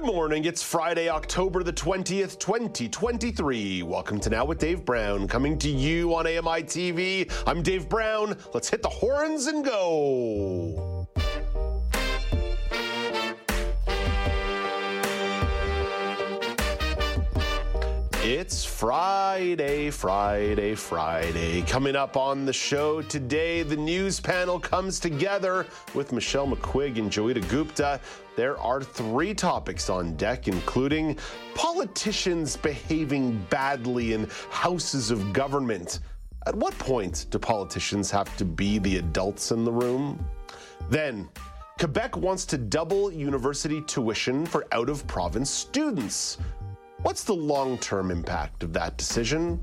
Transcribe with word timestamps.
Good 0.00 0.14
morning. 0.14 0.46
It's 0.46 0.62
Friday, 0.62 1.10
October 1.10 1.62
the 1.62 1.74
20th, 1.74 2.38
2023. 2.38 3.82
Welcome 3.82 4.18
to 4.20 4.30
Now 4.30 4.46
with 4.46 4.58
Dave 4.58 4.82
Brown, 4.82 5.28
coming 5.28 5.58
to 5.58 5.68
you 5.68 6.14
on 6.14 6.26
AMI 6.26 6.62
TV. 6.62 7.30
I'm 7.46 7.62
Dave 7.62 7.86
Brown. 7.86 8.38
Let's 8.54 8.70
hit 8.70 8.80
the 8.80 8.88
horns 8.88 9.46
and 9.46 9.62
go. 9.62 10.89
It's 18.32 18.64
Friday, 18.64 19.90
Friday, 19.90 20.76
Friday. 20.76 21.62
Coming 21.62 21.96
up 21.96 22.16
on 22.16 22.44
the 22.44 22.52
show 22.52 23.02
today, 23.02 23.64
the 23.64 23.76
news 23.76 24.20
panel 24.20 24.60
comes 24.60 25.00
together 25.00 25.66
with 25.96 26.12
Michelle 26.12 26.46
McQuigge 26.46 26.98
and 26.98 27.10
Joeita 27.10 27.48
Gupta. 27.48 27.98
There 28.36 28.56
are 28.58 28.84
three 28.84 29.34
topics 29.34 29.90
on 29.90 30.14
deck, 30.14 30.46
including 30.46 31.18
politicians 31.56 32.56
behaving 32.56 33.44
badly 33.50 34.12
in 34.12 34.30
houses 34.50 35.10
of 35.10 35.32
government. 35.32 35.98
At 36.46 36.54
what 36.54 36.78
point 36.78 37.26
do 37.30 37.38
politicians 37.40 38.12
have 38.12 38.36
to 38.36 38.44
be 38.44 38.78
the 38.78 38.98
adults 38.98 39.50
in 39.50 39.64
the 39.64 39.72
room? 39.72 40.24
Then, 40.88 41.28
Quebec 41.80 42.16
wants 42.16 42.44
to 42.44 42.58
double 42.58 43.10
university 43.10 43.80
tuition 43.80 44.46
for 44.46 44.66
out 44.70 44.88
of 44.88 45.04
province 45.08 45.50
students. 45.50 46.38
What's 47.02 47.24
the 47.24 47.34
long 47.34 47.78
term 47.78 48.10
impact 48.10 48.62
of 48.62 48.74
that 48.74 48.98
decision? 48.98 49.58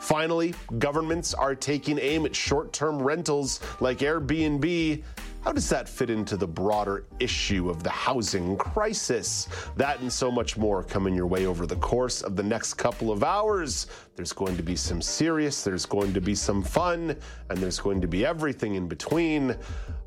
Finally, 0.00 0.54
governments 0.78 1.34
are 1.34 1.54
taking 1.54 1.98
aim 1.98 2.24
at 2.24 2.34
short 2.34 2.72
term 2.72 2.98
rentals 3.00 3.60
like 3.80 3.98
Airbnb. 3.98 5.04
How 5.44 5.52
does 5.52 5.68
that 5.68 5.86
fit 5.86 6.08
into 6.08 6.38
the 6.38 6.46
broader 6.46 7.04
issue 7.20 7.68
of 7.68 7.82
the 7.82 7.90
housing 7.90 8.56
crisis? 8.56 9.48
That 9.76 10.00
and 10.00 10.10
so 10.10 10.30
much 10.30 10.56
more 10.56 10.82
coming 10.82 11.14
your 11.14 11.26
way 11.26 11.44
over 11.44 11.66
the 11.66 11.76
course 11.76 12.22
of 12.22 12.36
the 12.36 12.42
next 12.42 12.74
couple 12.74 13.12
of 13.12 13.22
hours. 13.22 13.86
There's 14.16 14.32
going 14.32 14.56
to 14.56 14.62
be 14.62 14.74
some 14.74 15.02
serious, 15.02 15.62
there's 15.62 15.84
going 15.86 16.14
to 16.14 16.22
be 16.22 16.34
some 16.34 16.62
fun, 16.62 17.14
and 17.50 17.58
there's 17.58 17.80
going 17.80 18.00
to 18.00 18.08
be 18.08 18.24
everything 18.24 18.76
in 18.76 18.88
between. 18.88 19.54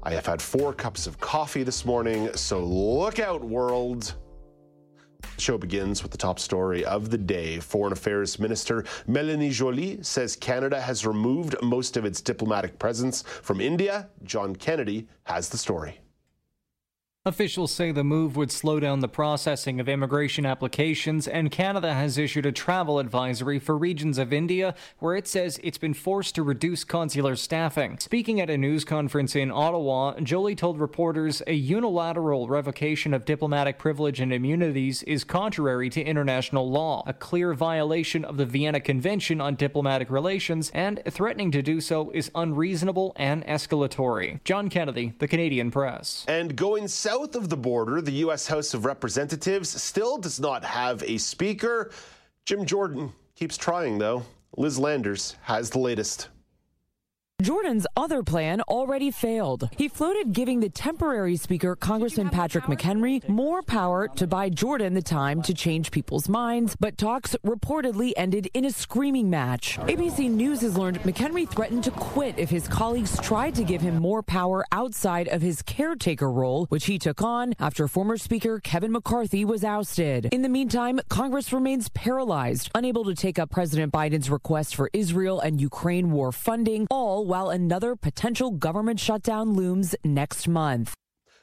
I 0.01 0.13
have 0.13 0.25
had 0.25 0.41
four 0.41 0.73
cups 0.73 1.05
of 1.05 1.19
coffee 1.19 1.63
this 1.63 1.85
morning, 1.85 2.35
so 2.35 2.59
look 2.59 3.19
out, 3.19 3.43
world. 3.43 4.15
The 5.21 5.41
show 5.41 5.57
begins 5.57 6.03
with 6.03 6.11
the 6.11 6.17
top 6.17 6.39
story 6.39 6.83
of 6.83 7.09
the 7.09 7.17
day. 7.17 7.59
Foreign 7.59 7.93
Affairs 7.93 8.39
Minister 8.39 8.83
Melanie 9.07 9.49
Joly 9.49 10.03
says 10.03 10.35
Canada 10.35 10.81
has 10.81 11.05
removed 11.05 11.55
most 11.61 11.95
of 11.95 12.05
its 12.05 12.21
diplomatic 12.21 12.77
presence 12.77 13.21
from 13.21 13.61
India. 13.61 14.09
John 14.23 14.55
Kennedy 14.55 15.07
has 15.23 15.49
the 15.49 15.57
story. 15.57 16.00
Officials 17.23 17.71
say 17.71 17.91
the 17.91 18.03
move 18.03 18.35
would 18.35 18.51
slow 18.51 18.79
down 18.79 18.99
the 18.99 19.07
processing 19.07 19.79
of 19.79 19.87
immigration 19.87 20.43
applications, 20.43 21.27
and 21.27 21.51
Canada 21.51 21.93
has 21.93 22.17
issued 22.17 22.47
a 22.47 22.51
travel 22.51 22.97
advisory 22.97 23.59
for 23.59 23.77
regions 23.77 24.17
of 24.17 24.33
India 24.33 24.73
where 24.97 25.15
it 25.15 25.27
says 25.27 25.59
it's 25.61 25.77
been 25.77 25.93
forced 25.93 26.33
to 26.33 26.41
reduce 26.41 26.83
consular 26.83 27.35
staffing. 27.35 27.99
Speaking 27.99 28.41
at 28.41 28.49
a 28.49 28.57
news 28.57 28.83
conference 28.83 29.35
in 29.35 29.51
Ottawa, 29.51 30.19
Joly 30.21 30.55
told 30.55 30.79
reporters 30.79 31.43
a 31.45 31.53
unilateral 31.53 32.47
revocation 32.47 33.13
of 33.13 33.23
diplomatic 33.23 33.77
privilege 33.77 34.19
and 34.19 34.33
immunities 34.33 35.03
is 35.03 35.23
contrary 35.23 35.91
to 35.91 36.01
international 36.01 36.71
law, 36.71 37.03
a 37.05 37.13
clear 37.13 37.53
violation 37.53 38.25
of 38.25 38.37
the 38.37 38.47
Vienna 38.47 38.79
Convention 38.79 39.39
on 39.39 39.53
Diplomatic 39.53 40.09
Relations, 40.09 40.71
and 40.73 40.99
threatening 41.07 41.51
to 41.51 41.61
do 41.61 41.81
so 41.81 42.09
is 42.15 42.31
unreasonable 42.33 43.13
and 43.15 43.45
escalatory. 43.45 44.43
John 44.43 44.69
Kennedy, 44.69 45.13
The 45.19 45.27
Canadian 45.27 45.69
Press. 45.69 46.25
And 46.27 46.55
going 46.55 46.87
south 46.87 47.10
south 47.11 47.35
of 47.35 47.49
the 47.49 47.57
border, 47.57 48.01
the 48.01 48.23
U.S. 48.23 48.47
House 48.47 48.73
of 48.73 48.85
Representatives 48.85 49.69
still 49.69 50.17
does 50.17 50.39
not 50.39 50.63
have 50.63 51.03
a 51.03 51.17
speaker. 51.17 51.91
Jim 52.45 52.65
Jordan 52.65 53.11
keeps 53.35 53.57
trying, 53.57 53.97
though. 53.97 54.23
Liz 54.55 54.79
Landers 54.79 55.35
has 55.41 55.69
the 55.69 55.79
latest. 55.79 56.29
Jordan's 57.41 57.87
other 57.97 58.21
plan 58.21 58.61
already 58.61 59.09
failed. 59.09 59.69
He 59.75 59.87
floated 59.87 60.31
giving 60.31 60.59
the 60.59 60.69
temporary 60.69 61.37
speaker, 61.37 61.75
Congressman 61.75 62.29
Patrick 62.29 62.65
McHenry, 62.65 63.27
more 63.27 63.63
power 63.63 64.07
to 64.09 64.27
buy 64.27 64.49
Jordan 64.49 64.93
the 64.93 65.01
time 65.01 65.41
to 65.43 65.53
change 65.53 65.91
people's 65.91 66.29
minds, 66.29 66.75
but 66.79 66.97
talks 66.97 67.35
reportedly 67.45 68.13
ended 68.15 68.47
in 68.53 68.65
a 68.65 68.71
screaming 68.71 69.29
match. 69.29 69.77
ABC 69.79 70.29
News 70.29 70.61
has 70.61 70.77
learned 70.77 70.99
McHenry 71.01 71.49
threatened 71.49 71.83
to 71.85 71.91
quit 71.91 72.37
if 72.37 72.49
his 72.49 72.67
colleagues 72.67 73.19
tried 73.21 73.55
to 73.55 73.63
give 73.63 73.81
him 73.81 73.97
more 73.97 74.21
power 74.21 74.63
outside 74.71 75.27
of 75.29 75.41
his 75.41 75.63
caretaker 75.63 76.31
role, 76.31 76.65
which 76.67 76.85
he 76.85 76.99
took 76.99 77.21
on 77.23 77.55
after 77.59 77.87
former 77.87 78.17
Speaker 78.17 78.59
Kevin 78.59 78.91
McCarthy 78.91 79.45
was 79.45 79.63
ousted. 79.63 80.25
In 80.31 80.43
the 80.43 80.49
meantime, 80.49 80.99
Congress 81.09 81.51
remains 81.51 81.89
paralyzed, 81.89 82.69
unable 82.75 83.03
to 83.05 83.15
take 83.15 83.39
up 83.39 83.49
President 83.49 83.91
Biden's 83.91 84.29
request 84.29 84.75
for 84.75 84.89
Israel 84.93 85.39
and 85.39 85.59
Ukraine 85.59 86.11
war 86.11 86.31
funding, 86.31 86.85
all 86.91 87.30
while 87.31 87.49
another 87.49 87.95
potential 87.95 88.51
government 88.51 88.99
shutdown 88.99 89.53
looms 89.53 89.95
next 90.03 90.49
month. 90.49 90.93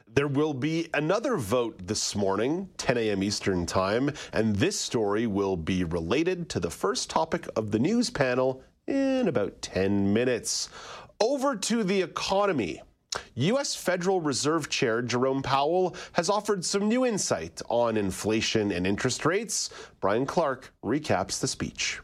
There 0.07 0.29
will 0.29 0.53
be 0.53 0.91
another 0.93 1.39
vote 1.39 1.79
this 1.87 2.15
morning, 2.15 2.69
10 2.77 2.99
a.m. 2.99 3.23
Eastern 3.23 3.65
Time, 3.65 4.11
and 4.35 4.55
this 4.55 4.79
story 4.79 5.27
will 5.27 5.57
be 5.57 5.85
related 5.85 6.51
to 6.51 6.61
the 6.61 6.69
first 6.69 7.09
topic 7.09 7.49
of 7.57 7.71
the 7.71 7.79
news 7.79 8.11
panel 8.11 8.63
in 8.87 9.29
about 9.29 9.63
10 9.63 10.13
minutes. 10.13 10.69
Over 11.23 11.57
to 11.57 11.83
the 11.83 12.03
economy. 12.03 12.83
U.S. 13.37 13.75
Federal 13.75 14.21
Reserve 14.21 14.69
Chair 14.69 15.01
Jerome 15.01 15.41
Powell 15.41 15.97
has 16.13 16.29
offered 16.29 16.67
some 16.67 16.87
new 16.87 17.07
insight 17.07 17.63
on 17.71 17.97
inflation 17.97 18.73
and 18.73 18.87
interest 18.87 19.25
rates. 19.25 19.71
Brian 20.01 20.27
Clark 20.27 20.71
recaps 20.85 21.41
the 21.41 21.49
speech. 21.49 22.03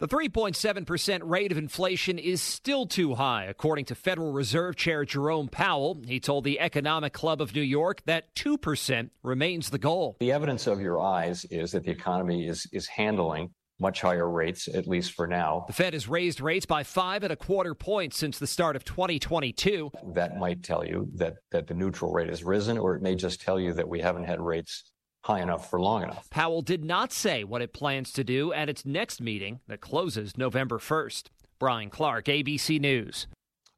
The 0.00 0.08
3.7% 0.08 1.20
rate 1.24 1.52
of 1.52 1.58
inflation 1.58 2.18
is 2.18 2.40
still 2.40 2.86
too 2.86 3.16
high, 3.16 3.44
according 3.44 3.84
to 3.84 3.94
Federal 3.94 4.32
Reserve 4.32 4.74
Chair 4.74 5.04
Jerome 5.04 5.48
Powell. 5.48 6.00
He 6.06 6.18
told 6.18 6.44
the 6.44 6.58
Economic 6.58 7.12
Club 7.12 7.42
of 7.42 7.54
New 7.54 7.60
York 7.60 8.00
that 8.06 8.34
2% 8.34 9.10
remains 9.22 9.68
the 9.68 9.76
goal. 9.76 10.16
The 10.18 10.32
evidence 10.32 10.66
of 10.66 10.80
your 10.80 10.98
eyes 10.98 11.44
is 11.50 11.72
that 11.72 11.84
the 11.84 11.90
economy 11.90 12.46
is, 12.46 12.66
is 12.72 12.86
handling 12.86 13.50
much 13.78 14.00
higher 14.00 14.30
rates, 14.30 14.68
at 14.68 14.88
least 14.88 15.12
for 15.12 15.26
now. 15.26 15.64
The 15.66 15.74
Fed 15.74 15.92
has 15.92 16.08
raised 16.08 16.40
rates 16.40 16.64
by 16.64 16.82
five 16.82 17.22
and 17.22 17.30
a 17.30 17.36
quarter 17.36 17.74
points 17.74 18.16
since 18.16 18.38
the 18.38 18.46
start 18.46 18.76
of 18.76 18.86
2022. 18.86 19.90
That 20.14 20.38
might 20.38 20.62
tell 20.62 20.82
you 20.82 21.10
that, 21.16 21.34
that 21.52 21.66
the 21.66 21.74
neutral 21.74 22.10
rate 22.10 22.30
has 22.30 22.42
risen, 22.42 22.78
or 22.78 22.96
it 22.96 23.02
may 23.02 23.16
just 23.16 23.42
tell 23.42 23.60
you 23.60 23.74
that 23.74 23.86
we 23.86 24.00
haven't 24.00 24.24
had 24.24 24.40
rates 24.40 24.90
high 25.22 25.40
enough 25.40 25.68
for 25.68 25.80
long 25.80 26.02
enough. 26.02 26.28
Powell 26.30 26.62
did 26.62 26.84
not 26.84 27.12
say 27.12 27.44
what 27.44 27.62
it 27.62 27.72
plans 27.72 28.12
to 28.12 28.24
do 28.24 28.52
at 28.52 28.68
its 28.68 28.86
next 28.86 29.20
meeting 29.20 29.60
that 29.68 29.80
closes 29.80 30.36
November 30.36 30.78
1st. 30.78 31.24
Brian 31.58 31.90
Clark, 31.90 32.24
ABC 32.24 32.80
News. 32.80 33.26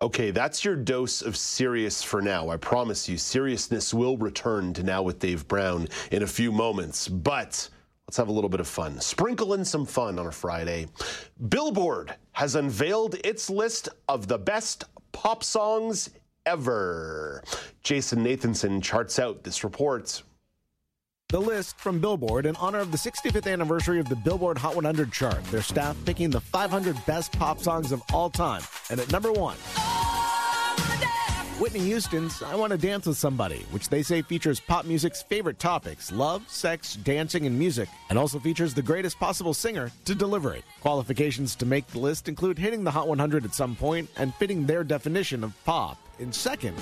Okay, 0.00 0.30
that's 0.32 0.64
your 0.64 0.76
dose 0.76 1.22
of 1.22 1.36
serious 1.36 2.02
for 2.02 2.20
now. 2.20 2.48
I 2.48 2.56
promise 2.56 3.08
you, 3.08 3.16
seriousness 3.16 3.94
will 3.94 4.16
return 4.16 4.72
to 4.74 4.82
Now 4.82 5.02
with 5.02 5.20
Dave 5.20 5.46
Brown 5.46 5.88
in 6.10 6.22
a 6.22 6.26
few 6.26 6.50
moments. 6.50 7.06
But 7.06 7.68
let's 8.08 8.16
have 8.16 8.28
a 8.28 8.32
little 8.32 8.50
bit 8.50 8.60
of 8.60 8.66
fun. 8.66 9.00
Sprinkle 9.00 9.54
in 9.54 9.64
some 9.64 9.86
fun 9.86 10.18
on 10.18 10.26
a 10.26 10.32
Friday. 10.32 10.86
Billboard 11.48 12.14
has 12.32 12.56
unveiled 12.56 13.16
its 13.24 13.48
list 13.48 13.88
of 14.08 14.26
the 14.26 14.38
best 14.38 14.84
pop 15.12 15.44
songs 15.44 16.10
ever. 16.46 17.44
Jason 17.82 18.24
Nathanson 18.24 18.82
charts 18.82 19.20
out 19.20 19.44
this 19.44 19.62
report. 19.62 20.22
The 21.32 21.40
list 21.40 21.78
from 21.78 21.98
Billboard 21.98 22.44
in 22.44 22.54
honor 22.56 22.80
of 22.80 22.92
the 22.92 22.98
65th 22.98 23.50
anniversary 23.50 23.98
of 23.98 24.06
the 24.06 24.16
Billboard 24.16 24.58
Hot 24.58 24.74
100 24.74 25.10
chart. 25.10 25.42
Their 25.44 25.62
staff 25.62 25.96
picking 26.04 26.28
the 26.28 26.42
500 26.42 26.94
best 27.06 27.32
pop 27.38 27.58
songs 27.58 27.90
of 27.90 28.02
all 28.12 28.28
time. 28.28 28.60
And 28.90 29.00
at 29.00 29.10
number 29.10 29.32
one, 29.32 29.56
Whitney 31.58 31.80
Houston's 31.86 32.42
I 32.42 32.54
Want 32.54 32.72
to 32.72 32.76
Dance 32.76 33.06
with 33.06 33.16
Somebody, 33.16 33.64
which 33.70 33.88
they 33.88 34.02
say 34.02 34.20
features 34.20 34.60
pop 34.60 34.84
music's 34.84 35.22
favorite 35.22 35.58
topics 35.58 36.12
love, 36.12 36.46
sex, 36.50 36.96
dancing, 36.96 37.46
and 37.46 37.58
music, 37.58 37.88
and 38.10 38.18
also 38.18 38.38
features 38.38 38.74
the 38.74 38.82
greatest 38.82 39.18
possible 39.18 39.54
singer 39.54 39.90
to 40.04 40.14
deliver 40.14 40.52
it. 40.52 40.64
Qualifications 40.82 41.56
to 41.56 41.64
make 41.64 41.86
the 41.86 41.98
list 41.98 42.28
include 42.28 42.58
hitting 42.58 42.84
the 42.84 42.90
Hot 42.90 43.08
100 43.08 43.46
at 43.46 43.54
some 43.54 43.74
point 43.74 44.06
and 44.18 44.34
fitting 44.34 44.66
their 44.66 44.84
definition 44.84 45.44
of 45.44 45.54
pop. 45.64 45.96
In 46.18 46.30
second, 46.30 46.76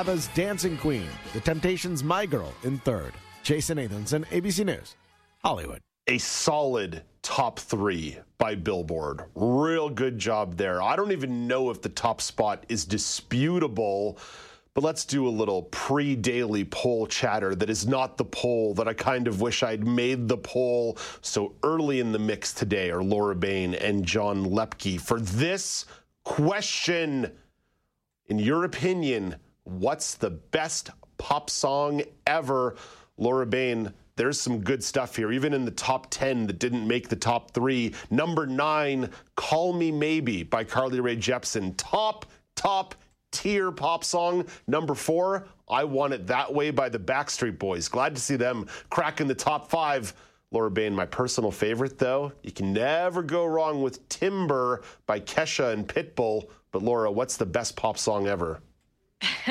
ABBA's 0.00 0.28
Dancing 0.28 0.78
Queen, 0.78 1.06
The 1.34 1.40
Temptations' 1.40 2.02
My 2.02 2.24
Girl 2.24 2.54
in 2.62 2.78
third. 2.78 3.12
Jason 3.42 3.76
Nathanson, 3.76 4.24
ABC 4.28 4.64
News, 4.64 4.96
Hollywood. 5.44 5.82
a 6.06 6.16
solid 6.16 7.02
top 7.20 7.58
three 7.58 8.16
by 8.38 8.54
Billboard. 8.54 9.24
Real 9.34 9.90
good 9.90 10.18
job 10.18 10.56
there. 10.56 10.80
I 10.80 10.96
don't 10.96 11.12
even 11.12 11.46
know 11.46 11.68
if 11.68 11.82
the 11.82 11.90
top 11.90 12.22
spot 12.22 12.64
is 12.70 12.86
disputable. 12.86 14.16
But 14.72 14.84
let's 14.84 15.04
do 15.04 15.28
a 15.28 15.28
little 15.28 15.64
pre 15.64 16.16
daily 16.16 16.64
poll 16.64 17.06
chatter 17.06 17.54
that 17.54 17.68
is 17.68 17.86
not 17.86 18.16
the 18.16 18.24
poll 18.24 18.72
that 18.76 18.88
I 18.88 18.94
kind 18.94 19.28
of 19.28 19.42
wish 19.42 19.62
I'd 19.62 19.86
made 19.86 20.28
the 20.28 20.38
poll 20.38 20.96
so 21.20 21.56
early 21.62 22.00
in 22.00 22.12
the 22.12 22.18
mix 22.18 22.54
today 22.54 22.90
are 22.90 23.02
Laura 23.02 23.34
Bain 23.34 23.74
and 23.74 24.06
John 24.06 24.46
Lepke 24.46 24.98
for 24.98 25.20
this 25.20 25.84
question. 26.24 27.30
In 28.28 28.38
your 28.38 28.64
opinion, 28.64 29.36
what's 29.64 30.14
the 30.14 30.30
best 30.30 30.90
pop 31.18 31.50
song 31.50 32.02
ever? 32.26 32.76
Laura 33.18 33.46
Bain, 33.46 33.92
there's 34.16 34.40
some 34.40 34.60
good 34.60 34.82
stuff 34.82 35.16
here, 35.16 35.32
even 35.32 35.54
in 35.54 35.64
the 35.64 35.70
top 35.70 36.08
10 36.10 36.46
that 36.46 36.58
didn't 36.58 36.86
make 36.86 37.08
the 37.08 37.16
top 37.16 37.52
three. 37.52 37.94
Number 38.10 38.46
nine, 38.46 39.10
Call 39.36 39.72
Me 39.72 39.90
Maybe 39.90 40.42
by 40.42 40.64
Carly 40.64 41.00
Rae 41.00 41.16
Jepsen. 41.16 41.74
Top, 41.76 42.26
top 42.56 42.94
tier 43.32 43.70
pop 43.72 44.04
song. 44.04 44.46
Number 44.66 44.94
four, 44.94 45.46
I 45.68 45.84
Want 45.84 46.12
It 46.12 46.26
That 46.26 46.52
Way 46.52 46.70
by 46.70 46.88
the 46.88 46.98
Backstreet 46.98 47.58
Boys. 47.58 47.88
Glad 47.88 48.14
to 48.14 48.20
see 48.20 48.36
them 48.36 48.66
cracking 48.90 49.26
the 49.28 49.34
top 49.34 49.70
five. 49.70 50.14
Laura 50.50 50.70
Bain, 50.70 50.94
my 50.94 51.06
personal 51.06 51.50
favorite, 51.50 51.98
though, 51.98 52.32
you 52.42 52.50
can 52.50 52.72
never 52.72 53.22
go 53.22 53.46
wrong 53.46 53.82
with 53.82 54.08
Timber 54.08 54.82
by 55.06 55.20
Kesha 55.20 55.72
and 55.72 55.86
Pitbull. 55.86 56.48
But 56.72 56.82
Laura, 56.82 57.10
what's 57.10 57.36
the 57.36 57.46
best 57.46 57.76
pop 57.76 57.96
song 57.98 58.26
ever? 58.26 58.60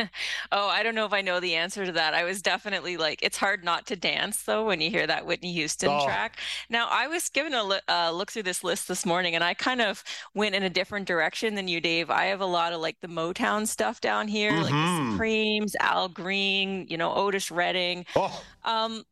oh, 0.51 0.67
I 0.67 0.83
don't 0.83 0.95
know 0.95 1.05
if 1.05 1.13
I 1.13 1.21
know 1.21 1.39
the 1.39 1.55
answer 1.55 1.85
to 1.85 1.91
that. 1.93 2.13
I 2.13 2.23
was 2.23 2.41
definitely 2.41 2.97
like, 2.97 3.19
it's 3.21 3.37
hard 3.37 3.63
not 3.63 3.85
to 3.87 3.95
dance 3.95 4.43
though 4.43 4.65
when 4.65 4.81
you 4.81 4.89
hear 4.89 5.05
that 5.07 5.25
Whitney 5.25 5.53
Houston 5.53 5.89
oh. 5.89 6.05
track. 6.05 6.37
Now, 6.69 6.87
I 6.89 7.07
was 7.07 7.29
given 7.29 7.53
a 7.53 7.63
li- 7.63 7.79
uh, 7.87 8.11
look 8.11 8.31
through 8.31 8.43
this 8.43 8.63
list 8.63 8.87
this 8.87 9.05
morning, 9.05 9.35
and 9.35 9.43
I 9.43 9.53
kind 9.53 9.81
of 9.81 10.03
went 10.33 10.55
in 10.55 10.63
a 10.63 10.69
different 10.69 11.07
direction 11.07 11.55
than 11.55 11.67
you, 11.67 11.81
Dave. 11.81 12.09
I 12.09 12.25
have 12.25 12.41
a 12.41 12.45
lot 12.45 12.73
of 12.73 12.81
like 12.81 12.99
the 13.01 13.07
Motown 13.07 13.67
stuff 13.67 14.01
down 14.01 14.27
here, 14.27 14.51
mm-hmm. 14.51 14.61
like 14.61 14.71
the 14.71 14.75
mm-hmm. 14.75 15.11
Supremes, 15.11 15.75
Al 15.79 16.09
Green, 16.09 16.87
you 16.87 16.97
know, 16.97 17.13
Otis 17.13 17.51
Redding. 17.51 18.05
Oh. 18.15 18.43
Um, 18.63 19.03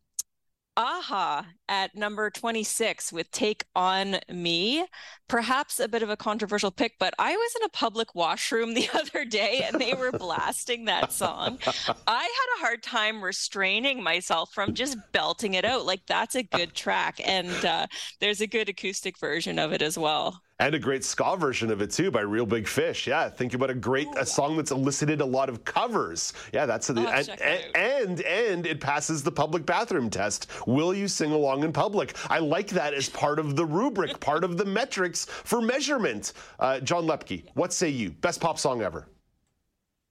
a-ha 0.75 1.45
at 1.69 1.96
number 1.96 2.30
26 2.30 3.12
with 3.12 3.31
Take 3.31 3.66
On 3.75 4.18
Me. 4.30 4.86
Perhaps 5.28 5.80
a 5.80 5.88
bit 5.88 6.04
of 6.04 6.10
a 6.10 6.18
controversial 6.18 6.72
pick, 6.72 6.94
but 7.00 7.14
I 7.19 7.36
was 7.36 7.56
in 7.60 7.66
a 7.66 7.69
public 7.69 8.16
washroom 8.16 8.74
the 8.75 8.90
other 8.94 9.25
day 9.25 9.66
and 9.66 9.80
they 9.80 9.94
were 9.94 10.12
blasting 10.12 10.86
that 10.86 11.12
song. 11.12 11.60
I 12.08 12.22
had 12.22 12.58
a 12.58 12.62
hard 12.62 12.84
time 12.84 13.22
restraining 13.22 14.02
myself 14.02 14.54
from 14.54 14.74
just 14.74 14.98
belting 15.12 15.54
it 15.56 15.66
out. 15.66 15.86
Like, 15.86 16.06
that's 16.08 16.36
a 16.36 16.44
good 16.44 16.74
track. 16.74 17.19
And 17.25 17.66
uh, 17.66 17.88
there's 18.20 18.42
a 18.42 18.48
good 18.48 18.70
acoustic 18.70 19.18
version 19.18 19.60
of 19.60 19.74
it 19.74 19.81
as 19.81 19.98
well 19.98 20.42
and 20.60 20.74
a 20.74 20.80
great 20.80 21.04
ska 21.04 21.38
version 21.38 21.70
of 21.70 21.81
it 21.81 21.92
too 21.92 22.10
by 22.10 22.22
Real 22.22 22.46
Big 22.46 22.68
Fish. 22.68 23.06
Yeah, 23.06 23.30
think 23.30 23.54
about 23.54 23.70
a 23.70 23.75
great 23.75 24.08
a 24.18 24.25
song 24.25 24.58
that's 24.58 24.72
elicited 24.72 25.22
a 25.22 25.25
lot 25.25 25.50
of 25.50 25.63
covers. 25.66 26.34
Yeah, 26.52 26.66
that's 26.66 26.90
a, 26.90 26.94
and, 26.94 27.30
and, 27.42 27.75
and 27.75 28.22
and 28.22 28.66
it 28.66 28.81
passes 28.81 29.22
the 29.22 29.31
public 29.31 29.66
bathroom 29.66 30.10
test. 30.10 30.48
Will 30.66 30.94
you 30.94 31.08
sing 31.08 31.31
along 31.31 31.56
in 31.63 31.74
public? 31.74 32.15
I 32.30 32.39
like 32.39 32.69
that 32.69 32.94
as 32.94 33.09
part 33.09 33.39
of 33.39 33.56
the 33.56 33.65
rubric, 33.65 34.19
part 34.19 34.44
of 34.44 34.57
the 34.57 34.65
metrics 34.65 35.25
for 35.25 35.62
measurement. 35.62 36.33
Uh, 36.59 36.80
John 36.80 37.06
Lepke, 37.06 37.45
what 37.54 37.74
say 37.74 37.89
you? 37.89 38.12
Best 38.12 38.42
pop 38.42 38.59
song 38.59 38.81
ever. 38.81 39.07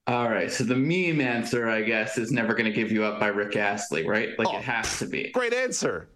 All 0.08 0.28
right, 0.28 0.52
so 0.52 0.62
the 0.62 0.76
meme 0.76 1.20
answer, 1.20 1.68
I 1.68 1.82
guess, 1.82 2.16
is 2.16 2.30
"Never 2.30 2.54
Gonna 2.54 2.70
Give 2.70 2.92
You 2.92 3.02
Up" 3.02 3.18
by 3.18 3.26
Rick 3.26 3.56
Astley, 3.56 4.06
right? 4.06 4.38
Like 4.38 4.48
oh, 4.48 4.58
it 4.58 4.62
has 4.62 5.00
to 5.00 5.06
be. 5.06 5.30
Great 5.32 5.52
answer. 5.52 6.08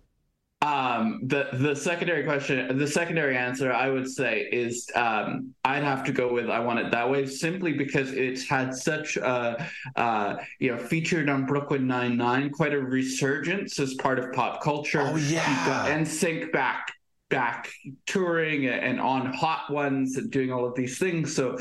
Um, 0.63 1.21
the 1.23 1.49
the 1.55 1.75
secondary 1.75 2.25
question, 2.25 2.77
the 2.77 2.87
secondary 2.87 3.35
answer, 3.35 3.73
I 3.73 3.89
would 3.89 4.11
say 4.11 4.47
is 4.53 4.91
um, 4.95 5.55
I'd 5.65 5.83
have 5.83 6.05
to 6.05 6.13
go 6.13 6.31
with 6.31 6.51
"I 6.51 6.61
Want 6.61 6.81
It 6.81 6.91
That 6.91 7.09
Way" 7.09 7.25
simply 7.25 7.73
because 7.73 8.13
it's 8.13 8.47
had 8.47 8.75
such 8.75 9.17
a 9.17 9.67
uh, 9.97 10.37
you 10.59 10.73
know 10.73 10.77
featured 10.77 11.31
on 11.31 11.47
Brooklyn 11.47 11.87
Nine 11.87 12.19
Nine, 12.19 12.51
quite 12.51 12.75
a 12.75 12.79
resurgence 12.79 13.79
as 13.79 13.95
part 13.95 14.19
of 14.19 14.33
pop 14.33 14.63
culture. 14.63 15.01
Oh 15.01 15.17
yeah, 15.17 15.87
and 15.87 16.07
sync 16.07 16.53
back 16.53 16.93
back 17.31 17.71
touring 18.07 18.67
and 18.67 19.01
on 19.01 19.33
hot 19.33 19.71
ones 19.71 20.17
and 20.19 20.31
doing 20.31 20.53
all 20.53 20.67
of 20.67 20.75
these 20.75 20.99
things. 20.99 21.35
So 21.35 21.57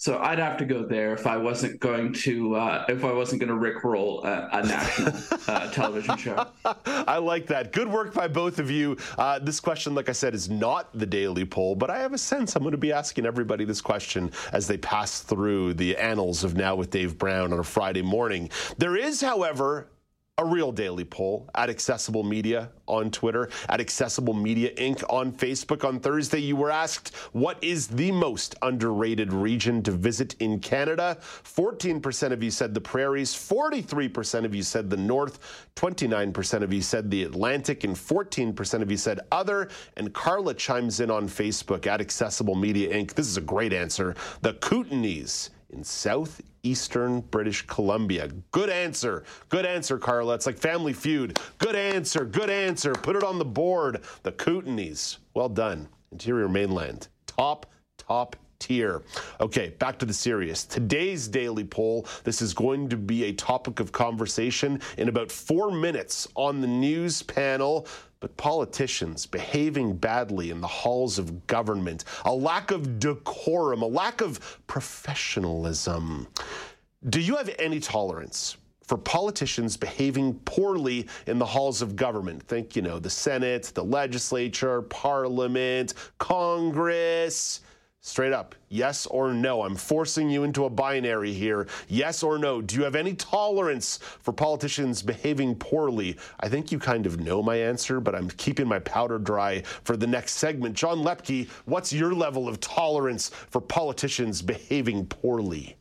so 0.00 0.18
I'd 0.18 0.38
have 0.38 0.56
to 0.56 0.64
go 0.64 0.82
there 0.82 1.12
if 1.12 1.26
I 1.26 1.36
wasn't 1.36 1.78
going 1.78 2.14
to 2.14 2.56
uh, 2.56 2.86
if 2.88 3.04
I 3.04 3.12
wasn't 3.12 3.42
going 3.42 3.50
to 3.50 3.70
rickroll 3.70 4.24
a, 4.24 4.48
a 4.50 4.66
national 4.66 5.12
uh, 5.46 5.70
television 5.72 6.16
show. 6.16 6.46
I 6.86 7.18
like 7.18 7.46
that. 7.48 7.72
Good 7.72 7.86
work 7.86 8.14
by 8.14 8.26
both 8.26 8.58
of 8.58 8.70
you. 8.70 8.96
Uh, 9.18 9.38
this 9.40 9.60
question, 9.60 9.94
like 9.94 10.08
I 10.08 10.12
said, 10.12 10.34
is 10.34 10.48
not 10.48 10.88
the 10.98 11.04
daily 11.04 11.44
poll, 11.44 11.74
but 11.74 11.90
I 11.90 11.98
have 11.98 12.14
a 12.14 12.18
sense 12.18 12.56
I'm 12.56 12.62
going 12.62 12.72
to 12.72 12.78
be 12.78 12.92
asking 12.92 13.26
everybody 13.26 13.66
this 13.66 13.82
question 13.82 14.32
as 14.54 14.66
they 14.66 14.78
pass 14.78 15.20
through 15.20 15.74
the 15.74 15.94
annals 15.98 16.44
of 16.44 16.56
Now 16.56 16.76
with 16.76 16.88
Dave 16.88 17.18
Brown 17.18 17.52
on 17.52 17.58
a 17.58 17.64
Friday 17.64 18.00
morning. 18.00 18.48
There 18.78 18.96
is, 18.96 19.20
however, 19.20 19.90
a 20.40 20.44
real 20.44 20.72
daily 20.72 21.04
poll 21.04 21.50
at 21.54 21.68
Accessible 21.68 22.22
Media 22.22 22.70
on 22.86 23.10
Twitter, 23.10 23.50
at 23.68 23.78
Accessible 23.78 24.32
Media 24.32 24.74
Inc. 24.76 25.04
on 25.10 25.32
Facebook. 25.32 25.86
On 25.86 26.00
Thursday, 26.00 26.38
you 26.38 26.56
were 26.56 26.70
asked, 26.70 27.14
What 27.32 27.62
is 27.62 27.86
the 27.86 28.10
most 28.10 28.54
underrated 28.62 29.34
region 29.34 29.82
to 29.82 29.90
visit 29.90 30.34
in 30.40 30.58
Canada? 30.58 31.18
14% 31.20 32.32
of 32.32 32.42
you 32.42 32.50
said 32.50 32.72
the 32.72 32.80
prairies, 32.80 33.34
43% 33.34 34.46
of 34.46 34.54
you 34.54 34.62
said 34.62 34.88
the 34.88 34.96
north, 34.96 35.66
29% 35.76 36.62
of 36.62 36.72
you 36.72 36.80
said 36.80 37.10
the 37.10 37.24
Atlantic, 37.24 37.84
and 37.84 37.94
14% 37.94 38.80
of 38.80 38.90
you 38.90 38.96
said 38.96 39.20
other. 39.30 39.68
And 39.98 40.14
Carla 40.14 40.54
chimes 40.54 41.00
in 41.00 41.10
on 41.10 41.28
Facebook 41.28 41.86
at 41.86 42.00
Accessible 42.00 42.54
Media 42.54 42.94
Inc. 42.94 43.12
This 43.12 43.28
is 43.28 43.36
a 43.36 43.42
great 43.42 43.74
answer. 43.74 44.14
The 44.40 44.54
Kootenays 44.54 45.50
in 45.72 45.84
southeastern 45.84 47.20
British 47.20 47.66
Columbia. 47.66 48.28
Good 48.50 48.70
answer. 48.70 49.24
Good 49.48 49.66
answer, 49.66 49.98
Carla. 49.98 50.34
It's 50.34 50.46
like 50.46 50.58
Family 50.58 50.92
Feud. 50.92 51.38
Good 51.58 51.76
answer. 51.76 52.24
Good 52.24 52.50
answer. 52.50 52.92
Put 52.92 53.16
it 53.16 53.24
on 53.24 53.38
the 53.38 53.44
board. 53.44 54.02
The 54.22 54.32
Kootenays. 54.32 55.18
Well 55.34 55.48
done. 55.48 55.88
Interior 56.12 56.48
mainland. 56.48 57.08
Top, 57.26 57.66
top 57.96 58.36
tier. 58.58 59.02
Okay, 59.40 59.70
back 59.78 59.98
to 59.98 60.06
the 60.06 60.12
serious. 60.12 60.64
Today's 60.64 61.26
daily 61.26 61.64
poll. 61.64 62.06
This 62.24 62.42
is 62.42 62.52
going 62.52 62.88
to 62.90 62.96
be 62.96 63.24
a 63.24 63.32
topic 63.32 63.80
of 63.80 63.90
conversation 63.90 64.80
in 64.98 65.08
about 65.08 65.32
four 65.32 65.70
minutes 65.70 66.28
on 66.36 66.60
the 66.60 66.66
news 66.66 67.22
panel 67.22 67.86
but 68.20 68.36
politicians 68.36 69.24
behaving 69.24 69.96
badly 69.96 70.50
in 70.50 70.60
the 70.60 70.66
halls 70.66 71.18
of 71.18 71.46
government, 71.46 72.04
a 72.26 72.32
lack 72.32 72.70
of 72.70 72.98
decorum, 72.98 73.80
a 73.82 73.86
lack 73.86 74.20
of 74.20 74.58
professionalism. 74.66 76.28
Do 77.08 77.18
you 77.18 77.36
have 77.36 77.50
any 77.58 77.80
tolerance 77.80 78.58
for 78.82 78.98
politicians 78.98 79.76
behaving 79.76 80.34
poorly 80.44 81.08
in 81.26 81.38
the 81.38 81.46
halls 81.46 81.80
of 81.80 81.96
government? 81.96 82.42
Think, 82.42 82.76
you 82.76 82.82
know, 82.82 82.98
the 82.98 83.08
Senate, 83.08 83.72
the 83.74 83.84
legislature, 83.84 84.82
parliament, 84.82 85.94
Congress. 86.18 87.62
Straight 88.02 88.32
up, 88.32 88.54
yes 88.70 89.04
or 89.04 89.34
no. 89.34 89.60
I'm 89.62 89.76
forcing 89.76 90.30
you 90.30 90.42
into 90.42 90.64
a 90.64 90.70
binary 90.70 91.34
here. 91.34 91.68
Yes 91.86 92.22
or 92.22 92.38
no. 92.38 92.62
Do 92.62 92.76
you 92.76 92.84
have 92.84 92.94
any 92.94 93.12
tolerance 93.12 93.98
for 93.98 94.32
politicians 94.32 95.02
behaving 95.02 95.56
poorly? 95.56 96.16
I 96.40 96.48
think 96.48 96.72
you 96.72 96.78
kind 96.78 97.04
of 97.04 97.20
know 97.20 97.42
my 97.42 97.56
answer, 97.56 98.00
but 98.00 98.14
I'm 98.14 98.30
keeping 98.30 98.66
my 98.66 98.78
powder 98.78 99.18
dry 99.18 99.64
for 99.84 99.98
the 99.98 100.06
next 100.06 100.36
segment. 100.36 100.76
John 100.76 101.00
Lepke, 101.00 101.50
what's 101.66 101.92
your 101.92 102.14
level 102.14 102.48
of 102.48 102.58
tolerance 102.60 103.28
for 103.28 103.60
politicians 103.60 104.40
behaving 104.40 105.04
poorly? 105.04 105.76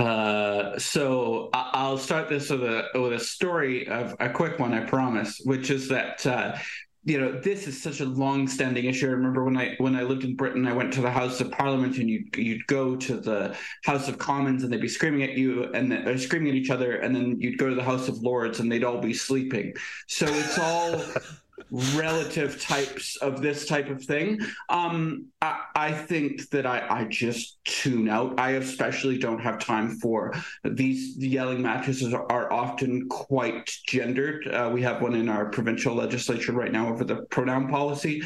Uh, 0.00 0.78
so 0.78 1.50
I'll 1.52 1.98
start 1.98 2.30
this 2.30 2.48
with 2.48 2.62
a 2.62 2.88
with 2.94 3.12
a 3.12 3.20
story 3.20 3.86
of 3.86 4.16
a 4.18 4.30
quick 4.30 4.58
one, 4.58 4.72
I 4.72 4.80
promise, 4.86 5.42
which 5.44 5.68
is 5.68 5.88
that 5.88 6.26
uh, 6.26 6.56
you 7.04 7.18
know 7.18 7.32
this 7.40 7.66
is 7.66 7.82
such 7.82 8.00
a 8.00 8.04
long-standing 8.04 8.84
issue. 8.84 9.08
I 9.08 9.10
remember 9.10 9.44
when 9.44 9.56
I 9.56 9.74
when 9.78 9.96
I 9.96 10.02
lived 10.02 10.24
in 10.24 10.36
Britain, 10.36 10.66
I 10.66 10.72
went 10.72 10.92
to 10.94 11.00
the 11.00 11.10
House 11.10 11.40
of 11.40 11.50
Parliament, 11.50 11.98
and 11.98 12.08
you'd 12.08 12.36
you'd 12.36 12.66
go 12.68 12.94
to 12.94 13.16
the 13.16 13.56
House 13.84 14.08
of 14.08 14.18
Commons, 14.18 14.62
and 14.62 14.72
they'd 14.72 14.80
be 14.80 14.88
screaming 14.88 15.24
at 15.24 15.32
you 15.32 15.64
and 15.74 15.90
then, 15.90 16.16
screaming 16.18 16.50
at 16.50 16.54
each 16.54 16.70
other, 16.70 16.96
and 16.96 17.14
then 17.14 17.40
you'd 17.40 17.58
go 17.58 17.68
to 17.68 17.74
the 17.74 17.82
House 17.82 18.08
of 18.08 18.18
Lords, 18.18 18.60
and 18.60 18.70
they'd 18.70 18.84
all 18.84 19.00
be 19.00 19.14
sleeping. 19.14 19.74
So 20.06 20.26
it's 20.26 20.58
all 20.58 21.02
relative 21.72 22.60
types 22.60 23.16
of 23.16 23.40
this 23.40 23.66
type 23.66 23.88
of 23.88 24.04
thing. 24.04 24.38
Um, 24.68 25.28
I, 25.40 25.64
I, 25.74 25.92
think 25.92 26.50
that 26.50 26.66
I, 26.66 26.86
I, 26.88 27.04
just 27.04 27.64
tune 27.64 28.10
out. 28.10 28.38
I 28.38 28.52
especially 28.52 29.16
don't 29.16 29.40
have 29.40 29.58
time 29.58 29.96
for 29.98 30.34
these 30.64 31.16
yelling 31.16 31.62
matches 31.62 32.12
are, 32.12 32.52
often 32.52 33.08
quite 33.08 33.70
gendered. 33.86 34.46
Uh, 34.46 34.70
we 34.72 34.82
have 34.82 35.00
one 35.00 35.14
in 35.14 35.30
our 35.30 35.46
provincial 35.46 35.94
legislature 35.94 36.52
right 36.52 36.70
now 36.70 36.88
over 36.88 37.04
the 37.04 37.22
pronoun 37.30 37.68
policy. 37.68 38.22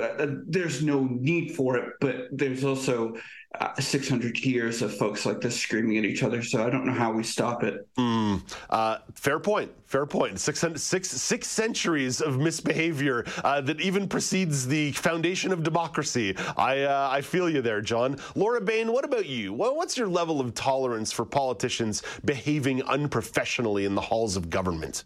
Uh, 0.00 0.26
there's 0.46 0.82
no 0.82 1.04
need 1.04 1.54
for 1.54 1.76
it, 1.76 1.92
but 2.00 2.28
there's 2.32 2.64
also 2.64 3.14
uh, 3.60 3.72
600 3.78 4.38
years 4.40 4.82
of 4.82 4.96
folks 4.96 5.24
like 5.24 5.40
this 5.40 5.60
screaming 5.60 5.98
at 5.98 6.04
each 6.04 6.24
other. 6.24 6.42
So 6.42 6.66
I 6.66 6.70
don't 6.70 6.84
know 6.84 6.92
how 6.92 7.12
we 7.12 7.22
stop 7.22 7.62
it. 7.62 7.86
Mm, 7.96 8.42
uh, 8.70 8.98
fair 9.14 9.38
point. 9.38 9.70
Fair 9.86 10.06
point. 10.06 10.40
Six, 10.40 10.64
six, 10.76 11.08
six 11.08 11.46
centuries 11.46 12.20
of 12.20 12.38
misbehavior 12.38 13.24
uh, 13.44 13.60
that 13.60 13.80
even 13.80 14.08
precedes 14.08 14.66
the 14.66 14.90
foundation 14.92 15.52
of 15.52 15.62
democracy. 15.62 16.34
I, 16.56 16.82
uh, 16.82 17.08
I 17.12 17.20
feel 17.20 17.48
you 17.48 17.62
there, 17.62 17.80
John. 17.80 18.18
Laura 18.34 18.60
Bain, 18.60 18.92
what 18.92 19.04
about 19.04 19.26
you? 19.26 19.52
What's 19.52 19.96
your 19.96 20.08
level 20.08 20.40
of 20.40 20.54
tolerance 20.54 21.12
for 21.12 21.24
politicians 21.24 22.02
behaving 22.24 22.82
unprofessionally 22.82 23.84
in 23.84 23.94
the 23.94 24.00
halls 24.00 24.36
of 24.36 24.50
government? 24.50 25.04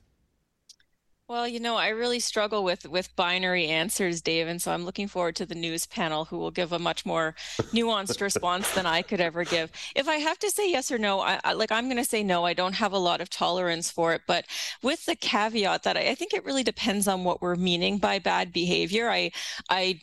Well, 1.29 1.47
you 1.47 1.61
know, 1.61 1.77
I 1.77 1.89
really 1.89 2.21
struggle 2.21 2.65
with 2.65 2.89
with 2.89 3.15
binary 3.15 3.67
answers, 3.67 4.23
Dave, 4.23 4.49
and 4.49 4.63
so 4.63 4.73
I'm 4.73 4.87
looking 4.87 5.09
forward 5.09 5.37
to 5.37 5.45
the 5.47 5.55
news 5.55 5.85
panel 5.85 6.25
who 6.25 6.39
will 6.39 6.51
give 6.51 6.73
a 6.73 6.79
much 6.79 7.05
more 7.05 7.35
nuanced 7.71 8.23
response 8.23 8.71
than 8.73 8.87
I 8.87 9.03
could 9.03 9.21
ever 9.21 9.45
give. 9.45 9.71
If 9.95 10.09
I 10.09 10.17
have 10.17 10.39
to 10.39 10.51
say 10.51 10.71
yes 10.71 10.91
or 10.91 10.97
no, 10.97 11.21
I, 11.21 11.39
I 11.45 11.53
like 11.53 11.71
I'm 11.71 11.85
going 11.85 11.99
to 11.99 12.05
say 12.05 12.23
no. 12.23 12.45
I 12.47 12.55
don't 12.55 12.73
have 12.77 12.93
a 12.93 12.99
lot 12.99 13.21
of 13.21 13.29
tolerance 13.29 13.91
for 13.91 14.15
it, 14.15 14.23
but 14.27 14.47
with 14.83 15.05
the 15.05 15.17
caveat 15.17 15.83
that 15.83 15.99
I, 15.99 16.09
I 16.11 16.15
think 16.15 16.33
it 16.33 16.47
really 16.47 16.63
depends 16.63 17.07
on 17.07 17.25
what 17.25 17.43
we're 17.43 17.57
meaning 17.57 17.99
by 17.99 18.19
bad 18.19 18.51
behavior. 18.51 19.11
I 19.11 19.31
I 19.69 20.01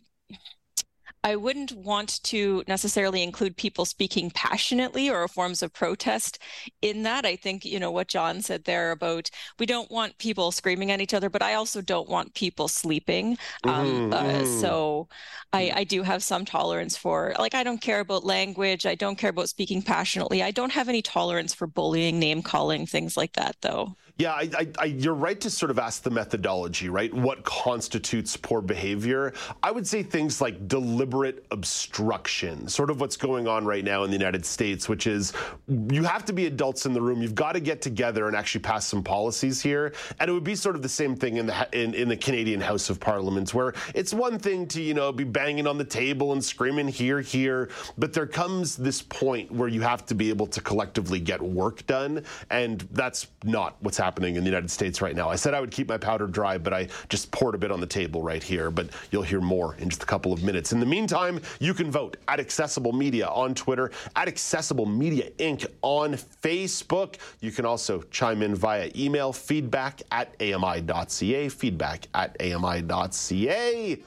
I 1.26 1.36
wouldn't 1.36 1.76
want 1.76 2.22
to 2.26 2.64
necessarily 2.68 3.24
include 3.24 3.58
people 3.58 3.84
speaking 3.86 4.30
passionately 4.30 5.10
or 5.10 5.28
forms 5.28 5.64
of 5.64 5.74
protest 5.74 6.38
in 6.84 7.02
that. 7.02 7.26
I 7.26 7.36
think, 7.36 7.66
you 7.66 7.80
know, 7.80 7.90
what 7.90 8.08
John 8.08 8.44
said 8.44 8.64
there 8.64 8.92
about 8.92 9.32
we 9.58 9.66
don't 9.66 9.90
want 9.90 10.20
people 10.20 10.52
screaming 10.52 10.92
at 10.92 11.02
each 11.02 11.16
other, 11.16 11.32
but 11.32 11.42
I 11.42 11.56
also 11.56 11.82
don't 11.82 12.08
want 12.08 12.36
people 12.36 12.68
sleeping. 12.68 13.40
Um, 13.64 13.88
mm-hmm. 13.88 14.14
uh, 14.14 14.24
mm-hmm. 14.24 14.62
so 14.62 15.08
I, 15.52 15.72
I 15.78 15.84
do 15.84 16.04
have 16.04 16.22
some 16.22 16.46
tolerance 16.46 16.96
for, 16.96 17.34
like, 17.40 17.56
I 17.56 17.64
don't 17.64 17.82
care 17.82 18.02
about 18.02 18.24
language. 18.24 18.86
I 18.86 18.94
don't 18.94 19.18
care 19.18 19.32
about 19.32 19.50
speaking 19.50 19.82
passionately. 19.82 20.44
I 20.44 20.52
don't 20.52 20.74
have 20.74 20.90
any 20.90 21.02
tolerance 21.02 21.56
for 21.56 21.66
bullying, 21.66 22.20
name 22.20 22.44
calling, 22.44 22.86
things 22.86 23.18
like 23.18 23.34
that, 23.34 23.56
though. 23.62 23.96
Yeah, 24.18 24.32
I, 24.32 24.50
I, 24.58 24.68
I, 24.80 24.86
you're 24.86 25.14
right 25.14 25.42
to 25.42 25.50
sort 25.50 25.70
of 25.72 25.78
ask 25.78 26.02
the 26.02 26.10
methodology, 26.10 26.88
right? 26.88 27.14
What 27.14 27.44
constitutes 27.44 28.38
poor 28.38 28.62
behavior? 28.62 29.34
I 29.62 29.72
would 29.72 29.86
say 29.86 30.04
things 30.04 30.40
like 30.40 30.70
deliberate 30.70 31.46
obstruction, 31.52 32.70
sort 32.70 32.90
of 32.90 33.02
what's 33.02 33.18
going 33.18 33.46
on 33.46 33.66
right 33.66 33.84
now 33.84 34.06
in 34.06 34.12
the 34.12 34.18
United 34.18 34.46
States, 34.46 34.88
which 34.88 35.06
is 35.06 35.34
you 35.68 36.04
have 36.04 36.24
to 36.26 36.34
be 36.34 36.46
adults 36.46 36.86
in 36.86 36.94
the 36.94 37.02
room. 37.02 37.22
You've 37.22 37.36
got 37.36 37.54
to 37.54 37.60
get 37.60 37.82
together 37.82 38.28
and 38.28 38.38
actually 38.38 38.62
pass 38.62 38.88
some 38.88 39.04
policies 39.04 39.62
here. 39.62 39.94
And 40.22 40.30
it 40.30 40.34
would 40.34 40.46
be 40.46 40.56
sort 40.56 40.78
of 40.78 40.82
the 40.82 40.88
same 40.88 41.18
thing 41.18 41.36
in 41.36 41.48
the 41.48 41.68
in, 41.74 41.94
in 41.94 42.08
the 42.08 42.16
Canadian 42.16 42.62
House 42.62 42.90
of 42.90 43.02
Parliament, 43.02 43.54
where 43.54 43.74
it's 43.94 44.14
one 44.14 44.40
thing 44.40 44.66
to 44.68 44.82
you 44.82 44.94
know 44.94 45.12
be 45.12 45.26
banging 45.26 45.68
on 45.68 45.78
the 45.78 45.84
table 45.84 46.32
and 46.32 46.42
screaming 46.42 46.88
here, 46.88 47.20
here, 47.20 47.70
but 47.98 48.14
there 48.14 48.28
comes 48.28 48.78
this 48.78 49.02
point 49.02 49.52
where 49.52 49.68
you 49.68 49.82
have 49.82 50.06
to 50.06 50.16
be 50.16 50.30
able 50.30 50.48
to 50.48 50.62
collectively 50.62 51.20
get 51.20 51.42
work 51.42 51.86
done, 51.86 52.24
and 52.50 52.88
that's 52.94 53.28
not 53.44 53.76
what's 53.82 54.05
happening 54.06 54.36
in 54.36 54.44
the 54.44 54.50
United 54.50 54.70
States 54.70 55.02
right 55.02 55.16
now. 55.16 55.30
I 55.30 55.36
said 55.36 55.56
I 55.56 55.60
would 55.60 55.72
keep 55.72 55.90
my 55.90 55.98
powder 55.98 56.28
dry, 56.28 56.60
but 56.60 56.74
I 56.74 56.88
just 57.10 57.32
poured 57.32 57.56
a 57.56 57.58
bit 57.58 57.72
on 57.72 57.80
the 57.80 57.88
table 57.88 58.22
right 58.22 58.44
here. 58.44 58.70
But 58.70 58.90
you'll 59.10 59.24
hear 59.24 59.42
more 59.42 59.76
in 59.80 59.90
just 59.90 60.04
a 60.04 60.06
couple 60.06 60.32
of 60.32 60.44
minutes. 60.44 60.74
In 60.74 60.80
the 60.80 60.86
meantime, 60.86 61.42
you 61.60 61.74
can 61.74 61.90
vote 61.90 62.18
at 62.28 62.40
Accessible 62.40 62.94
Media 62.94 63.28
on 63.28 63.56
Twitter, 63.56 63.90
at 64.16 64.28
Accessible 64.28 64.86
Media 64.86 65.32
Inc. 65.40 65.66
on 65.82 66.14
Facebook. 66.14 67.16
You 67.40 67.52
can 67.52 67.66
also 67.66 68.04
chime 68.12 68.44
in 68.44 68.54
via 68.54 68.92
email, 68.96 69.34
feedback 69.34 70.04
at 70.12 70.36
ami.ca, 70.40 71.50
feedback 71.50 72.08
at 72.14 72.38
ami.ca 72.40 74.04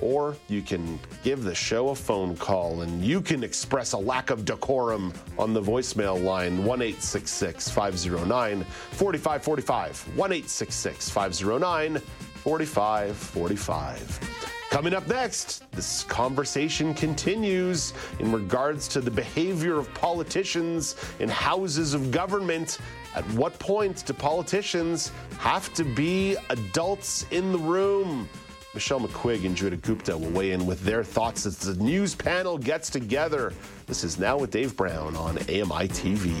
or 0.00 0.36
you 0.48 0.62
can 0.62 0.98
give 1.22 1.44
the 1.44 1.54
show 1.54 1.90
a 1.90 1.94
phone 1.94 2.36
call 2.36 2.82
and 2.82 3.04
you 3.04 3.20
can 3.20 3.44
express 3.44 3.92
a 3.92 3.98
lack 3.98 4.30
of 4.30 4.44
decorum 4.44 5.12
on 5.38 5.52
the 5.52 5.62
voicemail 5.62 6.20
line 6.22 6.64
1 6.64 6.92
509 6.92 8.64
4545. 8.64 10.16
1 10.16 10.42
509 10.42 11.98
4545. 11.98 14.40
Coming 14.70 14.94
up 14.94 15.08
next, 15.08 15.68
this 15.72 16.04
conversation 16.04 16.94
continues 16.94 17.92
in 18.20 18.30
regards 18.30 18.86
to 18.86 19.00
the 19.00 19.10
behavior 19.10 19.78
of 19.78 19.92
politicians 19.94 20.94
in 21.18 21.28
houses 21.28 21.92
of 21.92 22.12
government. 22.12 22.78
At 23.16 23.24
what 23.32 23.58
point 23.58 24.06
do 24.06 24.12
politicians 24.12 25.10
have 25.38 25.74
to 25.74 25.82
be 25.82 26.36
adults 26.50 27.26
in 27.32 27.50
the 27.50 27.58
room? 27.58 28.28
Michelle 28.72 29.00
McQuigge 29.00 29.44
and 29.46 29.56
Joeita 29.56 29.80
Gupta 29.82 30.16
will 30.16 30.30
weigh 30.30 30.52
in 30.52 30.64
with 30.64 30.80
their 30.82 31.02
thoughts 31.02 31.44
as 31.44 31.58
the 31.58 31.74
news 31.82 32.14
panel 32.14 32.56
gets 32.56 32.88
together. 32.88 33.52
This 33.86 34.04
is 34.04 34.16
Now 34.16 34.38
with 34.38 34.52
Dave 34.52 34.76
Brown 34.76 35.16
on 35.16 35.38
AMI 35.38 35.88
TV. 35.88 36.36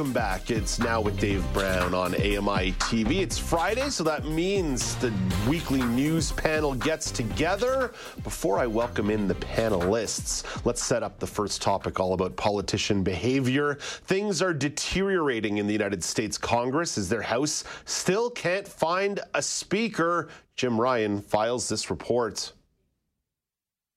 Welcome 0.00 0.14
back. 0.14 0.50
It's 0.50 0.78
now 0.78 1.02
with 1.02 1.20
Dave 1.20 1.44
Brown 1.52 1.92
on 1.92 2.14
AMI 2.14 2.72
TV. 2.78 3.20
It's 3.20 3.36
Friday, 3.36 3.90
so 3.90 4.02
that 4.04 4.24
means 4.24 4.96
the 4.96 5.12
weekly 5.46 5.82
news 5.82 6.32
panel 6.32 6.72
gets 6.72 7.10
together. 7.10 7.92
Before 8.24 8.58
I 8.58 8.66
welcome 8.66 9.10
in 9.10 9.28
the 9.28 9.34
panelists, 9.34 10.64
let's 10.64 10.82
set 10.82 11.02
up 11.02 11.18
the 11.18 11.26
first 11.26 11.60
topic 11.60 12.00
all 12.00 12.14
about 12.14 12.34
politician 12.34 13.02
behavior. 13.02 13.74
Things 13.74 14.40
are 14.40 14.54
deteriorating 14.54 15.58
in 15.58 15.66
the 15.66 15.74
United 15.74 16.02
States 16.02 16.38
Congress 16.38 16.96
as 16.96 17.10
their 17.10 17.20
House 17.20 17.64
still 17.84 18.30
can't 18.30 18.66
find 18.66 19.20
a 19.34 19.42
speaker. 19.42 20.28
Jim 20.56 20.80
Ryan 20.80 21.20
files 21.20 21.68
this 21.68 21.90
report. 21.90 22.54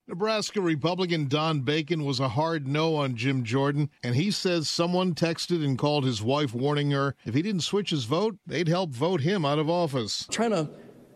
Nebraska 0.06 0.60
Republican 0.60 1.30
Don 1.30 1.62
Bacon 1.62 2.04
was 2.04 2.20
a 2.20 2.28
hard 2.28 2.68
no 2.68 2.96
on 2.96 3.16
Jim 3.16 3.46
Jordan, 3.46 3.90
and 4.04 4.16
he 4.16 4.32
says 4.32 4.70
someone 4.70 5.16
texted 5.16 5.64
and 5.64 5.78
called 5.78 6.04
his 6.04 6.22
wife 6.22 6.54
warning 6.54 6.92
her 6.92 7.16
if 7.26 7.34
he 7.34 7.42
didn't 7.42 7.62
switch 7.62 7.92
his 7.92 8.04
vote, 8.04 8.38
they'd 8.46 8.68
help 8.68 8.90
vote 8.90 9.22
him 9.22 9.46
out 9.46 9.60
of 9.60 9.70
office. 9.70 10.28
Trying 10.30 10.52
to 10.52 10.70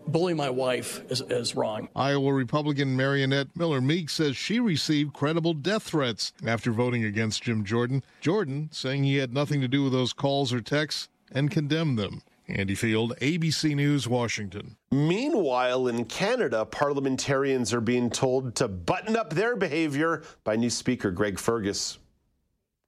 bully 0.07 0.33
my 0.33 0.49
wife 0.49 1.01
is, 1.11 1.19
is 1.29 1.53
wrong. 1.53 1.89
Iowa 1.97 2.31
Republican 2.31 2.95
Mariannette 2.95 3.49
Miller 3.57 3.81
Meek 3.81 4.09
says 4.09 4.37
she 4.37 4.61
received 4.61 5.13
credible 5.13 5.53
death 5.53 5.83
threats 5.83 6.31
after 6.45 6.71
voting 6.71 7.03
against 7.03 7.43
Jim 7.43 7.65
Jordan. 7.65 8.05
Jordan 8.21 8.69
saying 8.71 9.03
he 9.03 9.17
had 9.17 9.33
nothing 9.33 9.59
to 9.59 9.67
do 9.67 9.83
with 9.83 9.91
those 9.91 10.13
calls 10.13 10.53
or 10.53 10.61
texts 10.61 11.09
and 11.29 11.51
condemned 11.51 11.99
them. 11.99 12.21
Andy 12.49 12.75
Field, 12.75 13.13
ABC 13.21 13.75
News, 13.75 14.07
Washington. 14.07 14.77
Meanwhile, 14.91 15.87
in 15.87 16.05
Canada, 16.05 16.65
parliamentarians 16.65 17.73
are 17.73 17.81
being 17.81 18.09
told 18.09 18.55
to 18.55 18.69
button 18.69 19.17
up 19.17 19.31
their 19.31 19.57
behavior 19.57 20.23
by 20.45 20.55
new 20.55 20.69
Speaker 20.69 21.11
Greg 21.11 21.39
Fergus. 21.39 21.99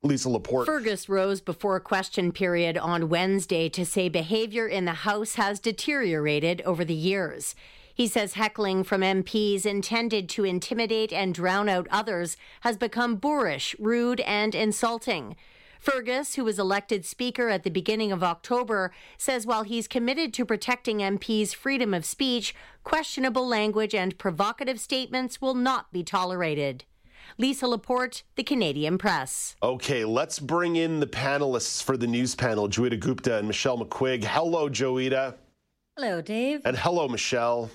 Lisa 0.01 0.29
Laporte. 0.29 0.65
Fergus 0.65 1.09
rose 1.09 1.41
before 1.41 1.75
a 1.75 1.81
question 1.81 2.31
period 2.31 2.77
on 2.77 3.09
Wednesday 3.09 3.67
to 3.67 3.85
say 3.85 4.07
behavior 4.07 4.65
in 4.65 4.85
the 4.85 4.93
House 4.93 5.35
has 5.35 5.59
deteriorated 5.59 6.61
over 6.61 6.85
the 6.85 6.93
years. 6.93 7.53
He 7.93 8.07
says 8.07 8.35
heckling 8.35 8.85
from 8.85 9.01
MPs 9.01 9.65
intended 9.65 10.29
to 10.29 10.45
intimidate 10.45 11.11
and 11.11 11.33
drown 11.33 11.67
out 11.67 11.85
others 11.91 12.37
has 12.61 12.77
become 12.77 13.17
boorish, 13.17 13.75
rude, 13.77 14.21
and 14.21 14.55
insulting. 14.55 15.35
Fergus, 15.79 16.35
who 16.35 16.43
was 16.43 16.59
elected 16.59 17.05
Speaker 17.05 17.47
at 17.47 17.63
the 17.63 17.69
beginning 17.69 18.11
of 18.11 18.21
October, 18.21 18.91
says 19.17 19.47
while 19.47 19.63
he's 19.63 19.87
committed 19.87 20.33
to 20.33 20.45
protecting 20.45 20.97
MPs' 20.97 21.55
freedom 21.55 21.93
of 21.93 22.03
speech, 22.03 22.53
questionable 22.83 23.47
language 23.47 23.95
and 23.95 24.17
provocative 24.17 24.79
statements 24.79 25.39
will 25.39 25.55
not 25.55 25.91
be 25.93 26.03
tolerated. 26.03 26.83
Lisa 27.37 27.65
Laporte, 27.65 28.23
The 28.35 28.43
Canadian 28.43 28.97
Press. 28.97 29.55
Okay, 29.63 30.03
let's 30.03 30.37
bring 30.39 30.75
in 30.75 30.99
the 30.99 31.07
panelists 31.07 31.81
for 31.81 31.95
the 31.95 32.07
news 32.07 32.35
panel, 32.35 32.67
Joeita 32.67 32.99
Gupta 32.99 33.37
and 33.37 33.47
Michelle 33.47 33.77
McQuigge. 33.77 34.25
Hello, 34.25 34.67
Joeita. 34.67 35.35
Hello, 35.95 36.21
Dave. 36.21 36.61
And 36.65 36.77
hello, 36.77 37.07
Michelle. 37.07 37.71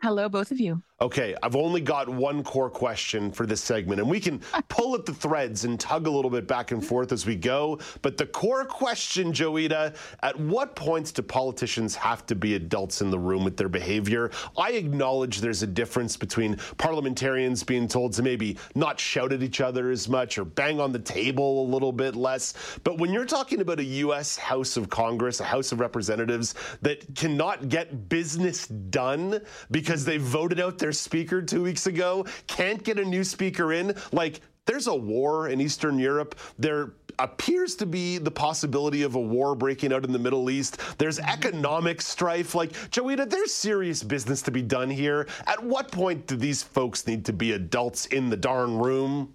Hello, 0.00 0.28
both 0.30 0.50
of 0.50 0.60
you. 0.60 0.82
Okay, 0.98 1.34
I've 1.42 1.56
only 1.56 1.82
got 1.82 2.08
one 2.08 2.42
core 2.42 2.70
question 2.70 3.30
for 3.30 3.44
this 3.44 3.60
segment, 3.60 4.00
and 4.00 4.08
we 4.08 4.18
can 4.18 4.40
pull 4.68 4.94
at 4.94 5.04
the 5.04 5.12
threads 5.12 5.66
and 5.66 5.78
tug 5.78 6.06
a 6.06 6.10
little 6.10 6.30
bit 6.30 6.48
back 6.48 6.70
and 6.70 6.84
forth 6.84 7.12
as 7.12 7.26
we 7.26 7.36
go. 7.36 7.78
But 8.00 8.16
the 8.16 8.24
core 8.24 8.64
question, 8.64 9.30
Joeita, 9.30 9.94
at 10.22 10.40
what 10.40 10.74
points 10.74 11.12
do 11.12 11.20
politicians 11.20 11.94
have 11.96 12.24
to 12.26 12.34
be 12.34 12.54
adults 12.54 13.02
in 13.02 13.10
the 13.10 13.18
room 13.18 13.44
with 13.44 13.58
their 13.58 13.68
behavior? 13.68 14.30
I 14.56 14.72
acknowledge 14.72 15.42
there's 15.42 15.62
a 15.62 15.66
difference 15.66 16.16
between 16.16 16.56
parliamentarians 16.78 17.62
being 17.62 17.88
told 17.88 18.14
to 18.14 18.22
maybe 18.22 18.56
not 18.74 18.98
shout 18.98 19.34
at 19.34 19.42
each 19.42 19.60
other 19.60 19.90
as 19.90 20.08
much 20.08 20.38
or 20.38 20.46
bang 20.46 20.80
on 20.80 20.92
the 20.92 20.98
table 20.98 21.62
a 21.62 21.68
little 21.70 21.92
bit 21.92 22.16
less. 22.16 22.54
But 22.84 22.96
when 22.96 23.12
you're 23.12 23.26
talking 23.26 23.60
about 23.60 23.80
a 23.80 23.84
U.S. 23.84 24.38
House 24.38 24.78
of 24.78 24.88
Congress, 24.88 25.40
a 25.40 25.44
House 25.44 25.72
of 25.72 25.80
Representatives 25.80 26.54
that 26.80 27.14
cannot 27.14 27.68
get 27.68 28.08
business 28.08 28.66
done 28.66 29.42
because 29.70 30.02
they 30.06 30.16
voted 30.16 30.58
out 30.58 30.78
their 30.78 30.85
their 30.86 30.92
speaker 30.92 31.42
two 31.42 31.64
weeks 31.64 31.88
ago, 31.88 32.24
can't 32.46 32.84
get 32.84 32.96
a 32.96 33.04
new 33.04 33.24
speaker 33.24 33.72
in. 33.72 33.92
Like, 34.12 34.40
there's 34.66 34.86
a 34.86 34.94
war 34.94 35.48
in 35.48 35.60
Eastern 35.60 35.98
Europe. 35.98 36.36
There 36.60 36.92
appears 37.18 37.74
to 37.76 37.86
be 37.86 38.18
the 38.18 38.30
possibility 38.30 39.02
of 39.02 39.16
a 39.16 39.20
war 39.20 39.56
breaking 39.56 39.92
out 39.92 40.04
in 40.04 40.12
the 40.12 40.18
Middle 40.20 40.48
East. 40.48 40.78
There's 40.98 41.18
economic 41.18 42.00
strife. 42.00 42.54
Like, 42.54 42.70
Joeita, 42.90 43.28
there's 43.28 43.52
serious 43.52 44.04
business 44.04 44.42
to 44.42 44.52
be 44.52 44.62
done 44.62 44.88
here. 44.88 45.26
At 45.48 45.60
what 45.64 45.90
point 45.90 46.28
do 46.28 46.36
these 46.36 46.62
folks 46.62 47.04
need 47.08 47.24
to 47.24 47.32
be 47.32 47.50
adults 47.50 48.06
in 48.06 48.30
the 48.30 48.36
darn 48.36 48.78
room? 48.78 49.34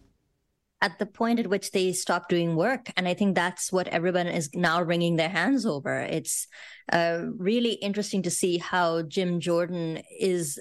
At 0.81 0.99
the 0.99 1.05
point 1.05 1.39
at 1.39 1.47
which 1.47 1.71
they 1.71 1.91
stop 1.91 2.29
doing 2.29 2.55
work. 2.55 2.91
And 2.95 3.09
I 3.09 3.13
think 3.13 3.35
that's 3.35 3.73
what 3.73 3.89
everyone 3.89 4.27
is 4.27 4.49
now 4.53 4.81
wringing 4.81 5.17
their 5.17 5.29
hands 5.29 5.65
over. 5.65 5.99
It's 5.99 6.47
uh, 6.93 7.25
really 7.37 7.73
interesting 7.73 8.23
to 8.23 8.31
see 8.31 8.57
how 8.57 9.01
Jim 9.03 9.41
Jordan 9.41 10.01
is 10.17 10.59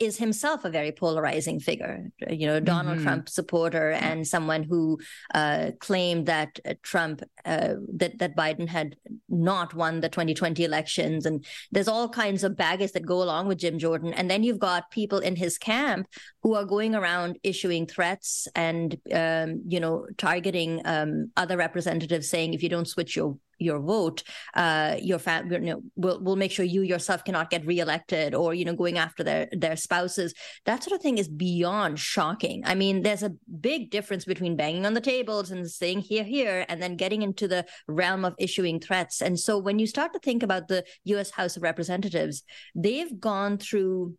is 0.00 0.16
himself 0.16 0.64
a 0.64 0.70
very 0.70 0.92
polarizing 0.92 1.60
figure. 1.60 2.10
You 2.28 2.46
know, 2.46 2.60
Donald 2.60 2.96
mm-hmm. 2.96 3.06
Trump 3.06 3.28
supporter 3.28 3.90
and 3.90 4.26
someone 4.26 4.62
who 4.62 4.98
uh, 5.34 5.72
claimed 5.80 6.26
that 6.26 6.58
uh, 6.64 6.74
Trump 6.82 7.22
uh, 7.44 7.74
that 7.94 8.18
that 8.18 8.36
Biden 8.36 8.68
had 8.68 8.96
not 9.28 9.74
won 9.74 10.00
the 10.00 10.08
2020 10.08 10.64
elections, 10.64 11.26
and 11.26 11.44
there's 11.70 11.88
all 11.88 12.08
kinds 12.08 12.44
of 12.44 12.56
baggage 12.56 12.92
that 12.92 13.06
go 13.06 13.22
along 13.22 13.48
with 13.48 13.58
Jim 13.58 13.78
Jordan. 13.78 14.12
And 14.14 14.30
then 14.30 14.42
you've 14.42 14.58
got 14.58 14.90
people 14.90 15.18
in 15.18 15.36
his 15.36 15.58
camp 15.58 16.06
who 16.42 16.54
are 16.54 16.64
going 16.64 16.94
around 16.94 17.38
issuing 17.42 17.86
threats 17.86 18.48
and 18.54 18.96
um, 19.12 19.62
you 19.66 19.80
know 19.80 20.06
targeting 20.16 20.82
um, 20.84 21.30
other 21.36 21.56
representatives, 21.56 22.28
saying 22.28 22.54
if 22.54 22.62
you 22.62 22.68
don't 22.68 22.88
switch 22.88 23.16
your 23.16 23.36
your 23.60 23.78
vote, 23.78 24.22
uh, 24.54 24.96
your 25.00 25.18
family, 25.18 25.56
you 25.56 25.60
know, 25.60 25.82
will 25.96 26.20
will 26.20 26.36
make 26.36 26.50
sure 26.50 26.64
you 26.64 26.82
yourself 26.82 27.24
cannot 27.24 27.50
get 27.50 27.66
reelected, 27.66 28.34
or 28.34 28.54
you 28.54 28.64
know, 28.64 28.74
going 28.74 28.98
after 28.98 29.22
their 29.22 29.48
their 29.52 29.76
spouses. 29.76 30.34
That 30.64 30.82
sort 30.82 30.96
of 30.96 31.02
thing 31.02 31.18
is 31.18 31.28
beyond 31.28 31.98
shocking. 31.98 32.62
I 32.64 32.74
mean, 32.74 33.02
there's 33.02 33.22
a 33.22 33.34
big 33.60 33.90
difference 33.90 34.24
between 34.24 34.56
banging 34.56 34.86
on 34.86 34.94
the 34.94 35.00
tables 35.00 35.50
and 35.50 35.70
saying 35.70 36.00
here, 36.00 36.24
here, 36.24 36.64
and 36.68 36.82
then 36.82 36.96
getting 36.96 37.22
into 37.22 37.46
the 37.46 37.66
realm 37.86 38.24
of 38.24 38.34
issuing 38.38 38.80
threats. 38.80 39.20
And 39.20 39.38
so, 39.38 39.58
when 39.58 39.78
you 39.78 39.86
start 39.86 40.12
to 40.14 40.18
think 40.18 40.42
about 40.42 40.68
the 40.68 40.84
U.S. 41.04 41.30
House 41.30 41.56
of 41.56 41.62
Representatives, 41.62 42.42
they've 42.74 43.20
gone 43.20 43.58
through 43.58 44.16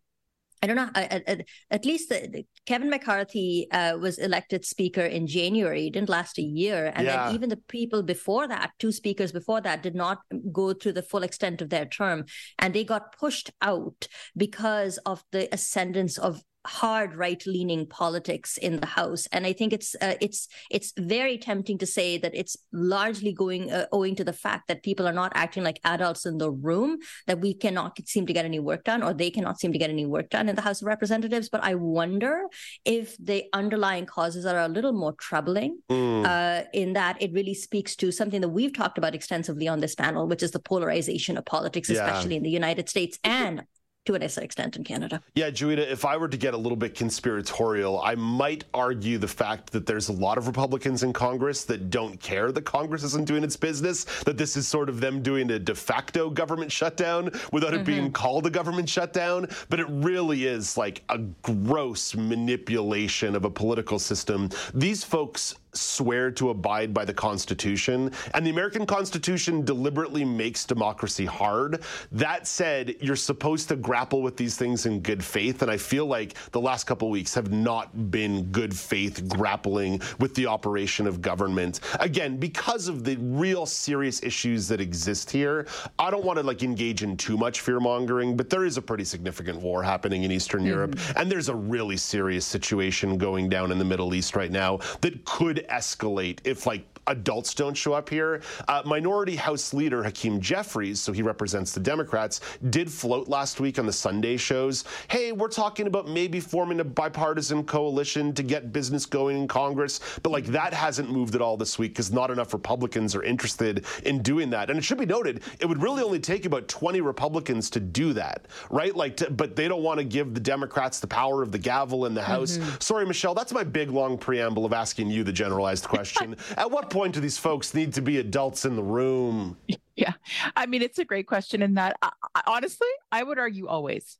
I 0.62 0.68
don't 0.68 0.76
know. 0.76 0.90
At, 0.94 1.28
at, 1.28 1.44
at 1.72 1.84
least 1.84 2.08
the, 2.08 2.28
the 2.32 2.46
Kevin 2.66 2.88
McCarthy 2.88 3.66
uh, 3.72 3.98
was 3.98 4.18
elected 4.18 4.64
speaker 4.64 5.00
in 5.00 5.26
January. 5.26 5.88
It 5.88 5.94
didn't 5.94 6.08
last 6.08 6.38
a 6.38 6.42
year, 6.42 6.92
and 6.94 7.04
yeah. 7.04 7.26
then 7.26 7.34
even 7.34 7.48
the 7.48 7.56
people 7.56 8.04
before 8.04 8.46
that, 8.46 8.70
two 8.78 8.92
speakers 8.92 9.32
before 9.32 9.60
that, 9.62 9.82
did 9.82 9.96
not 9.96 10.18
go 10.52 10.72
through 10.72 10.92
the 10.92 11.02
full 11.02 11.24
extent 11.24 11.62
of 11.62 11.70
their 11.70 11.86
term, 11.86 12.26
and 12.60 12.72
they 12.72 12.84
got 12.84 13.18
pushed 13.18 13.50
out 13.60 14.06
because 14.36 14.98
of 14.98 15.24
the 15.32 15.52
ascendance 15.52 16.16
of 16.16 16.40
hard 16.64 17.16
right 17.16 17.44
leaning 17.44 17.84
politics 17.86 18.56
in 18.56 18.78
the 18.78 18.86
house 18.86 19.26
and 19.32 19.44
i 19.44 19.52
think 19.52 19.72
it's 19.72 19.96
uh, 20.00 20.14
it's 20.20 20.46
it's 20.70 20.92
very 20.96 21.36
tempting 21.36 21.76
to 21.76 21.86
say 21.86 22.16
that 22.16 22.32
it's 22.34 22.56
largely 22.72 23.32
going 23.32 23.70
uh, 23.70 23.86
owing 23.90 24.14
to 24.14 24.22
the 24.22 24.32
fact 24.32 24.68
that 24.68 24.82
people 24.84 25.06
are 25.06 25.12
not 25.12 25.32
acting 25.34 25.64
like 25.64 25.80
adults 25.84 26.24
in 26.24 26.38
the 26.38 26.50
room 26.50 26.98
that 27.26 27.40
we 27.40 27.52
cannot 27.52 27.98
seem 28.06 28.26
to 28.26 28.32
get 28.32 28.44
any 28.44 28.60
work 28.60 28.84
done 28.84 29.02
or 29.02 29.12
they 29.12 29.30
cannot 29.30 29.58
seem 29.58 29.72
to 29.72 29.78
get 29.78 29.90
any 29.90 30.06
work 30.06 30.30
done 30.30 30.48
in 30.48 30.54
the 30.54 30.62
house 30.62 30.80
of 30.80 30.86
representatives 30.86 31.48
but 31.48 31.62
i 31.64 31.74
wonder 31.74 32.44
if 32.84 33.16
the 33.18 33.44
underlying 33.52 34.06
causes 34.06 34.46
are 34.46 34.60
a 34.60 34.68
little 34.68 34.92
more 34.92 35.14
troubling 35.14 35.78
mm. 35.90 36.24
uh, 36.24 36.64
in 36.72 36.92
that 36.92 37.20
it 37.20 37.32
really 37.32 37.54
speaks 37.54 37.96
to 37.96 38.12
something 38.12 38.40
that 38.40 38.50
we've 38.50 38.72
talked 38.72 38.98
about 38.98 39.16
extensively 39.16 39.66
on 39.66 39.80
this 39.80 39.96
panel 39.96 40.28
which 40.28 40.44
is 40.44 40.52
the 40.52 40.60
polarization 40.60 41.36
of 41.36 41.44
politics 41.44 41.90
yeah. 41.90 42.04
especially 42.04 42.36
in 42.36 42.44
the 42.44 42.50
united 42.50 42.88
states 42.88 43.18
and 43.24 43.64
to 44.04 44.14
an 44.14 44.22
extent 44.22 44.76
in 44.76 44.82
Canada. 44.82 45.22
Yeah, 45.34 45.50
Joeita, 45.50 45.90
if 45.90 46.04
I 46.04 46.16
were 46.16 46.28
to 46.28 46.36
get 46.36 46.54
a 46.54 46.56
little 46.56 46.76
bit 46.76 46.94
conspiratorial, 46.94 48.00
I 48.02 48.16
might 48.16 48.64
argue 48.74 49.18
the 49.18 49.28
fact 49.28 49.70
that 49.72 49.86
there's 49.86 50.08
a 50.08 50.12
lot 50.12 50.38
of 50.38 50.46
Republicans 50.46 51.04
in 51.04 51.12
Congress 51.12 51.64
that 51.64 51.90
don't 51.90 52.18
care 52.20 52.50
that 52.50 52.62
Congress 52.62 53.04
isn't 53.04 53.26
doing 53.26 53.44
its 53.44 53.56
business, 53.56 54.04
that 54.24 54.36
this 54.36 54.56
is 54.56 54.66
sort 54.66 54.88
of 54.88 55.00
them 55.00 55.22
doing 55.22 55.50
a 55.52 55.58
de 55.58 55.74
facto 55.74 56.30
government 56.30 56.72
shutdown 56.72 57.30
without 57.52 57.72
mm-hmm. 57.72 57.80
it 57.80 57.84
being 57.84 58.12
called 58.12 58.46
a 58.46 58.50
government 58.50 58.88
shutdown. 58.88 59.46
But 59.68 59.78
it 59.78 59.86
really 59.88 60.46
is 60.46 60.76
like 60.76 61.02
a 61.08 61.18
gross 61.18 62.14
manipulation 62.16 63.36
of 63.36 63.44
a 63.44 63.50
political 63.50 63.98
system. 64.00 64.50
These 64.74 65.04
folks 65.04 65.54
swear 65.74 66.30
to 66.32 66.50
abide 66.50 66.92
by 66.92 67.04
the 67.04 67.14
Constitution, 67.14 68.12
and 68.34 68.46
the 68.46 68.50
American 68.50 68.86
Constitution 68.86 69.64
deliberately 69.64 70.24
makes 70.24 70.64
democracy 70.64 71.24
hard. 71.24 71.82
That 72.10 72.46
said, 72.46 72.96
you're 73.00 73.16
supposed 73.16 73.68
to 73.68 73.76
grapple 73.76 74.22
with 74.22 74.36
these 74.36 74.56
things 74.56 74.86
in 74.86 75.00
good 75.00 75.24
faith, 75.24 75.62
and 75.62 75.70
I 75.70 75.76
feel 75.76 76.06
like 76.06 76.34
the 76.50 76.60
last 76.60 76.84
couple 76.84 77.08
weeks 77.10 77.34
have 77.34 77.52
not 77.52 78.10
been 78.10 78.44
good 78.52 78.76
faith 78.76 79.28
grappling 79.28 80.00
with 80.18 80.34
the 80.34 80.46
operation 80.46 81.06
of 81.06 81.22
government. 81.22 81.80
Again, 82.00 82.36
because 82.36 82.88
of 82.88 83.04
the 83.04 83.16
real 83.16 83.64
serious 83.64 84.22
issues 84.22 84.68
that 84.68 84.80
exist 84.80 85.30
here, 85.30 85.66
I 85.98 86.10
don't 86.10 86.24
want 86.24 86.38
to 86.38 86.42
like 86.42 86.62
engage 86.62 87.02
in 87.02 87.16
too 87.16 87.36
much 87.36 87.60
fear 87.60 87.80
mongering, 87.80 88.36
but 88.36 88.50
there 88.50 88.64
is 88.64 88.76
a 88.76 88.82
pretty 88.82 89.04
significant 89.04 89.60
war 89.60 89.82
happening 89.82 90.24
in 90.24 90.32
Eastern 90.32 90.60
mm-hmm. 90.60 90.68
Europe, 90.68 90.98
and 91.16 91.30
there's 91.30 91.48
a 91.48 91.54
really 91.54 91.96
serious 91.96 92.44
situation 92.44 93.16
going 93.16 93.48
down 93.48 93.72
in 93.72 93.78
the 93.78 93.84
Middle 93.84 94.14
East 94.14 94.36
right 94.36 94.50
now 94.52 94.78
that 95.00 95.24
could 95.24 95.61
escalate 95.68 96.38
if 96.44 96.66
like 96.66 96.84
adults 97.06 97.54
don't 97.54 97.74
show 97.74 97.92
up 97.92 98.08
here. 98.08 98.42
Uh, 98.68 98.82
Minority 98.84 99.36
House 99.36 99.74
Leader 99.74 100.02
Hakeem 100.02 100.40
Jeffries, 100.40 101.00
so 101.00 101.12
he 101.12 101.22
represents 101.22 101.72
the 101.72 101.80
Democrats, 101.80 102.40
did 102.70 102.90
float 102.90 103.28
last 103.28 103.60
week 103.60 103.78
on 103.78 103.86
the 103.86 103.92
Sunday 103.92 104.36
shows. 104.36 104.84
Hey, 105.08 105.32
we're 105.32 105.48
talking 105.48 105.86
about 105.86 106.08
maybe 106.08 106.40
forming 106.40 106.80
a 106.80 106.84
bipartisan 106.84 107.64
coalition 107.64 108.32
to 108.34 108.42
get 108.42 108.72
business 108.72 109.06
going 109.06 109.36
in 109.36 109.48
Congress, 109.48 110.00
but 110.22 110.30
like 110.30 110.46
that 110.46 110.72
hasn't 110.72 111.10
moved 111.10 111.34
at 111.34 111.40
all 111.40 111.56
this 111.56 111.78
week 111.78 111.92
because 111.92 112.12
not 112.12 112.30
enough 112.30 112.52
Republicans 112.52 113.14
are 113.14 113.22
interested 113.22 113.84
in 114.04 114.22
doing 114.22 114.50
that. 114.50 114.70
And 114.70 114.78
it 114.78 114.82
should 114.82 114.98
be 114.98 115.06
noted, 115.06 115.42
it 115.60 115.66
would 115.66 115.82
really 115.82 116.02
only 116.02 116.20
take 116.20 116.44
about 116.44 116.68
20 116.68 117.00
Republicans 117.00 117.68
to 117.70 117.80
do 117.80 118.12
that, 118.12 118.46
right? 118.70 118.94
Like, 118.94 119.16
to, 119.18 119.30
but 119.30 119.56
they 119.56 119.68
don't 119.68 119.82
want 119.82 119.98
to 119.98 120.04
give 120.04 120.34
the 120.34 120.40
Democrats 120.40 121.00
the 121.00 121.06
power 121.06 121.42
of 121.42 121.50
the 121.52 121.58
gavel 121.58 122.06
in 122.06 122.14
the 122.14 122.22
House. 122.22 122.58
Mm-hmm. 122.58 122.76
Sorry, 122.78 123.06
Michelle, 123.06 123.34
that's 123.34 123.52
my 123.52 123.64
big 123.64 123.90
long 123.90 124.16
preamble 124.16 124.64
of 124.64 124.72
asking 124.72 125.10
you 125.10 125.24
the 125.24 125.32
generalized 125.52 125.88
question. 125.88 126.36
At 126.56 126.70
what 126.70 126.90
point 126.90 127.14
do 127.14 127.20
these 127.20 127.38
folks 127.38 127.74
need 127.74 127.92
to 127.94 128.02
be 128.02 128.18
adults 128.18 128.64
in 128.64 128.76
the 128.76 128.82
room? 128.82 129.56
Yeah. 129.94 130.14
I 130.56 130.66
mean, 130.66 130.82
it's 130.82 130.98
a 130.98 131.04
great 131.04 131.26
question 131.26 131.62
in 131.62 131.74
that, 131.74 131.96
I, 132.00 132.10
I, 132.34 132.42
honestly, 132.46 132.88
I 133.10 133.22
would 133.22 133.38
argue 133.38 133.66
always. 133.66 134.18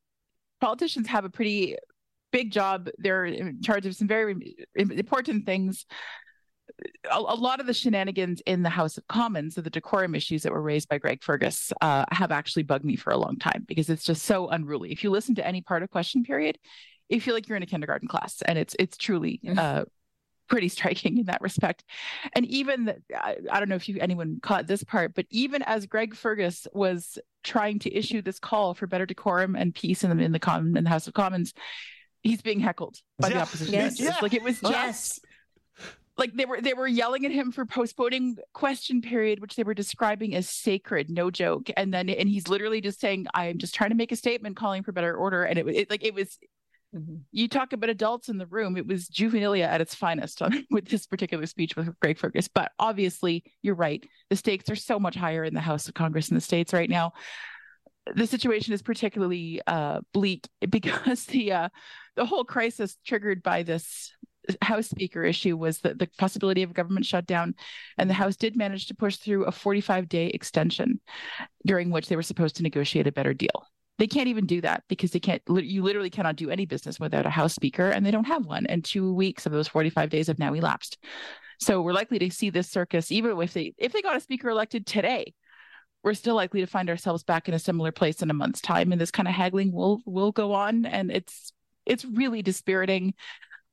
Politicians 0.61 1.09
have 1.09 1.25
a 1.25 1.31
pretty 1.31 1.77
big 2.31 2.51
job. 2.51 2.89
They're 2.99 3.25
in 3.25 3.63
charge 3.63 3.87
of 3.87 3.97
some 3.97 4.09
very 4.09 4.55
important 4.77 5.47
things. 5.47 5.87
A, 7.11 7.17
a, 7.17 7.37
lot 7.37 7.61
of 7.61 7.67
the 7.67 7.75
shenanigans 7.75 8.43
in 8.47 8.63
the 8.63 8.71
House 8.71 8.97
of 8.97 9.07
Commons, 9.07 9.59
of 9.59 9.65
the 9.65 9.71
decorum 9.71 10.15
issues 10.15 10.43
that 10.43 10.53
were 10.53 10.63
raised 10.63 10.89
by 10.89 10.99
Greg 10.99 11.23
Fergus, 11.23 11.73
uh, 11.81 12.05
have 12.11 12.33
actually 12.33 12.63
bugged 12.63 12.85
me 12.85 12.97
for 12.97 13.11
a 13.11 13.19
long 13.19 13.39
time 13.39 13.65
because 13.67 13.91
it's 13.91 14.05
just 14.05 14.25
so 14.25 14.49
unruly. 14.49 14.93
If 14.93 15.03
you 15.03 15.11
listen 15.11 15.35
to 15.37 15.47
any 15.47 15.63
part 15.63 15.83
of 15.83 15.91
question 15.91 16.23
period, 16.23 16.59
you 17.09 17.21
feel 17.21 17.35
like 17.35 17.49
you're 17.49 17.57
in 17.57 17.63
a 17.63 17.67
kindergarten 17.67 18.09
class, 18.09 18.43
and 18.43 18.59
it's 18.59 18.75
it's 18.79 18.97
truly 18.97 19.41
uh, 19.57 19.85
pretty 20.53 20.69
striking 20.77 21.19
in 21.19 21.25
that 21.27 21.41
respect. 21.41 21.83
And 22.35 22.47
even 22.47 22.85
the, 22.85 22.97
I, 23.15 23.39
I, 23.51 23.59
don't 23.59 23.69
know 23.69 23.75
if 23.75 23.89
you 23.89 23.99
anyone 24.01 24.39
caught 24.43 24.67
this 24.67 24.85
part, 24.85 25.15
but 25.15 25.27
even 25.31 25.63
as 25.63 25.87
Greg 25.87 26.15
Fergus 26.15 26.69
was 26.73 27.19
trying 27.43 27.81
to 27.81 27.93
issue 27.93 28.23
this 28.23 28.39
call 28.39 28.75
for 28.75 28.87
better 28.87 29.07
decorum 29.07 29.57
and 29.57 29.75
peace 29.75 30.05
in 30.05 30.17
the 30.17 30.23
in 30.23 30.33
the, 30.33 30.39
Com- 30.39 30.77
in 30.77 30.85
the 30.85 30.91
House 30.91 31.09
of 31.09 31.15
Commons, 31.15 31.55
he's 32.23 32.43
being 32.43 32.61
heckled 32.61 32.99
by 33.19 33.29
yeah. 33.29 33.35
the 33.35 33.41
opposition. 33.41 33.75
Yes. 33.75 33.99
Yeah. 33.99 34.17
Like 34.23 34.35
it 34.35 34.43
was 34.43 34.61
just. 34.61 34.73
Yes. 34.73 35.21
Like 36.19 36.35
they 36.35 36.45
were 36.45 36.61
they 36.61 36.75
were 36.75 36.87
yelling 36.87 37.25
at 37.25 37.33
him 37.33 37.53
for 37.53 37.65
postponing 37.65 38.37
question 38.53 39.01
period, 39.01 39.41
which 39.41 39.57
they 39.57 39.63
were 39.63 39.73
describing 39.73 40.35
as 40.35 40.47
sacred, 40.47 41.09
no 41.09 41.31
joke. 41.31 41.71
And 41.75 41.93
then 41.93 42.11
and 42.11 42.29
he's 42.29 42.49
literally 42.49 42.83
just 42.83 43.01
saying, 43.01 43.29
"I'm 43.33 43.57
just 43.57 43.75
trying 43.75 43.91
to 43.91 43.97
make 43.97 44.13
a 44.13 44.17
statement, 44.17 44.55
calling 44.55 44.83
for 44.83 44.93
better 44.93 45.17
order." 45.17 45.43
And 45.45 45.59
it, 45.59 45.67
it 45.69 45.91
like 45.91 46.05
it 46.05 46.13
was 46.13 46.39
Mm-hmm. 46.95 47.17
You 47.31 47.49
talk 47.49 47.73
about 47.73 47.91
adults 47.91 48.29
in 48.29 48.39
the 48.39 48.47
room. 48.47 48.77
It 48.77 48.87
was 48.87 49.09
juvenilia 49.09 49.65
at 49.65 49.81
its 49.81 49.95
finest 49.95 50.43
on, 50.43 50.67
with 50.71 50.87
this 50.87 51.07
particular 51.07 51.47
speech 51.47 51.77
with 51.77 51.99
Greg 52.01 52.19
Fergus. 52.19 52.49
But 52.49 52.73
obviously, 52.79 53.45
you're 53.63 53.75
right. 53.75 54.07
The 54.31 54.37
stakes 54.37 54.69
are 54.71 54.77
so 54.77 54.99
much 54.99 55.15
higher 55.15 55.45
in 55.45 55.55
the 55.55 55.61
House 55.61 55.89
of 55.89 55.95
Congress 55.95 56.31
in 56.31 56.35
the 56.35 56.41
States 56.41 56.73
right 56.73 56.91
now. 56.91 57.13
the 58.15 58.27
situation 58.27 58.75
is 58.75 58.83
particularly 58.83 59.61
uh, 59.67 60.01
bleak 60.13 60.49
because 60.69 61.25
the 61.27 61.53
uh, 61.53 61.69
the 62.17 62.27
whole 62.27 62.45
crisis 62.45 62.97
triggered 63.07 63.43
by 63.43 63.63
this 63.63 64.13
House 64.61 64.89
Speaker 64.89 65.23
issue 65.23 65.57
was 65.57 65.79
the, 65.79 65.95
the 65.95 66.09
possibility 66.19 66.63
of 66.63 66.71
a 66.71 66.75
government 66.75 67.07
shutdown, 67.07 67.55
and 67.97 68.11
the 68.11 68.15
House 68.15 68.37
did 68.37 68.57
manage 68.57 68.87
to 68.87 68.95
push 68.95 69.17
through 69.17 69.45
a 69.45 69.53
45 69.53 70.09
day 70.09 70.27
extension, 70.27 71.01
during 71.65 71.91
which 71.91 72.09
they 72.09 72.17
were 72.17 72.23
supposed 72.23 72.57
to 72.57 72.63
negotiate 72.63 73.07
a 73.07 73.13
better 73.13 73.35
deal. 73.35 73.67
They 74.03 74.09
can't 74.09 74.27
even 74.27 74.47
do 74.47 74.61
that 74.63 74.83
because 74.89 75.13
they 75.13 75.21
can't. 75.21 75.41
You 75.47 75.85
literally 75.85 76.11
cannot 76.11 76.35
do 76.35 76.51
any 76.51 76.67
business 76.67 76.99
without 76.99 77.25
a 77.25 77.31
House 77.31 77.55
Speaker, 77.55 77.89
and 77.89 78.05
they 78.05 78.11
don't 78.11 78.25
have 78.25 78.45
one. 78.45 78.67
And 78.67 78.85
two 78.85 79.15
weeks 79.15 79.47
of 79.47 79.53
those 79.53 79.69
45 79.69 80.11
days 80.11 80.27
have 80.27 80.41
now 80.41 80.55
elapsed. 80.55 80.99
So 81.61 81.81
we're 81.81 81.93
likely 81.93 82.19
to 82.19 82.29
see 82.29 82.51
this 82.51 82.69
circus, 82.69 83.13
even 83.13 83.41
if 83.41 83.53
they 83.53 83.75
if 83.79 83.93
they 83.93 84.03
got 84.03 84.17
a 84.17 84.21
Speaker 84.21 84.51
elected 84.51 84.87
today, 84.87 85.35
we're 86.03 86.15
still 86.15 86.35
likely 86.35 86.63
to 86.63 86.67
find 86.67 86.91
ourselves 86.91 87.23
back 87.23 87.47
in 87.47 87.55
a 87.55 87.61
similar 87.61 87.93
place 87.93 88.23
in 88.23 88.31
a 88.31 88.35
month's 88.35 88.61
time, 88.61 88.91
and 88.91 89.01
this 89.01 89.13
kind 89.13 89.29
of 89.29 89.35
haggling 89.35 89.71
will 89.71 90.03
will 90.05 90.33
go 90.33 90.53
on, 90.53 90.85
and 90.85 91.13
it's 91.13 91.53
it's 91.87 92.05
really 92.05 92.43
dispiriting. 92.43 93.15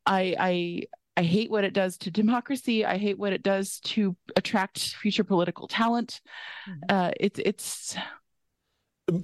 I 0.05 0.35
I 0.39 0.83
I 1.17 1.23
hate 1.23 1.49
what 1.49 1.63
it 1.63 1.73
does 1.73 1.97
to 1.97 2.11
democracy. 2.11 2.85
I 2.85 2.99
hate 2.99 3.17
what 3.17 3.33
it 3.33 3.41
does 3.41 3.79
to 3.85 4.15
attract 4.35 4.77
future 4.77 5.23
political 5.23 5.67
talent. 5.67 6.21
Mm-hmm. 6.69 6.79
Uh, 6.87 7.11
it's 7.19 7.39
it's 7.43 7.97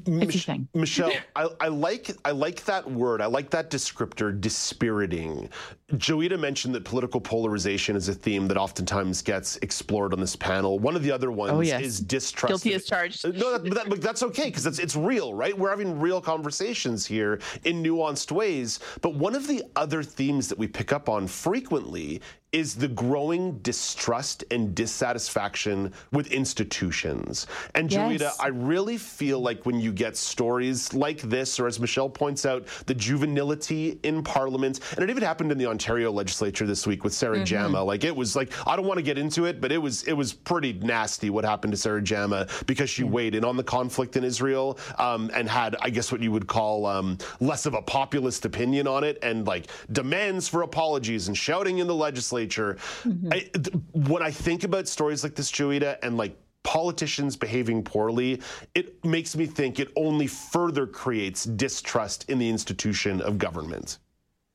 Mich- 0.07 0.49
Michelle, 0.73 1.11
I, 1.35 1.47
I, 1.59 1.67
like 1.67 2.11
I 2.23 2.31
like 2.31 2.63
that 2.65 2.89
word. 2.89 3.21
I 3.21 3.25
like 3.25 3.49
that 3.51 3.69
descriptor, 3.69 4.39
dispiriting. 4.39 5.49
Joeita 5.93 6.39
mentioned 6.39 6.73
that 6.75 6.83
political 6.83 7.21
polarization 7.21 7.95
is 7.95 8.09
a 8.09 8.13
theme 8.13 8.47
that 8.47 8.57
oftentimes 8.57 9.21
gets 9.21 9.57
explored 9.57 10.13
on 10.13 10.19
this 10.19 10.35
panel. 10.35 10.79
One 10.79 10.95
of 10.95 11.03
the 11.03 11.11
other 11.11 11.31
ones 11.31 11.51
oh, 11.53 11.61
yes. 11.61 11.81
is 11.81 11.99
distrust. 11.99 12.47
Guilty 12.47 12.73
as 12.73 12.85
charged. 12.85 13.25
Uh, 13.25 13.29
no, 13.29 13.57
that, 13.57 13.73
that, 13.73 13.89
but 13.89 14.01
that's 14.01 14.23
okay 14.23 14.45
because 14.45 14.65
it's 14.65 14.79
it's 14.79 14.95
real, 14.95 15.33
right? 15.33 15.57
We're 15.57 15.69
having 15.69 15.99
real 15.99 16.21
conversations 16.21 17.05
here 17.05 17.39
in 17.63 17.83
nuanced 17.83 18.31
ways. 18.31 18.79
But 19.01 19.15
one 19.15 19.35
of 19.35 19.47
the 19.47 19.63
other 19.75 20.01
themes 20.01 20.47
that 20.47 20.57
we 20.57 20.67
pick 20.67 20.91
up 20.91 21.07
on 21.07 21.27
frequently 21.27 22.21
is 22.55 22.73
the 22.73 22.87
growing 22.87 23.57
distrust 23.59 24.45
and 24.49 24.73
dissatisfaction 24.73 25.91
with 26.13 26.31
institutions. 26.31 27.47
And 27.75 27.91
yes. 27.91 28.39
I 28.39 28.47
really 28.47 28.97
feel 28.97 29.41
like 29.41 29.65
when 29.65 29.77
you 29.81 29.91
get 29.91 30.15
stories 30.15 30.93
like 30.93 31.19
this, 31.19 31.59
or 31.59 31.67
as 31.67 31.81
Michelle 31.81 32.09
points 32.09 32.45
out, 32.45 32.65
the 32.85 32.93
juvenility 32.93 33.99
in 34.03 34.23
Parliament, 34.23 34.79
and 34.93 35.03
it 35.03 35.09
even 35.09 35.21
happened 35.21 35.51
in 35.51 35.57
the 35.57 35.65
Ontario 35.65 36.13
legislature 36.13 36.65
this 36.65 36.87
week 36.87 37.03
with 37.03 37.13
Sarah 37.13 37.35
mm-hmm. 37.35 37.43
Jama. 37.43 37.83
Like 37.83 38.05
it 38.05 38.15
was 38.15 38.37
like 38.37 38.53
I 38.65 38.77
don't 38.77 38.85
want 38.85 38.99
to 38.99 39.03
get 39.03 39.17
into 39.17 39.43
it, 39.43 39.59
but 39.59 39.73
it 39.73 39.77
was 39.77 40.03
it 40.03 40.13
was 40.13 40.31
pretty 40.31 40.71
nasty 40.71 41.29
what 41.29 41.43
happened 41.43 41.73
to 41.73 41.77
Sarah 41.77 42.01
Jama 42.01 42.47
because 42.67 42.89
she 42.89 43.03
mm-hmm. 43.03 43.11
weighed 43.11 43.35
in 43.35 43.43
on 43.43 43.57
the 43.57 43.65
conflict 43.65 44.15
in 44.15 44.23
Israel 44.23 44.79
um, 44.97 45.29
and 45.33 45.49
had, 45.49 45.75
I 45.81 45.89
guess, 45.89 46.09
what 46.09 46.21
you 46.21 46.31
would 46.31 46.47
call 46.47 46.85
um, 46.85 47.17
less 47.41 47.65
of 47.65 47.73
a 47.73 47.81
populist 47.81 48.45
opinion 48.45 48.87
on 48.87 49.03
it, 49.03 49.19
and 49.21 49.45
like 49.45 49.67
demands 49.91 50.47
for 50.47 50.61
apologies 50.61 51.27
and 51.27 51.35
shouting 51.35 51.79
in 51.79 51.87
the 51.87 51.93
legislature 51.93 52.44
legislature. 52.45 52.77
Mm-hmm. 53.03 53.33
I, 53.33 53.39
th- 53.39 53.75
when 53.93 54.23
I 54.23 54.31
think 54.31 54.63
about 54.63 54.87
stories 54.87 55.23
like 55.23 55.35
this, 55.35 55.51
Joeita, 55.51 55.97
and 56.01 56.17
like 56.17 56.37
politicians 56.63 57.35
behaving 57.35 57.83
poorly, 57.83 58.41
it 58.73 59.03
makes 59.05 59.35
me 59.35 59.45
think 59.45 59.79
it 59.79 59.89
only 59.95 60.27
further 60.27 60.87
creates 60.87 61.45
distrust 61.45 62.29
in 62.29 62.39
the 62.39 62.49
institution 62.49 63.21
of 63.21 63.37
government. 63.37 63.99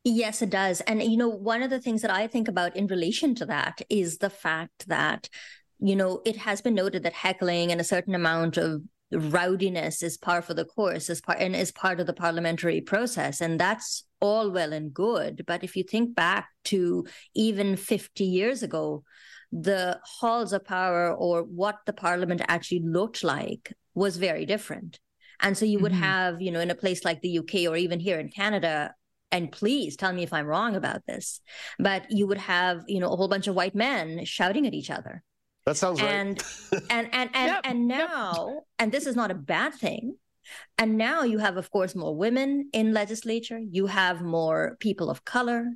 Yes, 0.03 0.41
it 0.43 0.51
does. 0.51 0.81
And, 0.83 1.03
you 1.03 1.17
know, 1.17 1.29
one 1.29 1.63
of 1.63 1.71
the 1.71 1.81
things 1.81 2.03
that 2.03 2.11
I 2.11 2.27
think 2.27 2.49
about 2.49 2.75
in 2.75 2.87
relation 2.87 3.35
to 3.37 3.47
that 3.47 3.83
is 3.91 4.19
the 4.19 4.31
fact 4.31 4.89
that, 4.89 5.29
you 5.79 5.95
know, 5.95 6.23
it 6.25 6.37
has 6.39 6.63
been 6.63 6.75
noted 6.75 7.03
that 7.03 7.13
heckling 7.13 7.71
and 7.71 7.81
a 7.81 7.85
certain 7.85 8.15
amount 8.15 8.57
of 8.57 8.83
rowdiness 9.13 10.03
is 10.03 10.17
par 10.17 10.41
for 10.41 10.55
the 10.55 10.65
course, 10.65 11.11
is 11.11 11.21
part 11.21 11.39
and 11.39 11.55
is 11.55 11.71
part 11.71 12.01
of 12.01 12.07
the 12.07 12.15
parliamentary 12.15 12.81
process. 12.81 13.43
And 13.43 13.61
that's 13.61 14.05
all 14.21 14.51
well 14.51 14.73
and 14.73 14.93
good. 14.93 15.45
But 15.47 15.65
if 15.65 15.77
you 15.77 15.83
think 15.83 16.15
back 16.15 16.49
to 16.67 17.07
even 17.35 17.77
50 17.77 18.25
years 18.25 18.63
ago, 18.63 19.05
the 19.53 19.99
halls 20.05 20.53
of 20.53 20.65
power 20.65 21.13
or 21.13 21.43
what 21.43 21.79
the 21.87 21.93
parliament 21.93 22.43
actually 22.47 22.83
looked 22.85 23.25
like 23.25 23.73
was 23.95 24.17
very 24.17 24.47
different. 24.47 25.01
And 25.41 25.57
so 25.57 25.65
you 25.65 25.79
would 25.81 25.93
mm-hmm. 25.93 26.03
have, 26.03 26.43
you 26.43 26.53
know, 26.53 26.61
in 26.61 26.71
a 26.71 26.75
place 26.75 27.05
like 27.05 27.21
the 27.23 27.39
UK 27.39 27.69
or 27.69 27.77
even 27.77 27.99
here 27.99 28.21
in 28.21 28.29
Canada, 28.29 28.95
and 29.33 29.51
please 29.51 29.97
tell 29.97 30.13
me 30.13 30.23
if 30.23 30.33
I'm 30.33 30.47
wrong 30.47 30.77
about 30.77 31.07
this, 31.07 31.41
but 31.79 32.11
you 32.11 32.27
would 32.27 32.39
have, 32.39 32.83
you 32.89 33.01
know, 33.01 33.13
a 33.13 33.17
whole 33.17 33.29
bunch 33.29 33.47
of 33.47 33.55
white 33.55 33.75
men 33.75 34.25
shouting 34.25 34.67
at 34.67 34.75
each 34.75 34.91
other. 34.91 35.23
That 35.67 35.77
sounds 35.77 36.01
and, 36.01 36.43
right. 36.73 36.83
and 36.91 37.09
and 37.13 37.31
and 37.35 37.47
yep, 37.53 37.61
and 37.65 37.87
now, 37.87 38.49
yep. 38.49 38.65
and 38.79 38.93
this 38.93 39.07
is 39.07 39.15
not 39.15 39.31
a 39.31 39.35
bad 39.35 39.75
thing. 39.75 40.17
And 40.79 40.97
now 40.97 41.23
you 41.23 41.39
have, 41.39 41.57
of 41.57 41.71
course, 41.71 41.95
more 41.95 42.17
women 42.17 42.71
in 42.73 42.93
legislature. 42.93 43.59
You 43.59 43.87
have 43.87 44.23
more 44.23 44.77
people 44.81 45.11
of 45.11 45.25
color. 45.25 45.67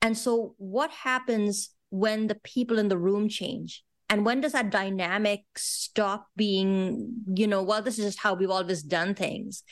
And 0.00 0.16
so, 0.16 0.54
what 0.58 0.90
happens 0.90 1.70
when 1.90 2.26
the 2.26 2.34
people 2.36 2.78
in 2.78 2.88
the 2.88 2.98
room 2.98 3.28
change? 3.28 3.84
And 4.10 4.24
when 4.24 4.40
does 4.40 4.52
that 4.52 4.70
dynamic 4.70 5.44
stop 5.56 6.26
being, 6.36 7.14
you 7.34 7.46
know, 7.46 7.62
well, 7.62 7.82
this 7.82 7.98
is 7.98 8.04
just 8.04 8.20
how 8.20 8.34
we've 8.34 8.50
always 8.50 8.82
done 8.82 9.14
things, 9.14 9.62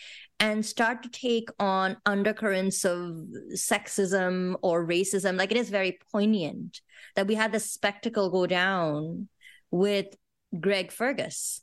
and 0.40 0.64
start 0.64 1.02
to 1.02 1.10
take 1.10 1.48
on 1.58 1.96
undercurrents 2.06 2.84
of 2.84 3.16
sexism 3.54 4.56
or 4.62 4.86
racism? 4.86 5.36
Like 5.36 5.50
it 5.50 5.58
is 5.58 5.70
very 5.70 5.98
poignant 6.10 6.80
that 7.14 7.26
we 7.26 7.34
had 7.34 7.52
this 7.52 7.70
spectacle 7.70 8.30
go 8.30 8.46
down 8.46 9.28
with 9.70 10.06
Greg 10.58 10.92
Fergus 10.92 11.60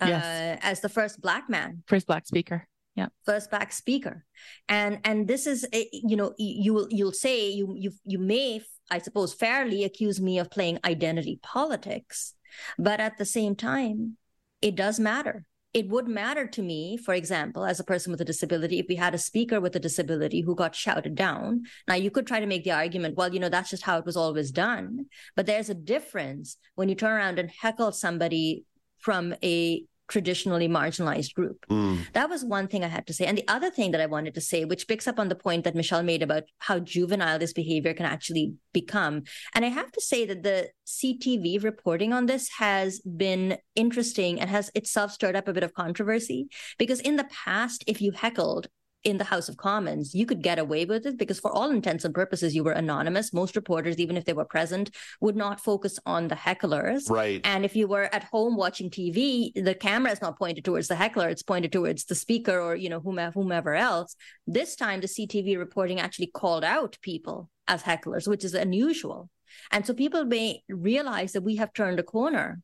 yes. 0.00 0.24
uh, 0.24 0.66
as 0.66 0.80
the 0.80 0.88
first 0.88 1.20
black 1.20 1.48
man, 1.48 1.82
first 1.86 2.06
black 2.06 2.26
speaker. 2.26 2.66
Yeah, 2.94 3.08
first 3.26 3.50
black 3.50 3.72
speaker, 3.72 4.24
and 4.68 5.00
and 5.04 5.28
this 5.28 5.46
is 5.46 5.66
eh, 5.72 5.84
you 5.92 6.16
know 6.16 6.32
you 6.38 6.72
will 6.72 6.88
you'll 6.90 7.12
say 7.12 7.50
you 7.50 7.74
you 7.76 7.92
you 8.04 8.18
may 8.18 8.62
I 8.90 8.98
suppose 8.98 9.34
fairly 9.34 9.84
accuse 9.84 10.20
me 10.20 10.38
of 10.38 10.50
playing 10.50 10.78
identity 10.84 11.38
politics, 11.42 12.34
but 12.78 13.00
at 13.00 13.18
the 13.18 13.24
same 13.24 13.54
time, 13.54 14.16
it 14.62 14.76
does 14.76 14.98
matter. 15.00 15.46
It 15.74 15.88
would 15.88 16.08
matter 16.08 16.46
to 16.46 16.62
me, 16.62 16.96
for 16.96 17.12
example, 17.12 17.66
as 17.66 17.78
a 17.78 17.84
person 17.84 18.10
with 18.10 18.20
a 18.22 18.24
disability, 18.24 18.78
if 18.78 18.86
we 18.88 18.94
had 18.94 19.14
a 19.14 19.18
speaker 19.18 19.60
with 19.60 19.76
a 19.76 19.80
disability 19.80 20.40
who 20.40 20.54
got 20.54 20.74
shouted 20.74 21.14
down. 21.14 21.64
Now, 21.86 21.96
you 21.96 22.10
could 22.10 22.26
try 22.26 22.40
to 22.40 22.46
make 22.46 22.64
the 22.64 22.70
argument, 22.70 23.16
well, 23.16 23.32
you 23.32 23.40
know, 23.40 23.50
that's 23.50 23.68
just 23.68 23.82
how 23.82 23.98
it 23.98 24.06
was 24.06 24.16
always 24.16 24.50
done. 24.50 25.06
But 25.34 25.44
there's 25.44 25.68
a 25.68 25.74
difference 25.74 26.56
when 26.76 26.88
you 26.88 26.94
turn 26.94 27.12
around 27.12 27.38
and 27.38 27.50
heckle 27.50 27.92
somebody 27.92 28.64
from 28.98 29.34
a 29.42 29.84
traditionally 30.08 30.68
marginalized 30.68 31.34
group. 31.34 31.64
Mm. 31.68 32.06
That 32.12 32.30
was 32.30 32.44
one 32.44 32.68
thing 32.68 32.84
I 32.84 32.88
had 32.88 33.06
to 33.08 33.12
say. 33.12 33.26
And 33.26 33.36
the 33.36 33.48
other 33.48 33.70
thing 33.70 33.90
that 33.90 34.00
I 34.00 34.06
wanted 34.06 34.34
to 34.34 34.40
say, 34.40 34.64
which 34.64 34.86
picks 34.86 35.08
up 35.08 35.18
on 35.18 35.28
the 35.28 35.34
point 35.34 35.64
that 35.64 35.74
Michelle 35.74 36.02
made 36.02 36.22
about 36.22 36.44
how 36.58 36.78
juvenile 36.78 37.38
this 37.38 37.52
behavior 37.52 37.92
can 37.94 38.06
actually 38.06 38.54
become. 38.72 39.24
And 39.54 39.64
I 39.64 39.68
have 39.68 39.90
to 39.92 40.00
say 40.00 40.24
that 40.26 40.42
the 40.42 40.70
CTV 40.86 41.62
reporting 41.62 42.12
on 42.12 42.26
this 42.26 42.48
has 42.58 43.00
been 43.00 43.58
interesting 43.74 44.40
and 44.40 44.48
has 44.48 44.70
itself 44.74 45.12
stirred 45.12 45.36
up 45.36 45.48
a 45.48 45.52
bit 45.52 45.64
of 45.64 45.74
controversy 45.74 46.48
because 46.78 47.00
in 47.00 47.16
the 47.16 47.24
past, 47.24 47.82
if 47.86 48.00
you 48.00 48.12
heckled 48.12 48.68
in 49.06 49.18
the 49.18 49.24
House 49.24 49.48
of 49.48 49.56
Commons, 49.56 50.16
you 50.16 50.26
could 50.26 50.42
get 50.42 50.58
away 50.58 50.84
with 50.84 51.06
it 51.06 51.16
because, 51.16 51.38
for 51.38 51.52
all 51.52 51.70
intents 51.70 52.04
and 52.04 52.12
purposes, 52.12 52.56
you 52.56 52.64
were 52.64 52.72
anonymous. 52.72 53.32
Most 53.32 53.54
reporters, 53.54 53.98
even 53.98 54.16
if 54.16 54.24
they 54.24 54.32
were 54.32 54.44
present, 54.44 54.90
would 55.20 55.36
not 55.36 55.60
focus 55.60 56.00
on 56.04 56.26
the 56.26 56.34
hecklers. 56.34 57.08
Right. 57.08 57.40
And 57.44 57.64
if 57.64 57.76
you 57.76 57.86
were 57.86 58.12
at 58.12 58.24
home 58.24 58.56
watching 58.56 58.90
TV, 58.90 59.52
the 59.54 59.76
camera 59.76 60.10
is 60.10 60.20
not 60.20 60.36
pointed 60.36 60.64
towards 60.64 60.88
the 60.88 60.96
heckler; 60.96 61.28
it's 61.28 61.44
pointed 61.44 61.70
towards 61.70 62.04
the 62.06 62.16
speaker 62.16 62.58
or 62.60 62.74
you 62.74 62.88
know 62.88 62.98
whomever, 62.98 63.32
whomever 63.40 63.76
else. 63.76 64.16
This 64.44 64.74
time, 64.74 65.00
the 65.00 65.06
CTV 65.06 65.56
reporting 65.56 66.00
actually 66.00 66.26
called 66.26 66.64
out 66.64 66.98
people 67.00 67.48
as 67.68 67.84
hecklers, 67.84 68.26
which 68.26 68.44
is 68.44 68.54
unusual. 68.54 69.30
And 69.70 69.86
so 69.86 69.94
people 69.94 70.24
may 70.24 70.62
realize 70.68 71.32
that 71.32 71.42
we 71.42 71.56
have 71.56 71.72
turned 71.72 72.00
a 72.00 72.02
corner 72.02 72.60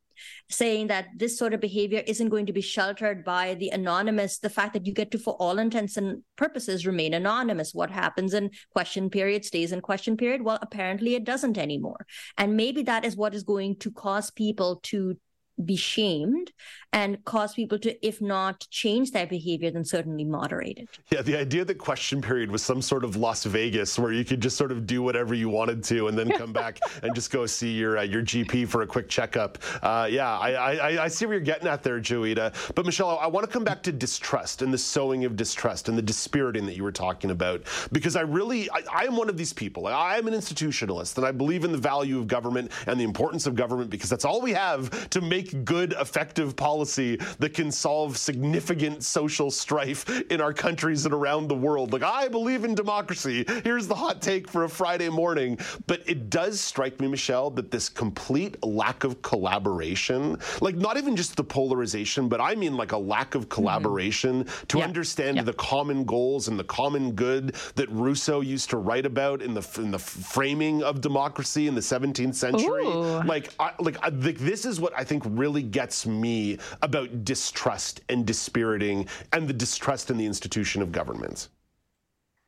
saying 0.50 0.88
that 0.88 1.06
this 1.16 1.38
sort 1.38 1.54
of 1.54 1.60
behavior 1.60 2.02
isn't 2.06 2.28
going 2.28 2.46
to 2.46 2.52
be 2.52 2.60
sheltered 2.60 3.24
by 3.24 3.54
the 3.54 3.70
anonymous, 3.70 4.38
the 4.38 4.50
fact 4.50 4.72
that 4.74 4.86
you 4.86 4.92
get 4.92 5.10
to, 5.10 5.18
for 5.18 5.34
all 5.34 5.58
intents 5.58 5.96
and 5.96 6.22
purposes, 6.36 6.86
remain 6.86 7.14
anonymous. 7.14 7.74
What 7.74 7.90
happens 7.90 8.34
in 8.34 8.50
question 8.72 9.10
period 9.10 9.44
stays 9.44 9.72
in 9.72 9.80
question 9.80 10.16
period. 10.16 10.42
Well, 10.42 10.58
apparently 10.62 11.14
it 11.14 11.24
doesn't 11.24 11.58
anymore. 11.58 12.06
And 12.38 12.56
maybe 12.56 12.82
that 12.84 13.04
is 13.04 13.16
what 13.16 13.34
is 13.34 13.42
going 13.42 13.76
to 13.80 13.90
cause 13.90 14.30
people 14.30 14.80
to 14.84 15.16
be 15.64 15.76
shamed 15.76 16.52
and 16.92 17.24
cause 17.24 17.54
people 17.54 17.78
to, 17.78 18.06
if 18.06 18.20
not 18.20 18.66
change 18.70 19.12
their 19.12 19.26
behavior, 19.26 19.70
then 19.70 19.84
certainly 19.84 20.24
moderate 20.24 20.78
it. 20.78 20.88
Yeah, 21.10 21.22
the 21.22 21.36
idea 21.36 21.64
that 21.64 21.78
question 21.78 22.20
period 22.20 22.50
was 22.50 22.62
some 22.62 22.82
sort 22.82 23.02
of 23.02 23.16
Las 23.16 23.44
Vegas 23.44 23.98
where 23.98 24.12
you 24.12 24.24
could 24.24 24.40
just 24.40 24.56
sort 24.56 24.70
of 24.70 24.86
do 24.86 25.02
whatever 25.02 25.34
you 25.34 25.48
wanted 25.48 25.82
to 25.84 26.08
and 26.08 26.18
then 26.18 26.30
come 26.30 26.52
back 26.52 26.80
and 27.02 27.14
just 27.14 27.30
go 27.30 27.46
see 27.46 27.72
your 27.72 27.98
uh, 27.98 28.02
your 28.02 28.22
GP 28.22 28.68
for 28.68 28.82
a 28.82 28.86
quick 28.86 29.08
checkup. 29.08 29.58
Uh, 29.82 30.06
yeah, 30.10 30.38
I, 30.38 30.52
I, 30.52 31.04
I 31.04 31.08
see 31.08 31.24
where 31.24 31.36
you're 31.36 31.44
getting 31.44 31.66
at 31.66 31.82
there, 31.82 31.98
Joeita. 31.98 32.74
But 32.74 32.84
Michelle, 32.84 33.18
I 33.18 33.26
want 33.26 33.46
to 33.46 33.52
come 33.52 33.64
back 33.64 33.82
to 33.84 33.92
distrust 33.92 34.60
and 34.60 34.72
the 34.72 34.78
sowing 34.78 35.24
of 35.24 35.34
distrust 35.36 35.88
and 35.88 35.96
the 35.96 36.02
dispiriting 36.02 36.66
that 36.66 36.76
you 36.76 36.82
were 36.82 36.92
talking 36.92 37.30
about 37.30 37.62
because 37.90 38.16
I 38.16 38.22
really 38.22 38.70
I, 38.70 38.82
I 38.92 39.04
am 39.04 39.16
one 39.16 39.30
of 39.30 39.38
these 39.38 39.52
people. 39.52 39.86
I 39.86 40.18
am 40.18 40.28
an 40.28 40.34
institutionalist 40.34 41.16
and 41.16 41.26
I 41.26 41.32
believe 41.32 41.64
in 41.64 41.72
the 41.72 41.78
value 41.78 42.18
of 42.18 42.26
government 42.26 42.70
and 42.86 43.00
the 43.00 43.04
importance 43.04 43.46
of 43.46 43.54
government 43.54 43.88
because 43.88 44.10
that's 44.10 44.26
all 44.26 44.42
we 44.42 44.52
have 44.52 45.08
to 45.10 45.20
make 45.22 45.41
make 45.42 45.64
good, 45.64 45.92
effective 45.98 46.54
policy 46.56 47.16
that 47.38 47.54
can 47.54 47.70
solve 47.70 48.16
significant 48.16 49.02
social 49.02 49.50
strife 49.50 50.08
in 50.30 50.40
our 50.40 50.52
countries 50.52 51.04
and 51.04 51.14
around 51.14 51.48
the 51.48 51.54
world. 51.54 51.92
Like, 51.92 52.02
I 52.02 52.28
believe 52.28 52.64
in 52.64 52.74
democracy. 52.74 53.44
Here's 53.64 53.86
the 53.86 53.94
hot 53.94 54.22
take 54.22 54.48
for 54.48 54.64
a 54.64 54.68
Friday 54.68 55.08
morning. 55.08 55.58
But 55.86 56.02
it 56.06 56.30
does 56.30 56.60
strike 56.60 57.00
me, 57.00 57.08
Michelle, 57.08 57.50
that 57.50 57.70
this 57.70 57.88
complete 57.88 58.62
lack 58.62 59.04
of 59.04 59.22
collaboration, 59.22 60.38
like 60.60 60.76
not 60.76 60.96
even 60.96 61.16
just 61.16 61.36
the 61.36 61.44
polarization, 61.44 62.28
but 62.28 62.40
I 62.40 62.54
mean 62.54 62.76
like 62.76 62.92
a 62.92 62.98
lack 62.98 63.34
of 63.34 63.48
collaboration 63.48 64.44
mm-hmm. 64.44 64.66
to 64.68 64.78
yeah. 64.78 64.84
understand 64.84 65.36
yeah. 65.36 65.42
the 65.42 65.52
common 65.54 66.04
goals 66.04 66.48
and 66.48 66.58
the 66.58 66.64
common 66.64 67.12
good 67.12 67.54
that 67.74 67.88
Rousseau 67.90 68.40
used 68.40 68.70
to 68.70 68.76
write 68.76 69.06
about 69.06 69.42
in 69.42 69.54
the 69.54 69.68
in 69.76 69.90
the 69.90 69.98
framing 69.98 70.82
of 70.82 71.00
democracy 71.00 71.66
in 71.66 71.74
the 71.74 71.80
17th 71.80 72.34
century. 72.34 72.84
Ooh. 72.84 73.22
Like, 73.22 73.50
I, 73.58 73.72
like 73.80 73.96
I, 74.02 74.10
this 74.10 74.64
is 74.64 74.80
what 74.80 74.92
I 74.96 75.04
think 75.04 75.24
really 75.38 75.62
gets 75.62 76.06
me 76.06 76.58
about 76.82 77.24
distrust 77.24 78.00
and 78.08 78.26
dispiriting 78.26 79.08
and 79.32 79.48
the 79.48 79.52
distrust 79.52 80.10
in 80.10 80.16
the 80.16 80.26
institution 80.26 80.82
of 80.82 80.92
government 80.92 81.48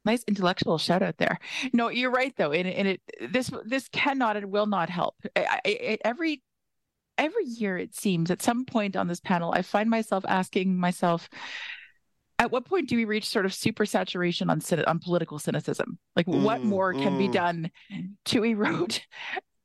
nice 0.04 0.24
intellectual 0.28 0.78
shout 0.78 1.02
out 1.02 1.16
there. 1.16 1.38
No, 1.72 1.88
you're 1.88 2.10
right 2.10 2.34
though, 2.36 2.52
and, 2.52 2.68
and 2.68 2.88
it 2.88 3.00
this 3.30 3.50
this 3.64 3.88
cannot 3.88 4.36
and 4.36 4.50
will 4.50 4.66
not 4.66 4.90
help. 4.90 5.16
I, 5.34 5.60
I, 5.64 5.98
every 6.04 6.42
every 7.18 7.44
year 7.44 7.78
it 7.78 7.94
seems 7.94 8.30
at 8.30 8.42
some 8.42 8.64
point 8.64 8.96
on 8.96 9.08
this 9.08 9.20
panel, 9.20 9.52
I 9.52 9.62
find 9.62 9.88
myself 9.88 10.24
asking 10.26 10.78
myself, 10.78 11.28
at 12.38 12.50
what 12.50 12.64
point 12.64 12.88
do 12.88 12.96
we 12.96 13.04
reach 13.04 13.28
sort 13.28 13.46
of 13.46 13.54
super 13.54 13.86
saturation 13.86 14.50
on 14.50 14.60
on 14.86 14.98
political 14.98 15.38
cynicism? 15.38 15.98
Like, 16.16 16.26
mm, 16.26 16.42
what 16.42 16.62
more 16.62 16.92
mm. 16.92 17.02
can 17.02 17.18
be 17.18 17.28
mm. 17.28 17.32
done 17.32 17.70
to 18.26 18.44
erode 18.44 19.00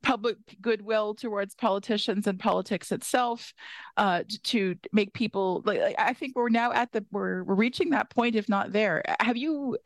public 0.02 0.38
goodwill 0.62 1.14
towards 1.14 1.56
politicians 1.56 2.26
and 2.26 2.40
politics 2.40 2.92
itself 2.92 3.54
uh, 3.98 4.24
to 4.44 4.76
make 4.94 5.14
people 5.14 5.62
like, 5.66 5.94
i 5.98 6.14
think 6.14 6.36
we're 6.36 6.50
now 6.50 6.72
at 6.72 6.92
the 6.92 7.06
we're, 7.12 7.44
we're 7.44 7.56
reaching 7.56 7.90
that 7.90 8.10
point 8.10 8.36
if 8.36 8.48
not 8.48 8.72
there. 8.72 9.04
Have 9.20 9.38
you 9.38 9.78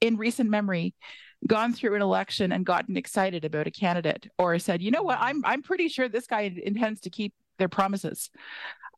in 0.00 0.16
recent 0.16 0.50
memory 0.50 0.94
gone 1.46 1.72
through 1.72 1.94
an 1.94 2.02
election 2.02 2.52
and 2.52 2.66
gotten 2.66 2.96
excited 2.96 3.44
about 3.44 3.66
a 3.66 3.70
candidate 3.70 4.28
or 4.38 4.58
said 4.58 4.82
you 4.82 4.90
know 4.90 5.02
what? 5.02 5.18
I'm 5.20 5.44
i'm 5.44 5.62
pretty 5.62 5.88
sure 5.88 6.08
this 6.08 6.26
guy 6.26 6.52
intends 6.62 7.00
to 7.02 7.10
keep 7.10 7.34
their 7.58 7.68
promises. 7.68 8.30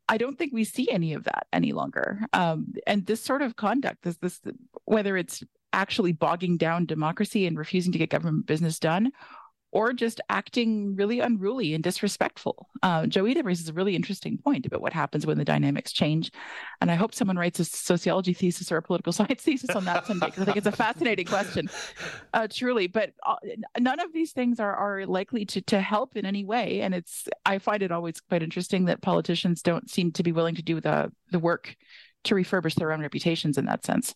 I 0.09 0.19
don't 0.19 0.37
think 0.37 0.53
we 0.53 0.65
see 0.65 0.91
any 0.91 1.15
of 1.15 1.25
that 1.25 1.47
any 1.53 1.73
longer. 1.73 2.21
Um, 2.33 2.75
and 2.85 3.07
this 3.07 3.23
sort 3.23 3.43
of 3.43 3.55
conduct, 3.55 4.03
this, 4.03 4.17
this, 4.17 4.41
whether 4.85 5.17
it's 5.17 5.45
actually 5.73 6.11
bogging 6.13 6.57
down 6.57 6.85
democracy 6.85 7.47
and 7.47 7.57
refusing 7.57 7.93
to 7.93 7.99
get 7.99 8.11
government 8.11 8.47
business 8.47 8.81
done, 8.81 9.13
or 9.72 9.92
just 9.92 10.20
acting 10.28 10.96
really 10.96 11.20
unruly 11.20 11.74
and 11.74 11.85
disrespectful. 11.85 12.68
Uh, 12.83 13.02
Joeita 13.02 13.44
raises 13.44 13.68
a 13.68 13.72
really 13.72 13.94
interesting 13.94 14.37
point 14.37 14.66
about 14.66 14.80
what 14.80 14.92
happens 14.92 15.26
when 15.26 15.38
the 15.38 15.44
dynamics 15.44 15.92
change. 15.92 16.33
And 16.80 16.90
I 16.90 16.96
hope 16.96 17.14
someone 17.14 17.37
writes 17.37 17.61
a 17.61 17.64
sociology 17.64 18.33
thesis 18.33 18.72
or 18.72 18.78
a 18.78 18.83
political 18.83 19.12
science 19.20 19.42
thesis 19.42 19.70
on 19.70 19.85
that 19.85 20.06
someday, 20.06 20.26
because 20.26 20.42
I 20.42 20.44
think 20.46 20.56
it's 20.56 20.66
a 20.66 20.72
fascinating 20.72 21.26
question, 21.26 21.70
uh, 22.35 22.48
truly. 22.50 22.88
But 22.88 23.12
uh, 23.24 23.37
none 23.78 24.00
of 24.00 24.12
these 24.12 24.33
things 24.33 24.59
are, 24.59 24.74
are 24.74 25.06
likely 25.06 25.44
to, 25.46 25.61
to 25.62 25.80
help 25.80 26.16
in 26.16 26.26
any 26.26 26.44
way. 26.44 26.80
And 26.80 26.94
it's, 26.94 27.28
I 27.46 27.59
find 27.59 27.83
it 27.83 27.92
always 27.92 28.20
quite 28.20 28.42
interesting 28.42 28.87
that 28.87 29.02
politicians 29.02 29.62
don't 29.62 29.88
seem 29.88 30.12
to 30.12 30.22
be 30.22 30.33
willing 30.33 30.56
to 30.56 30.62
do 30.62 30.80
the, 30.80 31.12
the 31.30 31.38
work 31.38 31.76
to 32.24 32.35
refurbish 32.35 32.74
their 32.74 32.92
own 32.92 33.00
reputations 33.00 33.56
in 33.56 33.66
that 33.66 33.85
sense. 33.85 34.14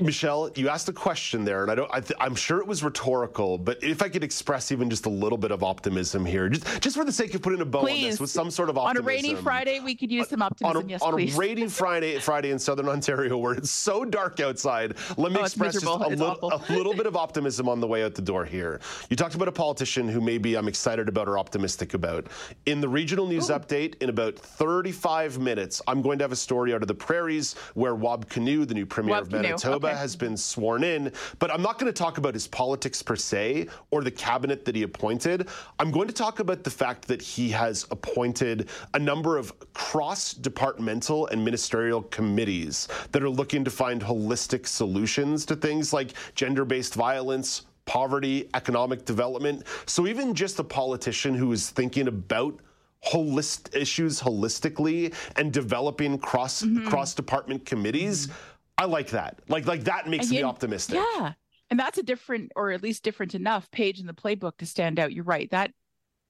Michelle, 0.00 0.50
you 0.54 0.68
asked 0.68 0.88
a 0.88 0.92
question 0.92 1.44
there, 1.44 1.62
and 1.62 1.70
I 1.70 1.74
don't. 1.74 1.90
I 1.92 2.26
am 2.26 2.34
sure 2.34 2.58
it 2.58 2.66
was 2.66 2.82
rhetorical, 2.82 3.58
but 3.58 3.82
if 3.82 4.02
I 4.02 4.08
could 4.08 4.24
express 4.24 4.72
even 4.72 4.88
just 4.88 5.06
a 5.06 5.10
little 5.10 5.38
bit 5.38 5.50
of 5.50 5.62
optimism 5.62 6.24
here, 6.24 6.48
just 6.48 6.80
just 6.80 6.96
for 6.96 7.04
the 7.04 7.12
sake 7.12 7.34
of 7.34 7.42
putting 7.42 7.60
a 7.60 7.64
bow 7.64 7.80
please. 7.80 8.04
on 8.04 8.10
this, 8.10 8.20
with 8.20 8.30
some 8.30 8.50
sort 8.50 8.70
of 8.70 8.78
optimism. 8.78 9.04
On 9.04 9.04
a 9.04 9.06
rainy 9.06 9.34
Friday, 9.34 9.80
we 9.80 9.94
could 9.94 10.10
use 10.10 10.26
uh, 10.26 10.30
some 10.30 10.42
optimism. 10.42 10.76
On 10.76 10.84
a, 10.84 10.86
yes, 10.86 11.02
on 11.02 11.12
please. 11.12 11.36
a 11.36 11.38
rainy 11.38 11.68
Friday, 11.68 12.18
Friday 12.18 12.50
in 12.50 12.58
Southern 12.58 12.88
Ontario, 12.88 13.36
where 13.36 13.54
it's 13.54 13.70
so 13.70 14.04
dark 14.04 14.40
outside, 14.40 14.96
let 15.16 15.32
me 15.32 15.38
oh, 15.38 15.44
express 15.44 15.74
just 15.74 15.84
a, 15.84 15.94
little, 15.94 16.52
a 16.52 16.72
little 16.72 16.94
bit 16.94 17.06
of 17.06 17.16
optimism 17.16 17.68
on 17.68 17.80
the 17.80 17.86
way 17.86 18.02
out 18.02 18.14
the 18.14 18.22
door 18.22 18.44
here. 18.44 18.80
You 19.10 19.16
talked 19.16 19.34
about 19.34 19.48
a 19.48 19.52
politician 19.52 20.08
who 20.08 20.20
maybe 20.20 20.56
I'm 20.56 20.68
excited 20.68 21.08
about 21.08 21.28
or 21.28 21.38
optimistic 21.38 21.94
about. 21.94 22.28
In 22.66 22.80
the 22.80 22.88
regional 22.88 23.26
news 23.26 23.50
Ooh. 23.50 23.54
update, 23.54 24.00
in 24.00 24.08
about 24.08 24.38
35 24.38 25.38
minutes, 25.38 25.82
I'm 25.86 26.02
going 26.02 26.18
to 26.18 26.24
have 26.24 26.32
a 26.32 26.36
story 26.36 26.72
out 26.72 26.82
of 26.82 26.88
the 26.88 26.94
prairies 26.94 27.54
where 27.74 27.94
Wab 27.94 28.28
Kinew, 28.28 28.66
the 28.66 28.74
new 28.74 28.86
premier 28.86 29.12
Wab 29.12 29.24
of 29.24 29.32
Manitoba, 29.32 29.81
has 29.90 30.16
been 30.16 30.36
sworn 30.36 30.84
in. 30.84 31.12
But 31.38 31.50
I'm 31.50 31.62
not 31.62 31.78
going 31.78 31.92
to 31.92 31.96
talk 31.96 32.18
about 32.18 32.34
his 32.34 32.46
politics 32.46 33.02
per 33.02 33.16
se 33.16 33.68
or 33.90 34.02
the 34.02 34.10
cabinet 34.10 34.64
that 34.64 34.74
he 34.74 34.82
appointed. 34.82 35.48
I'm 35.78 35.90
going 35.90 36.08
to 36.08 36.14
talk 36.14 36.40
about 36.40 36.64
the 36.64 36.70
fact 36.70 37.08
that 37.08 37.22
he 37.22 37.50
has 37.50 37.86
appointed 37.90 38.68
a 38.94 38.98
number 38.98 39.36
of 39.36 39.52
cross 39.74 40.32
departmental 40.32 41.26
and 41.28 41.44
ministerial 41.44 42.02
committees 42.04 42.88
that 43.12 43.22
are 43.22 43.30
looking 43.30 43.64
to 43.64 43.70
find 43.70 44.00
holistic 44.02 44.66
solutions 44.66 45.44
to 45.46 45.56
things 45.56 45.92
like 45.92 46.12
gender 46.34 46.64
based 46.64 46.94
violence, 46.94 47.62
poverty, 47.84 48.48
economic 48.54 49.04
development. 49.04 49.64
So 49.86 50.06
even 50.06 50.34
just 50.34 50.58
a 50.58 50.64
politician 50.64 51.34
who 51.34 51.52
is 51.52 51.70
thinking 51.70 52.08
about 52.08 52.60
holistic 53.04 53.74
issues 53.74 54.20
holistically 54.20 55.12
and 55.36 55.52
developing 55.52 56.18
cross 56.18 56.62
mm-hmm. 56.62 56.88
cross 56.88 57.14
department 57.14 57.64
committees. 57.66 58.26
Mm-hmm 58.26 58.48
I 58.82 58.86
like 58.86 59.10
that. 59.10 59.38
Like 59.48 59.64
like 59.66 59.84
that 59.84 60.08
makes 60.08 60.28
me 60.28 60.42
optimistic. 60.42 60.98
Yeah. 60.98 61.34
And 61.70 61.78
that's 61.78 61.98
a 61.98 62.02
different 62.02 62.50
or 62.56 62.72
at 62.72 62.82
least 62.82 63.04
different 63.04 63.36
enough 63.36 63.70
page 63.70 64.00
in 64.00 64.06
the 64.06 64.12
playbook 64.12 64.56
to 64.56 64.66
stand 64.66 64.98
out. 64.98 65.12
You're 65.12 65.22
right. 65.22 65.48
That 65.52 65.70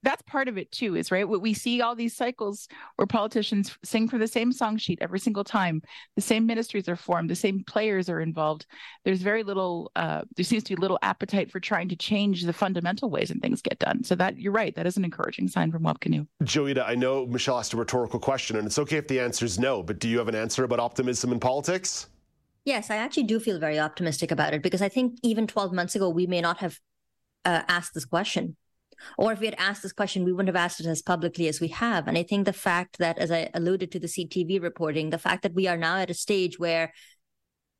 that's 0.02 0.20
part 0.22 0.48
of 0.48 0.58
it 0.58 0.70
too, 0.70 0.96
is 0.96 1.10
right. 1.10 1.26
What 1.26 1.40
we 1.40 1.54
see 1.54 1.80
all 1.80 1.94
these 1.94 2.14
cycles 2.14 2.68
where 2.96 3.06
politicians 3.06 3.78
sing 3.84 4.06
for 4.06 4.18
the 4.18 4.26
same 4.26 4.52
song 4.52 4.76
sheet 4.76 4.98
every 5.00 5.18
single 5.18 5.44
time. 5.44 5.80
The 6.16 6.20
same 6.20 6.44
ministries 6.44 6.90
are 6.90 6.96
formed, 6.96 7.30
the 7.30 7.36
same 7.36 7.64
players 7.64 8.10
are 8.10 8.20
involved. 8.20 8.66
There's 9.06 9.22
very 9.22 9.44
little 9.44 9.90
uh, 9.96 10.22
there 10.36 10.44
seems 10.44 10.64
to 10.64 10.76
be 10.76 10.80
little 10.80 10.98
appetite 11.00 11.50
for 11.50 11.58
trying 11.58 11.88
to 11.88 11.96
change 11.96 12.42
the 12.42 12.52
fundamental 12.52 13.08
ways 13.08 13.30
and 13.30 13.40
things 13.40 13.62
get 13.62 13.78
done. 13.78 14.04
So 14.04 14.14
that 14.16 14.38
you're 14.38 14.52
right, 14.52 14.74
that 14.74 14.86
is 14.86 14.98
an 14.98 15.06
encouraging 15.06 15.48
sign 15.48 15.72
from 15.72 15.84
Wab 15.84 16.00
Kinew. 16.00 16.26
Joeita, 16.44 16.86
I 16.86 16.96
know 16.96 17.24
Michelle 17.24 17.58
asked 17.58 17.72
a 17.72 17.78
rhetorical 17.78 18.20
question, 18.20 18.56
and 18.56 18.66
it's 18.66 18.78
okay 18.78 18.98
if 18.98 19.08
the 19.08 19.20
answer 19.20 19.46
is 19.46 19.58
no, 19.58 19.82
but 19.82 20.00
do 20.00 20.08
you 20.08 20.18
have 20.18 20.28
an 20.28 20.34
answer 20.34 20.64
about 20.64 20.80
optimism 20.80 21.32
in 21.32 21.40
politics? 21.40 22.08
Yes, 22.64 22.90
I 22.90 22.96
actually 22.96 23.24
do 23.24 23.40
feel 23.40 23.58
very 23.58 23.78
optimistic 23.78 24.30
about 24.30 24.54
it 24.54 24.62
because 24.62 24.82
I 24.82 24.88
think 24.88 25.18
even 25.22 25.46
12 25.46 25.72
months 25.72 25.96
ago, 25.96 26.08
we 26.08 26.26
may 26.26 26.40
not 26.40 26.58
have 26.58 26.78
uh, 27.44 27.62
asked 27.68 27.94
this 27.94 28.04
question. 28.04 28.56
Or 29.18 29.32
if 29.32 29.40
we 29.40 29.46
had 29.46 29.56
asked 29.58 29.82
this 29.82 29.92
question, 29.92 30.24
we 30.24 30.32
wouldn't 30.32 30.54
have 30.54 30.64
asked 30.64 30.78
it 30.78 30.86
as 30.86 31.02
publicly 31.02 31.48
as 31.48 31.60
we 31.60 31.68
have. 31.68 32.06
And 32.06 32.16
I 32.16 32.22
think 32.22 32.44
the 32.44 32.52
fact 32.52 32.98
that, 32.98 33.18
as 33.18 33.32
I 33.32 33.50
alluded 33.52 33.90
to 33.92 33.98
the 33.98 34.06
CTV 34.06 34.62
reporting, 34.62 35.10
the 35.10 35.18
fact 35.18 35.42
that 35.42 35.54
we 35.54 35.66
are 35.66 35.76
now 35.76 35.98
at 35.98 36.10
a 36.10 36.14
stage 36.14 36.58
where 36.58 36.92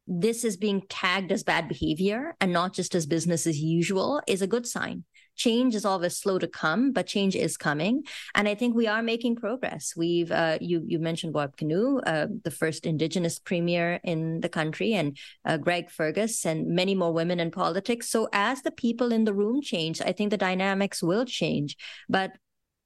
this 0.09 0.45
is 0.45 0.57
being 0.57 0.83
tagged 0.89 1.31
as 1.31 1.45
bad 1.45 1.69
behavior 1.69 2.35
and 2.41 2.53
not 2.53 2.75
just 2.75 2.95
as 2.97 3.07
business 3.07 3.47
as 3.47 3.61
usual 3.61 4.21
is 4.27 4.43
a 4.43 4.49
good 4.49 4.67
sign 4.67 5.05
change 5.37 5.75
is 5.75 5.85
always 5.85 6.17
slow 6.17 6.39
to 6.39 6.47
come, 6.47 6.93
but 6.93 7.07
change 7.07 7.35
is 7.35 7.57
coming. 7.57 8.05
And 8.35 8.49
I 8.49 8.55
think 8.55 8.75
we 8.75 8.87
are 8.87 9.03
making 9.03 9.37
progress. 9.37 9.95
We've, 9.97 10.31
uh, 10.31 10.59
you, 10.61 10.83
you 10.87 10.99
mentioned 10.99 11.35
Wab 11.35 11.57
Kinew, 11.57 12.01
uh, 12.07 12.27
the 12.45 12.51
first 12.51 12.87
Indigenous 12.87 13.39
premier 13.39 14.01
in 14.05 14.41
the 14.41 14.49
country, 14.49 14.95
and 14.95 15.17
uh, 15.45 15.57
Greg 15.57 15.91
Fergus, 15.91 16.45
and 16.45 16.69
many 16.69 16.95
more 16.95 17.13
women 17.13 17.41
in 17.41 17.51
politics. 17.51 18.09
So 18.09 18.29
as 18.33 18.63
the 18.63 18.71
people 18.71 19.13
in 19.13 19.25
the 19.25 19.35
room 19.35 19.63
change, 19.63 20.01
I 20.01 20.13
think 20.13 20.31
the 20.31 20.37
dynamics 20.37 21.03
will 21.03 21.25
change. 21.25 21.77
But 22.09 22.33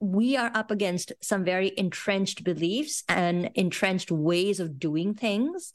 we 0.01 0.37
are 0.37 0.51
up 0.55 0.71
against 0.71 1.13
some 1.23 1.45
very 1.45 1.73
entrenched 1.77 2.45
beliefs 2.45 3.03
and 3.09 3.51
entrenched 3.55 4.11
ways 4.11 4.61
of 4.61 4.79
doing 4.79 5.15
things. 5.15 5.73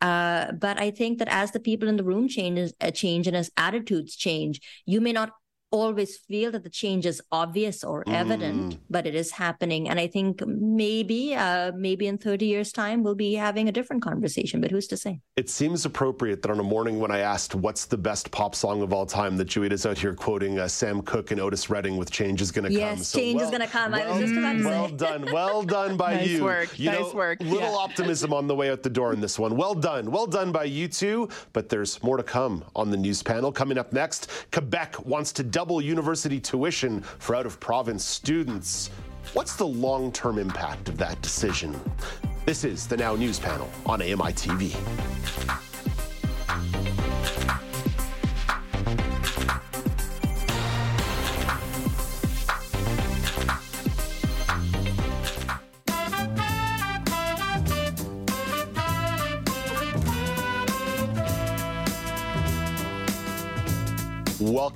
Uh, 0.00 0.52
but 0.52 0.80
I 0.80 0.90
think 0.90 1.18
that 1.18 1.28
as 1.28 1.50
the 1.50 1.60
people 1.60 1.88
in 1.88 1.96
the 1.96 2.04
room 2.04 2.28
change, 2.28 2.72
uh, 2.80 2.90
change 2.90 3.26
and 3.26 3.36
as 3.36 3.50
attitudes 3.56 4.16
change, 4.16 4.60
you 4.86 5.00
may 5.00 5.12
not 5.12 5.32
always 5.70 6.16
feel 6.16 6.50
that 6.52 6.64
the 6.64 6.70
change 6.70 7.06
is 7.06 7.20
obvious 7.30 7.84
or 7.84 8.04
evident, 8.06 8.74
mm. 8.74 8.78
but 8.88 9.06
it 9.06 9.14
is 9.14 9.32
happening. 9.32 9.88
And 9.88 9.98
I 10.00 10.06
think 10.06 10.42
maybe, 10.46 11.34
uh, 11.34 11.72
maybe 11.72 12.06
in 12.06 12.18
30 12.18 12.46
years' 12.46 12.72
time, 12.72 13.02
we'll 13.02 13.14
be 13.14 13.34
having 13.34 13.68
a 13.68 13.72
different 13.72 14.02
conversation, 14.02 14.60
but 14.60 14.70
who's 14.70 14.86
to 14.88 14.96
say? 14.96 15.20
It 15.36 15.50
seems 15.50 15.84
appropriate 15.84 16.42
that 16.42 16.50
on 16.50 16.58
a 16.58 16.62
morning 16.62 16.98
when 16.98 17.10
I 17.10 17.18
asked 17.18 17.54
what's 17.54 17.84
the 17.84 17.98
best 17.98 18.30
pop 18.30 18.54
song 18.54 18.82
of 18.82 18.92
all 18.92 19.06
time, 19.06 19.36
that 19.36 19.48
Joeita's 19.48 19.86
out 19.86 19.98
here 19.98 20.14
quoting 20.14 20.58
uh, 20.58 20.68
Sam 20.68 21.02
Cooke 21.02 21.30
and 21.30 21.40
Otis 21.40 21.70
Redding 21.70 21.96
with 21.96 22.10
Change 22.10 22.40
is 22.40 22.50
Gonna 22.50 22.70
yes, 22.70 22.94
Come. 22.94 23.04
So 23.04 23.18
change 23.18 23.36
well, 23.36 23.44
is 23.44 23.50
gonna 23.50 23.66
come. 23.66 23.92
Well, 23.92 24.08
I 24.08 24.10
was 24.10 24.20
just 24.20 24.38
about 24.38 24.52
to 24.54 24.62
say 24.62 24.70
Well 24.70 24.88
done. 24.96 25.32
Well 25.32 25.62
done 25.62 25.96
by 25.96 26.14
nice 26.14 26.28
you. 26.28 26.44
Work. 26.44 26.78
You 26.78 26.90
nice 26.90 27.00
know, 27.00 27.12
work. 27.14 27.40
Little 27.40 27.60
yeah. 27.60 27.76
optimism 27.76 28.32
on 28.32 28.46
the 28.46 28.54
way 28.54 28.70
out 28.70 28.82
the 28.82 28.90
door 28.90 29.12
in 29.12 29.20
this 29.20 29.38
one. 29.38 29.56
Well 29.56 29.74
done. 29.74 30.10
Well 30.10 30.26
done 30.26 30.52
by 30.52 30.64
you 30.64 30.88
two, 30.88 31.28
but 31.52 31.68
there's 31.68 32.02
more 32.02 32.16
to 32.16 32.22
come 32.22 32.64
on 32.74 32.90
the 32.90 32.96
news 32.96 33.22
panel. 33.22 33.52
Coming 33.52 33.78
up 33.78 33.92
next, 33.92 34.30
Quebec 34.52 35.04
wants 35.04 35.32
to 35.32 35.42
double 35.58 35.82
university 35.82 36.38
tuition 36.38 37.00
for 37.00 37.34
out 37.34 37.44
of 37.44 37.58
province 37.58 38.04
students. 38.04 38.90
What's 39.32 39.56
the 39.56 39.66
long 39.66 40.12
term 40.12 40.38
impact 40.38 40.88
of 40.88 40.96
that 40.98 41.20
decision? 41.20 41.74
This 42.46 42.62
is 42.62 42.86
the 42.86 42.96
Now 42.96 43.16
News 43.16 43.40
Panel 43.40 43.68
on 43.84 44.00
AMI 44.00 44.34
TV. 44.34 45.67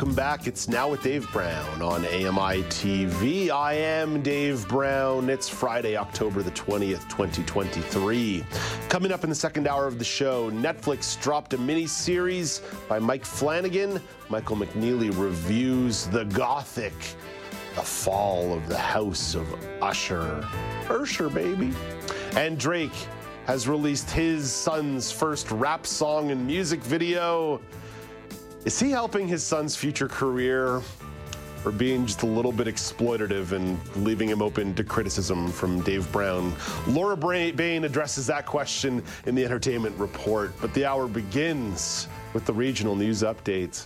Welcome 0.02 0.16
back. 0.16 0.48
It's 0.48 0.66
now 0.66 0.88
with 0.88 1.04
Dave 1.04 1.30
Brown 1.30 1.80
on 1.80 2.04
AMI 2.04 2.64
TV. 2.64 3.50
I 3.50 3.74
am 3.74 4.20
Dave 4.20 4.66
Brown. 4.66 5.30
It's 5.30 5.48
Friday, 5.48 5.96
October 5.96 6.42
the 6.42 6.50
20th, 6.50 7.08
2023. 7.08 8.44
Coming 8.88 9.12
up 9.12 9.22
in 9.22 9.30
the 9.30 9.36
second 9.36 9.68
hour 9.68 9.86
of 9.86 10.00
the 10.00 10.04
show, 10.04 10.50
Netflix 10.50 11.22
dropped 11.22 11.54
a 11.54 11.58
mini 11.58 11.86
series 11.86 12.62
by 12.88 12.98
Mike 12.98 13.24
Flanagan. 13.24 14.00
Michael 14.28 14.56
McNeely 14.56 15.16
reviews 15.16 16.08
The 16.08 16.24
Gothic, 16.24 17.14
the 17.76 17.82
fall 17.82 18.54
of 18.54 18.68
the 18.68 18.78
House 18.78 19.36
of 19.36 19.46
Usher. 19.80 20.44
Usher, 20.90 21.28
baby. 21.28 21.72
And 22.34 22.58
Drake 22.58 23.06
has 23.46 23.68
released 23.68 24.10
his 24.10 24.50
son's 24.50 25.12
first 25.12 25.48
rap 25.52 25.86
song 25.86 26.32
and 26.32 26.44
music 26.44 26.80
video. 26.80 27.60
Is 28.64 28.78
he 28.78 28.92
helping 28.92 29.26
his 29.26 29.42
son's 29.42 29.74
future 29.74 30.06
career 30.06 30.82
or 31.64 31.72
being 31.72 32.06
just 32.06 32.22
a 32.22 32.26
little 32.26 32.52
bit 32.52 32.68
exploitative 32.68 33.50
and 33.50 33.76
leaving 33.96 34.28
him 34.28 34.40
open 34.40 34.72
to 34.76 34.84
criticism 34.84 35.50
from 35.50 35.80
Dave 35.80 36.10
Brown? 36.12 36.54
Laura 36.86 37.16
Bain 37.16 37.82
addresses 37.82 38.24
that 38.28 38.46
question 38.46 39.02
in 39.26 39.34
the 39.34 39.44
entertainment 39.44 39.98
report, 39.98 40.52
but 40.60 40.72
the 40.74 40.84
hour 40.84 41.08
begins 41.08 42.06
with 42.34 42.44
the 42.44 42.52
regional 42.52 42.94
news 42.94 43.24
update. 43.24 43.84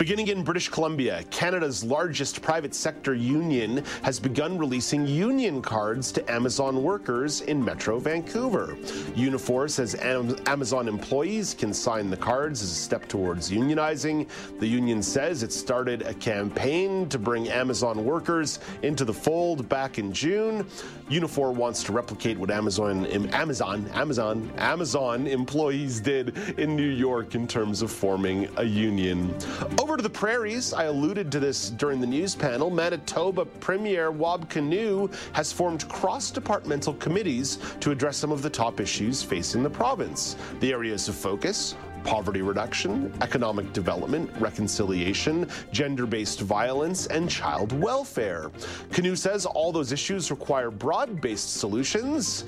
Beginning 0.00 0.28
in 0.28 0.42
British 0.42 0.70
Columbia, 0.70 1.22
Canada's 1.24 1.84
largest 1.84 2.40
private 2.40 2.74
sector 2.74 3.14
union 3.14 3.84
has 4.02 4.18
begun 4.18 4.56
releasing 4.56 5.06
union 5.06 5.60
cards 5.60 6.10
to 6.12 6.32
Amazon 6.32 6.82
workers 6.82 7.42
in 7.42 7.62
Metro 7.62 7.98
Vancouver. 7.98 8.78
Unifor 9.14 9.68
says 9.68 9.94
Amazon 9.96 10.88
employees 10.88 11.52
can 11.52 11.74
sign 11.74 12.08
the 12.08 12.16
cards 12.16 12.62
as 12.62 12.70
a 12.70 12.74
step 12.74 13.08
towards 13.08 13.50
unionizing. 13.50 14.26
The 14.58 14.66
union 14.66 15.02
says 15.02 15.42
it 15.42 15.52
started 15.52 16.00
a 16.00 16.14
campaign 16.14 17.06
to 17.10 17.18
bring 17.18 17.50
Amazon 17.50 18.02
workers 18.02 18.58
into 18.80 19.04
the 19.04 19.12
fold 19.12 19.68
back 19.68 19.98
in 19.98 20.14
June. 20.14 20.64
Unifor 21.10 21.52
wants 21.52 21.82
to 21.82 21.92
replicate 21.92 22.38
what 22.38 22.50
Amazon, 22.50 23.04
Amazon, 23.34 23.86
Amazon, 23.92 24.50
Amazon 24.56 25.26
employees 25.26 26.00
did 26.00 26.38
in 26.58 26.74
New 26.74 26.88
York 26.88 27.34
in 27.34 27.46
terms 27.46 27.82
of 27.82 27.92
forming 27.92 28.48
a 28.56 28.64
union. 28.64 29.36
Over 29.78 29.89
to 29.96 30.02
the 30.02 30.10
prairies, 30.10 30.72
I 30.72 30.84
alluded 30.84 31.32
to 31.32 31.40
this 31.40 31.70
during 31.70 32.00
the 32.00 32.06
news 32.06 32.34
panel. 32.34 32.70
Manitoba 32.70 33.44
Premier 33.44 34.10
Wab 34.10 34.48
Kinew 34.48 35.12
has 35.32 35.52
formed 35.52 35.88
cross 35.88 36.30
departmental 36.30 36.94
committees 36.94 37.58
to 37.80 37.90
address 37.90 38.16
some 38.16 38.30
of 38.30 38.42
the 38.42 38.50
top 38.50 38.78
issues 38.78 39.22
facing 39.22 39.62
the 39.62 39.70
province. 39.70 40.36
The 40.60 40.72
areas 40.72 41.08
of 41.08 41.14
focus 41.14 41.76
poverty 42.04 42.42
reduction, 42.42 43.12
economic 43.20 43.72
development, 43.72 44.30
reconciliation, 44.38 45.48
gender 45.72 46.06
based 46.06 46.40
violence, 46.40 47.06
and 47.06 47.30
child 47.30 47.72
welfare. 47.80 48.50
Kinew 48.90 49.16
says 49.16 49.46
all 49.46 49.72
those 49.72 49.92
issues 49.92 50.30
require 50.30 50.70
broad 50.70 51.20
based 51.20 51.56
solutions 51.56 52.44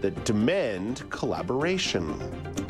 that 0.00 0.24
demand 0.24 1.08
collaboration. 1.10 2.63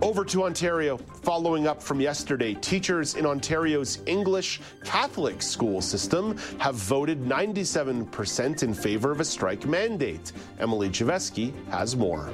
Over 0.00 0.24
to 0.26 0.44
Ontario. 0.44 0.96
Following 0.96 1.66
up 1.66 1.82
from 1.82 2.00
yesterday, 2.00 2.54
teachers 2.54 3.16
in 3.16 3.26
Ontario's 3.26 3.98
English 4.06 4.60
Catholic 4.84 5.42
school 5.42 5.80
system 5.80 6.38
have 6.58 6.76
voted 6.76 7.20
97% 7.24 8.62
in 8.62 8.74
favor 8.74 9.10
of 9.10 9.18
a 9.20 9.24
strike 9.24 9.66
mandate. 9.66 10.32
Emily 10.60 10.88
Javeski 10.88 11.52
has 11.70 11.96
more. 11.96 12.30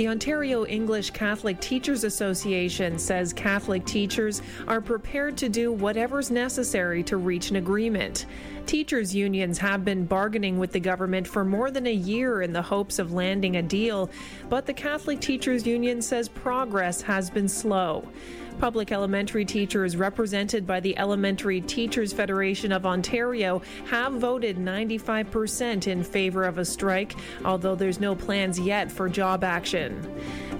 The 0.00 0.08
Ontario 0.08 0.64
English 0.64 1.10
Catholic 1.10 1.60
Teachers 1.60 2.04
Association 2.04 2.98
says 2.98 3.34
Catholic 3.34 3.84
teachers 3.84 4.40
are 4.66 4.80
prepared 4.80 5.36
to 5.36 5.50
do 5.50 5.72
whatever's 5.72 6.30
necessary 6.30 7.02
to 7.02 7.18
reach 7.18 7.50
an 7.50 7.56
agreement. 7.56 8.24
Teachers' 8.64 9.14
unions 9.14 9.58
have 9.58 9.84
been 9.84 10.06
bargaining 10.06 10.58
with 10.58 10.72
the 10.72 10.80
government 10.80 11.28
for 11.28 11.44
more 11.44 11.70
than 11.70 11.86
a 11.86 11.92
year 11.92 12.40
in 12.40 12.54
the 12.54 12.62
hopes 12.62 12.98
of 12.98 13.12
landing 13.12 13.56
a 13.56 13.62
deal, 13.62 14.08
but 14.48 14.64
the 14.64 14.72
Catholic 14.72 15.20
Teachers 15.20 15.66
Union 15.66 16.00
says 16.00 16.30
progress 16.30 17.02
has 17.02 17.28
been 17.28 17.46
slow. 17.46 18.08
Public 18.58 18.92
elementary 18.92 19.44
teachers 19.44 19.96
represented 19.96 20.66
by 20.66 20.80
the 20.80 20.96
Elementary 20.98 21.60
Teachers 21.60 22.12
Federation 22.12 22.72
of 22.72 22.84
Ontario 22.84 23.62
have 23.86 24.14
voted 24.14 24.56
95% 24.56 25.86
in 25.86 26.02
favor 26.02 26.44
of 26.44 26.58
a 26.58 26.64
strike, 26.64 27.14
although 27.44 27.74
there's 27.74 28.00
no 28.00 28.14
plans 28.14 28.58
yet 28.58 28.90
for 28.90 29.08
job 29.08 29.44
action. 29.44 30.02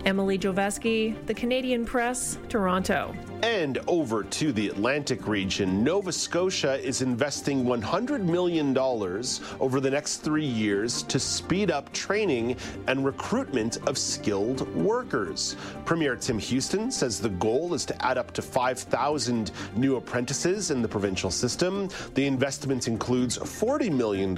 Emily 0.05 0.39
Joveski, 0.39 1.15
The 1.27 1.35
Canadian 1.35 1.85
Press, 1.85 2.39
Toronto. 2.49 3.15
And 3.43 3.79
over 3.87 4.23
to 4.23 4.53
the 4.53 4.69
Atlantic 4.69 5.27
region, 5.27 5.83
Nova 5.83 6.13
Scotia 6.13 6.79
is 6.79 7.01
investing 7.01 7.65
$100 7.65 8.23
million 8.23 8.77
over 8.77 9.81
the 9.81 9.91
next 9.91 10.19
three 10.19 10.45
years 10.45 11.03
to 11.05 11.19
speed 11.19 11.71
up 11.71 11.91
training 11.95 12.57
and 12.87 13.03
recruitment 13.03 13.79
of 13.89 13.97
skilled 13.97 14.69
workers. 14.75 15.57
Premier 15.87 16.17
Tim 16.17 16.39
Houston 16.39 16.91
says 16.91 17.19
the 17.19 17.31
goal 17.31 17.73
is 17.73 17.87
to 17.87 18.07
add 18.07 18.19
up 18.19 18.33
to 18.33 18.43
5,000 18.43 19.53
new 19.75 19.97
apprentices 19.97 20.71
in 20.71 20.83
the 20.83 20.89
provincial 20.89 21.31
system. 21.31 21.89
The 22.15 22.27
investment 22.27 22.89
includes 22.89 23.39
$40 23.39 23.91
million 23.91 24.37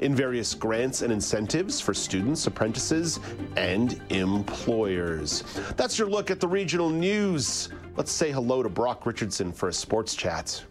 in 0.00 0.14
various 0.14 0.54
grants 0.54 1.02
and 1.02 1.12
incentives 1.12 1.82
for 1.82 1.92
students, 1.92 2.46
apprentices, 2.46 3.20
and 3.56 4.00
employers. 4.08 5.44
That's 5.76 5.98
your 5.98 6.08
look 6.08 6.30
at 6.30 6.40
the 6.40 6.48
regional 6.48 6.88
news. 6.88 7.68
Let's 7.94 8.10
say 8.10 8.30
hello 8.32 8.62
to 8.62 8.70
Brock 8.70 9.04
Richardson 9.04 9.52
for 9.52 9.68
a 9.68 9.72
sports 9.72 10.14
chat. 10.14 10.64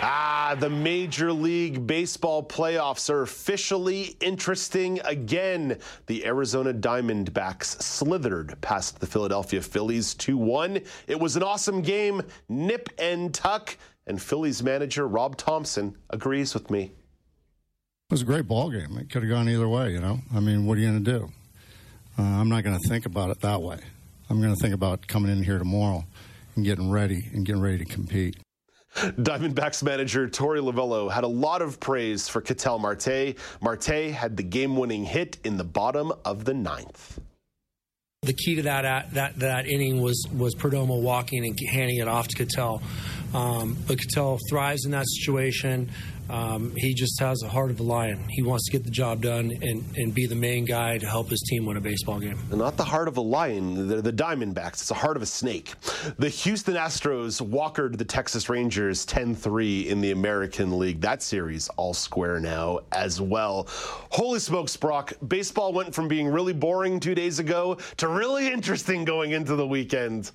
Ah, 0.00 0.56
the 0.60 0.70
Major 0.70 1.32
League 1.32 1.88
Baseball 1.88 2.44
playoffs 2.44 3.10
are 3.10 3.22
officially 3.22 4.16
interesting 4.20 5.00
again. 5.04 5.76
The 6.06 6.24
Arizona 6.24 6.72
Diamondbacks 6.72 7.82
slithered 7.82 8.56
past 8.60 9.00
the 9.00 9.08
Philadelphia 9.08 9.60
Phillies 9.60 10.14
2 10.14 10.36
1. 10.36 10.80
It 11.08 11.18
was 11.18 11.34
an 11.34 11.42
awesome 11.42 11.82
game, 11.82 12.22
nip 12.48 12.88
and 12.96 13.34
tuck, 13.34 13.76
and 14.06 14.22
Phillies 14.22 14.62
manager 14.62 15.08
Rob 15.08 15.36
Thompson 15.36 15.96
agrees 16.10 16.54
with 16.54 16.70
me. 16.70 16.92
It 18.10 18.14
was 18.14 18.22
a 18.22 18.24
great 18.24 18.48
ball 18.48 18.70
game. 18.70 18.98
It 18.98 19.08
could 19.08 19.22
have 19.22 19.30
gone 19.30 19.48
either 19.48 19.68
way, 19.68 19.92
you 19.92 20.00
know. 20.00 20.18
I 20.34 20.40
mean, 20.40 20.66
what 20.66 20.76
are 20.76 20.80
you 20.80 20.88
going 20.88 21.04
to 21.04 21.18
do? 21.18 21.30
Uh, 22.18 22.22
I'm 22.22 22.48
not 22.48 22.64
going 22.64 22.76
to 22.76 22.88
think 22.88 23.06
about 23.06 23.30
it 23.30 23.40
that 23.42 23.62
way. 23.62 23.78
I'm 24.28 24.40
going 24.40 24.52
to 24.52 24.60
think 24.60 24.74
about 24.74 25.06
coming 25.06 25.30
in 25.30 25.44
here 25.44 25.58
tomorrow 25.58 26.04
and 26.56 26.64
getting 26.64 26.90
ready 26.90 27.30
and 27.32 27.46
getting 27.46 27.62
ready 27.62 27.78
to 27.78 27.84
compete. 27.84 28.36
Diamondbacks 28.96 29.84
manager 29.84 30.26
Torey 30.26 30.58
Lovullo 30.58 31.08
had 31.08 31.22
a 31.22 31.28
lot 31.28 31.62
of 31.62 31.78
praise 31.78 32.28
for 32.28 32.40
Ketel 32.40 32.80
Marte. 32.80 33.36
Marte 33.60 34.10
had 34.10 34.36
the 34.36 34.42
game-winning 34.42 35.04
hit 35.04 35.38
in 35.44 35.56
the 35.56 35.62
bottom 35.62 36.12
of 36.24 36.44
the 36.44 36.52
ninth. 36.52 37.20
The 38.22 38.32
key 38.32 38.56
to 38.56 38.62
that 38.62 39.14
that 39.14 39.38
that 39.38 39.66
inning 39.66 40.02
was 40.02 40.26
was 40.36 40.54
Perdomo 40.54 41.00
walking 41.00 41.46
and 41.46 41.58
handing 41.70 41.98
it 41.98 42.08
off 42.08 42.28
to 42.28 42.36
Ketel. 42.36 42.82
Um, 43.34 43.76
but 43.86 43.98
Ketel 43.98 44.38
thrives 44.48 44.84
in 44.84 44.90
that 44.92 45.06
situation. 45.06 45.90
Um, 46.30 46.72
he 46.76 46.94
just 46.94 47.18
has 47.20 47.42
a 47.42 47.48
heart 47.48 47.70
of 47.70 47.80
a 47.80 47.82
lion. 47.82 48.24
He 48.28 48.42
wants 48.42 48.66
to 48.66 48.72
get 48.72 48.84
the 48.84 48.90
job 48.90 49.22
done 49.22 49.50
and, 49.62 49.84
and 49.96 50.14
be 50.14 50.26
the 50.26 50.36
main 50.36 50.64
guy 50.64 50.96
to 50.96 51.06
help 51.06 51.28
his 51.28 51.40
team 51.40 51.66
win 51.66 51.76
a 51.76 51.80
baseball 51.80 52.20
game. 52.20 52.38
Not 52.52 52.76
the 52.76 52.84
heart 52.84 53.08
of 53.08 53.16
a 53.16 53.20
lion, 53.20 53.88
the 53.88 54.12
Diamondbacks. 54.12 54.74
It's 54.74 54.88
the 54.88 54.94
heart 54.94 55.16
of 55.16 55.22
a 55.22 55.26
snake. 55.26 55.74
The 56.18 56.28
Houston 56.28 56.74
Astros 56.74 57.40
walkered 57.40 57.98
the 57.98 58.04
Texas 58.04 58.48
Rangers 58.48 59.04
10 59.06 59.34
3 59.34 59.88
in 59.88 60.00
the 60.00 60.12
American 60.12 60.78
League. 60.78 61.00
That 61.00 61.20
series 61.20 61.68
all 61.70 61.94
square 61.94 62.38
now 62.38 62.80
as 62.92 63.20
well. 63.20 63.66
Holy 64.10 64.38
smokes, 64.38 64.76
Brock. 64.76 65.12
Baseball 65.26 65.72
went 65.72 65.92
from 65.92 66.06
being 66.06 66.28
really 66.28 66.52
boring 66.52 67.00
two 67.00 67.16
days 67.16 67.40
ago 67.40 67.76
to 67.96 68.06
really 68.06 68.52
interesting 68.52 69.04
going 69.04 69.32
into 69.32 69.56
the 69.56 69.66
weekend 69.66 70.30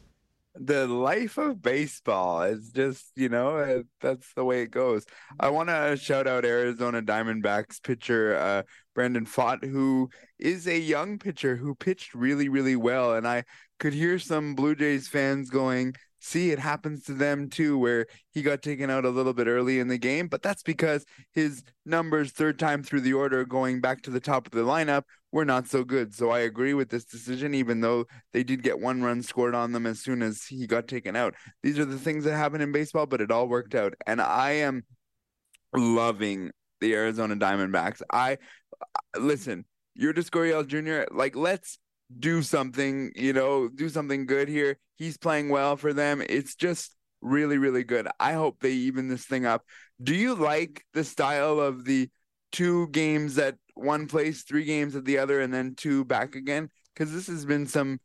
the 0.55 0.87
life 0.87 1.37
of 1.37 1.61
baseball 1.61 2.43
is 2.43 2.71
just 2.71 3.11
you 3.15 3.29
know 3.29 3.57
uh, 3.57 3.83
that's 4.01 4.33
the 4.35 4.45
way 4.45 4.61
it 4.61 4.71
goes. 4.71 5.05
I 5.39 5.49
want 5.49 5.69
to 5.69 5.97
shout 5.97 6.27
out 6.27 6.45
arizona 6.45 7.01
diamondbacks 7.01 7.81
pitcher 7.83 8.35
uh, 8.37 8.63
brandon 8.93 9.25
pfaadt 9.25 9.63
who 9.63 10.09
is 10.39 10.67
a 10.67 10.79
young 10.79 11.19
pitcher 11.19 11.55
who 11.55 11.75
pitched 11.75 12.13
really 12.15 12.49
really 12.49 12.75
well 12.75 13.15
and 13.15 13.27
i 13.27 13.43
could 13.79 13.93
hear 13.93 14.17
some 14.17 14.55
blue 14.55 14.75
jays 14.75 15.07
fans 15.07 15.49
going 15.49 15.93
see 16.19 16.49
it 16.51 16.59
happens 16.59 17.03
to 17.03 17.13
them 17.13 17.49
too 17.49 17.77
where 17.77 18.07
he 18.31 18.41
got 18.41 18.61
taken 18.61 18.89
out 18.89 19.05
a 19.05 19.09
little 19.09 19.33
bit 19.33 19.47
early 19.47 19.79
in 19.79 19.87
the 19.87 19.97
game 19.97 20.27
but 20.27 20.41
that's 20.41 20.63
because 20.63 21.05
his 21.33 21.61
numbers 21.85 22.31
third 22.31 22.57
time 22.57 22.81
through 22.81 23.01
the 23.01 23.13
order 23.13 23.45
going 23.45 23.81
back 23.81 24.01
to 24.01 24.09
the 24.09 24.19
top 24.19 24.47
of 24.47 24.53
the 24.53 24.61
lineup 24.61 25.03
were 25.35 25.45
not 25.45 25.67
so 25.67 25.83
good 25.83 26.15
so 26.15 26.31
i 26.31 26.39
agree 26.39 26.73
with 26.73 26.89
this 26.89 27.05
decision 27.05 27.53
even 27.53 27.81
though 27.81 28.05
they 28.33 28.43
did 28.43 28.63
get 28.63 28.79
one 28.79 29.03
run 29.03 29.21
scored 29.21 29.53
on 29.53 29.71
them 29.71 29.85
as 29.85 29.99
soon 29.99 30.23
as 30.23 30.43
he 30.43 30.65
got 30.65 30.87
taken 30.87 31.15
out 31.15 31.35
these 31.61 31.77
are 31.77 31.85
the 31.85 31.99
things 31.99 32.23
that 32.23 32.35
happen 32.35 32.61
in 32.61 32.71
baseball 32.71 33.05
but 33.05 33.21
it 33.21 33.31
all 33.31 33.47
worked 33.47 33.75
out 33.75 33.93
and 34.07 34.19
i 34.21 34.51
am 34.51 34.81
loving 35.75 36.51
the 36.81 36.93
Arizona 36.93 37.35
Diamondbacks. 37.35 38.01
I 38.11 38.37
listen, 39.17 39.65
Lourdes 39.97 40.29
Gurriel 40.29 40.65
Jr. 40.65 41.13
Like, 41.15 41.35
let's 41.35 41.79
do 42.19 42.41
something. 42.41 43.11
You 43.15 43.33
know, 43.33 43.67
do 43.67 43.89
something 43.89 44.25
good 44.25 44.47
here. 44.47 44.77
He's 44.95 45.17
playing 45.17 45.49
well 45.49 45.77
for 45.77 45.93
them. 45.93 46.21
It's 46.27 46.55
just 46.55 46.95
really, 47.21 47.57
really 47.57 47.83
good. 47.83 48.07
I 48.19 48.33
hope 48.33 48.59
they 48.59 48.71
even 48.71 49.07
this 49.07 49.25
thing 49.25 49.45
up. 49.45 49.63
Do 50.01 50.13
you 50.13 50.35
like 50.35 50.85
the 50.93 51.03
style 51.03 51.59
of 51.59 51.85
the 51.85 52.09
two 52.51 52.87
games 52.89 53.37
at 53.37 53.55
one 53.75 54.07
place, 54.07 54.43
three 54.43 54.65
games 54.65 54.95
at 54.95 55.05
the 55.05 55.17
other, 55.17 55.41
and 55.41 55.53
then 55.53 55.75
two 55.75 56.03
back 56.03 56.35
again? 56.35 56.69
Because 56.93 57.13
this 57.13 57.27
has 57.27 57.45
been 57.45 57.67
some 57.67 57.99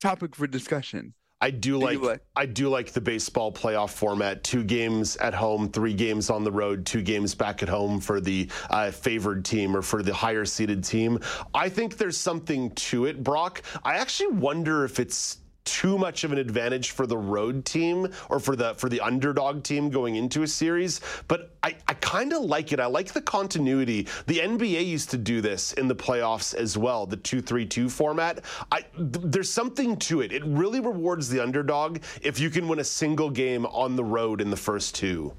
topic 0.00 0.34
for 0.34 0.46
discussion. 0.46 1.14
I 1.38 1.50
do, 1.50 1.78
do 1.78 1.84
like, 1.84 2.00
like, 2.00 2.20
I 2.34 2.46
do 2.46 2.70
like 2.70 2.92
the 2.92 3.00
baseball 3.00 3.52
playoff 3.52 3.90
format. 3.90 4.42
Two 4.42 4.64
games 4.64 5.16
at 5.18 5.34
home, 5.34 5.68
three 5.68 5.92
games 5.92 6.30
on 6.30 6.44
the 6.44 6.50
road, 6.50 6.86
two 6.86 7.02
games 7.02 7.34
back 7.34 7.62
at 7.62 7.68
home 7.68 8.00
for 8.00 8.20
the 8.20 8.48
uh, 8.70 8.90
favored 8.90 9.44
team 9.44 9.76
or 9.76 9.82
for 9.82 10.02
the 10.02 10.14
higher 10.14 10.46
seeded 10.46 10.82
team. 10.82 11.20
I 11.52 11.68
think 11.68 11.98
there's 11.98 12.16
something 12.16 12.70
to 12.70 13.04
it, 13.04 13.22
Brock. 13.22 13.62
I 13.84 13.96
actually 13.96 14.32
wonder 14.32 14.84
if 14.84 14.98
it's 14.98 15.38
too 15.66 15.98
much 15.98 16.24
of 16.24 16.32
an 16.32 16.38
advantage 16.38 16.92
for 16.92 17.06
the 17.06 17.18
road 17.18 17.64
team 17.64 18.08
or 18.30 18.40
for 18.40 18.56
the 18.56 18.74
for 18.74 18.88
the 18.88 19.00
underdog 19.00 19.62
team 19.62 19.90
going 19.90 20.16
into 20.16 20.42
a 20.42 20.46
series. 20.46 21.00
But 21.28 21.56
I, 21.62 21.76
I 21.88 21.94
kind 21.94 22.32
of 22.32 22.42
like 22.42 22.72
it. 22.72 22.80
I 22.80 22.86
like 22.86 23.12
the 23.12 23.20
continuity. 23.20 24.06
The 24.26 24.38
NBA 24.38 24.86
used 24.86 25.10
to 25.10 25.18
do 25.18 25.40
this 25.40 25.72
in 25.74 25.88
the 25.88 25.94
playoffs 25.94 26.54
as 26.54 26.78
well, 26.78 27.06
the 27.06 27.16
two-three-two 27.16 27.88
format. 27.88 28.44
I, 28.72 28.82
th- 28.96 29.10
there's 29.24 29.52
something 29.52 29.96
to 29.98 30.20
it. 30.20 30.32
It 30.32 30.44
really 30.44 30.80
rewards 30.80 31.28
the 31.28 31.40
underdog 31.40 31.98
if 32.22 32.38
you 32.40 32.50
can 32.50 32.68
win 32.68 32.78
a 32.78 32.84
single 32.84 33.30
game 33.30 33.66
on 33.66 33.96
the 33.96 34.04
road 34.04 34.40
in 34.40 34.50
the 34.50 34.56
first 34.56 34.94
two. 34.94 35.34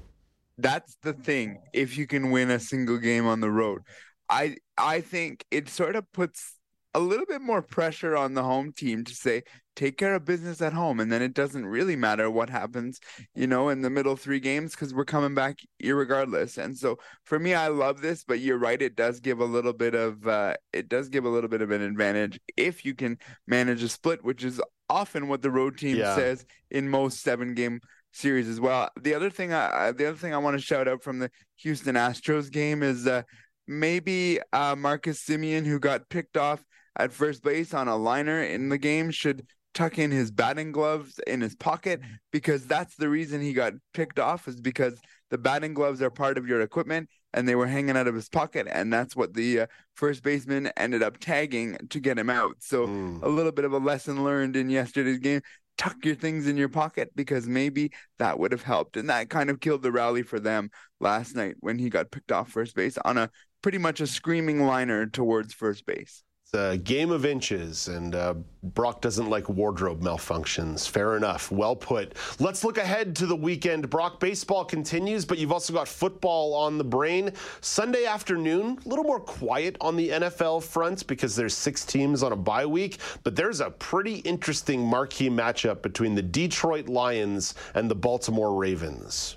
That's 0.58 0.96
the 1.02 1.12
thing. 1.12 1.62
If 1.72 1.96
you 1.96 2.06
can 2.06 2.30
win 2.30 2.50
a 2.50 2.58
single 2.58 2.98
game 2.98 3.26
on 3.26 3.40
the 3.40 3.50
road, 3.50 3.82
I 4.28 4.56
I 4.76 5.00
think 5.00 5.44
it 5.50 5.68
sort 5.68 5.96
of 5.96 6.10
puts 6.12 6.57
a 6.94 7.00
little 7.00 7.26
bit 7.26 7.42
more 7.42 7.62
pressure 7.62 8.16
on 8.16 8.34
the 8.34 8.42
home 8.42 8.72
team 8.72 9.04
to 9.04 9.14
say 9.14 9.42
take 9.76 9.96
care 9.96 10.14
of 10.14 10.24
business 10.24 10.60
at 10.60 10.72
home 10.72 10.98
and 10.98 11.12
then 11.12 11.22
it 11.22 11.34
doesn't 11.34 11.66
really 11.66 11.94
matter 11.94 12.30
what 12.30 12.50
happens 12.50 12.98
you 13.34 13.46
know 13.46 13.68
in 13.68 13.82
the 13.82 13.90
middle 13.90 14.16
three 14.16 14.40
games 14.40 14.72
because 14.72 14.92
we're 14.92 15.04
coming 15.04 15.34
back 15.34 15.58
regardless 15.84 16.58
and 16.58 16.76
so 16.76 16.98
for 17.24 17.38
me 17.38 17.54
i 17.54 17.68
love 17.68 18.00
this 18.00 18.24
but 18.24 18.40
you're 18.40 18.58
right 18.58 18.82
it 18.82 18.96
does 18.96 19.20
give 19.20 19.38
a 19.38 19.44
little 19.44 19.72
bit 19.72 19.94
of 19.94 20.26
uh, 20.26 20.54
it 20.72 20.88
does 20.88 21.08
give 21.08 21.24
a 21.24 21.28
little 21.28 21.48
bit 21.48 21.62
of 21.62 21.70
an 21.70 21.82
advantage 21.82 22.40
if 22.56 22.84
you 22.84 22.94
can 22.94 23.18
manage 23.46 23.82
a 23.82 23.88
split 23.88 24.24
which 24.24 24.42
is 24.42 24.60
often 24.88 25.28
what 25.28 25.42
the 25.42 25.50
road 25.50 25.76
team 25.78 25.96
yeah. 25.96 26.16
says 26.16 26.44
in 26.70 26.88
most 26.88 27.20
seven 27.20 27.54
game 27.54 27.80
series 28.12 28.48
as 28.48 28.58
well 28.58 28.88
the 29.00 29.14
other 29.14 29.30
thing 29.30 29.52
i 29.52 29.92
the 29.92 30.08
other 30.08 30.16
thing 30.16 30.34
i 30.34 30.38
want 30.38 30.58
to 30.58 30.64
shout 30.64 30.88
out 30.88 31.02
from 31.02 31.18
the 31.18 31.30
houston 31.56 31.94
astros 31.94 32.50
game 32.50 32.82
is 32.82 33.06
uh, 33.06 33.22
maybe 33.68 34.40
uh, 34.52 34.74
marcus 34.74 35.22
semien 35.22 35.64
who 35.66 35.78
got 35.78 36.08
picked 36.08 36.36
off 36.36 36.64
at 36.98 37.12
first 37.12 37.42
base 37.42 37.72
on 37.74 37.88
a 37.88 37.96
liner 37.96 38.42
in 38.42 38.68
the 38.68 38.78
game 38.78 39.10
should 39.10 39.46
tuck 39.74 39.98
in 39.98 40.10
his 40.10 40.30
batting 40.30 40.72
gloves 40.72 41.20
in 41.26 41.40
his 41.40 41.54
pocket 41.54 42.00
because 42.32 42.66
that's 42.66 42.96
the 42.96 43.08
reason 43.08 43.40
he 43.40 43.52
got 43.52 43.74
picked 43.94 44.18
off 44.18 44.48
is 44.48 44.60
because 44.60 44.98
the 45.30 45.38
batting 45.38 45.74
gloves 45.74 46.02
are 46.02 46.10
part 46.10 46.38
of 46.38 46.48
your 46.48 46.60
equipment 46.60 47.08
and 47.32 47.46
they 47.46 47.54
were 47.54 47.66
hanging 47.66 47.96
out 47.96 48.08
of 48.08 48.14
his 48.14 48.28
pocket 48.28 48.66
and 48.70 48.92
that's 48.92 49.14
what 49.14 49.34
the 49.34 49.60
uh, 49.60 49.66
first 49.94 50.22
baseman 50.22 50.70
ended 50.76 51.02
up 51.02 51.18
tagging 51.18 51.76
to 51.90 52.00
get 52.00 52.18
him 52.18 52.30
out. 52.30 52.56
So 52.60 52.86
mm. 52.86 53.22
a 53.22 53.28
little 53.28 53.52
bit 53.52 53.64
of 53.64 53.72
a 53.72 53.78
lesson 53.78 54.24
learned 54.24 54.56
in 54.56 54.70
yesterday's 54.70 55.18
game 55.18 55.42
tuck 55.76 56.04
your 56.04 56.16
things 56.16 56.48
in 56.48 56.56
your 56.56 56.68
pocket 56.68 57.12
because 57.14 57.46
maybe 57.46 57.92
that 58.18 58.36
would 58.38 58.50
have 58.50 58.64
helped. 58.64 58.96
And 58.96 59.08
that 59.10 59.30
kind 59.30 59.48
of 59.48 59.60
killed 59.60 59.82
the 59.82 59.92
rally 59.92 60.22
for 60.22 60.40
them 60.40 60.70
last 60.98 61.36
night 61.36 61.54
when 61.60 61.78
he 61.78 61.88
got 61.88 62.10
picked 62.10 62.32
off 62.32 62.50
first 62.50 62.74
base 62.74 62.98
on 63.04 63.16
a 63.16 63.30
pretty 63.62 63.78
much 63.78 64.00
a 64.00 64.06
screaming 64.08 64.64
liner 64.64 65.06
towards 65.06 65.54
first 65.54 65.86
base 65.86 66.24
it's 66.50 66.58
a 66.58 66.78
game 66.78 67.10
of 67.10 67.26
inches, 67.26 67.88
and 67.88 68.14
uh, 68.14 68.32
Brock 68.62 69.02
doesn't 69.02 69.28
like 69.28 69.50
wardrobe 69.50 70.00
malfunctions. 70.00 70.88
Fair 70.88 71.14
enough. 71.14 71.50
Well 71.52 71.76
put. 71.76 72.14
Let's 72.40 72.64
look 72.64 72.78
ahead 72.78 73.14
to 73.16 73.26
the 73.26 73.36
weekend. 73.36 73.90
Brock, 73.90 74.18
baseball 74.18 74.64
continues, 74.64 75.26
but 75.26 75.36
you've 75.36 75.52
also 75.52 75.74
got 75.74 75.86
football 75.86 76.54
on 76.54 76.78
the 76.78 76.84
brain. 76.84 77.32
Sunday 77.60 78.06
afternoon, 78.06 78.78
a 78.82 78.88
little 78.88 79.04
more 79.04 79.20
quiet 79.20 79.76
on 79.82 79.94
the 79.94 80.08
NFL 80.08 80.62
front 80.62 81.06
because 81.06 81.36
there's 81.36 81.52
six 81.52 81.84
teams 81.84 82.22
on 82.22 82.32
a 82.32 82.36
bye 82.36 82.64
week, 82.64 82.96
but 83.24 83.36
there's 83.36 83.60
a 83.60 83.70
pretty 83.70 84.16
interesting 84.20 84.80
marquee 84.82 85.28
matchup 85.28 85.82
between 85.82 86.14
the 86.14 86.22
Detroit 86.22 86.88
Lions 86.88 87.56
and 87.74 87.90
the 87.90 87.94
Baltimore 87.94 88.54
Ravens. 88.54 89.36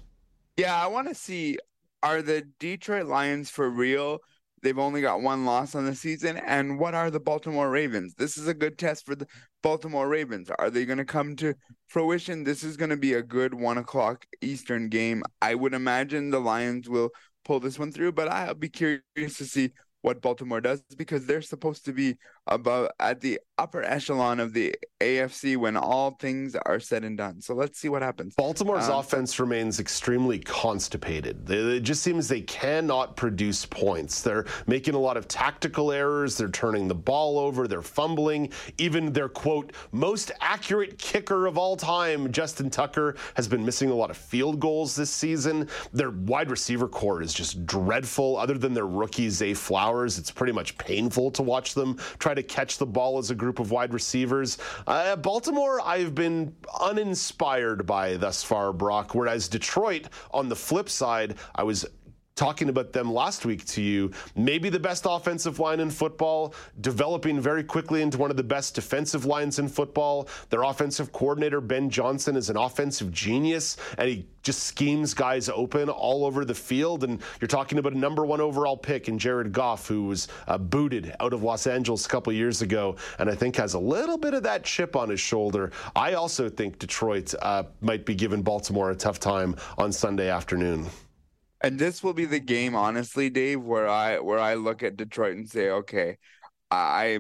Yeah, 0.56 0.82
I 0.82 0.88
want 0.88 1.10
to 1.10 1.16
see 1.16 1.58
are 2.04 2.22
the 2.22 2.44
Detroit 2.58 3.08
Lions 3.08 3.50
for 3.50 3.70
real? 3.70 4.22
They've 4.62 4.78
only 4.78 5.02
got 5.02 5.22
one 5.22 5.46
loss 5.46 5.76
on 5.76 5.86
the 5.86 5.96
season. 5.96 6.38
And 6.38 6.78
what 6.80 6.94
are 6.94 7.10
the 7.10 7.20
Baltimore 7.20 7.70
Ravens? 7.70 8.14
This 8.16 8.38
is 8.38 8.48
a 8.48 8.54
good 8.54 8.78
test 8.78 9.06
for 9.06 9.16
the 9.16 9.28
Baltimore 9.64 10.08
Ravens. 10.08 10.52
Are 10.60 10.70
they 10.70 10.86
going 10.86 10.98
to 10.98 11.06
come 11.06 11.36
to 11.38 11.56
fruition? 11.88 12.44
This 12.44 12.64
is 12.64 12.78
going 12.78 12.90
to 12.90 12.98
be 12.98 13.14
a 13.14 13.24
good 13.24 13.54
one 13.54 13.78
o'clock 13.78 14.26
Eastern 14.42 14.90
game. 14.90 15.24
I 15.42 15.56
would 15.56 15.74
imagine 15.74 16.30
the 16.30 16.40
Lions 16.40 16.90
will 16.90 17.10
pull 17.44 17.60
this 17.60 17.80
one 17.80 17.92
through, 17.92 18.12
but 18.12 18.28
I'll 18.28 18.54
be 18.54 18.70
curious 18.70 19.02
to 19.38 19.46
see 19.46 19.72
what 20.02 20.22
Baltimore 20.22 20.62
does 20.62 20.82
because 20.98 21.26
they're 21.26 21.42
supposed 21.42 21.86
to 21.86 21.94
be 21.94 22.18
above 22.48 22.90
at 23.00 23.22
the 23.22 23.40
upper 23.58 23.84
echelon 23.84 24.40
of 24.40 24.54
the 24.54 24.74
AFC 25.00 25.56
when 25.56 25.78
all 25.78 26.12
things 26.12 26.56
are 26.56 26.80
said 26.80 27.04
and 27.04 27.18
done. 27.18 27.42
So 27.42 27.54
let's 27.54 27.80
see 27.80 27.90
what 27.90 28.02
happens. 28.02 28.34
Baltimore's 28.36 28.90
um, 28.90 28.98
offense 29.00 29.40
remains 29.40 29.80
extremely 29.80 30.40
constipated. 30.40 31.50
It 31.50 31.82
just 31.82 32.02
seems 32.02 32.28
they 32.28 32.42
cannot 32.42 33.16
produce 33.16 33.66
points. 33.66 34.22
They're 34.24 34.46
making 34.66 34.96
a 34.96 35.00
lot 35.00 35.16
of 35.16 35.28
tactical 35.28 35.92
errors. 35.92 36.38
They're 36.38 36.50
turning 36.50 36.88
the 36.88 36.96
ball 36.96 37.38
over. 37.38 37.68
They're 37.68 37.84
fumbling. 37.84 38.52
Even 38.80 39.14
their 39.14 39.30
quote 39.30 39.74
most 39.92 40.32
accurate 40.42 40.98
kicker 40.98 41.46
of 41.46 41.58
all 41.58 41.78
time, 41.78 42.32
Justin 42.32 42.70
Tucker, 42.70 43.16
has 43.36 43.48
been 43.48 43.64
missing 43.64 43.92
a 43.92 43.96
lot 43.96 44.10
of 44.10 44.18
field 44.18 44.60
goals 44.60 44.96
this 44.96 45.12
season. 45.12 45.68
Their 45.94 46.10
wide 46.10 46.50
receiver 46.50 46.88
corps 46.88 47.22
is 47.22 47.34
just 47.34 47.66
dreadful. 47.68 48.38
Other 48.38 48.58
than 48.58 48.74
their 48.74 48.88
rookie 48.88 49.30
Zay 49.30 49.54
Flowers, 49.54 50.18
it's 50.18 50.32
pretty 50.32 50.54
much 50.54 50.78
painful 50.80 51.30
to 51.32 51.44
watch 51.44 51.76
them 51.76 51.98
try 52.18 52.31
to 52.34 52.44
catch 52.44 52.78
the 52.78 52.86
ball 52.86 53.18
as 53.18 53.32
a 53.32 53.36
group 53.36 53.60
of 53.60 53.72
wide 53.72 53.94
receivers. 53.94 54.58
Uh, 54.88 55.16
Baltimore, 55.16 55.82
I've 55.82 56.16
been 56.16 56.56
uninspired 56.80 57.86
by 57.86 58.18
thus 58.18 58.44
far, 58.44 58.74
Brock, 58.74 59.16
whereas 59.16 59.48
Detroit, 59.48 60.08
on 60.32 60.50
the 60.50 60.56
flip 60.56 60.90
side, 60.90 61.36
I 61.56 61.64
was 61.64 61.86
talking 62.42 62.70
about 62.70 62.92
them 62.92 63.14
last 63.14 63.46
week 63.46 63.64
to 63.66 63.84
you. 63.84 64.10
Maybe 64.36 64.70
the 64.70 64.80
best 64.80 65.06
offensive 65.08 65.60
line 65.60 65.80
in 65.80 65.92
football, 65.92 66.56
developing 66.80 67.40
very 67.40 67.64
quickly 67.64 68.02
into 68.02 68.18
one 68.18 68.32
of 68.32 68.36
the 68.36 68.44
best 68.44 68.74
defensive 68.74 69.26
lines 69.26 69.60
in 69.60 69.68
football. 69.68 70.28
Their 70.50 70.64
offensive 70.64 71.12
coordinator, 71.12 71.62
Ben 71.62 71.92
Johnson, 71.92 72.36
is 72.36 72.50
an 72.50 72.58
offensive 72.58 73.12
genius, 73.12 73.78
and 74.00 74.10
he 74.10 74.26
just 74.42 74.64
schemes 74.64 75.14
guys 75.14 75.50
open 75.50 75.88
all 75.88 76.26
over 76.26 76.44
the 76.44 76.56
field. 76.56 77.04
And 77.04 77.22
you're 77.40 77.48
talking 77.48 77.78
about 77.78 77.94
a 77.94 77.98
number 78.00 78.26
one 78.26 78.42
overall 78.42 78.76
pick 78.76 79.08
in 79.08 79.20
Jared 79.20 79.52
Goff, 79.52 79.88
who 79.88 80.06
was 80.06 80.28
uh, 80.48 80.58
booted 80.58 81.16
out 81.20 81.34
of 81.34 81.44
Los 81.44 81.68
Angeles 81.68 82.08
a 82.08 82.10
couple 82.10 82.34
years 82.34 82.64
ago, 82.64 82.96
and 83.20 83.30
I 83.30 83.36
think 83.36 83.56
has 83.58 83.76
a 83.76 83.80
little 83.80 84.18
bit 84.18 84.34
of 84.34 84.42
that 84.42 84.64
chip 84.64 84.96
on 84.96 85.10
his 85.10 85.20
shoulder. 85.20 85.72
I 85.96 86.14
also 86.14 86.50
think 86.50 86.80
Detroit 86.80 87.36
uh, 87.40 87.66
might 87.82 88.04
be 88.04 88.16
giving 88.16 88.42
Baltimore 88.42 88.90
a 88.90 88.96
tough 88.96 89.20
time 89.20 89.56
on 89.78 89.92
Sunday 89.92 90.30
afternoon. 90.30 90.88
And 91.64 91.78
this 91.78 92.04
will 92.04 92.14
be 92.14 92.26
the 92.26 92.40
game, 92.40 92.76
honestly, 92.76 93.30
Dave, 93.30 93.62
where 93.62 93.88
I 93.88 94.20
where 94.20 94.40
I 94.40 94.56
look 94.56 94.82
at 94.82 94.98
Detroit 94.98 95.38
and 95.38 95.48
say, 95.48 95.70
okay, 95.70 96.18
I 96.72 97.20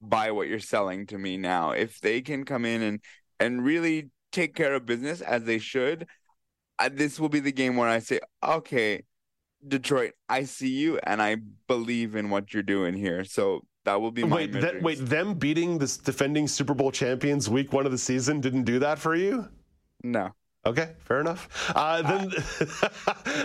buy 0.00 0.30
what 0.30 0.48
you're 0.48 0.60
selling 0.60 1.06
to 1.06 1.18
me 1.18 1.36
now. 1.36 1.72
If 1.72 2.00
they 2.00 2.20
can 2.20 2.44
come 2.44 2.64
in 2.64 2.82
and 2.82 3.00
and 3.40 3.64
really 3.64 4.10
take 4.32 4.54
care 4.54 4.74
of 4.74 4.86
business 4.86 5.20
as 5.20 5.44
they 5.44 5.58
should, 5.58 6.06
uh, 6.78 6.88
this 6.92 7.18
will 7.18 7.28
be 7.28 7.40
the 7.40 7.52
game 7.52 7.76
where 7.76 7.88
I 7.88 7.98
say, 7.98 8.20
okay, 8.42 9.02
Detroit, 9.66 10.12
I 10.28 10.44
see 10.44 10.70
you 10.70 10.98
and 11.02 11.20
I 11.20 11.36
believe 11.66 12.14
in 12.14 12.30
what 12.30 12.54
you're 12.54 12.62
doing 12.62 12.94
here. 12.94 13.24
So 13.24 13.62
that 13.84 14.00
will 14.00 14.12
be 14.12 14.24
my 14.24 14.36
wait. 14.36 14.52
That, 14.52 14.82
wait, 14.82 14.98
them 14.98 15.34
beating 15.34 15.78
the 15.78 15.98
defending 16.04 16.46
Super 16.46 16.74
Bowl 16.74 16.92
champions 16.92 17.50
week 17.50 17.72
one 17.72 17.86
of 17.86 17.92
the 17.92 17.98
season 17.98 18.40
didn't 18.40 18.64
do 18.64 18.78
that 18.78 18.98
for 18.98 19.14
you? 19.14 19.48
No. 20.02 20.30
Okay, 20.66 20.90
fair 20.98 21.20
enough. 21.20 21.72
Uh, 21.74 22.02
then, 22.02 22.32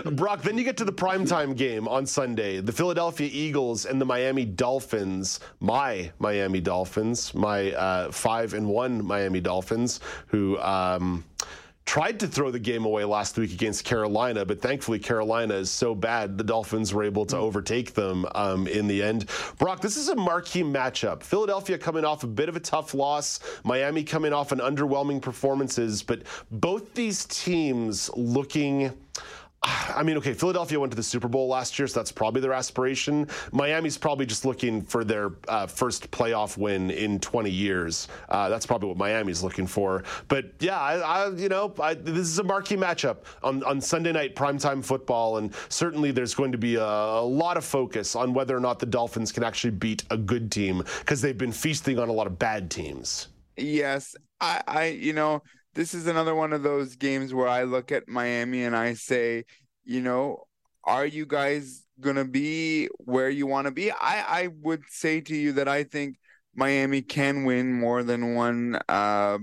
Brock, 0.15 0.41
then 0.41 0.57
you 0.57 0.65
get 0.65 0.75
to 0.77 0.83
the 0.83 0.91
primetime 0.91 1.55
game 1.55 1.87
on 1.87 2.05
Sunday. 2.05 2.59
The 2.59 2.73
Philadelphia 2.73 3.29
Eagles 3.31 3.85
and 3.85 4.01
the 4.01 4.05
Miami 4.05 4.43
Dolphins, 4.43 5.39
my 5.61 6.11
Miami 6.19 6.59
Dolphins, 6.59 7.33
my 7.33 7.71
uh, 7.71 8.11
five 8.11 8.53
and 8.53 8.67
one 8.67 9.03
Miami 9.03 9.39
Dolphins, 9.39 10.01
who. 10.27 10.59
Um, 10.59 11.23
tried 11.85 12.19
to 12.19 12.27
throw 12.27 12.51
the 12.51 12.59
game 12.59 12.83
away 12.83 13.05
last 13.05 13.37
week 13.37 13.53
against 13.53 13.85
Carolina, 13.85 14.43
but 14.43 14.59
thankfully 14.61 14.99
Carolina 14.99 15.53
is 15.53 15.69
so 15.69 15.93
bad 15.93 16.37
the 16.37 16.43
Dolphins 16.43 16.93
were 16.93 17.03
able 17.03 17.25
to 17.27 17.37
overtake 17.37 17.93
them 17.93 18.25
um, 18.33 18.67
in 18.67 18.87
the 18.87 19.03
end. 19.03 19.29
Brock, 19.59 19.81
this 19.81 19.95
is 19.95 20.09
a 20.09 20.15
marquee 20.15 20.63
matchup. 20.63 21.21
Philadelphia 21.21 21.77
coming 21.77 22.03
off 22.03 22.23
a 22.23 22.27
bit 22.27 22.49
of 22.49 22.55
a 22.55 22.59
tough 22.59 22.93
loss, 22.93 23.39
Miami 23.63 24.03
coming 24.03 24.33
off 24.33 24.51
an 24.51 24.59
underwhelming 24.59 25.21
performances, 25.21 26.01
but 26.01 26.23
both 26.51 26.93
these 26.95 27.25
teams 27.25 28.09
looking 28.15 28.91
I 29.65 30.03
mean, 30.03 30.17
okay, 30.17 30.33
Philadelphia 30.33 30.79
went 30.79 30.91
to 30.91 30.95
the 30.95 31.03
Super 31.03 31.27
Bowl 31.27 31.47
last 31.47 31.79
year, 31.79 31.87
so 31.87 31.99
that's 31.99 32.11
probably 32.11 32.41
their 32.41 32.53
aspiration. 32.53 33.27
Miami's 33.51 33.97
probably 33.97 34.25
just 34.25 34.45
looking 34.45 34.81
for 34.81 35.03
their 35.03 35.31
uh, 35.47 35.65
first 35.65 36.11
playoff 36.11 36.57
win 36.57 36.91
in 36.91 37.19
20 37.19 37.49
years. 37.49 38.07
Uh, 38.29 38.47
that's 38.49 38.65
probably 38.65 38.89
what 38.89 38.97
Miami's 38.97 39.41
looking 39.41 39.65
for. 39.65 40.03
But 40.27 40.51
yeah, 40.59 40.79
I, 40.79 40.97
I 40.99 41.29
you 41.31 41.49
know, 41.49 41.73
I, 41.81 41.95
this 41.95 42.27
is 42.27 42.39
a 42.39 42.43
marquee 42.43 42.75
matchup 42.75 43.17
on, 43.41 43.63
on 43.63 43.81
Sunday 43.81 44.11
night 44.11 44.35
primetime 44.35 44.83
football, 44.83 45.37
and 45.37 45.53
certainly 45.69 46.11
there's 46.11 46.35
going 46.35 46.51
to 46.51 46.57
be 46.57 46.75
a, 46.75 46.85
a 46.85 47.25
lot 47.25 47.57
of 47.57 47.65
focus 47.65 48.15
on 48.15 48.33
whether 48.33 48.55
or 48.55 48.59
not 48.59 48.79
the 48.79 48.85
Dolphins 48.85 49.31
can 49.31 49.43
actually 49.43 49.71
beat 49.71 50.03
a 50.11 50.17
good 50.17 50.51
team 50.51 50.83
because 50.99 51.21
they've 51.21 51.37
been 51.37 51.51
feasting 51.51 51.97
on 51.97 52.09
a 52.09 52.13
lot 52.13 52.27
of 52.27 52.37
bad 52.37 52.69
teams. 52.69 53.29
Yes, 53.57 54.15
I, 54.41 54.61
I, 54.67 54.85
you 54.87 55.13
know, 55.13 55.41
this 55.75 55.93
is 55.93 56.07
another 56.07 56.33
one 56.33 56.53
of 56.53 56.63
those 56.63 56.95
games 56.95 57.33
where 57.33 57.47
I 57.47 57.63
look 57.63 57.91
at 57.91 58.07
Miami 58.07 58.63
and 58.63 58.75
I 58.75 58.93
say, 58.93 59.43
you 59.83 60.01
know, 60.01 60.45
are 60.85 61.05
you 61.05 61.25
guys 61.25 61.83
gonna 61.99 62.25
be 62.25 62.87
where 62.97 63.29
you 63.29 63.45
want 63.45 63.65
to 63.65 63.71
be? 63.71 63.91
I, 63.91 64.43
I 64.43 64.47
would 64.61 64.83
say 64.89 65.21
to 65.21 65.35
you 65.35 65.51
that 65.53 65.67
I 65.67 65.83
think 65.83 66.17
Miami 66.55 67.01
can 67.01 67.43
win 67.43 67.73
more 67.73 68.03
than 68.03 68.35
one 68.35 68.79
uh, 68.87 69.37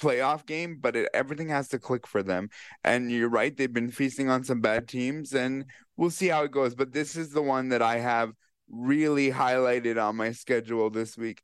playoff 0.00 0.44
game, 0.46 0.78
but 0.80 0.96
it, 0.96 1.08
everything 1.14 1.48
has 1.48 1.68
to 1.68 1.78
click 1.78 2.06
for 2.06 2.22
them. 2.22 2.50
And 2.82 3.10
you're 3.12 3.28
right; 3.28 3.56
they've 3.56 3.72
been 3.72 3.90
feasting 3.90 4.28
on 4.28 4.44
some 4.44 4.60
bad 4.60 4.88
teams, 4.88 5.32
and 5.32 5.64
we'll 5.96 6.10
see 6.10 6.28
how 6.28 6.42
it 6.44 6.50
goes. 6.50 6.74
But 6.74 6.92
this 6.92 7.16
is 7.16 7.30
the 7.30 7.42
one 7.42 7.68
that 7.68 7.82
I 7.82 7.98
have 7.98 8.32
really 8.68 9.30
highlighted 9.30 10.02
on 10.02 10.16
my 10.16 10.32
schedule 10.32 10.90
this 10.90 11.16
week 11.16 11.42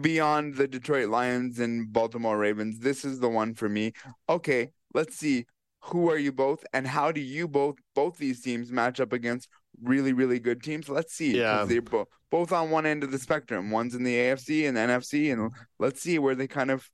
beyond 0.00 0.56
the 0.56 0.66
Detroit 0.66 1.08
Lions 1.08 1.58
and 1.58 1.92
Baltimore 1.92 2.38
Ravens, 2.38 2.78
this 2.80 3.04
is 3.04 3.20
the 3.20 3.28
one 3.28 3.54
for 3.54 3.68
me. 3.68 3.92
Okay, 4.28 4.70
let's 4.94 5.16
see. 5.16 5.46
Who 5.86 6.08
are 6.10 6.16
you 6.18 6.32
both, 6.32 6.64
and 6.72 6.86
how 6.86 7.10
do 7.10 7.20
you 7.20 7.48
both 7.48 7.76
both 7.94 8.16
these 8.16 8.40
teams 8.40 8.70
match 8.70 9.00
up 9.00 9.12
against 9.12 9.48
really 9.82 10.12
really 10.12 10.38
good 10.38 10.62
teams? 10.62 10.88
Let's 10.88 11.12
see. 11.12 11.36
Yeah, 11.36 11.64
they're 11.64 11.82
bo- 11.82 12.08
both 12.30 12.52
on 12.52 12.70
one 12.70 12.86
end 12.86 13.02
of 13.02 13.10
the 13.10 13.18
spectrum. 13.18 13.70
One's 13.70 13.94
in 13.94 14.04
the 14.04 14.16
AFC 14.16 14.68
and 14.68 14.76
the 14.76 14.80
NFC, 14.80 15.32
and 15.32 15.52
let's 15.80 16.00
see 16.00 16.20
where 16.20 16.36
they 16.36 16.46
kind 16.46 16.70
of 16.70 16.88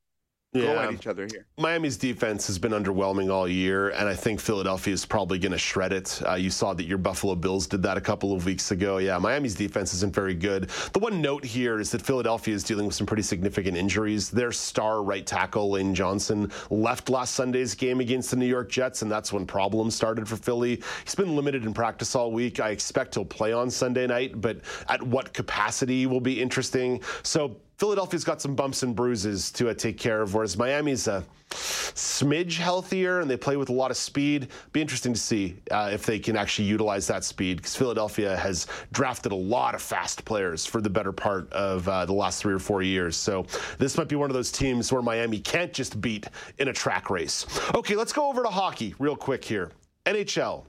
yeah. 0.53 0.63
go 0.63 0.79
at 0.79 0.93
each 0.93 1.07
other 1.07 1.27
here. 1.31 1.47
Miami's 1.59 1.97
defense 1.97 2.47
has 2.47 2.59
been 2.59 2.73
underwhelming 2.73 3.31
all 3.31 3.47
year, 3.47 3.91
and 3.91 4.09
I 4.09 4.15
think 4.15 4.41
Philadelphia 4.41 4.95
is 4.95 5.05
probably 5.05 5.39
going 5.39 5.53
to 5.53 5.59
shred 5.59 5.93
it. 5.93 6.21
Uh, 6.27 6.35
you 6.35 6.51
saw 6.51 6.73
that 6.75 6.85
your 6.85 6.99
Buffalo 6.99 7.35
Bills 7.35 7.67
did 7.67 7.83
that 7.83 7.97
a 7.97 8.01
couple 8.01 8.33
of 8.33 8.47
weeks 8.47 8.71
ago. 8.71 8.99
Yeah, 8.99 9.19
Miami's 9.19 9.55
defense 9.55 9.93
isn't 9.95 10.15
very 10.15 10.35
good. 10.35 10.71
The 10.93 10.99
one 11.01 11.21
note 11.21 11.45
here 11.45 11.81
is 11.81 11.91
that 11.91 12.03
Philadelphia 12.03 12.55
is 12.55 12.65
dealing 12.65 12.87
with 12.87 12.95
some 12.95 13.07
pretty 13.07 13.23
significant 13.23 13.77
injuries. 13.77 14.31
Their 14.31 14.53
star 14.53 15.03
right 15.03 15.27
tackle, 15.27 15.71
Lane 15.71 15.95
Johnson, 15.95 16.51
left 16.71 17.11
last 17.11 17.35
Sunday's 17.35 17.75
game 17.75 18.01
against 18.01 18.31
the 18.31 18.37
New 18.37 18.47
York 18.47 18.71
Jets, 18.71 19.03
and 19.03 19.11
that's 19.11 19.33
when 19.33 19.47
problems 19.47 19.95
started 19.95 20.27
for 20.27 20.37
Philly. 20.37 20.83
He's 21.05 21.15
been 21.15 21.37
limited 21.37 21.65
in 21.65 21.75
practice 21.75 22.15
all 22.15 22.33
week. 22.33 22.61
I 22.61 22.71
expect 22.71 23.15
he'll 23.15 23.25
play 23.25 23.53
on 23.53 23.71
Sunday 23.71 24.07
night, 24.07 24.41
but 24.41 24.61
at 24.89 25.03
what 25.03 25.33
capacity 25.33 26.07
will 26.07 26.21
be 26.21 26.41
interesting. 26.41 27.03
So 27.23 27.57
Philadelphia's 27.79 28.25
got 28.25 28.43
some 28.43 28.57
bumps 28.57 28.83
and 28.83 28.95
bruises 28.95 29.53
to 29.53 29.69
uh, 29.71 29.75
take 29.75 29.99
care 29.99 30.21
of, 30.21 30.35
whereas 30.35 30.59
Miami's 30.59 31.07
a 31.07 31.25
smidge 31.51 32.59
healthier 32.59 33.21
and 33.21 33.31
they 33.31 33.37
play 33.37 33.57
with 33.57 33.69
a 33.69 33.73
lot 33.73 33.93
of 33.93 33.97
speed. 33.97 34.49
Be 34.73 34.81
interesting 34.81 35.15
to 35.15 35.21
see 35.21 35.57
uh, 35.71 35.89
if 35.93 36.05
they 36.05 36.19
can 36.19 36.37
actually 36.37 36.67
utilize 36.67 37.07
that 37.07 37.23
speed 37.23 37.59
because 37.59 37.77
Philadelphia 37.77 38.37
has 38.37 38.67
drafted 38.91 39.31
a 39.31 39.37
lot 39.37 39.77
of 39.77 39.81
fast 39.81 40.25
players 40.25 40.67
for 40.67 40.81
the 40.81 40.91
better 40.91 41.13
part 41.13 41.53
of 41.53 41.89
uh, 41.89 42.05
the 42.05 42.13
last 42.13 42.43
three 42.43 42.53
or 42.53 42.59
four 42.59 42.83
years. 42.83 43.17
So 43.17 43.47
this 43.79 43.97
might 43.97 44.09
be 44.09 44.17
one 44.17 44.29
of 44.29 44.35
those 44.35 44.51
teams 44.51 44.93
where 44.93 45.03
Miami 45.03 45.39
can't 45.39 45.73
just 45.73 46.01
beat 46.01 46.27
in 46.59 46.69
a 46.69 46.73
track 46.73 47.11
race. 47.11 47.47
Okay, 47.77 47.95
let's 47.95 48.13
go 48.13 48.29
over 48.29 48.43
to 48.43 48.49
hockey 48.49 48.97
real 48.99 49.17
quick 49.17 49.45
here. 49.45 49.71
NHL. 50.05 50.65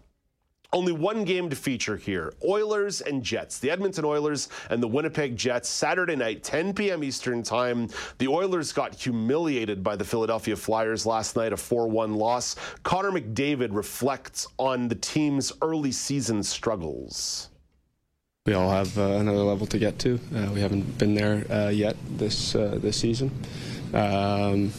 Only 0.72 0.92
one 0.92 1.24
game 1.24 1.50
to 1.50 1.56
feature 1.56 1.98
here 1.98 2.34
Oilers 2.48 3.02
and 3.02 3.24
Jets. 3.24 3.58
The 3.58 3.72
Edmonton 3.72 4.06
Oilers 4.06 4.50
and 4.70 4.84
the 4.84 4.88
Winnipeg 4.88 5.36
Jets, 5.36 5.68
Saturday 5.68 6.16
night, 6.16 6.44
10 6.44 6.74
p.m. 6.74 7.04
Eastern 7.04 7.42
Time. 7.42 7.88
The 8.20 8.28
Oilers 8.28 8.72
got 8.72 8.94
humiliated 8.94 9.84
by 9.84 9.96
the 9.96 10.04
Philadelphia 10.04 10.56
Flyers 10.56 11.08
last 11.08 11.36
night, 11.36 11.54
a 11.54 11.58
4 11.58 11.88
1 11.88 12.14
loss. 12.14 12.56
Connor 12.84 13.12
McDavid 13.12 13.70
reflects 13.72 14.48
on 14.58 14.88
the 14.88 14.96
team's 14.96 15.52
early 15.62 15.92
season 15.92 16.44
struggles. 16.44 17.50
We 18.46 18.54
all 18.54 18.70
have 18.70 18.98
uh, 18.98 19.02
another 19.02 19.44
level 19.44 19.68
to 19.68 19.78
get 19.78 20.00
to. 20.00 20.20
Uh, 20.36 20.52
we 20.54 20.62
haven't 20.62 20.98
been 20.98 21.14
there 21.14 21.46
uh, 21.52 21.70
yet 21.70 21.96
this 22.18 22.56
uh, 22.56 22.78
this 22.82 22.98
season. 22.98 23.32
Um, 23.94 24.72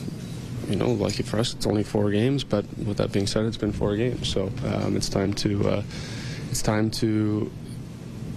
you 0.70 0.76
know, 0.76 0.90
lucky 0.90 1.22
for 1.22 1.38
us, 1.38 1.52
it's 1.52 1.66
only 1.66 1.82
four 1.82 2.10
games. 2.10 2.44
But 2.44 2.64
with 2.78 2.98
that 2.98 3.12
being 3.12 3.26
said, 3.26 3.44
it's 3.44 3.56
been 3.56 3.72
four 3.72 3.96
games, 3.96 4.28
so 4.28 4.50
um, 4.64 4.96
it's 4.96 5.08
time 5.08 5.34
to 5.34 5.68
uh, 5.68 5.82
it's 6.50 6.62
time 6.62 6.90
to 7.02 7.50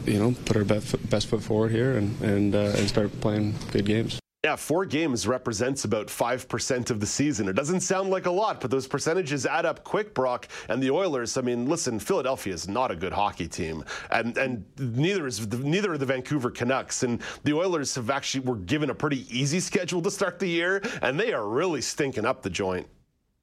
you 0.06 0.20
know 0.20 0.36
put 0.46 0.58
our 0.58 0.66
best, 0.66 1.28
foot 1.28 1.44
forward 1.44 1.72
here 1.72 1.98
and 1.98 2.20
and, 2.22 2.56
uh, 2.56 2.74
and 2.78 2.90
start 2.90 3.10
playing 3.22 3.56
good 3.72 3.86
games. 3.86 4.23
Yeah, 4.44 4.58
four 4.58 4.86
games 4.86 5.26
represents 5.26 5.86
about 5.86 6.08
5% 6.08 6.90
of 6.90 7.00
the 7.00 7.06
season. 7.06 7.48
It 7.48 7.54
doesn't 7.54 7.80
sound 7.80 8.10
like 8.10 8.26
a 8.26 8.32
lot, 8.32 8.60
but 8.60 8.70
those 8.70 8.86
percentages 8.86 9.46
add 9.46 9.66
up 9.66 9.86
quick, 9.86 10.14
Brock. 10.14 10.50
And 10.68 10.84
the 10.84 10.92
Oilers, 10.92 11.38
I 11.38 11.42
mean, 11.42 11.66
listen, 11.66 11.98
Philadelphia 11.98 12.54
is 12.54 12.68
not 12.68 12.92
a 12.92 12.96
good 12.98 13.14
hockey 13.14 13.48
team. 13.48 13.86
And 14.12 14.38
and 14.38 14.66
neither 14.78 15.28
is 15.28 15.48
the, 15.48 15.60
neither 15.60 15.94
are 15.94 15.98
the 15.98 16.06
Vancouver 16.06 16.52
Canucks. 16.52 17.04
And 17.04 17.22
the 17.46 17.54
Oilers 17.54 17.96
have 17.96 18.10
actually 18.10 18.42
were 18.42 18.58
given 18.58 18.90
a 18.90 18.96
pretty 18.96 19.26
easy 19.30 19.62
schedule 19.62 20.02
to 20.02 20.12
start 20.12 20.40
the 20.40 20.48
year, 20.48 20.82
and 21.02 21.18
they 21.18 21.32
are 21.32 21.48
really 21.48 21.80
stinking 21.80 22.26
up 22.26 22.42
the 22.42 22.50
joint. 22.50 22.86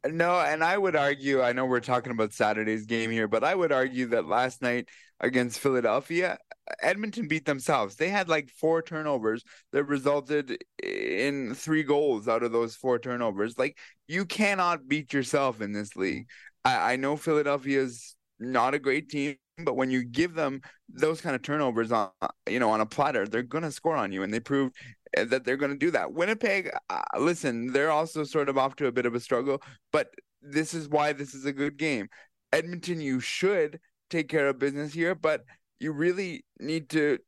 No, 0.06 0.40
and 0.40 0.64
I 0.64 0.78
would 0.78 0.96
argue, 0.96 1.42
I 1.42 1.52
know 1.52 1.66
we're 1.66 1.80
talking 1.80 2.12
about 2.12 2.32
Saturday's 2.32 2.86
game 2.86 3.10
here, 3.10 3.28
but 3.28 3.44
I 3.44 3.54
would 3.54 3.70
argue 3.70 4.06
that 4.08 4.26
last 4.26 4.62
night 4.62 4.88
against 5.20 5.60
Philadelphia, 5.60 6.38
Edmonton 6.82 7.28
beat 7.28 7.44
themselves. 7.44 7.96
They 7.96 8.08
had 8.08 8.28
like 8.28 8.50
four 8.50 8.82
turnovers 8.82 9.42
that 9.72 9.84
resulted 9.84 10.58
in 10.82 11.54
three 11.54 11.82
goals 11.82 12.28
out 12.28 12.42
of 12.42 12.52
those 12.52 12.74
four 12.76 12.98
turnovers. 12.98 13.58
Like, 13.58 13.78
you 14.08 14.24
cannot 14.24 14.88
beat 14.88 15.12
yourself 15.12 15.60
in 15.60 15.72
this 15.72 15.96
league. 15.96 16.26
I, 16.64 16.92
I 16.92 16.96
know 16.96 17.16
Philadelphia's 17.16 18.16
not 18.38 18.74
a 18.74 18.78
great 18.78 19.08
team, 19.08 19.36
but 19.64 19.76
when 19.76 19.90
you 19.90 20.04
give 20.04 20.34
them 20.34 20.60
those 20.88 21.20
kind 21.20 21.36
of 21.36 21.42
turnovers 21.42 21.92
on 21.92 22.10
you 22.48 22.58
know 22.58 22.70
on 22.70 22.80
a 22.80 22.86
platter 22.86 23.26
they're 23.26 23.42
going 23.42 23.64
to 23.64 23.70
score 23.70 23.96
on 23.96 24.12
you 24.12 24.22
and 24.22 24.32
they 24.32 24.40
proved 24.40 24.74
that 25.14 25.44
they're 25.44 25.56
going 25.56 25.72
to 25.72 25.78
do 25.78 25.90
that 25.90 26.12
winnipeg 26.12 26.70
uh, 26.88 27.00
listen 27.18 27.72
they're 27.72 27.90
also 27.90 28.24
sort 28.24 28.48
of 28.48 28.58
off 28.58 28.76
to 28.76 28.86
a 28.86 28.92
bit 28.92 29.06
of 29.06 29.14
a 29.14 29.20
struggle 29.20 29.62
but 29.92 30.08
this 30.42 30.74
is 30.74 30.88
why 30.88 31.12
this 31.12 31.34
is 31.34 31.44
a 31.44 31.52
good 31.52 31.76
game 31.76 32.08
edmonton 32.52 33.00
you 33.00 33.20
should 33.20 33.78
take 34.08 34.28
care 34.28 34.48
of 34.48 34.58
business 34.58 34.92
here 34.92 35.14
but 35.14 35.44
you 35.80 35.92
really 35.92 36.44
need 36.60 36.88
to 36.90 37.18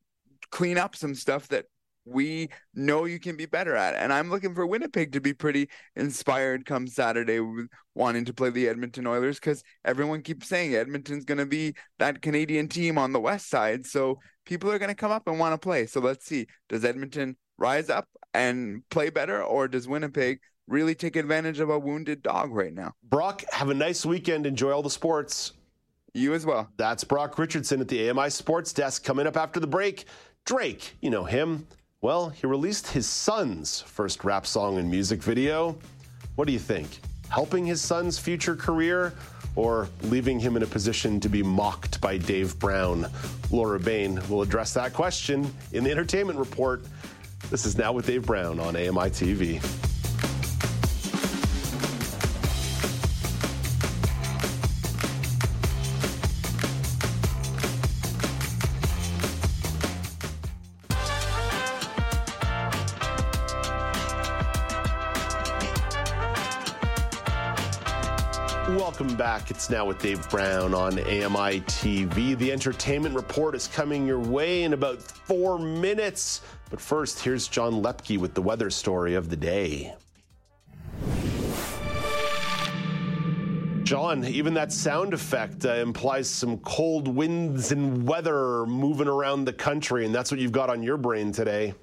clean 0.50 0.78
up 0.78 0.94
some 0.94 1.14
stuff 1.14 1.48
that 1.48 1.64
we 2.04 2.48
know 2.74 3.04
you 3.04 3.18
can 3.18 3.36
be 3.36 3.46
better 3.46 3.76
at. 3.76 3.94
And 3.94 4.12
I'm 4.12 4.30
looking 4.30 4.54
for 4.54 4.66
Winnipeg 4.66 5.12
to 5.12 5.20
be 5.20 5.32
pretty 5.32 5.68
inspired 5.96 6.66
come 6.66 6.86
Saturday 6.86 7.40
wanting 7.94 8.24
to 8.24 8.34
play 8.34 8.50
the 8.50 8.68
Edmonton 8.68 9.06
Oilers 9.06 9.38
because 9.38 9.62
everyone 9.84 10.22
keeps 10.22 10.48
saying 10.48 10.74
Edmonton's 10.74 11.24
going 11.24 11.38
to 11.38 11.46
be 11.46 11.74
that 11.98 12.22
Canadian 12.22 12.68
team 12.68 12.98
on 12.98 13.12
the 13.12 13.20
west 13.20 13.48
side. 13.48 13.86
So 13.86 14.18
people 14.44 14.70
are 14.70 14.78
going 14.78 14.88
to 14.88 14.94
come 14.94 15.12
up 15.12 15.26
and 15.26 15.38
want 15.38 15.54
to 15.54 15.58
play. 15.58 15.86
So 15.86 16.00
let's 16.00 16.26
see. 16.26 16.46
Does 16.68 16.84
Edmonton 16.84 17.36
rise 17.58 17.88
up 17.88 18.08
and 18.34 18.82
play 18.90 19.10
better, 19.10 19.42
or 19.42 19.68
does 19.68 19.86
Winnipeg 19.86 20.40
really 20.66 20.94
take 20.94 21.16
advantage 21.16 21.60
of 21.60 21.70
a 21.70 21.78
wounded 21.78 22.22
dog 22.22 22.52
right 22.52 22.72
now? 22.72 22.92
Brock, 23.04 23.44
have 23.52 23.68
a 23.68 23.74
nice 23.74 24.04
weekend. 24.04 24.46
Enjoy 24.46 24.72
all 24.72 24.82
the 24.82 24.90
sports. 24.90 25.52
You 26.14 26.34
as 26.34 26.44
well. 26.44 26.68
That's 26.76 27.04
Brock 27.04 27.38
Richardson 27.38 27.80
at 27.80 27.88
the 27.88 28.10
AMI 28.10 28.28
Sports 28.28 28.74
Desk 28.74 29.02
coming 29.02 29.26
up 29.26 29.34
after 29.34 29.60
the 29.60 29.66
break. 29.66 30.04
Drake, 30.44 30.94
you 31.00 31.08
know 31.08 31.24
him. 31.24 31.66
Well, 32.02 32.28
he 32.28 32.46
released 32.46 32.88
his 32.88 33.06
son's 33.08 33.80
first 33.80 34.22
rap 34.22 34.46
song 34.46 34.76
and 34.76 34.90
music 34.90 35.22
video. 35.22 35.78
What 36.34 36.46
do 36.46 36.52
you 36.52 36.58
think? 36.58 37.00
Helping 37.30 37.64
his 37.64 37.80
son's 37.80 38.18
future 38.18 38.54
career 38.54 39.14
or 39.56 39.88
leaving 40.02 40.38
him 40.38 40.54
in 40.54 40.62
a 40.62 40.66
position 40.66 41.18
to 41.20 41.30
be 41.30 41.42
mocked 41.42 41.98
by 42.02 42.18
Dave 42.18 42.58
Brown? 42.58 43.06
Laura 43.50 43.80
Bain 43.80 44.20
will 44.28 44.42
address 44.42 44.74
that 44.74 44.92
question 44.92 45.50
in 45.72 45.82
the 45.82 45.90
entertainment 45.90 46.38
report. 46.38 46.82
This 47.48 47.64
is 47.64 47.78
Now 47.78 47.94
with 47.94 48.06
Dave 48.06 48.26
Brown 48.26 48.60
on 48.60 48.76
AMI 48.76 49.08
TV. 49.08 49.62
It's 69.52 69.68
now 69.68 69.84
with 69.84 69.98
Dave 69.98 70.30
Brown 70.30 70.72
on 70.72 70.98
AMI 70.98 71.60
TV. 71.60 72.38
The 72.38 72.50
entertainment 72.50 73.14
report 73.14 73.54
is 73.54 73.66
coming 73.66 74.06
your 74.06 74.18
way 74.18 74.62
in 74.62 74.72
about 74.72 75.02
four 75.02 75.58
minutes. 75.58 76.40
But 76.70 76.80
first, 76.80 77.20
here's 77.20 77.48
John 77.48 77.82
Lepke 77.82 78.16
with 78.16 78.32
the 78.32 78.40
weather 78.40 78.70
story 78.70 79.14
of 79.14 79.28
the 79.28 79.36
day. 79.36 79.94
John, 83.82 84.24
even 84.24 84.54
that 84.54 84.72
sound 84.72 85.12
effect 85.12 85.66
uh, 85.66 85.74
implies 85.74 86.30
some 86.30 86.56
cold 86.60 87.06
winds 87.06 87.72
and 87.72 88.08
weather 88.08 88.64
moving 88.64 89.06
around 89.06 89.44
the 89.44 89.52
country, 89.52 90.06
and 90.06 90.14
that's 90.14 90.30
what 90.30 90.40
you've 90.40 90.50
got 90.50 90.70
on 90.70 90.82
your 90.82 90.96
brain 90.96 91.30
today. 91.30 91.74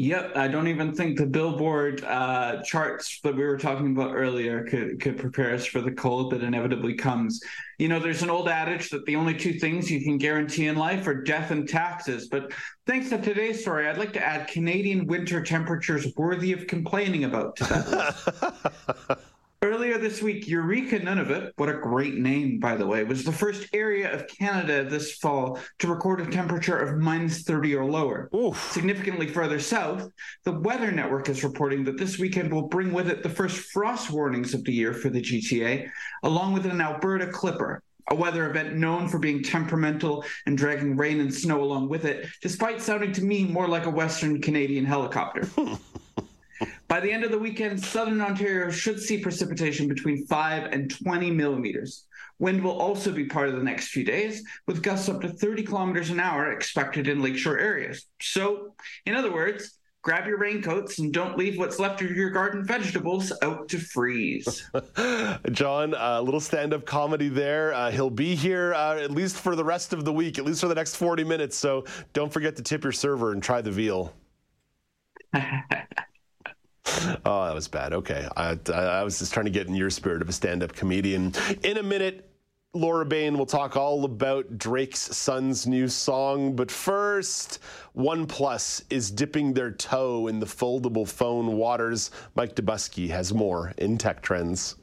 Yep, 0.00 0.34
I 0.34 0.48
don't 0.48 0.66
even 0.66 0.94
think 0.94 1.18
the 1.18 1.26
Billboard 1.26 2.02
uh, 2.04 2.62
charts 2.62 3.20
that 3.20 3.36
we 3.36 3.44
were 3.44 3.58
talking 3.58 3.94
about 3.94 4.14
earlier 4.14 4.64
could 4.64 4.98
could 4.98 5.18
prepare 5.18 5.52
us 5.52 5.66
for 5.66 5.82
the 5.82 5.92
cold 5.92 6.32
that 6.32 6.42
inevitably 6.42 6.94
comes. 6.94 7.38
You 7.78 7.88
know, 7.88 7.98
there's 7.98 8.22
an 8.22 8.30
old 8.30 8.48
adage 8.48 8.88
that 8.90 9.04
the 9.04 9.16
only 9.16 9.34
two 9.34 9.52
things 9.58 9.90
you 9.90 10.00
can 10.00 10.16
guarantee 10.16 10.68
in 10.68 10.76
life 10.76 11.06
are 11.06 11.22
death 11.22 11.50
and 11.50 11.68
taxes. 11.68 12.28
But 12.28 12.50
thanks 12.86 13.10
to 13.10 13.18
today's 13.18 13.60
story, 13.60 13.86
I'd 13.86 13.98
like 13.98 14.14
to 14.14 14.26
add 14.26 14.48
Canadian 14.48 15.06
winter 15.06 15.42
temperatures 15.42 16.06
worthy 16.16 16.54
of 16.54 16.66
complaining 16.66 17.24
about 17.24 17.56
to 17.56 17.64
that. 17.64 19.18
Earlier 19.62 19.98
this 19.98 20.22
week, 20.22 20.48
Eureka 20.48 21.00
Nunavut, 21.00 21.52
what 21.56 21.68
a 21.68 21.74
great 21.74 22.14
name, 22.14 22.58
by 22.60 22.76
the 22.76 22.86
way, 22.86 23.04
was 23.04 23.24
the 23.24 23.32
first 23.32 23.68
area 23.74 24.10
of 24.10 24.26
Canada 24.26 24.84
this 24.84 25.16
fall 25.16 25.58
to 25.80 25.86
record 25.86 26.22
a 26.22 26.30
temperature 26.30 26.78
of 26.78 26.96
minus 26.96 27.42
30 27.42 27.76
or 27.76 27.84
lower. 27.84 28.30
Oof. 28.34 28.72
Significantly 28.72 29.26
further 29.26 29.60
south, 29.60 30.08
the 30.44 30.52
Weather 30.52 30.90
Network 30.90 31.28
is 31.28 31.44
reporting 31.44 31.84
that 31.84 31.98
this 31.98 32.18
weekend 32.18 32.50
will 32.50 32.68
bring 32.68 32.90
with 32.90 33.10
it 33.10 33.22
the 33.22 33.28
first 33.28 33.58
frost 33.70 34.10
warnings 34.10 34.54
of 34.54 34.64
the 34.64 34.72
year 34.72 34.94
for 34.94 35.10
the 35.10 35.20
GTA, 35.20 35.90
along 36.22 36.54
with 36.54 36.64
an 36.64 36.80
Alberta 36.80 37.26
Clipper. 37.26 37.82
A 38.08 38.14
weather 38.14 38.48
event 38.48 38.76
known 38.76 39.08
for 39.08 39.18
being 39.18 39.42
temperamental 39.42 40.24
and 40.46 40.56
dragging 40.56 40.96
rain 40.96 41.20
and 41.20 41.32
snow 41.32 41.62
along 41.62 41.90
with 41.90 42.06
it, 42.06 42.26
despite 42.40 42.80
sounding 42.80 43.12
to 43.12 43.22
me 43.22 43.44
more 43.44 43.68
like 43.68 43.84
a 43.84 43.90
Western 43.90 44.40
Canadian 44.40 44.86
helicopter. 44.86 45.44
Hmm. 45.44 45.74
By 46.90 46.98
the 46.98 47.12
end 47.12 47.22
of 47.22 47.30
the 47.30 47.38
weekend, 47.38 47.80
southern 47.80 48.20
Ontario 48.20 48.68
should 48.68 48.98
see 49.00 49.18
precipitation 49.18 49.86
between 49.86 50.26
5 50.26 50.72
and 50.72 50.90
20 50.90 51.30
millimeters. 51.30 52.06
Wind 52.40 52.64
will 52.64 52.80
also 52.80 53.12
be 53.12 53.26
part 53.26 53.48
of 53.48 53.54
the 53.54 53.62
next 53.62 53.90
few 53.90 54.02
days, 54.02 54.42
with 54.66 54.82
gusts 54.82 55.08
up 55.08 55.20
to 55.20 55.28
30 55.28 55.62
kilometers 55.62 56.10
an 56.10 56.18
hour 56.18 56.50
expected 56.50 57.06
in 57.06 57.22
lakeshore 57.22 57.58
areas. 57.58 58.06
So, 58.20 58.74
in 59.06 59.14
other 59.14 59.32
words, 59.32 59.78
grab 60.02 60.26
your 60.26 60.38
raincoats 60.38 60.98
and 60.98 61.12
don't 61.12 61.38
leave 61.38 61.58
what's 61.58 61.78
left 61.78 62.02
of 62.02 62.10
your 62.10 62.30
garden 62.30 62.66
vegetables 62.66 63.32
out 63.40 63.68
to 63.68 63.78
freeze. 63.78 64.68
John, 65.52 65.94
a 65.94 65.96
uh, 65.96 66.20
little 66.24 66.40
stand 66.40 66.74
up 66.74 66.86
comedy 66.86 67.28
there. 67.28 67.72
Uh, 67.72 67.92
he'll 67.92 68.10
be 68.10 68.34
here 68.34 68.74
uh, 68.74 68.98
at 68.98 69.12
least 69.12 69.36
for 69.36 69.54
the 69.54 69.64
rest 69.64 69.92
of 69.92 70.04
the 70.04 70.12
week, 70.12 70.40
at 70.40 70.44
least 70.44 70.60
for 70.60 70.66
the 70.66 70.74
next 70.74 70.96
40 70.96 71.22
minutes. 71.22 71.56
So 71.56 71.84
don't 72.14 72.32
forget 72.32 72.56
to 72.56 72.64
tip 72.64 72.82
your 72.82 72.92
server 72.92 73.30
and 73.30 73.40
try 73.40 73.60
the 73.60 73.70
veal. 73.70 74.12
oh, 77.24 77.46
that 77.46 77.54
was 77.54 77.68
bad. 77.68 77.92
Okay. 77.92 78.28
I, 78.36 78.58
I, 78.72 79.02
was 79.02 79.18
just 79.18 79.32
trying 79.32 79.46
to 79.46 79.50
get 79.50 79.66
in 79.66 79.74
your 79.74 79.90
spirit 79.90 80.22
of 80.22 80.28
a 80.28 80.32
stand 80.32 80.62
up 80.62 80.72
comedian. 80.72 81.32
In 81.62 81.78
a 81.78 81.82
minute, 81.82 82.30
Laura 82.72 83.04
Bain 83.04 83.36
will 83.36 83.46
talk 83.46 83.76
all 83.76 84.04
about 84.04 84.56
Drake's 84.56 85.16
son's 85.16 85.66
new 85.66 85.88
song. 85.88 86.54
But 86.54 86.70
first, 86.70 87.58
OnePlus 87.96 88.84
is 88.90 89.10
dipping 89.10 89.52
their 89.52 89.72
toe 89.72 90.28
in 90.28 90.38
the 90.38 90.46
foldable 90.46 91.08
phone 91.08 91.56
waters. 91.56 92.12
Mike 92.36 92.54
Dobuski 92.54 93.08
has 93.10 93.34
more 93.34 93.72
in 93.78 93.98
Tech 93.98 94.22
Trends. 94.22 94.76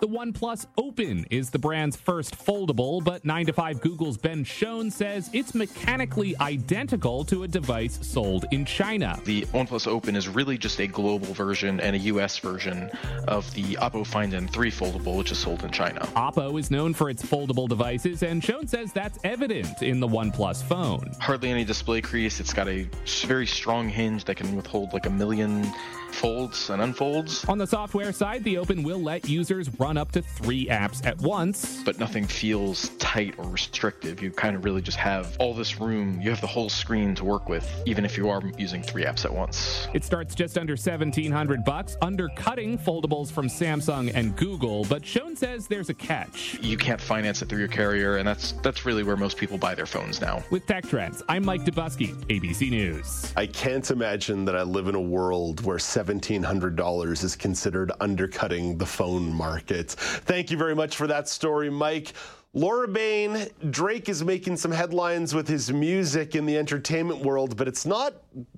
The 0.00 0.06
OnePlus 0.06 0.66
Open 0.76 1.26
is 1.28 1.50
the 1.50 1.58
brand's 1.58 1.96
first 1.96 2.38
foldable, 2.38 3.02
but 3.02 3.24
9 3.24 3.46
to 3.46 3.52
5 3.52 3.80
Google's 3.80 4.16
Ben 4.16 4.44
Schoon 4.44 4.92
says 4.92 5.28
it's 5.32 5.56
mechanically 5.56 6.36
identical 6.40 7.24
to 7.24 7.42
a 7.42 7.48
device 7.48 7.98
sold 8.06 8.44
in 8.52 8.64
China. 8.64 9.18
The 9.24 9.42
OnePlus 9.46 9.88
Open 9.88 10.14
is 10.14 10.28
really 10.28 10.56
just 10.56 10.78
a 10.78 10.86
global 10.86 11.34
version 11.34 11.80
and 11.80 11.96
a 11.96 11.98
US 11.98 12.38
version 12.38 12.92
of 13.26 13.52
the 13.54 13.74
Oppo 13.74 14.06
Find 14.06 14.32
N3 14.32 14.50
foldable, 14.52 15.18
which 15.18 15.32
is 15.32 15.38
sold 15.38 15.64
in 15.64 15.72
China. 15.72 15.98
Oppo 16.14 16.60
is 16.60 16.70
known 16.70 16.94
for 16.94 17.10
its 17.10 17.24
foldable 17.24 17.68
devices, 17.68 18.22
and 18.22 18.40
Schoon 18.40 18.68
says 18.68 18.92
that's 18.92 19.18
evident 19.24 19.82
in 19.82 19.98
the 19.98 20.06
OnePlus 20.06 20.62
phone. 20.62 21.10
Hardly 21.18 21.50
any 21.50 21.64
display 21.64 22.02
crease. 22.02 22.38
It's 22.38 22.54
got 22.54 22.68
a 22.68 22.88
very 23.26 23.48
strong 23.48 23.88
hinge 23.88 24.26
that 24.26 24.36
can 24.36 24.54
withhold 24.54 24.92
like 24.92 25.06
a 25.06 25.10
million 25.10 25.66
folds 26.12 26.70
and 26.70 26.82
unfolds. 26.82 27.44
On 27.46 27.58
the 27.58 27.66
software 27.66 28.12
side, 28.12 28.42
the 28.44 28.58
Open 28.58 28.82
will 28.82 29.00
let 29.00 29.28
users 29.28 29.68
run 29.78 29.87
up 29.96 30.12
to 30.12 30.22
three 30.22 30.66
apps 30.66 31.04
at 31.06 31.18
once. 31.18 31.82
But 31.84 31.98
nothing 31.98 32.26
feels 32.26 32.90
tight 32.98 33.34
or 33.38 33.48
restrictive. 33.48 34.20
You 34.20 34.30
kind 34.30 34.56
of 34.56 34.64
really 34.64 34.82
just 34.82 34.98
have 34.98 35.36
all 35.38 35.54
this 35.54 35.80
room. 35.80 36.20
You 36.20 36.30
have 36.30 36.40
the 36.40 36.46
whole 36.46 36.68
screen 36.68 37.14
to 37.14 37.24
work 37.24 37.48
with, 37.48 37.66
even 37.86 38.04
if 38.04 38.18
you 38.18 38.28
are 38.28 38.42
using 38.58 38.82
three 38.82 39.04
apps 39.04 39.24
at 39.24 39.32
once. 39.32 39.88
It 39.94 40.04
starts 40.04 40.34
just 40.34 40.58
under 40.58 40.72
1700 40.72 41.64
bucks, 41.64 41.96
undercutting 42.02 42.78
foldables 42.78 43.30
from 43.30 43.46
Samsung 43.46 44.12
and 44.14 44.36
Google, 44.36 44.84
but 44.84 45.02
Schoon 45.02 45.36
says 45.36 45.66
there's 45.66 45.88
a 45.88 45.94
catch. 45.94 46.58
You 46.60 46.76
can't 46.76 47.00
finance 47.00 47.42
it 47.42 47.48
through 47.48 47.60
your 47.60 47.68
carrier, 47.68 48.16
and 48.16 48.26
that's 48.26 48.52
that's 48.62 48.84
really 48.84 49.02
where 49.02 49.16
most 49.16 49.36
people 49.36 49.58
buy 49.58 49.74
their 49.74 49.86
phones 49.86 50.20
now. 50.20 50.42
With 50.50 50.66
Tech 50.66 50.86
Trends, 50.88 51.22
I'm 51.28 51.44
Mike 51.44 51.64
Dobuski, 51.64 52.14
ABC 52.26 52.70
News. 52.70 53.32
I 53.36 53.46
can't 53.46 53.88
imagine 53.90 54.44
that 54.46 54.56
I 54.56 54.62
live 54.62 54.88
in 54.88 54.94
a 54.94 55.00
world 55.00 55.64
where 55.64 55.76
$1,700 55.76 57.24
is 57.24 57.36
considered 57.36 57.92
undercutting 58.00 58.78
the 58.78 58.86
phone 58.86 59.32
market. 59.32 59.77
Thank 59.86 60.50
you 60.50 60.56
very 60.56 60.74
much 60.74 60.96
for 60.96 61.06
that 61.06 61.28
story, 61.28 61.70
Mike. 61.70 62.12
Laura 62.54 62.88
Bain, 62.88 63.46
Drake 63.70 64.08
is 64.08 64.24
making 64.24 64.56
some 64.56 64.72
headlines 64.72 65.34
with 65.34 65.46
his 65.46 65.72
music 65.72 66.34
in 66.34 66.46
the 66.46 66.56
entertainment 66.56 67.20
world, 67.20 67.56
but 67.56 67.68
it's 67.68 67.84
not 67.84 68.14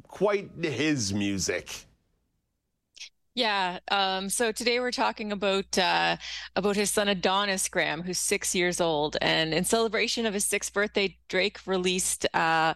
quite 0.07 0.51
his 0.63 1.13
music. 1.13 1.87
Yeah. 3.35 3.79
Um, 3.91 4.29
so 4.29 4.53
today 4.53 4.81
we're 4.81 4.91
talking 4.91 5.33
about 5.33 5.79
uh, 5.79 6.17
about 6.57 6.77
his 6.77 6.91
son 6.91 7.09
Adonis 7.09 7.69
Graham, 7.69 8.03
who's 8.03 8.19
six 8.19 8.55
years 8.55 8.81
old, 8.81 9.17
and 9.21 9.55
in 9.55 9.65
celebration 9.65 10.27
of 10.27 10.35
his 10.35 10.45
sixth 10.45 10.73
birthday, 10.73 11.17
Drake 11.29 11.59
released 11.67 12.27
uh, 12.35 12.75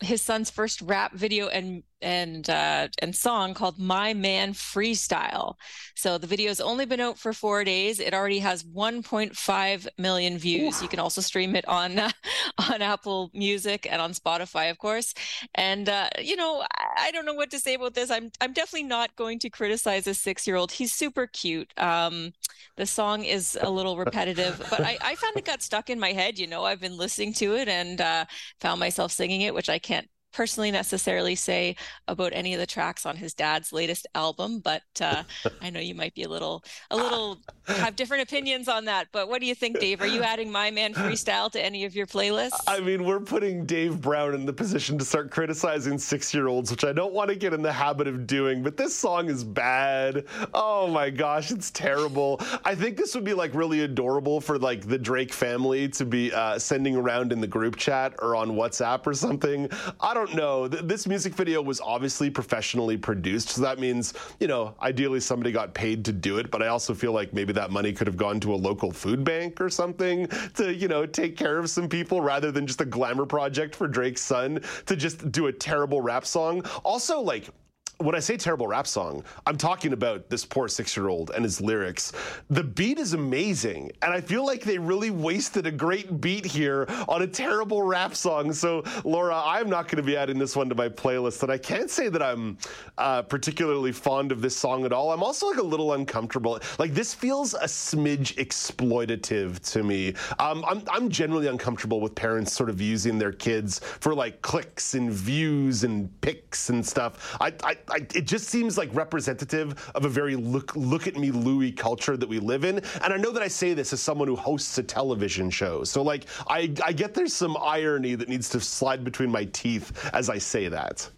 his 0.00 0.22
son's 0.22 0.50
first 0.50 0.80
rap 0.82 1.12
video 1.12 1.48
and 1.48 1.82
and 2.04 2.48
uh, 2.50 2.88
and 3.00 3.16
song 3.16 3.54
called 3.54 3.78
"My 3.78 4.14
Man 4.14 4.52
Freestyle." 4.52 5.54
So 5.96 6.18
the 6.18 6.26
video 6.26 6.48
has 6.48 6.60
only 6.60 6.84
been 6.84 7.00
out 7.00 7.18
for 7.18 7.32
four 7.32 7.64
days. 7.64 7.98
It 7.98 8.14
already 8.14 8.38
has 8.40 8.62
1.5 8.62 9.88
million 9.98 10.38
views. 10.38 10.82
You 10.82 10.88
can 10.88 11.00
also 11.00 11.20
stream 11.20 11.56
it 11.56 11.66
on 11.66 11.98
uh, 11.98 12.10
on 12.70 12.82
Apple 12.82 13.30
Music 13.32 13.88
and 13.90 14.00
on 14.00 14.12
Spotify, 14.12 14.70
of 14.70 14.78
course. 14.78 15.14
And 15.54 15.88
uh, 15.88 16.10
you 16.20 16.36
know, 16.36 16.62
I, 16.78 17.06
I, 17.06 17.10
don't 17.10 17.24
know 17.24 17.34
what 17.34 17.50
to 17.50 17.58
say 17.58 17.74
about 17.74 17.94
this. 17.94 18.10
I'm 18.10 18.30
I'm 18.40 18.52
definitely 18.52 18.88
not 18.88 19.16
going 19.16 19.38
to 19.40 19.50
criticize 19.50 20.06
a 20.06 20.14
six 20.14 20.46
year 20.46 20.56
old. 20.56 20.72
He's 20.72 20.92
super 20.92 21.26
cute. 21.26 21.72
Um, 21.78 22.32
the 22.76 22.86
song 22.86 23.24
is 23.24 23.58
a 23.60 23.70
little 23.70 23.96
repetitive, 23.96 24.64
but 24.70 24.80
I, 24.80 24.98
I 25.00 25.14
found 25.14 25.36
it 25.36 25.44
got 25.44 25.62
stuck 25.62 25.90
in 25.90 25.98
my 25.98 26.12
head. 26.12 26.38
You 26.38 26.48
know, 26.48 26.64
I've 26.64 26.80
been 26.80 26.96
listening 26.96 27.32
to 27.34 27.54
it 27.54 27.68
and 27.68 28.00
uh, 28.00 28.24
found 28.60 28.80
myself 28.80 29.12
singing 29.12 29.42
it, 29.42 29.54
which 29.54 29.70
I 29.70 29.78
can't 29.78 30.08
personally 30.34 30.70
necessarily 30.70 31.34
say 31.34 31.76
about 32.08 32.32
any 32.34 32.52
of 32.52 32.60
the 32.60 32.66
tracks 32.66 33.06
on 33.06 33.16
his 33.16 33.32
dad's 33.34 33.72
latest 33.72 34.06
album, 34.14 34.58
but 34.58 34.82
uh, 35.00 35.22
I 35.62 35.70
know 35.70 35.80
you 35.80 35.94
might 35.94 36.14
be 36.14 36.24
a 36.24 36.28
little, 36.28 36.64
a 36.90 36.96
little 36.96 37.38
have 37.66 37.96
different 37.96 38.24
opinions 38.24 38.68
on 38.68 38.84
that. 38.86 39.08
But 39.12 39.28
what 39.28 39.40
do 39.40 39.46
you 39.46 39.54
think, 39.54 39.78
Dave? 39.78 40.00
Are 40.00 40.06
you 40.06 40.22
adding 40.22 40.50
My 40.50 40.70
Man 40.70 40.92
Freestyle 40.92 41.50
to 41.52 41.64
any 41.64 41.84
of 41.84 41.94
your 41.94 42.06
playlists? 42.06 42.60
I 42.66 42.80
mean, 42.80 43.04
we're 43.04 43.20
putting 43.20 43.64
Dave 43.64 44.00
Brown 44.00 44.34
in 44.34 44.44
the 44.44 44.52
position 44.52 44.98
to 44.98 45.04
start 45.04 45.30
criticizing 45.30 45.98
six-year-olds, 45.98 46.70
which 46.70 46.84
I 46.84 46.92
don't 46.92 47.14
want 47.14 47.30
to 47.30 47.36
get 47.36 47.54
in 47.54 47.62
the 47.62 47.72
habit 47.72 48.06
of 48.06 48.26
doing. 48.26 48.62
But 48.62 48.76
this 48.76 48.94
song 48.94 49.28
is 49.28 49.44
bad. 49.44 50.24
Oh 50.52 50.88
my 50.88 51.10
gosh, 51.10 51.50
it's 51.50 51.70
terrible. 51.70 52.40
I 52.64 52.74
think 52.74 52.96
this 52.96 53.14
would 53.14 53.24
be 53.24 53.34
like 53.34 53.54
really 53.54 53.82
adorable 53.82 54.40
for 54.40 54.58
like 54.58 54.86
the 54.86 54.98
Drake 54.98 55.32
family 55.32 55.88
to 55.90 56.04
be 56.04 56.32
uh, 56.32 56.58
sending 56.58 56.96
around 56.96 57.32
in 57.32 57.40
the 57.40 57.46
group 57.46 57.76
chat 57.76 58.14
or 58.20 58.34
on 58.34 58.50
WhatsApp 58.50 59.06
or 59.06 59.14
something. 59.14 59.70
I 60.00 60.12
don't 60.12 60.23
don't 60.24 60.36
know. 60.36 60.68
This 60.68 61.06
music 61.06 61.34
video 61.34 61.60
was 61.60 61.80
obviously 61.80 62.30
professionally 62.30 62.96
produced, 62.96 63.50
so 63.50 63.62
that 63.62 63.78
means, 63.78 64.14
you 64.40 64.46
know, 64.46 64.74
ideally 64.80 65.20
somebody 65.20 65.52
got 65.52 65.74
paid 65.74 66.04
to 66.06 66.12
do 66.12 66.38
it, 66.38 66.50
but 66.50 66.62
I 66.62 66.68
also 66.68 66.94
feel 66.94 67.12
like 67.12 67.32
maybe 67.32 67.52
that 67.52 67.70
money 67.70 67.92
could 67.92 68.06
have 68.06 68.16
gone 68.16 68.40
to 68.40 68.54
a 68.54 68.56
local 68.56 68.90
food 68.90 69.24
bank 69.24 69.60
or 69.60 69.68
something 69.68 70.26
to, 70.54 70.74
you 70.74 70.88
know, 70.88 71.04
take 71.04 71.36
care 71.36 71.58
of 71.58 71.68
some 71.68 71.88
people 71.88 72.20
rather 72.20 72.50
than 72.50 72.66
just 72.66 72.80
a 72.80 72.84
glamour 72.84 73.26
project 73.26 73.74
for 73.74 73.86
Drake's 73.86 74.22
son 74.22 74.60
to 74.86 74.96
just 74.96 75.30
do 75.30 75.48
a 75.48 75.52
terrible 75.52 76.00
rap 76.00 76.24
song. 76.24 76.64
Also, 76.84 77.20
like, 77.20 77.50
when 77.98 78.14
I 78.14 78.18
say 78.18 78.36
terrible 78.36 78.66
rap 78.66 78.86
song, 78.86 79.24
I'm 79.46 79.56
talking 79.56 79.92
about 79.92 80.28
this 80.28 80.44
poor 80.44 80.68
six 80.68 80.96
year 80.96 81.08
old 81.08 81.30
and 81.30 81.44
his 81.44 81.60
lyrics. 81.60 82.12
The 82.50 82.64
beat 82.64 82.98
is 82.98 83.14
amazing, 83.14 83.92
and 84.02 84.12
I 84.12 84.20
feel 84.20 84.44
like 84.44 84.62
they 84.62 84.78
really 84.78 85.10
wasted 85.10 85.66
a 85.66 85.70
great 85.70 86.20
beat 86.20 86.44
here 86.44 86.86
on 87.08 87.22
a 87.22 87.26
terrible 87.26 87.82
rap 87.82 88.14
song. 88.14 88.52
So, 88.52 88.82
Laura, 89.04 89.40
I'm 89.44 89.70
not 89.70 89.88
going 89.88 90.02
to 90.02 90.02
be 90.02 90.16
adding 90.16 90.38
this 90.38 90.56
one 90.56 90.68
to 90.68 90.74
my 90.74 90.88
playlist, 90.88 91.42
and 91.42 91.52
I 91.52 91.58
can't 91.58 91.90
say 91.90 92.08
that 92.08 92.22
I'm 92.22 92.58
uh, 92.98 93.22
particularly 93.22 93.92
fond 93.92 94.32
of 94.32 94.42
this 94.42 94.56
song 94.56 94.84
at 94.84 94.92
all. 94.92 95.12
I'm 95.12 95.22
also 95.22 95.46
like 95.48 95.58
a 95.58 95.62
little 95.62 95.92
uncomfortable. 95.92 96.58
Like, 96.78 96.94
this 96.94 97.14
feels 97.14 97.54
a 97.54 97.64
smidge 97.64 98.34
exploitative 98.36 99.60
to 99.72 99.82
me. 99.82 100.14
Um, 100.38 100.64
I'm, 100.66 100.82
I'm 100.90 101.08
generally 101.08 101.46
uncomfortable 101.46 102.00
with 102.00 102.14
parents 102.14 102.52
sort 102.52 102.70
of 102.70 102.80
using 102.80 103.18
their 103.18 103.32
kids 103.32 103.78
for 103.78 104.14
like 104.14 104.42
clicks 104.42 104.94
and 104.94 105.10
views 105.10 105.84
and 105.84 106.08
pics 106.20 106.70
and 106.70 106.84
stuff. 106.84 107.36
I, 107.40 107.52
I 107.62 107.76
I, 107.88 108.06
it 108.14 108.26
just 108.26 108.48
seems 108.48 108.78
like 108.78 108.94
representative 108.94 109.90
of 109.94 110.04
a 110.04 110.08
very 110.08 110.36
look 110.36 110.74
look 110.76 111.06
at 111.06 111.16
me 111.16 111.30
Louie 111.30 111.72
culture 111.72 112.16
that 112.16 112.28
we 112.28 112.38
live 112.38 112.64
in. 112.64 112.78
And 113.02 113.12
I 113.12 113.16
know 113.16 113.30
that 113.32 113.42
I 113.42 113.48
say 113.48 113.74
this 113.74 113.92
as 113.92 114.00
someone 114.00 114.28
who 114.28 114.36
hosts 114.36 114.76
a 114.78 114.82
television 114.82 115.50
show, 115.50 115.84
so 115.84 116.02
like 116.02 116.26
I 116.48 116.72
I 116.84 116.92
get 116.92 117.14
there's 117.14 117.34
some 117.34 117.56
irony 117.56 118.14
that 118.14 118.28
needs 118.28 118.48
to 118.50 118.60
slide 118.60 119.04
between 119.04 119.30
my 119.30 119.44
teeth 119.46 120.10
as 120.12 120.30
I 120.30 120.38
say 120.38 120.68
that. 120.68 121.08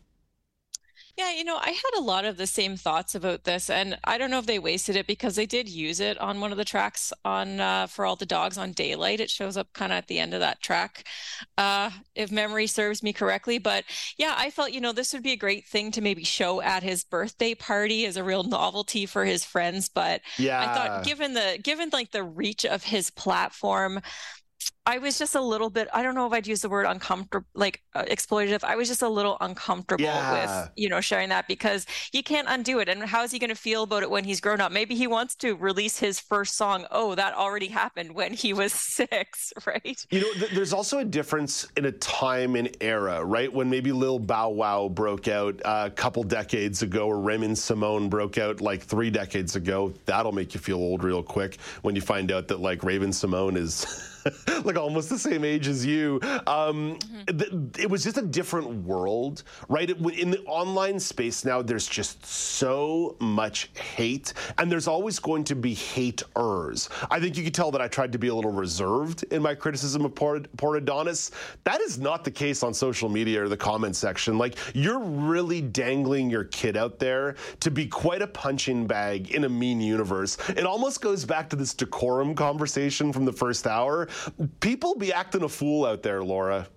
Yeah, 1.17 1.33
you 1.33 1.45
know, 1.45 1.57
I 1.57 1.71
had 1.71 1.99
a 1.99 2.03
lot 2.03 2.27
of 2.27 2.37
the 2.37 2.47
same 2.47 2.77
thoughts 2.77 3.15
about 3.15 3.45
this, 3.45 3.71
and 3.71 3.99
I 4.05 4.19
don't 4.19 4.31
know 4.31 4.39
if 4.39 4.45
they 4.45 4.59
wasted 4.59 4.97
it 4.97 5.07
because 5.07 5.35
they 5.35 5.47
did 5.47 5.67
use 5.67 5.99
it 5.99 6.19
on 6.19 6.41
one 6.41 6.53
of 6.53 6.59
the 6.59 6.65
tracks 6.65 7.11
on 7.25 7.59
uh, 7.59 7.87
for 7.87 8.05
all 8.05 8.17
the 8.17 8.27
dogs 8.27 8.59
on 8.59 8.73
Daylight. 8.73 9.21
It 9.21 9.31
shows 9.31 9.57
up 9.57 9.73
kind 9.73 9.93
of 9.93 9.97
at 9.97 10.09
the 10.09 10.19
end 10.19 10.35
of 10.35 10.41
that 10.41 10.61
track, 10.61 11.05
uh, 11.57 11.91
if 12.15 12.31
memory 12.31 12.67
serves 12.67 13.03
me 13.03 13.15
correctly. 13.15 13.57
But 13.57 13.85
yeah, 14.19 14.35
I 14.37 14.51
felt 14.51 14.73
you 14.73 14.81
know 14.83 14.93
this 14.93 15.15
would 15.15 15.23
be 15.23 15.33
a 15.33 15.37
great 15.37 15.65
thing 15.67 15.91
to 15.93 16.03
maybe 16.03 16.23
show 16.23 16.61
at 16.61 16.83
his 16.83 17.03
birthday 17.03 17.55
party 17.55 18.05
as 18.05 18.19
a 18.19 18.25
real 18.25 18.43
novelty 18.43 19.07
for 19.07 19.25
his 19.25 19.43
friends. 19.43 19.89
But 19.89 20.21
yeah, 20.37 20.61
I 20.61 20.69
thought 20.69 21.03
given 21.03 21.33
the 21.33 21.59
given 21.63 21.89
like 21.95 22.11
the 22.11 22.25
reach 22.25 22.67
of 22.67 22.83
his 22.83 23.09
platform, 23.09 24.03
I 24.89 24.99
was 24.99 25.19
just 25.19 25.35
a 25.35 25.41
little 25.41 25.69
bit, 25.69 25.89
I 25.93 26.05
don't 26.05 26.15
know 26.15 26.29
if 26.29 26.33
I'd 26.33 26.47
use 26.47 26.61
the 26.63 26.69
word 26.69 26.87
uncomfortable, 26.87 27.45
like 27.55 27.83
uh, 27.97 28.05
exploitative. 28.05 28.63
I 28.63 28.77
was 28.77 28.87
just 28.87 29.03
a 29.03 29.09
little 29.09 29.37
uncomfortable 29.41 30.05
Yeah. 30.05 30.61
with, 30.63 30.71
you 30.77 30.89
know, 30.89 31.01
sharing 31.01 31.29
that 31.31 31.49
because 31.49 31.87
you 32.13 32.23
can't 32.23 32.47
undo 32.49 32.79
it. 32.79 32.89
And 32.89 33.03
how 33.03 33.25
is 33.25 33.33
he 33.33 33.41
going 33.41 33.51
to 33.51 33.57
feel 33.57 33.83
about 33.83 34.05
it 34.05 34.11
when 34.11 34.23
he's 34.23 34.41
grown 34.41 34.61
up? 34.61 34.71
Maybe 34.71 34.95
he 34.95 35.09
wants 35.09 35.35
to 35.37 35.57
release 35.57 35.99
his 35.99 36.21
first 36.21 36.57
song. 36.57 36.87
Oh, 36.93 37.17
that 37.17 37.35
already 37.35 37.67
happened 37.67 38.15
when 38.15 38.33
he 38.33 38.53
was 38.53 38.73
six, 38.75 39.53
right? 39.67 40.07
You 40.11 40.21
know, 40.21 40.33
th- 40.35 40.53
there's 40.53 40.73
also 40.73 40.99
a 41.01 41.05
difference 41.05 41.67
in 41.77 41.87
a 41.87 41.93
time 41.93 42.55
and 42.55 42.71
era, 42.81 43.25
right? 43.25 43.53
When 43.53 43.69
maybe 43.69 43.91
Lil 43.91 44.21
Bow 44.21 44.51
Wow 44.51 44.89
broke 44.89 45.27
out 45.27 45.61
uh, 45.65 45.85
a 45.87 45.91
couple 45.91 46.23
decades 46.23 46.83
ago, 46.83 47.09
or 47.09 47.19
Raymond 47.19 47.59
Simone 47.59 48.09
broke 48.09 48.39
out 48.39 48.61
like 48.61 48.83
three 48.83 49.11
decades 49.11 49.57
ago. 49.57 49.93
That'll 50.05 50.31
make 50.31 50.55
you 50.55 50.61
feel 50.61 50.77
old 50.79 51.03
real 51.03 51.25
quick 51.25 51.59
when 51.83 51.97
you 51.97 52.03
find 52.03 52.31
out 52.31 52.47
that 52.49 52.61
like 52.61 52.85
Raven 52.85 53.13
Simone 53.13 53.57
is. 53.57 54.13
like 54.65 54.77
almost 54.77 55.09
the 55.09 55.19
same 55.19 55.45
age 55.45 55.69
as 55.69 55.85
you. 55.85 56.21
Um, 56.47 56.99
th- 57.27 57.53
it 57.79 57.91
was 57.91 58.05
just 58.05 58.19
a 58.19 58.23
different 58.23 58.85
world, 58.85 59.43
right? 59.69 59.89
It, 59.89 59.99
in 60.19 60.31
the 60.31 60.43
online 60.45 60.99
space 60.99 61.45
now, 61.45 61.63
there's 61.63 61.87
just 61.87 62.25
so 62.25 63.17
much 63.21 63.71
hate, 63.75 64.33
and 64.59 64.71
there's 64.71 64.89
always 64.89 65.19
going 65.19 65.45
to 65.45 65.55
be 65.55 65.75
haters. 65.75 66.89
I 67.11 67.21
think 67.21 67.37
you 67.37 67.45
could 67.45 67.55
tell 67.55 67.71
that 67.73 67.81
I 67.81 67.89
tried 67.89 68.13
to 68.13 68.19
be 68.19 68.29
a 68.29 68.35
little 68.35 68.53
reserved 68.53 69.25
in 69.25 69.43
my 69.43 69.55
criticism 69.55 70.05
of 70.05 70.15
poor 70.15 70.77
Adonis. 70.77 71.31
That 71.65 71.81
is 71.81 71.99
not 71.99 72.25
the 72.25 72.31
case 72.31 72.63
on 72.63 72.75
social 72.75 73.09
media 73.09 73.43
or 73.43 73.49
the 73.49 73.57
comment 73.57 73.97
section. 73.97 74.39
Like, 74.39 74.57
you're 74.75 74.99
really 74.99 75.61
dangling 75.61 76.31
your 76.31 76.45
kid 76.45 76.77
out 76.77 76.99
there 76.99 77.37
to 77.61 77.71
be 77.71 77.87
quite 77.87 78.23
a 78.23 78.27
punching 78.27 78.87
bag 78.87 79.33
in 79.33 79.45
a 79.45 79.49
mean 79.49 79.81
universe. 79.81 80.37
It 80.51 80.67
almost 80.67 81.01
goes 81.01 81.25
back 81.25 81.49
to 81.51 81.57
this 81.57 81.75
decorum 81.75 82.35
conversation 82.35 83.13
from 83.13 83.25
the 83.25 83.33
first 83.33 83.67
hour. 83.67 84.09
People 84.61 84.97
be 84.97 85.13
acting 85.13 85.43
a 85.43 85.49
fool 85.49 85.85
out 85.87 86.03
there, 86.03 86.23
Laura. 86.23 86.69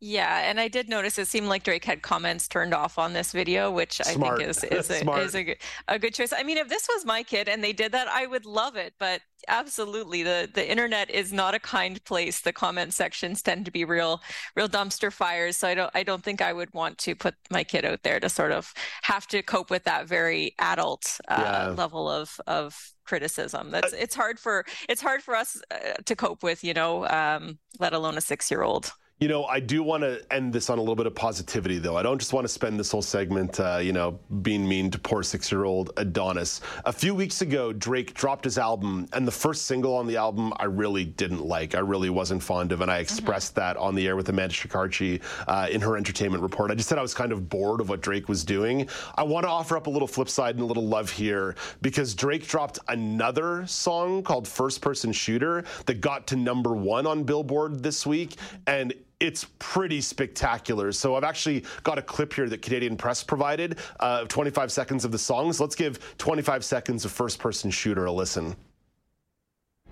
Yeah, 0.00 0.40
and 0.50 0.60
I 0.60 0.68
did 0.68 0.88
notice 0.90 1.18
it 1.18 1.28
seemed 1.28 1.46
like 1.46 1.62
Drake 1.62 1.84
had 1.84 2.02
comments 2.02 2.46
turned 2.46 2.74
off 2.74 2.98
on 2.98 3.14
this 3.14 3.32
video, 3.32 3.70
which 3.70 4.02
Smart. 4.02 4.34
I 4.34 4.36
think 4.44 4.50
is 4.50 4.64
is, 4.64 4.90
a, 4.90 5.10
is 5.18 5.34
a, 5.34 5.44
good- 5.44 5.56
a 5.88 5.98
good 5.98 6.12
choice. 6.12 6.32
I 6.36 6.42
mean, 6.42 6.58
if 6.58 6.68
this 6.68 6.86
was 6.94 7.06
my 7.06 7.22
kid 7.22 7.48
and 7.48 7.64
they 7.64 7.72
did 7.72 7.92
that, 7.92 8.06
I 8.08 8.26
would 8.26 8.44
love 8.44 8.76
it. 8.76 8.92
But 8.98 9.22
absolutely, 9.48 10.22
the 10.22 10.50
the 10.52 10.68
internet 10.68 11.08
is 11.10 11.32
not 11.32 11.54
a 11.54 11.58
kind 11.58 12.04
place. 12.04 12.40
The 12.42 12.52
comment 12.52 12.92
sections 12.92 13.40
tend 13.40 13.64
to 13.64 13.70
be 13.70 13.86
real 13.86 14.20
real 14.56 14.68
dumpster 14.68 15.10
fires. 15.10 15.56
So 15.56 15.68
I 15.68 15.74
don't 15.74 15.90
I 15.94 16.02
don't 16.02 16.22
think 16.22 16.42
I 16.42 16.52
would 16.52 16.74
want 16.74 16.98
to 16.98 17.14
put 17.14 17.34
my 17.50 17.64
kid 17.64 17.86
out 17.86 18.02
there 18.02 18.20
to 18.20 18.28
sort 18.28 18.52
of 18.52 18.74
have 19.04 19.26
to 19.28 19.42
cope 19.42 19.70
with 19.70 19.84
that 19.84 20.06
very 20.06 20.54
adult 20.58 21.18
uh, 21.28 21.38
Yeah. 21.40 21.68
level 21.70 22.10
of 22.10 22.38
of 22.46 22.76
criticism. 23.06 23.70
That's 23.70 23.94
it's 23.94 24.14
hard 24.14 24.38
for 24.38 24.66
it's 24.86 25.00
hard 25.00 25.22
for 25.22 25.34
us 25.34 25.62
uh, 25.70 25.94
to 26.04 26.14
cope 26.14 26.42
with, 26.42 26.62
you 26.62 26.74
know, 26.74 27.06
um, 27.06 27.58
let 27.78 27.94
alone 27.94 28.18
a 28.18 28.20
six 28.20 28.50
year 28.50 28.62
old. 28.62 28.92
You 29.20 29.28
know, 29.28 29.44
I 29.44 29.60
do 29.60 29.84
want 29.84 30.02
to 30.02 30.20
end 30.32 30.52
this 30.52 30.68
on 30.68 30.78
a 30.78 30.80
little 30.82 30.96
bit 30.96 31.06
of 31.06 31.14
positivity, 31.14 31.78
though. 31.78 31.96
I 31.96 32.02
don't 32.02 32.18
just 32.18 32.32
want 32.32 32.44
to 32.44 32.52
spend 32.52 32.80
this 32.80 32.90
whole 32.90 33.00
segment, 33.00 33.60
uh, 33.60 33.78
you 33.80 33.92
know, 33.92 34.18
being 34.42 34.68
mean 34.68 34.90
to 34.90 34.98
poor 34.98 35.22
six 35.22 35.52
year 35.52 35.64
old 35.64 35.92
Adonis. 35.96 36.60
A 36.84 36.92
few 36.92 37.14
weeks 37.14 37.40
ago, 37.40 37.72
Drake 37.72 38.12
dropped 38.14 38.44
his 38.44 38.58
album, 38.58 39.06
and 39.12 39.24
the 39.24 39.32
first 39.32 39.66
single 39.66 39.94
on 39.94 40.08
the 40.08 40.16
album 40.16 40.52
I 40.56 40.64
really 40.64 41.04
didn't 41.04 41.46
like. 41.46 41.76
I 41.76 41.78
really 41.78 42.10
wasn't 42.10 42.42
fond 42.42 42.72
of, 42.72 42.80
and 42.80 42.90
I 42.90 42.98
expressed 42.98 43.54
that 43.54 43.76
on 43.76 43.94
the 43.94 44.04
air 44.08 44.16
with 44.16 44.28
Amanda 44.30 44.52
Shikarchi 44.52 45.22
uh, 45.46 45.68
in 45.70 45.80
her 45.80 45.96
entertainment 45.96 46.42
report. 46.42 46.72
I 46.72 46.74
just 46.74 46.88
said 46.88 46.98
I 46.98 47.02
was 47.02 47.14
kind 47.14 47.30
of 47.30 47.48
bored 47.48 47.80
of 47.80 47.88
what 47.88 48.00
Drake 48.00 48.28
was 48.28 48.44
doing. 48.44 48.88
I 49.14 49.22
want 49.22 49.44
to 49.44 49.48
offer 49.48 49.76
up 49.76 49.86
a 49.86 49.90
little 49.90 50.08
flip 50.08 50.28
side 50.28 50.56
and 50.56 50.64
a 50.64 50.66
little 50.66 50.88
love 50.88 51.08
here 51.08 51.54
because 51.82 52.14
Drake 52.16 52.48
dropped 52.48 52.80
another 52.88 53.64
song 53.68 54.24
called 54.24 54.48
First 54.48 54.82
Person 54.82 55.12
Shooter 55.12 55.64
that 55.86 56.00
got 56.00 56.26
to 56.26 56.36
number 56.36 56.74
one 56.74 57.06
on 57.06 57.22
Billboard 57.22 57.80
this 57.80 58.04
week. 58.04 58.34
And 58.66 58.92
it's 59.20 59.46
pretty 59.58 60.00
spectacular. 60.00 60.92
So 60.92 61.14
I've 61.14 61.24
actually 61.24 61.64
got 61.82 61.98
a 61.98 62.02
clip 62.02 62.32
here 62.32 62.48
that 62.48 62.62
Canadian 62.62 62.96
Press 62.96 63.22
provided 63.22 63.78
uh, 64.00 64.20
of 64.22 64.28
25 64.28 64.72
seconds 64.72 65.04
of 65.04 65.12
the 65.12 65.18
songs. 65.18 65.60
Let's 65.60 65.74
give 65.74 66.16
25 66.18 66.64
seconds 66.64 67.04
of 67.04 67.12
First 67.12 67.38
Person 67.38 67.70
Shooter 67.70 68.06
a 68.06 68.12
listen. 68.12 68.56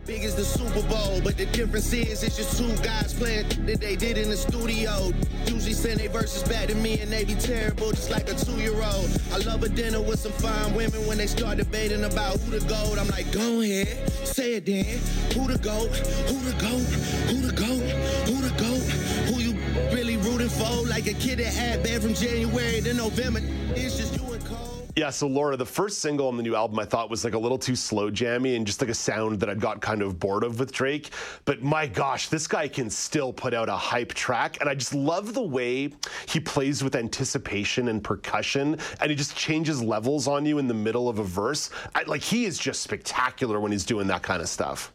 Big 0.05 0.25
as 0.25 0.35
the 0.35 0.45
Super 0.45 0.83
Bowl, 0.89 1.21
but 1.23 1.37
the 1.37 1.47
difference 1.47 1.93
is 1.93 2.25
it's 2.25 2.37
just 2.37 2.59
two 2.59 2.75
guys 2.83 3.15
playing 3.15 3.47
that 3.67 3.81
they 3.81 3.95
did 3.95 4.19
in 4.19 4.31
the 4.31 4.37
studio. 4.37 5.13
Usually 5.47 5.75
send 5.75 6.01
verses 6.11 6.43
back 6.43 6.67
to 6.67 6.75
me 6.75 6.99
and 6.99 7.09
they 7.13 7.25
be 7.25 7.37
terrible, 7.37 7.91
just 7.93 8.11
like 8.11 8.29
a 8.29 8.35
two-year-old. 8.35 9.23
I 9.33 9.37
love 9.47 9.63
a 9.63 9.69
dinner 9.69 10.01
with 10.01 10.19
some 10.19 10.33
fine 10.33 10.75
women 10.75 11.07
when 11.07 11.19
they 11.19 11.29
start 11.29 11.59
debating 11.59 12.03
about 12.03 12.41
who 12.41 12.59
the. 12.59 12.73
I'm 12.99 13.07
like, 13.09 13.31
go 13.31 13.61
ahead, 13.61 14.11
say 14.27 14.55
it 14.55 14.67
then. 14.67 14.99
Who 15.35 15.47
the? 15.47 15.59
Who 15.71 16.51
the? 16.51 16.53
Who 17.31 17.47
the? 17.47 17.53
Like 21.03 21.07
a 21.07 21.15
kid 21.15 21.39
that 21.39 21.47
had 21.47 21.83
bad 21.83 22.03
from 22.03 22.15
January 22.15 22.81
to 22.83 22.95
November. 22.95 23.41
It's 23.75 23.97
just 23.97 24.15
you 24.15 24.33
and 24.35 24.45
Cole. 24.45 24.87
Yeah, 24.95 25.09
so 25.09 25.27
Laura, 25.27 25.57
the 25.57 25.65
first 25.65 26.01
single 26.01 26.29
on 26.29 26.37
the 26.37 26.43
new 26.43 26.55
album 26.55 26.79
I 26.79 26.85
thought 26.85 27.09
was 27.09 27.25
like 27.25 27.33
a 27.33 27.39
little 27.39 27.59
too 27.59 27.75
slow 27.75 28.11
jammy 28.11 28.57
and 28.57 28.67
just 28.67 28.81
like 28.81 28.91
a 28.91 28.95
sound 28.95 29.41
that 29.41 29.49
I'd 29.49 29.59
got 29.59 29.81
kind 29.81 30.03
of 30.03 30.21
bored 30.21 30.45
of 30.45 30.61
with 30.61 30.71
Drake. 30.71 31.11
But 31.47 31.63
my 31.63 31.87
gosh, 31.87 32.29
this 32.29 32.47
guy 32.47 32.69
can 32.69 32.91
still 32.91 33.33
put 33.33 33.55
out 33.55 33.71
a 33.71 33.77
hype 33.77 34.13
track. 34.13 34.61
And 34.61 34.69
I 34.69 34.75
just 34.75 34.95
love 34.95 35.33
the 35.33 35.43
way 35.43 35.95
he 36.29 36.39
plays 36.39 36.85
with 36.85 36.95
anticipation 36.95 37.89
and 37.89 38.05
percussion 38.05 38.77
and 39.01 39.11
he 39.11 39.17
just 39.17 39.35
changes 39.35 39.83
levels 39.83 40.29
on 40.29 40.45
you 40.45 40.59
in 40.59 40.69
the 40.69 40.75
middle 40.75 41.09
of 41.09 41.19
a 41.19 41.25
verse. 41.25 41.71
I, 41.95 42.03
like 42.03 42.23
he 42.23 42.45
is 42.45 42.59
just 42.59 42.83
spectacular 42.83 43.59
when 43.61 43.73
he's 43.73 43.87
doing 43.87 44.07
that 44.09 44.23
kind 44.23 44.43
of 44.43 44.49
stuff. 44.49 44.93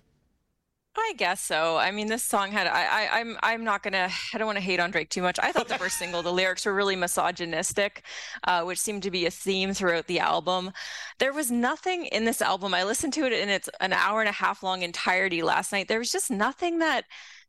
I 0.99 1.13
guess 1.15 1.41
so. 1.41 1.77
I 1.77 1.91
mean, 1.91 2.07
this 2.07 2.23
song 2.23 2.51
had 2.51 2.65
I, 2.67 2.83
I 2.85 3.19
I'm 3.19 3.37
I'm 3.43 3.63
not 3.63 3.83
gonna 3.83 4.09
I 4.33 4.37
don't 4.37 4.47
want 4.47 4.57
to 4.57 4.63
hate 4.63 4.79
on 4.79 4.91
Drake 4.91 5.09
too 5.09 5.21
much. 5.21 5.37
I 5.41 5.51
thought 5.51 5.67
the 5.67 5.75
first 5.75 5.97
single, 5.99 6.23
the 6.23 6.33
lyrics 6.33 6.65
were 6.65 6.73
really 6.73 6.95
misogynistic, 6.95 8.03
uh, 8.43 8.63
which 8.63 8.79
seemed 8.79 9.03
to 9.03 9.11
be 9.11 9.25
a 9.25 9.31
theme 9.31 9.73
throughout 9.73 10.07
the 10.07 10.19
album. 10.19 10.71
There 11.19 11.33
was 11.33 11.51
nothing 11.51 12.05
in 12.07 12.25
this 12.25 12.41
album. 12.41 12.73
I 12.73 12.83
listened 12.83 13.13
to 13.13 13.25
it 13.25 13.33
in 13.33 13.49
its 13.49 13.69
an 13.79 13.93
hour 13.93 14.21
and 14.21 14.29
a 14.29 14.33
half 14.33 14.63
long 14.63 14.81
entirety 14.81 15.43
last 15.43 15.71
night. 15.71 15.87
There 15.87 15.99
was 15.99 16.11
just 16.11 16.31
nothing 16.31 16.79
that 16.79 17.05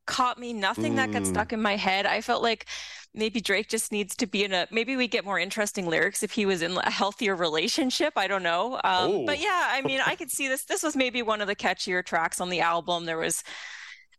caught 0.07 0.38
me, 0.38 0.53
nothing 0.55 0.94
that 0.94 1.11
got 1.11 1.24
Mm. 1.24 1.26
stuck 1.26 1.53
in 1.53 1.61
my 1.61 1.76
head. 1.76 2.07
I 2.07 2.20
felt 2.22 2.42
like 2.42 2.66
maybe 3.14 3.40
Drake 3.40 3.68
just 3.68 3.90
needs 3.92 4.14
to 4.16 4.26
be 4.26 4.44
in 4.44 4.52
a 4.52 4.66
maybe 4.70 4.96
we 4.96 5.09
get 5.09 5.24
more 5.24 5.38
interesting 5.38 5.86
lyrics 5.86 6.22
if 6.22 6.32
he 6.32 6.46
was 6.46 6.62
in 6.62 6.76
a 6.76 6.90
healthier 6.90 7.34
relationship. 7.34 8.12
I 8.16 8.26
don't 8.26 8.42
know. 8.42 8.74
Um, 8.74 8.80
Oh. 9.11 9.26
but 9.26 9.40
yeah, 9.40 9.68
I 9.72 9.82
mean, 9.82 10.00
I 10.04 10.14
could 10.20 10.30
see 10.30 10.48
this. 10.48 10.64
This 10.64 10.82
was 10.82 10.96
maybe 10.96 11.22
one 11.22 11.40
of 11.40 11.46
the 11.48 11.56
catchier 11.56 12.04
tracks 12.04 12.40
on 12.40 12.48
the 12.48 12.61
album. 12.61 13.04
There 13.06 13.18
was 13.18 13.42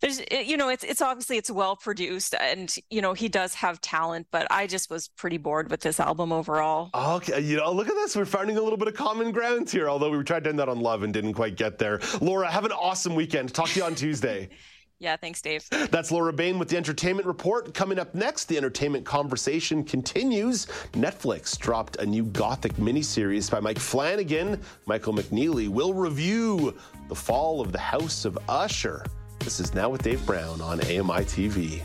there's 0.01 0.21
you 0.31 0.55
know 0.55 0.69
it's 0.69 0.85
it's 0.85 1.01
obviously 1.01 1.35
it's 1.37 1.51
well 1.51 1.75
produced 1.75 2.33
and 2.39 2.73
you 2.89 3.01
know 3.01 3.11
he 3.13 3.27
does 3.27 3.53
have 3.55 3.81
talent 3.81 4.27
but 4.31 4.47
i 4.49 4.65
just 4.65 4.89
was 4.89 5.09
pretty 5.09 5.35
bored 5.37 5.69
with 5.69 5.81
this 5.81 5.99
album 5.99 6.31
overall 6.31 6.89
Okay, 6.95 7.41
you 7.41 7.57
know, 7.57 7.69
look 7.73 7.89
at 7.89 7.95
this. 7.95 8.15
We're 8.15 8.23
finding 8.23 8.55
a 8.55 8.61
little 8.61 8.77
bit 8.77 8.87
of 8.87 8.93
common 8.93 9.31
ground 9.33 9.69
here, 9.69 9.89
although 9.89 10.09
we 10.09 10.23
tried 10.23 10.45
to 10.45 10.49
end 10.51 10.59
that 10.59 10.69
on 10.69 10.79
love 10.79 11.03
and 11.03 11.11
didn't 11.13 11.33
quite 11.33 11.57
get 11.57 11.79
there. 11.79 11.99
Laura, 12.21 12.49
have 12.49 12.63
an 12.63 12.71
awesome 12.71 13.13
weekend. 13.13 13.53
Talk 13.53 13.67
to 13.71 13.79
you 13.79 13.85
on 13.85 13.93
Tuesday. 13.95 14.47
yeah 14.99 15.15
thanks 15.15 15.41
dave 15.41 15.67
That's 15.91 16.11
Laura 16.11 16.31
Bain 16.31 16.59
with 16.59 16.69
the 16.69 16.77
Entertainment 16.77 17.27
Report. 17.27 17.73
Coming 17.73 17.99
up 17.99 18.13
next, 18.13 18.45
the 18.45 18.57
entertainment 18.57 19.05
conversation 19.05 19.83
continues. 19.83 20.65
Netflix 20.93 21.57
dropped 21.57 21.97
a 21.97 22.05
new 22.05 22.25
Gothic 22.25 22.73
miniseries 22.73 23.49
by 23.49 23.59
Mike 23.59 23.79
Flanagan. 23.79 24.61
Michael 24.85 25.13
McNeely 25.13 25.67
will 25.67 25.93
review 25.93 26.75
the 27.07 27.15
fall 27.15 27.59
of 27.59 27.71
the 27.71 27.79
House 27.79 28.25
of 28.25 28.37
Usher. 28.47 29.05
This 29.39 29.59
is 29.59 29.73
Now 29.73 29.89
with 29.89 30.03
Dave 30.03 30.23
Brown 30.25 30.61
on 30.61 30.79
AMI 30.81 31.25
TV. 31.25 31.81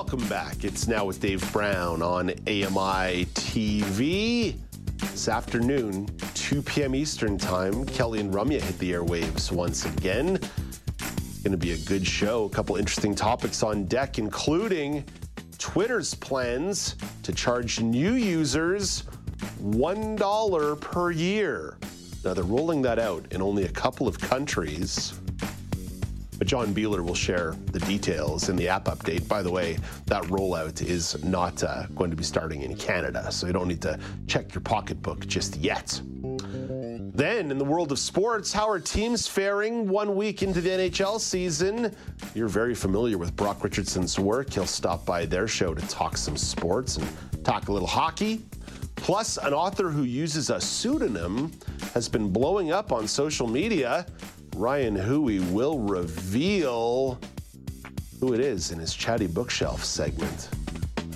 Welcome 0.00 0.26
back. 0.30 0.64
It's 0.64 0.88
now 0.88 1.04
with 1.04 1.20
Dave 1.20 1.52
Brown 1.52 2.00
on 2.00 2.30
AMI 2.30 3.26
TV. 3.34 4.56
This 4.96 5.28
afternoon, 5.28 6.08
2 6.32 6.62
p.m. 6.62 6.94
Eastern 6.94 7.36
Time, 7.36 7.84
Kelly 7.84 8.20
and 8.20 8.32
Ramya 8.32 8.62
hit 8.62 8.78
the 8.78 8.92
airwaves 8.92 9.52
once 9.52 9.84
again. 9.84 10.36
It's 10.96 11.42
going 11.42 11.52
to 11.52 11.58
be 11.58 11.72
a 11.72 11.76
good 11.76 12.06
show. 12.06 12.44
A 12.44 12.48
couple 12.48 12.76
interesting 12.76 13.14
topics 13.14 13.62
on 13.62 13.84
deck, 13.84 14.18
including 14.18 15.04
Twitter's 15.58 16.14
plans 16.14 16.96
to 17.22 17.32
charge 17.32 17.80
new 17.80 18.14
users 18.14 19.02
$1 19.62 20.80
per 20.80 21.10
year. 21.10 21.76
Now, 22.24 22.32
they're 22.32 22.42
rolling 22.44 22.80
that 22.82 22.98
out 22.98 23.26
in 23.32 23.42
only 23.42 23.64
a 23.64 23.72
couple 23.72 24.08
of 24.08 24.18
countries. 24.18 25.19
But 26.40 26.46
John 26.46 26.72
Beeler 26.72 27.04
will 27.04 27.14
share 27.14 27.54
the 27.66 27.80
details 27.80 28.48
in 28.48 28.56
the 28.56 28.66
app 28.66 28.86
update. 28.86 29.28
By 29.28 29.42
the 29.42 29.50
way, 29.50 29.76
that 30.06 30.22
rollout 30.22 30.80
is 30.80 31.22
not 31.22 31.62
uh, 31.62 31.84
going 31.94 32.08
to 32.08 32.16
be 32.16 32.24
starting 32.24 32.62
in 32.62 32.74
Canada, 32.76 33.30
so 33.30 33.46
you 33.46 33.52
don't 33.52 33.68
need 33.68 33.82
to 33.82 34.00
check 34.26 34.54
your 34.54 34.62
pocketbook 34.62 35.26
just 35.26 35.56
yet. 35.56 36.00
Then, 36.22 37.50
in 37.50 37.58
the 37.58 37.64
world 37.64 37.92
of 37.92 37.98
sports, 37.98 38.54
how 38.54 38.66
are 38.70 38.80
teams 38.80 39.28
faring 39.28 39.86
one 39.86 40.16
week 40.16 40.42
into 40.42 40.62
the 40.62 40.70
NHL 40.70 41.20
season? 41.20 41.94
You're 42.34 42.48
very 42.48 42.74
familiar 42.74 43.18
with 43.18 43.36
Brock 43.36 43.62
Richardson's 43.62 44.18
work. 44.18 44.50
He'll 44.54 44.64
stop 44.64 45.04
by 45.04 45.26
their 45.26 45.46
show 45.46 45.74
to 45.74 45.88
talk 45.88 46.16
some 46.16 46.38
sports 46.38 46.96
and 46.96 47.44
talk 47.44 47.68
a 47.68 47.72
little 47.72 47.86
hockey. 47.86 48.42
Plus, 48.96 49.36
an 49.38 49.52
author 49.52 49.90
who 49.90 50.04
uses 50.04 50.48
a 50.48 50.60
pseudonym 50.60 51.52
has 51.94 52.08
been 52.08 52.30
blowing 52.30 52.70
up 52.70 52.92
on 52.92 53.08
social 53.08 53.46
media. 53.46 54.06
Ryan 54.56 54.96
Hui 54.96 55.40
will 55.52 55.78
reveal 55.78 57.18
who 58.20 58.34
it 58.34 58.40
is 58.40 58.72
in 58.72 58.78
his 58.78 58.94
Chatty 58.94 59.26
Bookshelf 59.26 59.84
segment. 59.84 60.50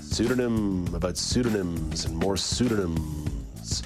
Pseudonym 0.00 0.88
about 0.94 1.16
pseudonyms 1.16 2.04
and 2.06 2.16
more 2.16 2.36
pseudonyms. 2.36 3.82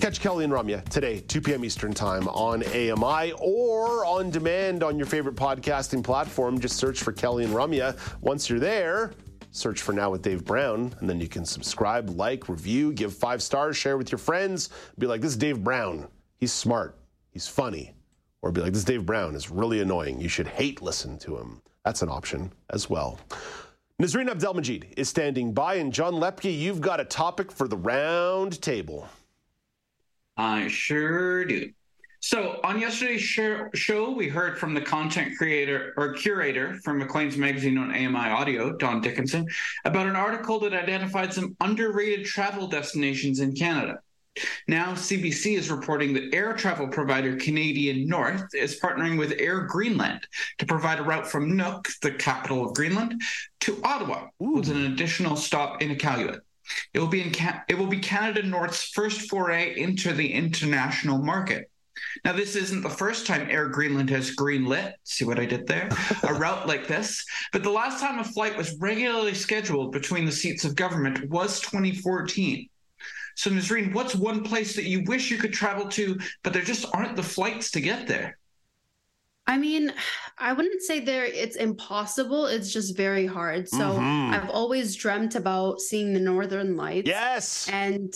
Catch 0.00 0.20
Kelly 0.20 0.44
and 0.44 0.52
Ramya 0.52 0.86
today, 0.88 1.20
2 1.20 1.40
p.m. 1.40 1.64
Eastern 1.64 1.92
Time 1.92 2.28
on 2.28 2.62
AMI 2.62 3.32
or 3.38 4.04
on 4.04 4.30
demand 4.30 4.82
on 4.82 4.98
your 4.98 5.06
favorite 5.06 5.34
podcasting 5.34 6.04
platform. 6.04 6.60
Just 6.60 6.76
search 6.76 7.02
for 7.02 7.12
Kelly 7.12 7.44
and 7.44 7.54
Ramya. 7.54 7.96
Once 8.20 8.48
you're 8.48 8.60
there, 8.60 9.12
search 9.50 9.80
for 9.80 9.92
Now 9.92 10.10
with 10.10 10.22
Dave 10.22 10.44
Brown, 10.44 10.94
and 11.00 11.08
then 11.08 11.20
you 11.20 11.28
can 11.28 11.44
subscribe, 11.44 12.10
like, 12.10 12.48
review, 12.48 12.92
give 12.92 13.14
five 13.14 13.42
stars, 13.42 13.76
share 13.76 13.96
with 13.96 14.12
your 14.12 14.18
friends. 14.18 14.70
Be 14.98 15.06
like, 15.06 15.20
this 15.20 15.30
is 15.30 15.36
Dave 15.36 15.64
Brown. 15.64 16.08
He's 16.36 16.52
smart. 16.52 16.98
He's 17.30 17.48
funny. 17.48 17.94
Or 18.44 18.52
be 18.52 18.60
like, 18.60 18.74
this 18.74 18.84
Dave 18.84 19.06
Brown 19.06 19.34
is 19.34 19.50
really 19.50 19.80
annoying. 19.80 20.20
You 20.20 20.28
should 20.28 20.46
hate 20.46 20.82
listen 20.82 21.16
to 21.20 21.38
him. 21.38 21.62
That's 21.82 22.02
an 22.02 22.10
option 22.10 22.52
as 22.68 22.90
well. 22.90 23.18
Nazreen 24.02 24.28
Abdelmajid 24.28 24.92
is 24.98 25.08
standing 25.08 25.54
by, 25.54 25.76
and 25.76 25.90
John 25.90 26.12
Lepke, 26.12 26.54
you've 26.54 26.82
got 26.82 27.00
a 27.00 27.06
topic 27.06 27.50
for 27.50 27.66
the 27.66 27.78
round 27.78 28.60
table. 28.60 29.08
I 30.36 30.68
sure 30.68 31.46
do. 31.46 31.72
So 32.20 32.60
on 32.62 32.80
yesterday's 32.80 33.22
show, 33.22 34.10
we 34.10 34.28
heard 34.28 34.58
from 34.58 34.74
the 34.74 34.80
content 34.82 35.38
creator 35.38 35.94
or 35.96 36.12
curator 36.12 36.78
from 36.84 36.98
Maclean's 36.98 37.38
magazine 37.38 37.78
on 37.78 37.92
AMI 37.92 38.28
Audio, 38.30 38.76
Don 38.76 39.00
Dickinson, 39.00 39.46
about 39.86 40.06
an 40.06 40.16
article 40.16 40.60
that 40.60 40.74
identified 40.74 41.32
some 41.32 41.56
underrated 41.62 42.26
travel 42.26 42.66
destinations 42.66 43.40
in 43.40 43.54
Canada. 43.54 44.00
Now, 44.66 44.94
CBC 44.94 45.56
is 45.56 45.70
reporting 45.70 46.12
that 46.14 46.34
air 46.34 46.54
travel 46.54 46.88
provider 46.88 47.36
Canadian 47.36 48.08
North 48.08 48.54
is 48.54 48.80
partnering 48.80 49.18
with 49.18 49.34
Air 49.38 49.60
Greenland 49.60 50.26
to 50.58 50.66
provide 50.66 50.98
a 50.98 51.02
route 51.02 51.26
from 51.26 51.52
Nuuk, 51.52 51.86
the 52.00 52.12
capital 52.12 52.64
of 52.64 52.74
Greenland, 52.74 53.20
to 53.60 53.80
Ottawa, 53.84 54.26
Ooh. 54.42 54.54
with 54.56 54.70
an 54.70 54.86
additional 54.86 55.36
stop 55.36 55.82
in 55.82 55.94
Iqaluit. 55.94 56.40
It 56.94 56.98
will 56.98 57.08
be 57.08 57.22
in 57.22 57.32
it 57.68 57.78
will 57.78 57.86
be 57.86 57.98
Canada 57.98 58.42
North's 58.42 58.90
first 58.90 59.28
foray 59.28 59.78
into 59.78 60.12
the 60.12 60.32
international 60.32 61.18
market. 61.18 61.70
Now, 62.24 62.32
this 62.32 62.56
isn't 62.56 62.82
the 62.82 62.90
first 62.90 63.26
time 63.26 63.48
Air 63.50 63.68
Greenland 63.68 64.10
has 64.10 64.34
greenlit. 64.34 64.94
See 65.04 65.24
what 65.24 65.38
I 65.38 65.46
did 65.46 65.66
there? 65.66 65.88
a 66.22 66.34
route 66.42 66.66
like 66.66 66.88
this. 66.88 67.24
But 67.52 67.62
the 67.62 67.70
last 67.70 68.00
time 68.00 68.18
a 68.18 68.24
flight 68.24 68.56
was 68.56 68.76
regularly 68.80 69.34
scheduled 69.34 69.92
between 69.92 70.24
the 70.24 70.32
seats 70.32 70.64
of 70.64 70.74
government 70.74 71.30
was 71.30 71.60
2014. 71.60 72.68
So, 73.36 73.50
Nazreen, 73.50 73.92
what's 73.92 74.14
one 74.14 74.42
place 74.42 74.76
that 74.76 74.84
you 74.84 75.02
wish 75.04 75.30
you 75.30 75.38
could 75.38 75.52
travel 75.52 75.88
to, 75.90 76.18
but 76.42 76.52
there 76.52 76.62
just 76.62 76.86
aren't 76.94 77.16
the 77.16 77.22
flights 77.22 77.70
to 77.72 77.80
get 77.80 78.06
there? 78.06 78.38
I 79.46 79.58
mean, 79.58 79.92
I 80.38 80.52
wouldn't 80.52 80.82
say 80.82 81.00
there 81.00 81.24
it's 81.24 81.56
impossible. 81.56 82.46
It's 82.46 82.72
just 82.72 82.96
very 82.96 83.26
hard. 83.26 83.68
So 83.68 83.78
mm-hmm. 83.78 84.34
I've 84.34 84.48
always 84.48 84.96
dreamt 84.96 85.34
about 85.34 85.80
seeing 85.80 86.14
the 86.14 86.20
northern 86.20 86.76
lights. 86.76 87.08
Yes. 87.08 87.68
And 87.70 88.14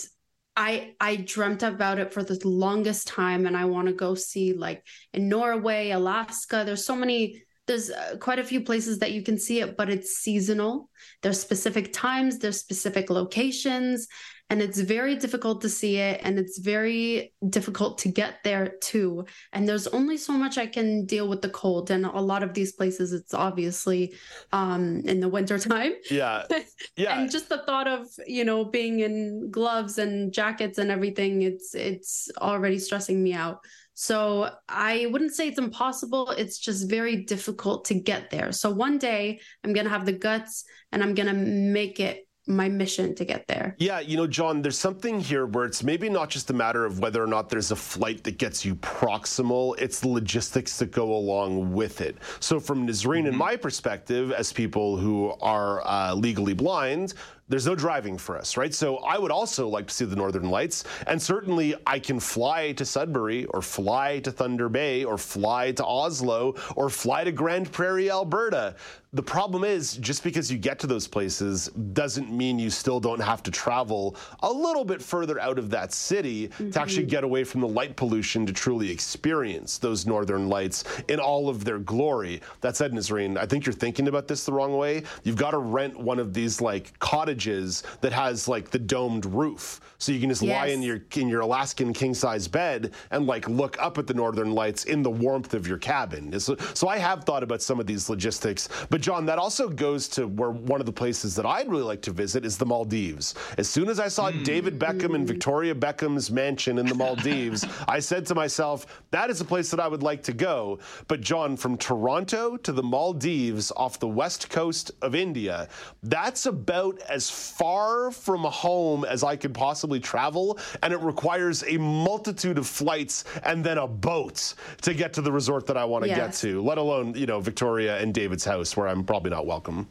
I 0.57 0.95
I 1.01 1.17
dreamt 1.17 1.63
about 1.63 1.99
it 1.99 2.13
for 2.13 2.23
the 2.23 2.41
longest 2.49 3.09
time 3.09 3.47
and 3.47 3.57
I 3.57 3.67
want 3.67 3.89
to 3.89 3.95
go 3.95 4.15
see 4.15 4.55
like 4.55 4.85
in 5.13 5.29
Norway, 5.29 5.91
Alaska. 5.91 6.63
There's 6.65 6.87
so 6.87 6.97
many 6.97 7.43
there's 7.67 7.91
uh, 7.91 8.17
quite 8.19 8.39
a 8.39 8.45
few 8.45 8.63
places 8.63 8.99
that 8.99 9.13
you 9.13 9.23
can 9.23 9.39
see 9.39 9.61
it, 9.61 9.77
but 9.77 9.91
it's 9.91 10.17
seasonal. 10.17 10.89
There's 11.23 11.39
specific 11.39 11.93
times, 11.93 12.39
there's 12.39 12.59
specific 12.59 13.11
locations, 13.11 14.09
and 14.51 14.63
it's 14.63 14.81
very 14.81 15.15
difficult 15.15 15.61
to 15.61 15.69
see 15.69 15.97
it 15.97 16.21
and 16.25 16.39
it's 16.39 16.59
very 16.59 17.33
difficult 17.49 17.99
to 17.99 18.09
get 18.09 18.43
there 18.45 18.75
too 18.81 19.25
and 19.53 19.69
there's 19.69 19.87
only 19.89 20.17
so 20.17 20.33
much 20.33 20.59
i 20.59 20.67
can 20.67 21.05
deal 21.07 21.29
with 21.29 21.43
the 21.43 21.51
cold 21.51 21.91
and 21.91 22.05
a 22.05 22.21
lot 22.21 22.43
of 22.43 22.55
these 22.55 22.73
places 22.73 23.13
it's 23.13 23.35
obviously 23.35 24.15
um 24.53 25.01
in 25.05 25.21
the 25.21 25.29
winter 25.29 25.59
time 25.59 25.93
yeah 26.11 26.43
yeah 26.97 27.19
and 27.19 27.31
just 27.31 27.49
the 27.49 27.63
thought 27.65 27.87
of 27.87 28.07
you 28.27 28.45
know 28.45 28.65
being 28.65 29.01
in 29.01 29.51
gloves 29.51 29.99
and 29.99 30.33
jackets 30.33 30.79
and 30.79 30.91
everything 30.91 31.43
it's 31.43 31.75
it's 31.75 32.31
already 32.41 32.79
stressing 32.79 33.23
me 33.23 33.33
out 33.33 33.61
so 34.01 34.49
I 34.69 35.07
wouldn't 35.11 35.35
say 35.35 35.49
it's 35.49 35.59
impossible. 35.59 36.31
It's 36.31 36.57
just 36.57 36.89
very 36.89 37.25
difficult 37.25 37.87
to 37.87 37.95
get 37.95 38.31
there. 38.31 38.53
So 38.53 38.71
one 38.71 38.97
day 38.97 39.41
I'm 39.65 39.73
going 39.73 39.87
to 39.87 39.91
have 39.91 40.07
the 40.07 40.13
guts 40.13 40.65
and 40.93 41.03
I'm 41.03 41.17
going 41.17 41.27
to 41.27 41.35
make 41.35 41.99
it 41.99 42.28
my 42.49 42.69
mission 42.69 43.15
to 43.15 43.25
get 43.25 43.47
there. 43.47 43.75
Yeah, 43.79 44.01
you 44.01 44.17
know, 44.17 44.27
John, 44.27 44.63
there's 44.63 44.79
something 44.79 45.21
here 45.21 45.47
where 45.47 45.65
it's 45.65 45.83
maybe 45.83 46.09
not 46.09 46.31
just 46.31 46.51
a 46.51 46.55
matter 46.55 46.85
of 46.85 46.99
whether 47.01 47.23
or 47.23 47.27
not 47.27 47.49
there's 47.49 47.71
a 47.71 47.77
flight 47.77 48.25
that 48.25 48.39
gets 48.39 48.65
you 48.65 48.75
proximal, 48.77 49.79
it's 49.79 50.01
the 50.01 50.09
logistics 50.09 50.79
that 50.79 50.91
go 50.91 51.15
along 51.15 51.73
with 51.73 52.01
it. 52.01 52.17
So, 52.41 52.59
from 52.59 52.87
Nazreen 52.87 53.19
mm-hmm. 53.19 53.27
and 53.29 53.37
my 53.37 53.57
perspective, 53.57 54.33
as 54.33 54.53
people 54.53 54.97
who 54.97 55.35
are 55.41 55.87
uh, 55.87 56.15
legally 56.15 56.55
blind, 56.55 57.15
there's 57.49 57.67
no 57.67 57.75
driving 57.75 58.19
for 58.19 58.37
us, 58.37 58.57
right? 58.57 58.75
So 58.75 58.99
I 58.99 59.19
would 59.19 59.31
also 59.31 59.69
like 59.69 59.87
to 59.89 59.95
see 59.95 60.05
the 60.05 60.17
Northern 60.17 60.51
Lights, 60.51 60.85
and 61.07 61.21
certainly 61.21 61.75
I 61.87 61.99
can 61.99 62.21
fly 62.21 62.73
to 62.73 62.85
Sudbury 62.85 63.47
or 63.47 63.63
fly 63.63 64.21
to 64.21 64.31
Thunder 64.31 64.69
Bay 64.69 65.05
or 65.05 65.19
fly 65.19 65.73
to 65.73 65.85
Oslo 65.85 66.55
or 66.77 66.91
fly 66.91 67.25
to 67.25 67.33
Grande 67.33 67.71
Prairie, 67.71 68.11
Alberta. 68.11 68.77
The 69.15 69.23
problem 69.23 69.65
is, 69.65 69.97
just 69.97 70.23
because 70.23 70.53
you 70.53 70.59
get 70.59 70.79
to 70.81 70.87
those 70.87 71.09
places 71.09 71.69
doesn't 71.95 72.31
mean 72.31 72.59
you 72.59 72.69
still 72.69 73.01
don't 73.01 73.21
have 73.21 73.43
to 73.45 73.51
travel 73.51 74.17
a 74.41 74.53
little 74.53 74.85
bit 74.85 75.01
further 75.01 75.41
out 75.41 75.59
of 75.59 75.71
that 75.71 75.95
city 75.95 76.49
mm-hmm. 76.49 76.71
to 76.71 76.81
actually 76.81 77.07
get 77.07 77.25
away 77.25 77.43
from 77.45 77.63
the 77.63 77.69
light 77.69 77.97
pollution 77.97 78.45
to 78.45 78.53
truly 78.53 78.91
experience 78.91 79.79
those 79.79 80.05
northern 80.05 80.51
lights 80.51 80.85
in 81.09 81.21
all 81.21 81.49
of 81.49 81.65
their 81.65 81.79
glory. 81.79 82.43
That 82.61 82.77
said, 82.77 82.93
Nazreen, 82.93 83.39
I 83.39 83.47
think 83.47 83.65
you're 83.65 83.73
thinking 83.73 84.09
about 84.09 84.29
this 84.29 84.45
the 84.45 84.53
wrong 84.53 84.77
way. 84.77 85.05
You've 85.25 85.37
got 85.37 85.53
to 85.53 85.59
rent 85.59 85.99
one 85.99 86.19
of 86.19 86.35
these 86.35 86.61
like 86.61 86.99
cottages 87.39 87.83
that 88.01 88.13
has 88.13 88.49
like 88.49 88.71
the 88.71 88.79
domed 88.79 89.25
roof, 89.25 89.81
so 89.99 90.13
you 90.13 90.21
can 90.21 90.29
just 90.29 90.43
yes. 90.43 90.55
lie 90.55 90.67
in 90.67 90.83
your 90.83 91.01
in 91.17 91.29
your 91.29 91.41
Alaskan 91.41 91.93
king 91.93 92.15
size 92.15 92.47
bed 92.47 92.93
and 93.11 93.27
like 93.27 93.49
look 93.49 93.81
up 93.81 93.99
at 93.99 94.07
the 94.07 94.15
northern 94.15 94.53
lights 94.53 94.85
in 94.85 95.03
the 95.03 95.11
warmth 95.11 95.55
of 95.55 95.67
your 95.67 95.79
cabin. 95.79 96.39
So, 96.39 96.57
so 96.75 96.89
I 96.89 96.99
have 96.99 97.25
thought 97.25 97.43
about 97.43 97.63
some 97.63 97.81
of 97.81 97.87
these 97.87 98.09
logistics, 98.11 98.69
but 98.91 98.99
but 98.99 99.05
John, 99.05 99.27
that 99.27 99.39
also 99.39 99.69
goes 99.69 100.09
to 100.09 100.27
where 100.27 100.51
one 100.51 100.81
of 100.81 100.87
the 100.87 100.93
places 100.93 101.37
that 101.37 101.47
I'd 101.47 101.71
really 101.71 101.85
like 101.85 102.03
to 102.03 102.11
visit 102.11 102.45
is 102.45 102.59
the 102.59 102.67
Maldives. 102.67 103.37
As 103.57 103.69
soon 103.69 103.89
as 103.89 104.01
I 104.01 104.09
saw 104.09 104.33
mm. 104.33 104.43
David 104.43 104.77
Beckham 104.77 105.15
and 105.15 105.25
Victoria 105.25 105.73
Beckham's 105.73 106.33
mansion 106.33 106.79
in 106.79 106.87
the 106.87 106.95
Maldives, 106.97 107.65
I 107.87 108.01
said 108.01 108.27
to 108.27 108.35
myself, 108.35 109.05
that 109.13 109.31
is 109.31 109.41
a 109.41 109.45
place 109.45 109.71
that 109.71 109.79
I 109.79 109.87
would 109.87 110.03
like 110.03 110.25
to 110.25 110.33
go. 110.33 110.81
But 111.07 111.21
John, 111.21 111.57
from 111.57 111.77
Toronto 111.77 112.57
to 112.57 112.73
the 112.73 112.83
Maldives 112.83 113.71
off 113.77 114.01
the 114.01 114.09
west 114.09 114.51
coast 114.51 114.91
of 115.01 115.15
India, 115.15 115.69
that's 116.03 116.47
about 116.47 116.99
as 117.09 117.28
far 117.31 118.11
from 118.11 118.45
home 118.45 119.05
as 119.05 119.25
I 119.25 119.37
could 119.37 119.55
possibly 119.55 120.01
travel, 120.01 120.59
and 120.83 120.93
it 120.93 121.01
requires 121.01 121.65
a 121.67 121.79
multitude 121.79 122.59
of 122.59 122.67
flights 122.67 123.25
and 123.45 123.65
then 123.65 123.79
a 123.79 123.87
boat 123.87 124.55
to 124.83 124.95
get 124.95 125.13
to 125.15 125.23
the 125.23 125.33
resort 125.33 125.67
that 125.67 125.77
I 125.77 125.85
want 125.85 126.05
to 126.05 126.09
yes. 126.09 126.19
get 126.19 126.33
to, 126.49 126.63
let 126.63 126.79
alone, 126.79 127.15
you 127.15 127.27
know, 127.27 127.41
Victoria 127.41 127.99
and 127.99 128.15
David's 128.15 128.45
house 128.45 128.77
where 128.77 128.89
I'm 128.89 129.05
probably 129.05 129.31
not 129.31 129.47
welcome. 129.47 129.89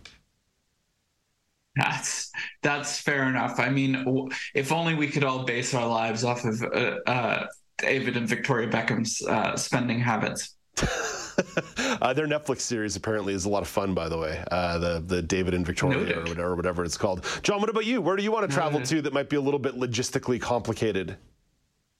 That's 1.76 2.32
that's 2.64 3.00
fair 3.00 3.30
enough. 3.30 3.60
I 3.60 3.70
mean, 3.70 4.30
if 4.56 4.72
only 4.72 4.96
we 4.96 5.08
could 5.08 5.24
all 5.24 5.44
base 5.44 5.76
our 5.76 5.88
lives 5.88 6.24
off 6.24 6.44
of 6.44 6.64
uh, 6.64 6.98
uh, 7.06 7.46
David 7.78 8.18
and 8.18 8.28
Victoria 8.28 8.68
Beckham's 8.68 9.22
uh, 9.22 9.56
spending 9.56 10.00
habits. 10.00 10.56
uh, 12.02 12.14
their 12.14 12.28
Netflix 12.28 12.62
series 12.62 12.96
apparently 12.96 13.34
is 13.34 13.46
a 13.46 13.50
lot 13.50 13.62
of 13.62 13.68
fun, 13.68 13.94
by 13.94 14.10
the 14.10 14.18
way. 14.18 14.44
Uh, 14.52 14.78
the 14.78 15.00
the 15.00 15.22
David 15.22 15.54
and 15.54 15.66
Victoria 15.66 16.20
or 16.20 16.24
whatever, 16.24 16.56
whatever 16.56 16.84
it's 16.84 16.98
called. 16.98 17.26
John, 17.44 17.60
what 17.60 17.70
about 17.70 17.86
you? 17.86 18.02
Where 18.02 18.16
do 18.16 18.24
you 18.24 18.32
want 18.32 18.50
to 18.50 18.54
travel 18.54 18.82
to 18.82 19.02
that 19.02 19.14
might 19.14 19.30
be 19.30 19.36
a 19.36 19.42
little 19.42 19.60
bit 19.60 19.76
logistically 19.76 20.42
complicated? 20.42 21.18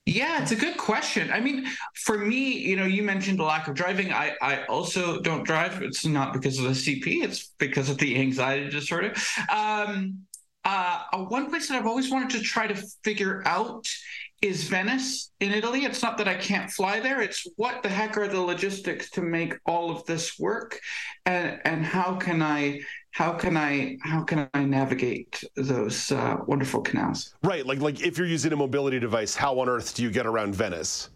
Yeah, 0.08 0.42
it's 0.42 0.54
a 0.54 0.56
good 0.56 0.78
question. 0.78 1.30
I 1.32 1.42
mean, 1.42 1.68
for 1.94 2.18
me, 2.18 2.54
you 2.54 2.78
know, 2.78 2.86
you 2.86 3.04
mentioned 3.04 3.40
the 3.40 3.44
lack 3.44 3.68
of 3.68 3.76
driving. 3.76 4.14
I, 4.14 4.38
I 4.42 4.64
also 4.64 5.20
don't 5.20 5.44
drive. 5.44 5.82
It's 5.82 6.06
not 6.06 6.32
because 6.32 6.58
of 6.60 6.64
the 6.64 6.70
CP. 6.72 7.26
It's 7.26 7.52
because 7.58 7.90
of 7.90 7.98
the 7.98 8.18
anxiety 8.18 8.70
disorder. 8.70 9.14
Um, 9.52 10.20
uh, 10.64 11.04
one 11.28 11.50
place 11.50 11.68
that 11.68 11.78
I've 11.78 11.86
always 11.86 12.10
wanted 12.10 12.30
to 12.38 12.42
try 12.42 12.68
to 12.68 12.76
figure 13.04 13.44
out 13.46 13.86
is 14.42 14.66
Venice 14.66 15.32
in 15.40 15.52
Italy. 15.52 15.86
It's 15.86 16.02
not 16.02 16.18
that 16.20 16.28
I 16.28 16.36
can't 16.36 16.70
fly 16.70 17.00
there. 17.00 17.22
It's 17.22 17.46
what 17.56 17.82
the 17.84 17.90
heck 17.90 18.18
are 18.18 18.28
the 18.28 18.42
logistics 18.42 19.10
to 19.12 19.22
make 19.22 19.56
all 19.66 19.90
of 19.90 20.06
this 20.06 20.38
work, 20.40 20.80
and 21.26 21.60
and 21.66 21.86
how 21.86 22.16
can 22.16 22.42
I 22.42 22.82
how 23.12 23.34
can 23.34 23.58
I 23.58 23.98
how 24.04 24.24
can 24.24 24.48
I 24.54 24.64
navigate 24.64 25.44
those 25.56 26.12
uh, 26.12 26.38
wonderful 26.46 26.82
canals? 26.82 27.34
Right, 27.44 27.66
like 27.66 27.80
like 27.80 28.02
if 28.02 28.18
you're 28.18 28.28
using 28.28 28.54
a 28.54 28.58
mobility 28.58 29.00
device, 29.00 29.36
how 29.36 29.60
on 29.60 29.70
earth 29.70 29.96
do 29.96 30.04
you 30.04 30.12
get 30.12 30.28
around 30.28 30.56
Venice? 30.56 31.10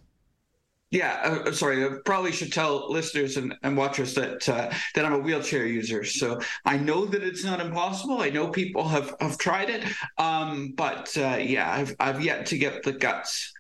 Yeah, 0.91 1.21
uh, 1.23 1.49
uh, 1.49 1.51
sorry. 1.53 1.85
I 1.85 1.89
probably 2.03 2.33
should 2.33 2.51
tell 2.51 2.91
listeners 2.91 3.37
and, 3.37 3.55
and 3.63 3.77
watchers 3.77 4.13
that 4.15 4.47
uh, 4.49 4.69
that 4.93 5.05
I'm 5.05 5.13
a 5.13 5.19
wheelchair 5.19 5.65
user. 5.65 6.03
So 6.03 6.39
I 6.65 6.77
know 6.77 7.05
that 7.05 7.23
it's 7.23 7.45
not 7.45 7.61
impossible. 7.61 8.21
I 8.21 8.29
know 8.29 8.49
people 8.49 8.87
have 8.89 9.15
have 9.21 9.37
tried 9.37 9.69
it, 9.69 9.85
um, 10.17 10.73
but 10.75 11.15
uh, 11.17 11.37
yeah, 11.39 11.71
I've 11.71 11.95
I've 11.99 12.23
yet 12.23 12.45
to 12.47 12.57
get 12.57 12.83
the 12.83 12.91
guts 12.91 13.53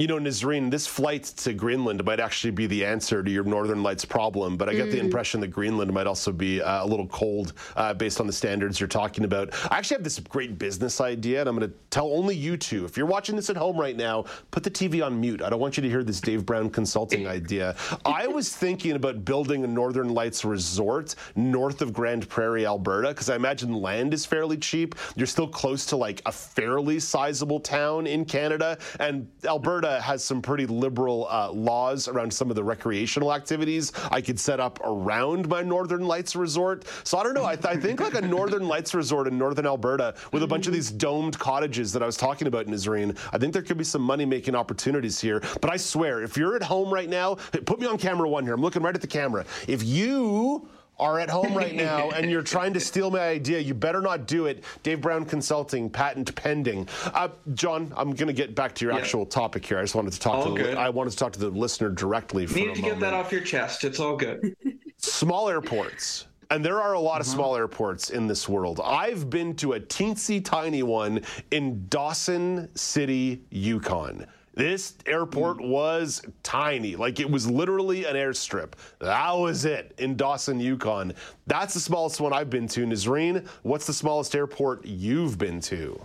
you 0.00 0.06
know, 0.06 0.16
Nazreen, 0.16 0.70
this 0.70 0.86
flight 0.86 1.24
to 1.24 1.52
Greenland 1.52 2.02
might 2.06 2.20
actually 2.20 2.52
be 2.52 2.66
the 2.66 2.86
answer 2.86 3.22
to 3.22 3.30
your 3.30 3.44
Northern 3.44 3.82
Lights 3.82 4.06
problem, 4.06 4.56
but 4.56 4.66
I 4.66 4.72
get 4.72 4.88
mm. 4.88 4.92
the 4.92 4.98
impression 4.98 5.42
that 5.42 5.48
Greenland 5.48 5.92
might 5.92 6.06
also 6.06 6.32
be 6.32 6.62
uh, 6.62 6.82
a 6.82 6.86
little 6.86 7.06
cold 7.08 7.52
uh, 7.76 7.92
based 7.92 8.18
on 8.18 8.26
the 8.26 8.32
standards 8.32 8.80
you're 8.80 8.88
talking 8.88 9.24
about. 9.24 9.52
I 9.70 9.76
actually 9.76 9.96
have 9.96 10.04
this 10.04 10.18
great 10.18 10.58
business 10.58 11.02
idea, 11.02 11.40
and 11.40 11.50
I'm 11.50 11.58
going 11.58 11.70
to 11.70 11.76
tell 11.90 12.10
only 12.14 12.34
you 12.34 12.56
two. 12.56 12.86
If 12.86 12.96
you're 12.96 13.04
watching 13.04 13.36
this 13.36 13.50
at 13.50 13.58
home 13.58 13.78
right 13.78 13.94
now, 13.94 14.24
put 14.52 14.62
the 14.62 14.70
TV 14.70 15.04
on 15.04 15.20
mute. 15.20 15.42
I 15.42 15.50
don't 15.50 15.60
want 15.60 15.76
you 15.76 15.82
to 15.82 15.88
hear 15.90 16.02
this 16.02 16.22
Dave 16.22 16.46
Brown 16.46 16.70
consulting 16.70 17.26
idea. 17.28 17.76
I 18.06 18.26
was 18.26 18.56
thinking 18.56 18.92
about 18.92 19.26
building 19.26 19.64
a 19.64 19.66
Northern 19.66 20.14
Lights 20.14 20.46
resort 20.46 21.14
north 21.36 21.82
of 21.82 21.92
Grande 21.92 22.26
Prairie, 22.26 22.64
Alberta, 22.64 23.08
because 23.08 23.28
I 23.28 23.36
imagine 23.36 23.74
land 23.74 24.14
is 24.14 24.24
fairly 24.24 24.56
cheap. 24.56 24.94
You're 25.14 25.26
still 25.26 25.48
close 25.48 25.84
to 25.86 25.98
like 25.98 26.22
a 26.24 26.32
fairly 26.32 27.00
sizable 27.00 27.60
town 27.60 28.06
in 28.06 28.24
Canada, 28.24 28.78
and 28.98 29.28
Alberta 29.44 29.89
has 29.98 30.22
some 30.22 30.42
pretty 30.42 30.66
liberal 30.66 31.26
uh, 31.30 31.50
laws 31.50 32.06
around 32.06 32.32
some 32.32 32.50
of 32.50 32.56
the 32.56 32.62
recreational 32.62 33.32
activities 33.32 33.92
I 34.10 34.20
could 34.20 34.38
set 34.38 34.60
up 34.60 34.78
around 34.84 35.48
my 35.48 35.62
Northern 35.62 36.04
Lights 36.04 36.36
resort. 36.36 36.84
So 37.04 37.18
I 37.18 37.22
don't 37.22 37.34
know. 37.34 37.46
I, 37.46 37.56
th- 37.56 37.66
I 37.66 37.76
think 37.76 38.00
like 38.00 38.14
a 38.14 38.20
Northern 38.20 38.68
Lights 38.68 38.94
resort 38.94 39.26
in 39.26 39.38
Northern 39.38 39.66
Alberta 39.66 40.14
with 40.32 40.42
a 40.42 40.46
bunch 40.46 40.66
of 40.66 40.72
these 40.72 40.90
domed 40.90 41.38
cottages 41.38 41.92
that 41.94 42.02
I 42.02 42.06
was 42.06 42.16
talking 42.16 42.46
about 42.46 42.66
in 42.66 42.72
Nazreen. 42.72 43.16
I 43.32 43.38
think 43.38 43.52
there 43.52 43.62
could 43.62 43.78
be 43.78 43.84
some 43.84 44.02
money 44.02 44.24
making 44.24 44.54
opportunities 44.54 45.20
here. 45.20 45.42
But 45.60 45.70
I 45.70 45.76
swear, 45.76 46.22
if 46.22 46.36
you're 46.36 46.56
at 46.56 46.62
home 46.62 46.92
right 46.92 47.08
now, 47.08 47.36
put 47.64 47.80
me 47.80 47.86
on 47.86 47.96
camera 47.98 48.28
one 48.28 48.44
here. 48.44 48.54
I'm 48.54 48.60
looking 48.60 48.82
right 48.82 48.94
at 48.94 49.00
the 49.00 49.06
camera. 49.06 49.44
If 49.66 49.82
you 49.82 50.68
are 51.00 51.18
at 51.18 51.30
home 51.30 51.54
right 51.54 51.74
now 51.90 52.10
and 52.10 52.30
you're 52.30 52.42
trying 52.42 52.72
to 52.74 52.80
steal 52.80 53.10
my 53.10 53.20
idea, 53.20 53.58
you 53.58 53.74
better 53.74 54.00
not 54.00 54.26
do 54.26 54.46
it. 54.46 54.62
Dave 54.82 55.00
Brown 55.00 55.24
Consulting, 55.24 55.90
patent 55.90 56.32
pending. 56.34 56.86
Uh, 57.06 57.28
John, 57.54 57.92
I'm 57.96 58.14
going 58.14 58.28
to 58.28 58.32
get 58.32 58.54
back 58.54 58.74
to 58.76 58.84
your 58.84 58.94
yeah. 58.94 59.00
actual 59.00 59.26
topic 59.26 59.64
here. 59.64 59.78
I 59.78 59.82
just 59.82 59.94
wanted 59.94 60.12
to 60.12 60.20
talk 60.20 60.46
all 60.46 60.54
to 60.54 60.62
the, 60.62 60.78
I 60.78 60.90
wanted 60.90 61.10
to 61.10 61.16
talk 61.16 61.32
to 61.32 61.40
the 61.40 61.48
listener 61.48 61.88
directly. 61.88 62.46
For 62.46 62.54
Need 62.54 62.74
to 62.76 62.82
moment. 62.82 62.84
get 62.84 63.00
that 63.00 63.14
off 63.14 63.32
your 63.32 63.40
chest. 63.40 63.84
It's 63.84 63.98
all 63.98 64.16
good. 64.16 64.54
Small 64.98 65.48
airports. 65.48 66.26
And 66.50 66.64
there 66.64 66.82
are 66.82 66.94
a 66.94 67.00
lot 67.00 67.20
of 67.20 67.28
uh-huh. 67.28 67.36
small 67.36 67.56
airports 67.56 68.10
in 68.10 68.26
this 68.26 68.48
world. 68.48 68.80
I've 68.84 69.30
been 69.30 69.54
to 69.56 69.74
a 69.74 69.80
teensy 69.80 70.44
tiny 70.44 70.82
one 70.82 71.20
in 71.52 71.86
Dawson 71.88 72.68
City, 72.74 73.40
Yukon. 73.50 74.26
This 74.60 74.92
airport 75.06 75.56
mm. 75.56 75.68
was 75.70 76.20
tiny. 76.42 76.94
Like 76.94 77.18
it 77.18 77.30
was 77.30 77.50
literally 77.50 78.04
an 78.04 78.14
airstrip. 78.14 78.72
That 78.98 79.32
was 79.32 79.64
it 79.64 79.94
in 79.96 80.16
Dawson, 80.16 80.60
Yukon. 80.60 81.14
That's 81.46 81.72
the 81.72 81.80
smallest 81.80 82.20
one 82.20 82.34
I've 82.34 82.50
been 82.50 82.68
to. 82.68 82.84
Nazreen, 82.84 83.48
what's 83.62 83.86
the 83.86 83.94
smallest 83.94 84.34
airport 84.34 84.84
you've 84.84 85.38
been 85.38 85.62
to? 85.62 85.98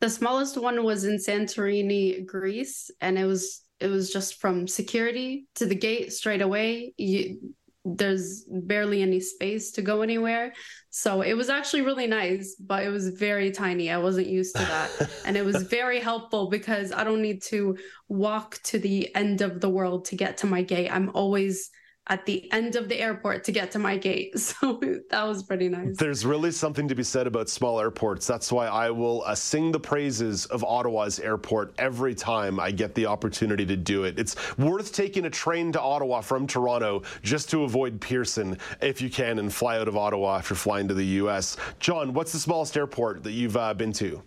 The 0.00 0.08
smallest 0.08 0.56
one 0.56 0.84
was 0.84 1.04
in 1.04 1.18
Santorini, 1.18 2.24
Greece, 2.24 2.90
and 3.02 3.18
it 3.18 3.26
was 3.26 3.60
it 3.78 3.88
was 3.88 4.10
just 4.10 4.40
from 4.40 4.66
security 4.66 5.46
to 5.56 5.66
the 5.66 5.74
gate 5.74 6.14
straight 6.14 6.40
away. 6.40 6.94
You, 6.96 7.54
there's 7.84 8.44
barely 8.48 9.02
any 9.02 9.18
space 9.20 9.72
to 9.72 9.82
go 9.82 10.02
anywhere. 10.02 10.52
So 10.90 11.22
it 11.22 11.34
was 11.34 11.48
actually 11.48 11.82
really 11.82 12.06
nice, 12.06 12.54
but 12.54 12.84
it 12.84 12.90
was 12.90 13.08
very 13.08 13.50
tiny. 13.50 13.90
I 13.90 13.98
wasn't 13.98 14.28
used 14.28 14.54
to 14.56 14.62
that. 14.62 15.10
and 15.24 15.36
it 15.36 15.44
was 15.44 15.62
very 15.62 15.98
helpful 15.98 16.48
because 16.48 16.92
I 16.92 17.02
don't 17.02 17.22
need 17.22 17.42
to 17.44 17.76
walk 18.08 18.60
to 18.64 18.78
the 18.78 19.12
end 19.14 19.40
of 19.40 19.60
the 19.60 19.70
world 19.70 20.04
to 20.06 20.16
get 20.16 20.38
to 20.38 20.46
my 20.46 20.62
gate. 20.62 20.90
I'm 20.90 21.10
always 21.14 21.70
at 22.08 22.26
the 22.26 22.50
end 22.52 22.74
of 22.74 22.88
the 22.88 22.98
airport 22.98 23.44
to 23.44 23.52
get 23.52 23.70
to 23.72 23.78
my 23.78 23.96
gate. 23.96 24.32
So 24.42 24.80
that 25.10 25.22
was 25.22 25.42
pretty 25.42 25.68
nice. 25.68 25.96
There's 25.96 26.26
really 26.26 26.50
something 26.50 26.86
to 26.88 26.94
be 26.94 27.02
said 27.02 27.26
about 27.26 27.48
small 27.48 27.80
airports. 27.80 28.26
That's 28.26 28.50
why 28.52 28.66
I 28.66 28.90
will 28.90 29.22
uh, 29.24 29.34
sing 29.34 29.72
the 29.72 29.80
praises 29.80 30.46
of 30.46 30.62
Ottawa's 30.64 31.20
airport 31.20 31.74
every 31.78 32.14
time 32.14 32.60
I 32.60 32.70
get 32.70 32.94
the 32.94 33.06
opportunity 33.06 33.64
to 33.66 33.76
do 33.76 34.04
it. 34.04 34.18
It's 34.18 34.36
worth 34.58 34.92
taking 34.92 35.24
a 35.26 35.30
train 35.30 35.72
to 35.72 35.80
Ottawa 35.80 36.20
from 36.20 36.46
Toronto 36.46 37.02
just 37.22 37.50
to 37.50 37.64
avoid 37.64 38.00
Pearson 38.00 38.58
if 38.80 39.00
you 39.00 39.08
can 39.08 39.38
and 39.38 39.52
fly 39.52 39.78
out 39.78 39.88
of 39.88 39.96
Ottawa 39.96 40.38
if 40.38 40.50
you're 40.50 40.56
flying 40.56 40.88
to 40.88 40.94
the 40.94 41.06
U.S. 41.22 41.56
John, 41.78 42.12
what's 42.12 42.32
the 42.32 42.38
smallest 42.38 42.76
airport 42.76 43.22
that 43.22 43.32
you've 43.32 43.56
uh, 43.56 43.74
been 43.74 43.92
to? 43.94 44.22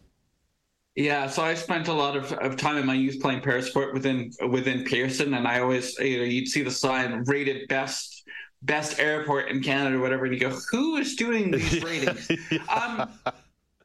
Yeah, 0.95 1.27
so 1.27 1.43
I 1.43 1.55
spent 1.55 1.89
a 1.89 1.93
lot 1.93 2.15
of, 2.15 2.31
of 2.31 2.55
time 2.55 2.77
in 2.77 2.85
my 2.85 2.93
youth 2.93 3.21
playing 3.21 3.41
parasport 3.41 3.93
within 3.93 4.31
within 4.49 4.85
Pearson, 4.85 5.33
and 5.33 5.45
I 5.45 5.59
always 5.59 5.99
you 5.99 6.19
know 6.19 6.23
you'd 6.23 6.47
see 6.47 6.63
the 6.63 6.71
sign 6.71 7.21
rated 7.25 7.67
best 7.67 8.23
best 8.61 8.97
airport 8.97 9.49
in 9.49 9.61
Canada, 9.61 9.97
or 9.97 9.99
whatever, 9.99 10.23
and 10.23 10.33
you 10.33 10.39
go, 10.39 10.57
who 10.71 10.95
is 10.95 11.15
doing 11.15 11.51
these 11.51 11.83
ratings? 11.83 12.31
um, 12.69 13.09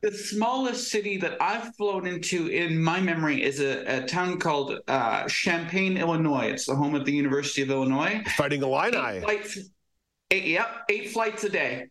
the 0.03 0.13
smallest 0.13 0.89
city 0.89 1.17
that 1.17 1.37
I've 1.43 1.75
flown 1.75 2.07
into 2.07 2.47
in 2.47 2.81
my 2.81 3.01
memory 3.01 3.43
is 3.43 3.59
a, 3.59 4.03
a 4.03 4.07
town 4.07 4.39
called 4.39 4.79
uh, 4.87 5.27
Champaign, 5.27 5.97
Illinois. 5.97 6.47
It's 6.47 6.67
the 6.67 6.77
home 6.77 6.95
of 6.95 7.05
the 7.05 7.13
University 7.13 7.63
of 7.63 7.71
Illinois. 7.71 8.23
Fighting 8.37 8.63
Illini. 8.63 8.97
Eight 8.97 9.23
flights, 9.23 9.59
eight, 10.31 10.45
yep, 10.45 10.85
eight 10.89 11.11
flights 11.11 11.43
a 11.43 11.49
day. 11.49 11.89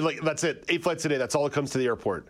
Like 0.00 0.20
that's 0.20 0.44
it. 0.44 0.64
Eight 0.68 0.84
flights 0.84 1.04
a 1.04 1.08
day. 1.08 1.18
That's 1.18 1.34
all 1.34 1.44
it 1.46 1.52
comes 1.52 1.70
to 1.70 1.78
the 1.78 1.86
airport 1.86 2.28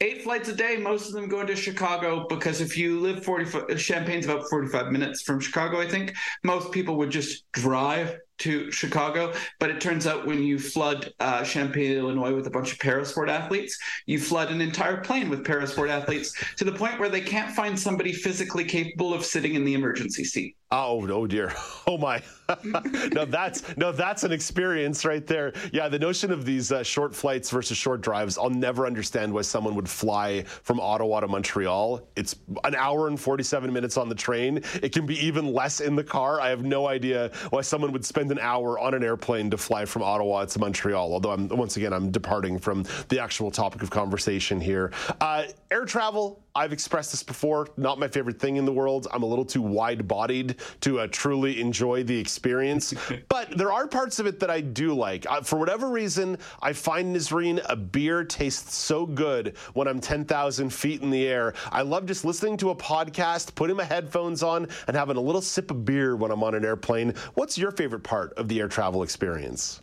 eight 0.00 0.22
flights 0.22 0.48
a 0.48 0.54
day, 0.54 0.76
most 0.76 1.08
of 1.08 1.14
them 1.14 1.28
going 1.28 1.46
to 1.46 1.56
Chicago 1.56 2.26
because 2.28 2.60
if 2.60 2.76
you 2.76 3.00
live 3.00 3.24
40, 3.24 3.76
Champaign's 3.76 4.24
about 4.24 4.48
45 4.50 4.92
minutes 4.92 5.22
from 5.22 5.40
Chicago, 5.40 5.80
I 5.80 5.88
think. 5.88 6.14
Most 6.42 6.72
people 6.72 6.96
would 6.96 7.10
just 7.10 7.44
drive 7.52 8.18
to 8.38 8.70
Chicago. 8.70 9.32
But 9.60 9.70
it 9.70 9.80
turns 9.80 10.06
out 10.06 10.26
when 10.26 10.42
you 10.42 10.58
flood 10.58 11.12
uh, 11.20 11.44
Champaign, 11.44 11.96
Illinois 11.96 12.34
with 12.34 12.46
a 12.46 12.50
bunch 12.50 12.72
of 12.72 12.78
parasport 12.78 13.28
athletes, 13.28 13.78
you 14.06 14.18
flood 14.18 14.50
an 14.50 14.60
entire 14.60 14.98
plane 14.98 15.28
with 15.28 15.44
parasport 15.44 15.88
athletes 15.88 16.34
to 16.56 16.64
the 16.64 16.72
point 16.72 16.98
where 16.98 17.08
they 17.08 17.20
can't 17.20 17.54
find 17.54 17.78
somebody 17.78 18.12
physically 18.12 18.64
capable 18.64 19.14
of 19.14 19.24
sitting 19.24 19.54
in 19.54 19.64
the 19.64 19.74
emergency 19.74 20.24
seat. 20.24 20.56
Oh, 20.70 21.06
oh 21.08 21.26
dear. 21.26 21.52
Oh 21.86 21.98
my. 21.98 22.22
no, 23.12 23.26
that's 23.26 23.76
no, 23.76 23.92
that's 23.92 24.24
an 24.24 24.32
experience 24.32 25.04
right 25.04 25.26
there. 25.26 25.52
Yeah, 25.70 25.90
the 25.90 25.98
notion 25.98 26.32
of 26.32 26.46
these 26.46 26.72
uh, 26.72 26.82
short 26.82 27.14
flights 27.14 27.50
versus 27.50 27.76
short 27.76 28.00
drives, 28.00 28.38
I'll 28.38 28.48
never 28.48 28.86
understand 28.86 29.34
why 29.34 29.42
someone 29.42 29.74
would 29.74 29.88
fly 29.88 30.44
from 30.44 30.80
Ottawa 30.80 31.20
to 31.20 31.28
Montreal. 31.28 32.08
It's 32.16 32.36
an 32.64 32.74
hour 32.74 33.08
and 33.08 33.20
47 33.20 33.70
minutes 33.70 33.98
on 33.98 34.08
the 34.08 34.14
train. 34.14 34.62
It 34.82 34.92
can 34.92 35.04
be 35.04 35.22
even 35.24 35.52
less 35.52 35.80
in 35.80 35.94
the 35.94 36.02
car. 36.02 36.40
I 36.40 36.48
have 36.48 36.64
no 36.64 36.88
idea 36.88 37.30
why 37.50 37.60
someone 37.60 37.92
would 37.92 38.04
spend 38.04 38.23
an 38.30 38.38
hour 38.38 38.78
on 38.78 38.94
an 38.94 39.02
airplane 39.02 39.50
to 39.50 39.58
fly 39.58 39.84
from 39.84 40.02
Ottawa 40.02 40.44
to 40.44 40.58
Montreal. 40.58 41.12
Although 41.12 41.32
I'm 41.32 41.48
once 41.48 41.76
again 41.76 41.92
I'm 41.92 42.10
departing 42.10 42.58
from 42.58 42.84
the 43.08 43.20
actual 43.20 43.50
topic 43.50 43.82
of 43.82 43.90
conversation 43.90 44.60
here. 44.60 44.92
Uh, 45.20 45.44
air 45.70 45.84
travel. 45.84 46.43
I've 46.56 46.72
expressed 46.72 47.10
this 47.10 47.24
before. 47.24 47.66
Not 47.76 47.98
my 47.98 48.06
favorite 48.06 48.38
thing 48.38 48.56
in 48.56 48.64
the 48.64 48.72
world. 48.72 49.08
I'm 49.12 49.24
a 49.24 49.26
little 49.26 49.44
too 49.44 49.60
wide-bodied 49.60 50.56
to 50.82 51.00
uh, 51.00 51.08
truly 51.10 51.60
enjoy 51.60 52.04
the 52.04 52.16
experience. 52.16 52.94
but 53.28 53.50
there 53.58 53.72
are 53.72 53.88
parts 53.88 54.20
of 54.20 54.26
it 54.26 54.38
that 54.38 54.50
I 54.50 54.60
do 54.60 54.94
like. 54.94 55.28
Uh, 55.28 55.40
for 55.40 55.58
whatever 55.58 55.88
reason, 55.88 56.38
I 56.62 56.72
find 56.72 57.14
Nazreen 57.14 57.60
a 57.68 57.74
beer 57.74 58.22
tastes 58.22 58.76
so 58.76 59.04
good 59.04 59.56
when 59.72 59.88
I'm 59.88 59.98
10,000 59.98 60.72
feet 60.72 61.02
in 61.02 61.10
the 61.10 61.26
air. 61.26 61.54
I 61.72 61.82
love 61.82 62.06
just 62.06 62.24
listening 62.24 62.56
to 62.58 62.70
a 62.70 62.76
podcast, 62.76 63.56
putting 63.56 63.74
my 63.74 63.84
headphones 63.84 64.44
on, 64.44 64.68
and 64.86 64.96
having 64.96 65.16
a 65.16 65.20
little 65.20 65.42
sip 65.42 65.72
of 65.72 65.84
beer 65.84 66.14
when 66.14 66.30
I'm 66.30 66.44
on 66.44 66.54
an 66.54 66.64
airplane. 66.64 67.14
What's 67.34 67.58
your 67.58 67.72
favorite 67.72 68.04
part 68.04 68.32
of 68.34 68.46
the 68.46 68.60
air 68.60 68.68
travel 68.68 69.02
experience? 69.02 69.80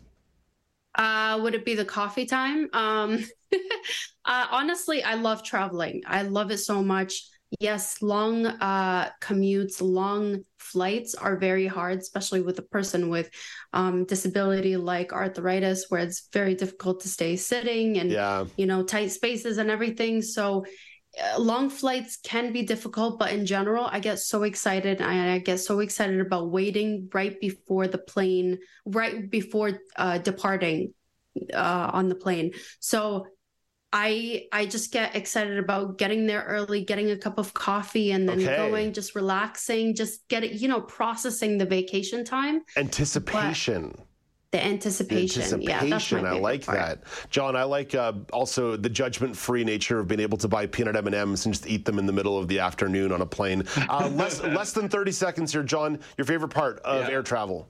Uh, 0.94 1.40
would 1.42 1.54
it 1.54 1.64
be 1.64 1.74
the 1.74 1.84
coffee 1.84 2.26
time? 2.26 2.68
Um, 2.72 3.24
uh, 4.24 4.46
honestly, 4.50 5.02
I 5.02 5.14
love 5.14 5.42
traveling. 5.42 6.02
I 6.06 6.22
love 6.22 6.50
it 6.50 6.58
so 6.58 6.82
much. 6.82 7.24
yes, 7.60 8.00
long 8.02 8.46
uh, 8.46 9.10
commutes, 9.20 9.80
long 9.82 10.44
flights 10.58 11.14
are 11.14 11.36
very 11.36 11.66
hard, 11.66 11.98
especially 11.98 12.40
with 12.40 12.58
a 12.58 12.62
person 12.62 13.08
with 13.10 13.30
um, 13.72 14.04
disability 14.04 14.76
like 14.76 15.12
arthritis, 15.12 15.86
where 15.88 16.00
it's 16.00 16.28
very 16.32 16.54
difficult 16.54 17.00
to 17.00 17.08
stay 17.08 17.36
sitting 17.36 17.98
and 17.98 18.10
Yeah. 18.12 18.44
you 18.56 18.66
know 18.66 18.82
tight 18.82 19.10
spaces 19.12 19.58
and 19.58 19.70
everything. 19.70 20.22
So 20.22 20.64
long 21.38 21.68
flights 21.70 22.16
can 22.16 22.52
be 22.52 22.62
difficult, 22.62 23.18
but 23.18 23.32
in 23.32 23.44
general, 23.46 23.84
I 23.84 24.00
get 24.00 24.18
so 24.18 24.44
excited. 24.44 25.00
and 25.00 25.30
I 25.30 25.38
get 25.38 25.60
so 25.60 25.80
excited 25.80 26.20
about 26.20 26.50
waiting 26.50 27.08
right 27.12 27.38
before 27.40 27.86
the 27.86 27.98
plane, 27.98 28.58
right 28.86 29.30
before 29.30 29.80
uh, 29.96 30.18
departing 30.18 30.94
uh, 31.52 31.90
on 31.92 32.08
the 32.08 32.14
plane. 32.14 32.52
So 32.80 33.26
I 33.92 34.46
I 34.52 34.64
just 34.64 34.90
get 34.90 35.14
excited 35.14 35.58
about 35.58 35.98
getting 35.98 36.26
there 36.26 36.44
early, 36.44 36.82
getting 36.84 37.10
a 37.10 37.16
cup 37.18 37.38
of 37.38 37.52
coffee, 37.52 38.12
and 38.12 38.26
then 38.26 38.40
Okay. 38.40 38.56
going, 38.56 38.94
just 38.94 39.14
relaxing, 39.14 39.94
just 39.94 40.26
get 40.28 40.44
it, 40.44 40.52
you 40.52 40.68
know, 40.68 40.80
processing 40.80 41.58
the 41.58 41.66
vacation 41.66 42.24
time, 42.24 42.62
Anticipation. 42.76 43.94
The 44.52 44.64
anticipation. 44.64 45.40
Yeah, 45.62 45.80
that's 45.80 46.12
my 46.12 46.18
Anticipation. 46.18 46.26
I 46.26 46.32
like 46.32 46.66
part. 46.66 46.78
that, 46.78 47.30
John. 47.30 47.56
I 47.56 47.64
like 47.64 47.94
uh, 47.94 48.12
also 48.32 48.76
the 48.76 48.90
judgment-free 48.90 49.64
nature 49.64 49.98
of 49.98 50.08
being 50.08 50.20
able 50.20 50.38
to 50.38 50.48
buy 50.48 50.66
peanut 50.66 50.94
M 50.94 51.06
and 51.06 51.14
M's 51.14 51.46
and 51.46 51.54
just 51.54 51.66
eat 51.66 51.84
them 51.84 51.98
in 51.98 52.06
the 52.06 52.12
middle 52.12 52.38
of 52.38 52.48
the 52.48 52.60
afternoon 52.60 53.12
on 53.12 53.22
a 53.22 53.26
plane. 53.26 53.64
Uh, 53.88 54.08
less 54.14 54.42
less 54.42 54.72
than 54.72 54.88
thirty 54.88 55.12
seconds 55.12 55.52
here, 55.52 55.62
John. 55.62 55.98
Your 56.18 56.26
favorite 56.26 56.50
part 56.50 56.78
of 56.80 57.08
air 57.08 57.22
travel? 57.22 57.68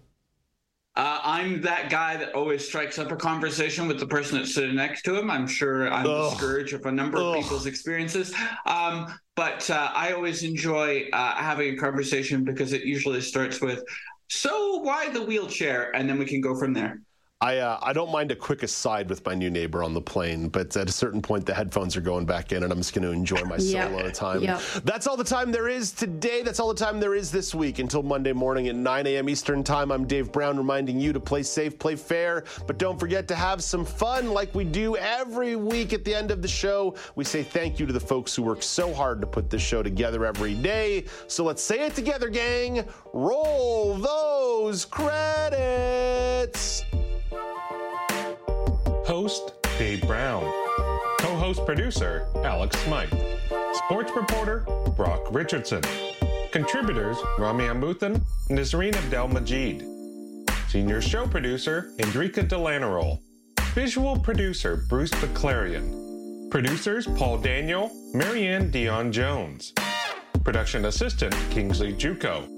Uh, 0.95 1.18
I'm 1.22 1.62
that 1.62 1.89
guy 1.89 2.18
that 2.18 2.35
always 2.35 2.66
strikes 2.66 2.99
up 2.99 3.11
a 3.11 3.16
conversation 3.16 3.89
with 3.89 3.99
the 3.99 4.07
person 4.07 4.37
that's 4.37 4.55
sitting 4.55 4.74
next 4.74 5.03
to 5.03 5.18
him. 5.18 5.30
I'm 5.30 5.47
sure 5.47 5.91
I'm 5.91 6.05
the 6.05 6.30
scourge 6.33 6.74
of 6.74 6.85
a 6.85 6.93
number 6.93 7.16
of 7.16 7.35
people's 7.35 7.64
experiences. 7.64 8.35
Um, 8.66 9.07
but 9.35 9.70
uh, 9.70 9.91
I 9.95 10.12
always 10.12 10.43
enjoy 10.43 11.09
uh, 11.14 11.35
having 11.37 11.72
a 11.72 11.76
conversation 11.78 12.45
because 12.45 12.74
it 12.74 12.83
usually 12.83 13.22
starts 13.22 13.62
with, 13.62 13.83
So 14.35 14.78
why 14.78 15.11
the 15.11 15.22
wheelchair? 15.22 15.95
And 15.95 16.09
then 16.09 16.18
we 16.18 16.24
can 16.24 16.41
go 16.41 16.59
from 16.59 16.72
there. 16.72 17.03
I 17.43 17.59
uh, 17.59 17.76
I 17.82 17.93
don't 17.93 18.12
mind 18.12 18.30
a 18.30 18.36
quick 18.36 18.62
aside 18.62 19.11
with 19.11 19.26
my 19.26 19.34
new 19.34 19.51
neighbor 19.51 19.82
on 19.82 19.95
the 19.95 20.01
plane, 20.01 20.49
but 20.49 20.76
at 20.76 20.88
a 20.88 20.93
certain 20.93 21.20
point 21.20 21.45
the 21.45 21.53
headphones 21.53 21.97
are 21.97 22.01
going 22.01 22.24
back 22.24 22.53
in, 22.53 22.62
and 22.62 22.70
I'm 22.72 22.78
just 22.78 22.95
going 22.95 23.03
to 23.03 23.11
enjoy 23.11 23.43
my 23.43 23.57
Yep. 23.57 23.90
solo 23.90 24.11
time. 24.11 24.43
Yep. 24.45 24.61
That's 24.84 25.09
all 25.09 25.16
the 25.16 25.24
time 25.24 25.51
there 25.51 25.66
is 25.66 25.90
today. 25.90 26.43
That's 26.43 26.61
all 26.61 26.72
the 26.72 26.84
time 26.84 27.01
there 27.01 27.16
is 27.16 27.32
this 27.32 27.53
week. 27.53 27.80
Until 27.80 28.05
Monday 28.05 28.32
morning 28.32 28.68
at 28.68 28.76
9 28.76 29.09
a.m. 29.09 29.28
Eastern 29.28 29.64
Time, 29.64 29.90
I'm 29.90 30.07
Dave 30.07 30.30
Brown, 30.30 30.57
reminding 30.57 31.01
you 31.01 31.12
to 31.12 31.18
play 31.18 31.43
safe, 31.43 31.76
play 31.80 31.97
fair, 31.97 32.45
but 32.68 32.78
don't 32.78 33.01
forget 33.01 33.26
to 33.26 33.34
have 33.34 33.61
some 33.61 33.84
fun, 33.84 34.30
like 34.30 34.55
we 34.55 34.62
do 34.62 34.97
every 34.97 35.57
week 35.57 35.93
at 35.93 36.05
the 36.05 36.14
end 36.14 36.30
of 36.30 36.43
the 36.43 36.49
show. 36.49 36.95
We 37.16 37.24
say 37.24 37.43
thank 37.43 37.80
you 37.80 37.86
to 37.86 37.93
the 37.93 37.99
folks 37.99 38.36
who 38.36 38.45
work 38.45 38.62
so 38.62 38.95
hard 38.95 39.20
to 39.20 39.26
put 39.26 39.51
this 39.51 39.62
show 39.62 39.82
together 39.82 40.24
every 40.24 40.55
day. 40.55 41.07
So 41.26 41.43
let's 41.43 41.64
say 41.64 41.86
it 41.86 41.97
together, 41.97 42.28
gang. 42.28 42.84
Roll 43.12 43.97
those 43.97 44.84
credits. 44.84 46.84
Host 49.12 49.52
Dave 49.78 50.00
Brown. 50.06 50.42
Co 51.18 51.36
host 51.36 51.66
producer 51.66 52.26
Alex 52.44 52.78
Smythe. 52.78 53.12
Sports 53.74 54.10
reporter 54.16 54.64
Brock 54.96 55.20
Richardson. 55.30 55.82
Contributors 56.50 57.18
Rami 57.38 57.64
Amuthan 57.64 58.22
and 58.48 58.58
Nazreen 58.58 58.94
Abdel 58.96 59.28
Majid. 59.28 59.86
Senior 60.68 61.02
show 61.02 61.26
producer 61.26 61.92
Indrika 61.98 62.48
Delanarol. 62.48 63.18
Visual 63.74 64.18
producer 64.18 64.86
Bruce 64.88 65.10
McClarion. 65.10 66.50
Producers 66.50 67.06
Paul 67.06 67.36
Daniel, 67.36 67.90
Marianne 68.14 68.70
Dion 68.70 69.12
Jones. 69.12 69.74
Production 70.42 70.86
assistant 70.86 71.34
Kingsley 71.50 71.92
Juco. 71.92 72.48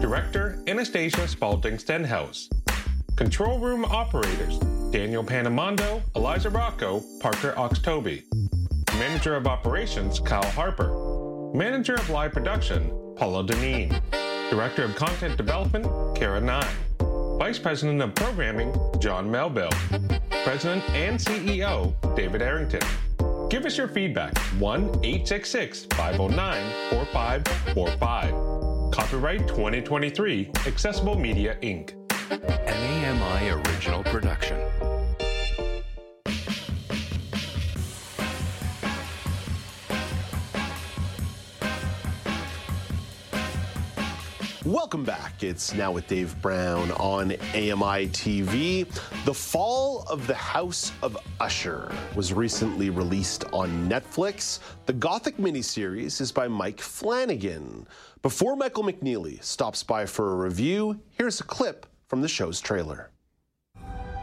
Director 0.00 0.62
Anastasia 0.66 1.28
Spalding 1.28 1.78
Stenhouse. 1.78 2.48
Control 3.16 3.60
room 3.60 3.84
operators 3.84 4.58
Daniel 4.90 5.22
Panamondo, 5.22 6.02
Eliza 6.16 6.50
Rocco, 6.50 7.00
Parker 7.20 7.52
Oxtoby. 7.52 8.24
Manager 8.98 9.36
of 9.36 9.46
operations 9.46 10.18
Kyle 10.18 10.42
Harper. 10.50 11.52
Manager 11.54 11.94
of 11.94 12.10
live 12.10 12.32
production 12.32 12.90
Paula 13.16 13.44
Deneen. 13.44 14.00
Director 14.50 14.84
of 14.84 14.96
content 14.96 15.36
development 15.36 16.16
Kara 16.16 16.40
Nye. 16.40 16.68
Vice 17.38 17.58
President 17.58 18.02
of 18.02 18.14
Programming 18.16 18.74
John 18.98 19.30
Melville. 19.30 19.70
President 20.42 20.82
and 20.90 21.18
CEO 21.18 21.94
David 22.16 22.42
Arrington. 22.42 22.82
Give 23.48 23.64
us 23.64 23.78
your 23.78 23.88
feedback 23.88 24.36
1 24.58 24.82
866 25.04 25.84
509 25.92 26.90
4545. 26.90 28.92
Copyright 28.92 29.46
2023 29.46 30.50
Accessible 30.66 31.16
Media 31.16 31.56
Inc. 31.62 32.03
An 32.34 32.42
AMI 32.42 33.48
original 33.48 34.02
production. 34.02 34.58
Welcome 44.64 45.04
back. 45.04 45.44
It's 45.44 45.74
now 45.74 45.92
with 45.92 46.08
Dave 46.08 46.34
Brown 46.42 46.90
on 46.92 47.30
AMI 47.54 48.08
TV. 48.08 48.88
The 49.24 49.34
Fall 49.34 50.04
of 50.10 50.26
the 50.26 50.34
House 50.34 50.90
of 51.02 51.16
Usher 51.38 51.94
was 52.16 52.32
recently 52.32 52.90
released 52.90 53.44
on 53.52 53.88
Netflix. 53.88 54.58
The 54.86 54.92
Gothic 54.92 55.36
miniseries 55.36 56.20
is 56.20 56.32
by 56.32 56.48
Mike 56.48 56.80
Flanagan. 56.80 57.86
Before 58.22 58.56
Michael 58.56 58.82
McNeely 58.82 59.40
stops 59.44 59.84
by 59.84 60.04
for 60.06 60.32
a 60.32 60.48
review, 60.48 60.98
here's 61.16 61.38
a 61.38 61.44
clip 61.44 61.86
from 62.08 62.22
the 62.22 62.28
show's 62.28 62.60
trailer. 62.60 63.10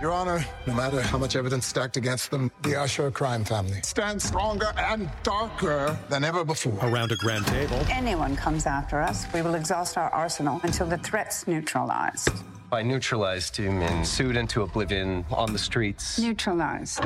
Your 0.02 0.12
Honor, 0.12 0.44
no 0.66 0.74
matter 0.74 1.00
how 1.00 1.20
much 1.20 1.36
evidence 1.36 1.68
stacked 1.68 1.96
against 1.96 2.32
them, 2.32 2.50
the 2.64 2.76
Usher 2.76 3.12
crime 3.12 3.46
family 3.46 3.82
stands 3.84 4.24
stronger 4.24 4.74
and 4.76 5.08
darker 5.22 5.96
than 6.10 6.24
ever 6.24 6.44
before. 6.44 6.78
Around 6.82 7.12
a 7.12 7.16
grand 7.18 7.46
table, 7.46 7.80
anyone 7.88 8.36
comes 8.36 8.66
after 8.66 9.00
us, 9.00 9.32
we 9.32 9.44
will 9.44 9.54
exhaust 9.54 10.00
our 10.00 10.10
arsenal 10.10 10.60
until 10.64 10.88
the 10.88 10.98
threat's 10.98 11.48
neutralized. 11.48 12.32
By 12.72 12.82
neutralized, 12.82 13.54
do 13.56 13.64
you 13.64 13.72
mean 13.72 14.04
sued 14.04 14.38
into 14.38 14.64
oblivion 14.64 15.24
on 15.30 15.54
the 15.54 15.60
streets? 15.60 16.18
Neutralized. 16.18 17.00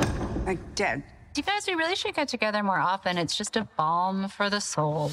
Like 0.46 0.74
dead. 0.74 1.02
You 1.36 1.42
guys, 1.42 1.66
we 1.66 1.74
really 1.74 1.96
should 1.96 2.14
get 2.14 2.28
together 2.28 2.62
more 2.62 2.78
often. 2.78 3.18
It's 3.18 3.36
just 3.36 3.56
a 3.56 3.68
balm 3.76 4.26
for 4.28 4.48
the 4.48 4.58
soul. 4.58 5.10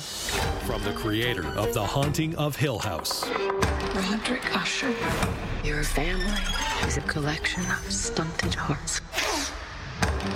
from 0.66 0.82
the 0.84 0.94
creator 0.94 1.46
of 1.58 1.74
The 1.74 1.86
Haunting 1.86 2.34
of 2.36 2.56
Hill 2.56 2.80
House. 2.80 3.28
Roderick 3.94 4.56
Usher, 4.56 4.94
your 5.66 5.84
family 5.84 6.40
is 6.88 6.96
a 6.96 7.02
collection 7.02 7.64
of 7.64 7.92
stunted 7.92 8.54
hearts 8.54 9.02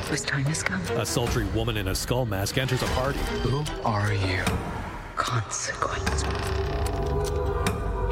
whose 0.09 0.23
time 0.23 0.43
has 0.43 0.61
come. 0.61 0.81
A 0.97 1.05
sultry 1.05 1.45
woman 1.55 1.77
in 1.77 1.87
a 1.87 1.95
skull 1.95 2.25
mask 2.25 2.57
enters 2.57 2.81
a 2.83 2.87
party. 2.87 3.19
Who 3.43 3.63
are 3.85 4.11
you? 4.11 4.43
Consequence. 5.15 6.23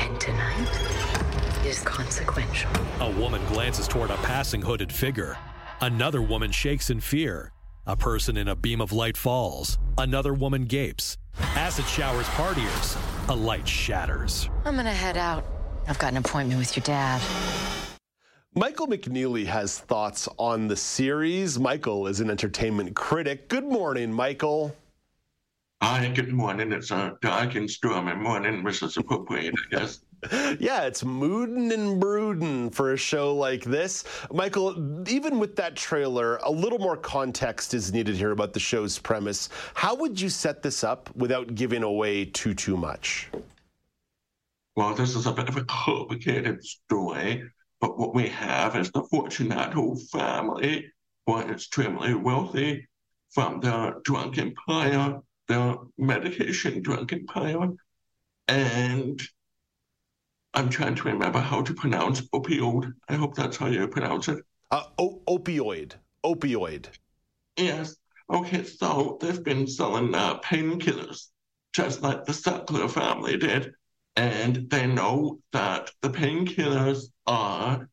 And 0.02 0.18
tonight 0.18 1.66
is 1.66 1.82
consequential. 1.82 2.72
A 3.02 3.12
woman 3.12 3.46
glances 3.48 3.90
toward 3.90 4.12
a 4.12 4.18
passing 4.18 4.62
hooded 4.62 4.94
figure. 4.94 5.38
Another 5.82 6.22
woman 6.22 6.52
shakes 6.52 6.90
in 6.90 7.02
fear. 7.02 7.52
A 7.88 7.96
person 7.96 8.36
in 8.36 8.48
a 8.48 8.56
beam 8.56 8.82
of 8.82 8.92
light 8.92 9.16
falls. 9.16 9.78
Another 9.96 10.34
woman 10.34 10.66
gapes. 10.66 11.20
Acid 11.54 11.86
showers 11.86 12.26
partiers. 12.30 12.98
A 13.30 13.36
light 13.36 13.68
shatters. 13.68 14.50
I'm 14.66 14.76
gonna 14.76 14.92
head 14.92 15.18
out. 15.18 15.46
I've 15.88 16.00
got 16.00 16.12
an 16.12 16.18
appointment 16.18 16.58
with 16.58 16.76
your 16.76 16.84
dad. 16.84 17.22
Michael 18.56 18.88
McNeely 18.88 19.46
has 19.46 19.78
thoughts 19.78 20.28
on 20.40 20.68
the 20.68 20.76
series. 20.76 21.60
Michael 21.60 22.08
is 22.08 22.22
an 22.22 22.32
entertainment 22.32 22.96
critic. 22.96 23.50
Good 23.50 23.66
morning, 23.66 24.12
Michael. 24.12 24.76
Hi, 25.84 26.08
good 26.08 26.34
morning. 26.34 26.72
It's 26.72 26.92
uh, 26.92 27.12
a 27.14 27.18
dark 27.22 27.54
and 27.54 27.70
stormy 27.70 28.16
morning, 28.16 28.64
which 28.64 28.82
is 28.82 28.98
appropriate, 28.98 29.54
I 29.72 29.78
guess. 29.78 30.00
Yeah, 30.60 30.84
it's 30.84 31.04
moodin' 31.04 31.72
and 31.72 32.00
broodin' 32.00 32.72
for 32.72 32.94
a 32.94 32.98
show 32.98 33.36
like 33.36 33.64
this. 33.64 34.04
Michael, 34.32 35.08
even 35.10 35.40
with 35.40 35.56
that 35.58 35.76
trailer, 35.76 36.38
a 36.38 36.52
little 36.52 36.80
more 36.80 36.98
context 36.98 37.74
is 37.74 37.94
needed 37.94 38.16
here 38.16 38.32
about 38.32 38.54
the 38.54 38.60
show's 38.60 38.98
premise. 38.98 39.50
How 39.74 39.96
would 39.96 40.20
you 40.20 40.30
set 40.30 40.62
this 40.62 40.84
up 40.84 41.16
without 41.16 41.56
giving 41.56 41.84
away 41.84 42.26
too, 42.26 42.54
too 42.54 42.78
much? 42.78 43.30
Well, 44.76 44.94
this 44.94 45.16
is 45.16 45.26
a 45.26 45.32
bit 45.32 45.48
of 45.48 45.56
a 45.56 45.64
complicated 45.66 46.64
story, 46.64 47.44
but 47.80 47.98
what 47.98 48.14
we 48.14 48.28
have 48.28 48.76
is 48.76 48.92
the 48.92 49.04
Fortunato 49.04 49.96
family, 50.12 50.92
who 51.26 51.40
extremely 51.40 52.14
wealthy 52.14 52.88
from 53.30 53.60
their 53.62 53.96
drug 54.04 54.38
empire, 54.38 55.20
their 55.48 55.76
medication 55.98 56.82
drug 56.82 57.14
empire, 57.14 57.70
and 58.48 59.22
I'm 60.56 60.70
trying 60.70 60.96
to 60.96 61.04
remember 61.04 61.40
how 61.40 61.62
to 61.62 61.74
pronounce 61.74 62.22
opioid. 62.30 62.94
I 63.10 63.16
hope 63.16 63.36
that's 63.36 63.58
how 63.58 63.68
you 63.68 63.88
pronounce 63.90 64.30
it. 64.30 64.40
Uh, 64.72 64.84
o- 64.98 65.22
opioid. 65.28 65.94
Opioid. 66.24 66.88
Yes. 67.58 67.98
Okay, 68.30 68.64
so 68.64 69.18
they've 69.22 69.44
been 69.44 69.68
selling 69.68 70.16
uh, 70.16 70.40
painkillers 70.40 71.28
just 71.74 72.02
like 72.02 72.24
the 72.24 72.32
Sackler 72.32 72.90
family 72.90 73.38
did. 73.38 73.74
And 74.16 74.70
they 74.70 74.88
know 74.88 75.40
that 75.52 75.92
the 76.02 76.10
painkillers 76.10 77.08
are 77.28 77.90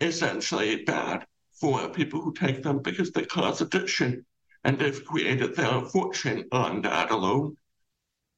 essentially 0.00 0.84
bad 0.84 1.26
for 1.60 1.90
people 1.90 2.22
who 2.22 2.32
take 2.32 2.62
them 2.62 2.78
because 2.78 3.10
they 3.10 3.26
cause 3.26 3.60
addiction. 3.60 4.24
And 4.64 4.78
they've 4.78 5.04
created 5.04 5.54
their 5.54 5.82
fortune 5.82 6.46
on 6.52 6.82
that 6.82 7.10
alone. 7.10 7.56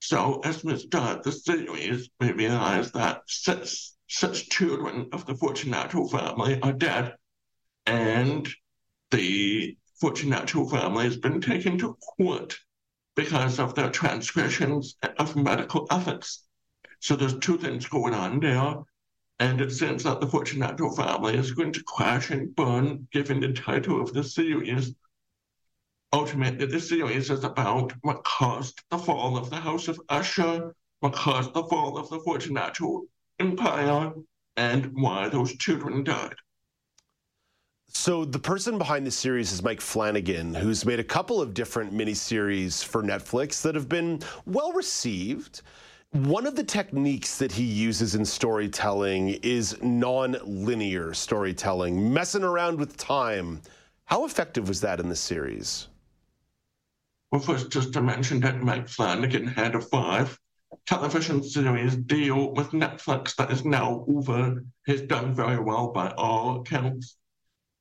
So 0.01 0.41
as 0.41 0.65
start 0.81 1.23
the 1.23 1.33
series, 1.33 2.09
we 2.19 2.33
realize 2.33 2.91
that 2.93 3.23
six, 3.27 3.97
six 4.09 4.41
children 4.41 5.09
of 5.13 5.27
the 5.27 5.35
Fortunato 5.35 6.09
family 6.09 6.59
are 6.63 6.73
dead. 6.73 7.15
And 7.87 8.49
the 9.11 9.77
Fortunato 10.01 10.67
family 10.67 11.05
has 11.05 11.19
been 11.19 11.41
taken 11.41 11.77
to 11.79 11.97
court 12.17 12.59
because 13.15 13.59
of 13.59 13.75
their 13.75 13.91
transgressions 13.91 14.97
of 15.19 15.37
medical 15.37 15.87
ethics. 15.91 16.45
So 17.01 17.15
there's 17.15 17.39
two 17.39 17.59
things 17.59 17.87
going 17.87 18.15
on 18.15 18.41
there. 18.41 18.77
And 19.39 19.61
it 19.61 19.71
seems 19.71 20.03
that 20.05 20.21
the 20.21 20.27
Fortunato 20.27 20.91
family 20.91 21.37
is 21.37 21.53
going 21.53 21.73
to 21.73 21.85
crash 21.85 22.31
and 22.31 22.55
burn, 22.57 23.07
given 23.13 23.41
the 23.41 23.53
title 23.53 24.01
of 24.01 24.15
the 24.15 24.25
series. 24.25 24.95
Ultimately, 26.13 26.67
the 26.67 26.81
series 26.81 27.31
is 27.31 27.45
about 27.45 27.93
what 28.03 28.25
caused 28.25 28.83
the 28.91 28.99
fall 28.99 29.37
of 29.37 29.49
the 29.49 29.57
House 29.57 29.87
of 29.87 30.01
Usher, 30.09 30.75
what 30.99 31.13
caused 31.13 31.55
the 31.55 31.63
fall 31.65 31.97
of 31.97 32.09
the 32.11 32.19
Fortunato 32.19 33.05
Empire, 33.39 34.13
and 34.57 34.93
why 34.95 35.29
those 35.29 35.57
children 35.57 36.03
died. 36.03 36.35
So 37.93 38.25
the 38.25 38.39
person 38.39 38.79
behind 38.79 39.07
the 39.07 39.11
series 39.11 39.53
is 39.53 39.63
Mike 39.63 39.81
Flanagan, 39.81 40.55
who's 40.55 40.85
made 40.85 41.01
a 41.01 41.05
couple 41.05 41.41
of 41.41 41.55
different 41.55 41.93
miniseries 41.93 42.85
for 42.85 43.03
Netflix 43.03 43.63
that 43.63 43.75
have 43.75 43.89
been 43.89 44.21
well 44.47 44.73
received. 44.73 45.63
One 46.13 46.47
of 46.47 46.57
the 46.57 46.65
techniques 46.65 47.39
that 47.39 47.53
he 47.53 47.63
uses 47.63 48.17
in 48.17 48.25
storytelling 48.25 49.39
is 49.43 49.81
non-linear 49.81 51.15
storytelling, 51.15 52.13
messing 52.13 52.43
around 52.43 52.79
with 52.79 52.97
time. 52.97 53.61
How 54.07 54.25
effective 54.25 54.67
was 54.67 54.81
that 54.81 54.99
in 54.99 55.09
the 55.09 55.15
series? 55.15 55.87
Well, 57.31 57.41
first, 57.41 57.71
just 57.71 57.93
to 57.93 58.03
mention 58.03 58.41
that 58.41 58.61
Mike 58.61 58.89
Flanagan 58.89 59.47
had 59.47 59.75
a 59.75 59.81
five 59.81 60.39
television 60.87 61.43
series 61.43 61.97
deal 61.97 62.53
with 62.53 62.71
Netflix 62.71 63.37
that 63.37 63.51
is 63.51 63.65
now 63.65 64.05
over. 64.09 64.65
He's 64.87 65.03
done 65.03 65.35
very 65.35 65.61
well 65.61 65.93
by 65.93 66.11
all 66.17 66.61
accounts 66.61 67.17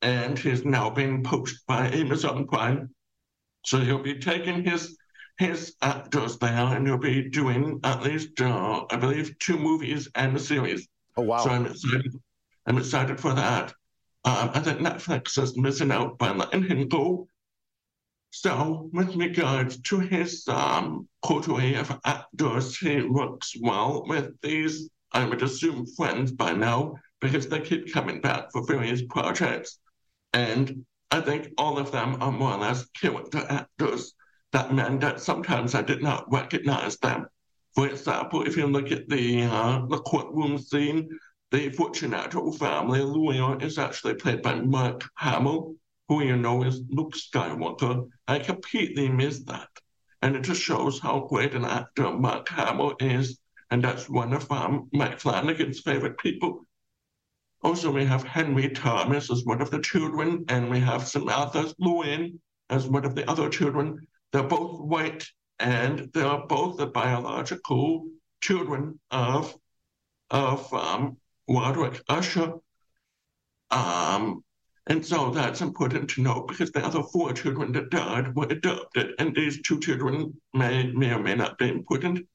and 0.02 0.38
he's 0.38 0.64
now 0.64 0.90
being 0.90 1.22
poached 1.22 1.66
by 1.66 1.88
Amazon 1.88 2.46
Prime. 2.46 2.94
So 3.64 3.78
he'll 3.78 4.02
be 4.02 4.18
taking 4.18 4.64
his 4.64 4.96
his 5.38 5.74
actors 5.80 6.38
there, 6.38 6.76
and 6.76 6.86
he'll 6.86 6.98
be 6.98 7.30
doing 7.30 7.80
at 7.82 8.02
least, 8.02 8.40
uh, 8.42 8.84
I 8.90 8.96
believe, 8.96 9.38
two 9.38 9.58
movies 9.58 10.08
and 10.14 10.36
a 10.36 10.38
series. 10.38 10.86
Oh 11.16 11.22
wow! 11.22 11.38
So 11.38 11.50
I'm 11.50 11.66
excited. 11.66 12.14
I'm 12.66 12.78
excited 12.78 13.20
for 13.20 13.34
that. 13.34 13.72
Um, 14.24 14.50
I 14.52 14.60
think 14.60 14.80
Netflix 14.80 15.42
is 15.42 15.56
missing 15.56 15.90
out 15.90 16.18
by 16.18 16.32
letting 16.32 16.64
him 16.64 16.88
go. 16.88 17.28
So, 18.32 18.88
with 18.92 19.16
regards 19.16 19.80
to 19.82 19.98
his 19.98 20.46
um, 20.46 21.08
of 21.28 22.00
actors, 22.04 22.78
he 22.78 23.02
works 23.02 23.54
well 23.60 24.04
with 24.06 24.40
these, 24.40 24.88
I 25.12 25.24
would 25.24 25.42
assume, 25.42 25.86
friends 25.96 26.30
by 26.30 26.52
now, 26.52 26.94
because 27.20 27.48
they 27.48 27.60
keep 27.60 27.92
coming 27.92 28.20
back 28.20 28.52
for 28.52 28.64
various 28.64 29.02
projects. 29.02 29.78
And 30.32 30.86
I 31.10 31.20
think 31.20 31.52
all 31.58 31.78
of 31.78 31.90
them 31.90 32.22
are 32.22 32.30
more 32.30 32.52
or 32.52 32.58
less 32.58 32.86
character 32.90 33.44
actors. 33.48 34.14
That 34.52 34.72
meant 34.72 35.00
that 35.00 35.20
sometimes 35.20 35.74
I 35.74 35.82
did 35.82 36.02
not 36.02 36.30
recognize 36.32 36.96
them. 36.98 37.26
For 37.74 37.88
example, 37.88 38.46
if 38.46 38.56
you 38.56 38.66
look 38.66 38.92
at 38.92 39.08
the 39.08 39.42
uh, 39.42 39.86
the 39.86 39.98
courtroom 39.98 40.58
scene, 40.58 41.08
the 41.50 41.70
Fortunato 41.70 42.52
family 42.52 43.00
lawyer 43.00 43.60
is 43.60 43.78
actually 43.78 44.14
played 44.14 44.42
by 44.42 44.54
Mark 44.54 45.08
Hamill, 45.16 45.74
who 46.10 46.24
you 46.24 46.36
know 46.36 46.64
is 46.64 46.82
Luke 46.88 47.14
Skywalker. 47.14 48.08
I 48.26 48.40
completely 48.40 49.08
missed 49.08 49.46
that. 49.46 49.68
And 50.20 50.34
it 50.34 50.42
just 50.42 50.60
shows 50.60 50.98
how 50.98 51.20
great 51.20 51.54
an 51.54 51.64
actor 51.64 52.10
Mark 52.10 52.48
Hamill 52.48 52.96
is. 52.98 53.38
And 53.70 53.84
that's 53.84 54.10
one 54.10 54.32
of 54.32 54.50
um, 54.50 54.88
Mike 54.92 55.20
Flanagan's 55.20 55.78
favorite 55.78 56.18
people. 56.18 56.66
Also, 57.62 57.92
we 57.92 58.04
have 58.04 58.24
Henry 58.24 58.70
Thomas 58.70 59.30
as 59.30 59.44
one 59.44 59.62
of 59.62 59.70
the 59.70 59.78
children, 59.78 60.44
and 60.48 60.68
we 60.68 60.80
have 60.80 61.06
Samantha 61.06 61.72
Sloyan 61.80 62.40
as 62.70 62.88
one 62.88 63.04
of 63.04 63.14
the 63.14 63.30
other 63.30 63.48
children. 63.48 64.04
They're 64.32 64.42
both 64.42 64.80
white, 64.80 65.28
and 65.60 66.10
they 66.12 66.22
are 66.22 66.44
both 66.44 66.76
the 66.76 66.86
biological 66.86 68.08
children 68.40 68.98
of 69.12 69.56
of 70.28 70.74
um, 70.74 71.18
Roderick 71.48 72.02
Usher. 72.08 72.54
Um, 73.70 74.42
and 74.90 75.04
so 75.04 75.30
that's 75.30 75.62
important 75.62 76.10
to 76.10 76.22
know 76.22 76.44
because 76.46 76.70
the 76.72 76.84
other 76.84 77.02
four 77.02 77.32
children 77.32 77.72
that 77.72 77.90
died 77.90 78.34
were 78.36 78.46
adopted, 78.50 79.14
and 79.18 79.34
these 79.34 79.62
two 79.62 79.80
children 79.80 80.34
may, 80.52 80.92
may 80.92 81.14
or 81.14 81.22
may 81.22 81.34
not 81.34 81.56
be 81.56 81.68
important 81.68 82.26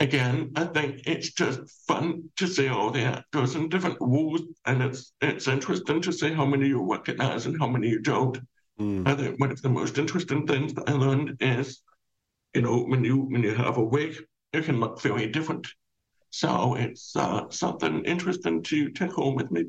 again, 0.00 0.50
I 0.56 0.64
think 0.64 1.02
it's 1.06 1.32
just 1.32 1.60
fun 1.86 2.30
to 2.36 2.46
see 2.46 2.68
all 2.68 2.90
the 2.90 3.02
actors 3.02 3.54
in 3.54 3.68
different 3.68 3.98
roles, 4.00 4.40
and 4.64 4.82
it's 4.82 5.12
it's 5.20 5.46
interesting 5.46 6.00
to 6.02 6.12
see 6.12 6.32
how 6.32 6.46
many 6.46 6.68
you 6.68 6.82
recognize 6.90 7.46
and 7.46 7.58
how 7.58 7.68
many 7.68 7.88
you 7.88 8.00
don't. 8.00 8.38
Mm. 8.80 9.06
I 9.06 9.14
think 9.14 9.38
one 9.38 9.52
of 9.52 9.62
the 9.62 9.68
most 9.68 9.98
interesting 9.98 10.46
things 10.46 10.72
that 10.74 10.88
I 10.88 10.92
learned 10.92 11.36
is, 11.40 11.82
you 12.54 12.62
know, 12.62 12.82
when 12.82 13.04
you 13.04 13.18
when 13.18 13.42
you 13.42 13.54
have 13.54 13.76
a 13.76 13.84
wig, 13.84 14.16
it 14.52 14.64
can 14.64 14.80
look 14.80 15.00
very 15.00 15.26
different. 15.26 15.68
So 16.30 16.74
it's 16.74 17.14
uh, 17.14 17.50
something 17.50 18.04
interesting 18.04 18.62
to 18.62 18.90
take 18.90 19.12
home 19.12 19.34
with 19.34 19.50
me. 19.50 19.66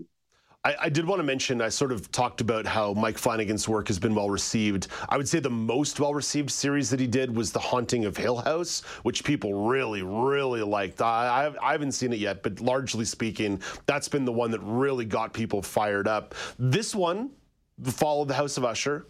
I, 0.63 0.75
I, 0.81 0.89
did 0.89 1.05
want 1.05 1.19
to 1.19 1.23
mention, 1.23 1.59
I 1.59 1.69
sort 1.69 1.91
of 1.91 2.11
talked 2.11 2.39
about 2.39 2.67
how 2.67 2.93
Mike 2.93 3.17
Flanagan's 3.17 3.67
work 3.67 3.87
has 3.87 3.97
been 3.97 4.13
well 4.13 4.29
received. 4.29 4.87
I 5.09 5.17
would 5.17 5.27
say 5.27 5.39
the 5.39 5.49
most 5.49 5.99
well 5.99 6.13
received 6.13 6.51
series 6.51 6.91
that 6.91 6.99
he 6.99 7.07
did 7.07 7.35
was 7.35 7.51
The 7.51 7.59
Haunting 7.59 8.05
of 8.05 8.15
Hill 8.15 8.37
House, 8.37 8.81
which 9.01 9.23
people 9.23 9.67
really, 9.67 10.03
really 10.03 10.61
liked. 10.61 11.01
I, 11.01 11.47
I, 11.47 11.69
I 11.69 11.71
haven't 11.71 11.93
seen 11.93 12.13
it 12.13 12.19
yet, 12.19 12.43
but 12.43 12.59
largely 12.59 13.05
speaking, 13.05 13.59
that's 13.87 14.07
been 14.07 14.23
the 14.23 14.31
one 14.31 14.51
that 14.51 14.61
really 14.61 15.05
got 15.05 15.33
people 15.33 15.63
fired 15.63 16.07
up. 16.07 16.35
This 16.59 16.93
one, 16.93 17.31
The 17.79 17.91
Fall 17.91 18.21
of 18.21 18.27
the 18.27 18.35
House 18.35 18.57
of 18.57 18.63
Usher, 18.63 19.07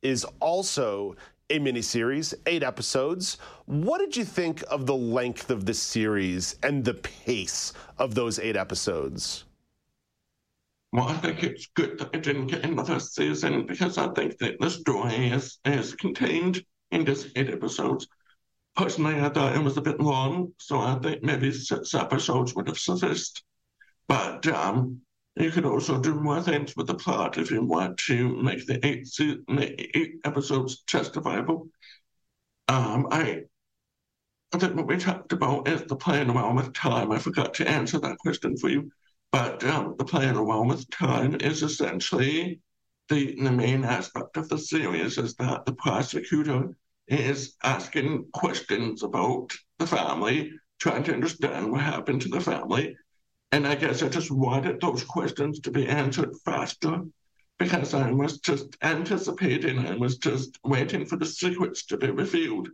is 0.00 0.24
also 0.40 1.14
a 1.50 1.58
miniseries, 1.58 2.32
eight 2.46 2.62
episodes. 2.62 3.36
What 3.66 3.98
did 3.98 4.16
you 4.16 4.24
think 4.24 4.64
of 4.70 4.86
the 4.86 4.96
length 4.96 5.50
of 5.50 5.66
the 5.66 5.74
series 5.74 6.56
and 6.62 6.82
the 6.82 6.94
pace 6.94 7.74
of 7.98 8.14
those 8.14 8.38
eight 8.38 8.56
episodes? 8.56 9.45
Well, 10.96 11.08
I 11.08 11.18
think 11.18 11.42
it's 11.42 11.66
good 11.74 11.98
that 11.98 12.14
it 12.14 12.22
didn't 12.22 12.46
get 12.46 12.64
another 12.64 12.98
season 13.00 13.66
because 13.66 13.98
I 13.98 14.08
think 14.14 14.38
that 14.38 14.58
the 14.58 14.70
story 14.70 15.28
is, 15.28 15.58
is 15.66 15.94
contained 15.94 16.64
in 16.90 17.04
just 17.04 17.28
eight 17.36 17.50
episodes. 17.50 18.08
Personally, 18.76 19.20
I 19.20 19.28
thought 19.28 19.54
it 19.54 19.62
was 19.62 19.76
a 19.76 19.82
bit 19.82 20.00
long, 20.00 20.54
so 20.58 20.80
I 20.80 20.98
think 21.00 21.22
maybe 21.22 21.52
six 21.52 21.92
episodes 21.92 22.54
would 22.54 22.68
have 22.68 22.78
sufficed. 22.78 23.44
But 24.08 24.46
um, 24.46 25.02
you 25.36 25.50
could 25.50 25.66
also 25.66 26.00
do 26.00 26.14
more 26.14 26.42
things 26.42 26.74
with 26.76 26.86
the 26.86 26.94
plot 26.94 27.36
if 27.36 27.50
you 27.50 27.62
want 27.62 27.98
to 28.06 28.42
make 28.42 28.66
the 28.66 28.80
eight 28.86 29.06
eight 29.94 30.14
episodes 30.24 30.82
justifiable. 30.86 31.68
Um, 32.68 33.08
I 33.10 33.42
I 34.54 34.58
think 34.58 34.76
what 34.76 34.86
we 34.86 34.96
talked 34.96 35.32
about 35.32 35.68
is 35.68 35.82
the 35.82 35.96
playing 35.96 36.30
around 36.30 36.56
with 36.56 36.72
time. 36.72 37.12
I 37.12 37.18
forgot 37.18 37.52
to 37.54 37.68
answer 37.68 38.00
that 38.00 38.18
question 38.18 38.56
for 38.56 38.70
you. 38.70 38.90
But 39.32 39.64
um, 39.64 39.94
the 39.98 40.04
playing 40.04 40.36
around 40.36 40.68
with 40.68 40.88
time 40.90 41.36
is 41.40 41.62
essentially 41.62 42.60
the, 43.08 43.34
the 43.40 43.52
main 43.52 43.84
aspect 43.84 44.36
of 44.36 44.48
the 44.48 44.58
series 44.58 45.18
is 45.18 45.34
that 45.36 45.64
the 45.64 45.74
prosecutor 45.74 46.76
is 47.08 47.56
asking 47.62 48.26
questions 48.32 49.02
about 49.02 49.52
the 49.78 49.86
family, 49.86 50.52
trying 50.80 51.04
to 51.04 51.14
understand 51.14 51.70
what 51.70 51.82
happened 51.82 52.22
to 52.22 52.28
the 52.28 52.40
family. 52.40 52.96
And 53.52 53.66
I 53.66 53.74
guess 53.76 54.02
I 54.02 54.08
just 54.08 54.30
wanted 54.30 54.80
those 54.80 55.04
questions 55.04 55.60
to 55.60 55.70
be 55.70 55.86
answered 55.86 56.34
faster 56.44 57.02
because 57.58 57.94
I 57.94 58.10
was 58.10 58.38
just 58.40 58.76
anticipating, 58.82 59.78
I 59.78 59.96
was 59.96 60.18
just 60.18 60.58
waiting 60.64 61.06
for 61.06 61.16
the 61.16 61.26
secrets 61.26 61.86
to 61.86 61.96
be 61.96 62.10
revealed. 62.10 62.68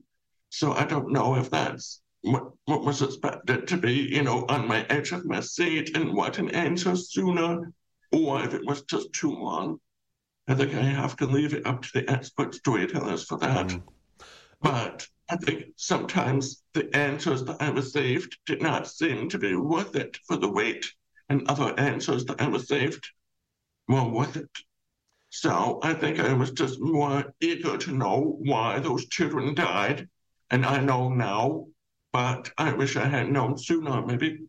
So 0.48 0.72
I 0.72 0.84
don't 0.84 1.12
know 1.12 1.36
if 1.36 1.50
that's 1.50 2.01
what, 2.22 2.52
what 2.64 2.84
was 2.84 3.02
expected 3.02 3.66
to 3.68 3.76
be, 3.76 3.92
you 3.92 4.22
know, 4.22 4.46
on 4.48 4.66
my 4.66 4.86
edge 4.88 5.12
of 5.12 5.24
my 5.24 5.40
seat 5.40 5.96
and 5.96 6.14
what 6.14 6.38
an 6.38 6.50
answer 6.50 6.96
sooner, 6.96 7.72
or 8.12 8.42
if 8.42 8.54
it 8.54 8.64
was 8.64 8.82
just 8.82 9.12
too 9.12 9.32
long. 9.32 9.78
I 10.48 10.54
think 10.54 10.74
I 10.74 10.82
have 10.82 11.16
to 11.18 11.26
leave 11.26 11.54
it 11.54 11.66
up 11.66 11.82
to 11.82 11.90
the 11.94 12.10
expert 12.10 12.54
storytellers 12.54 13.24
for 13.24 13.38
that. 13.38 13.68
Mm. 13.68 13.82
But 14.60 15.06
I 15.28 15.36
think 15.36 15.66
sometimes 15.76 16.62
the 16.74 16.94
answers 16.96 17.44
that 17.44 17.60
I 17.60 17.70
received 17.70 18.38
did 18.46 18.60
not 18.60 18.88
seem 18.88 19.28
to 19.30 19.38
be 19.38 19.54
worth 19.54 19.96
it 19.96 20.18
for 20.26 20.36
the 20.36 20.50
wait, 20.50 20.92
and 21.28 21.48
other 21.48 21.78
answers 21.78 22.24
that 22.26 22.40
I 22.40 22.46
received 22.46 23.08
were 23.88 24.08
worth 24.08 24.36
it. 24.36 24.50
So 25.30 25.80
I 25.82 25.94
think 25.94 26.20
I 26.20 26.34
was 26.34 26.50
just 26.50 26.80
more 26.80 27.32
eager 27.40 27.78
to 27.78 27.92
know 27.92 28.36
why 28.40 28.78
those 28.78 29.08
children 29.08 29.54
died. 29.54 30.08
And 30.50 30.66
I 30.66 30.80
know 30.80 31.08
now 31.08 31.66
but 32.12 32.50
I 32.58 32.72
wish 32.72 32.96
I 32.96 33.06
had 33.06 33.30
known 33.30 33.56
sooner, 33.56 34.04
maybe. 34.04 34.40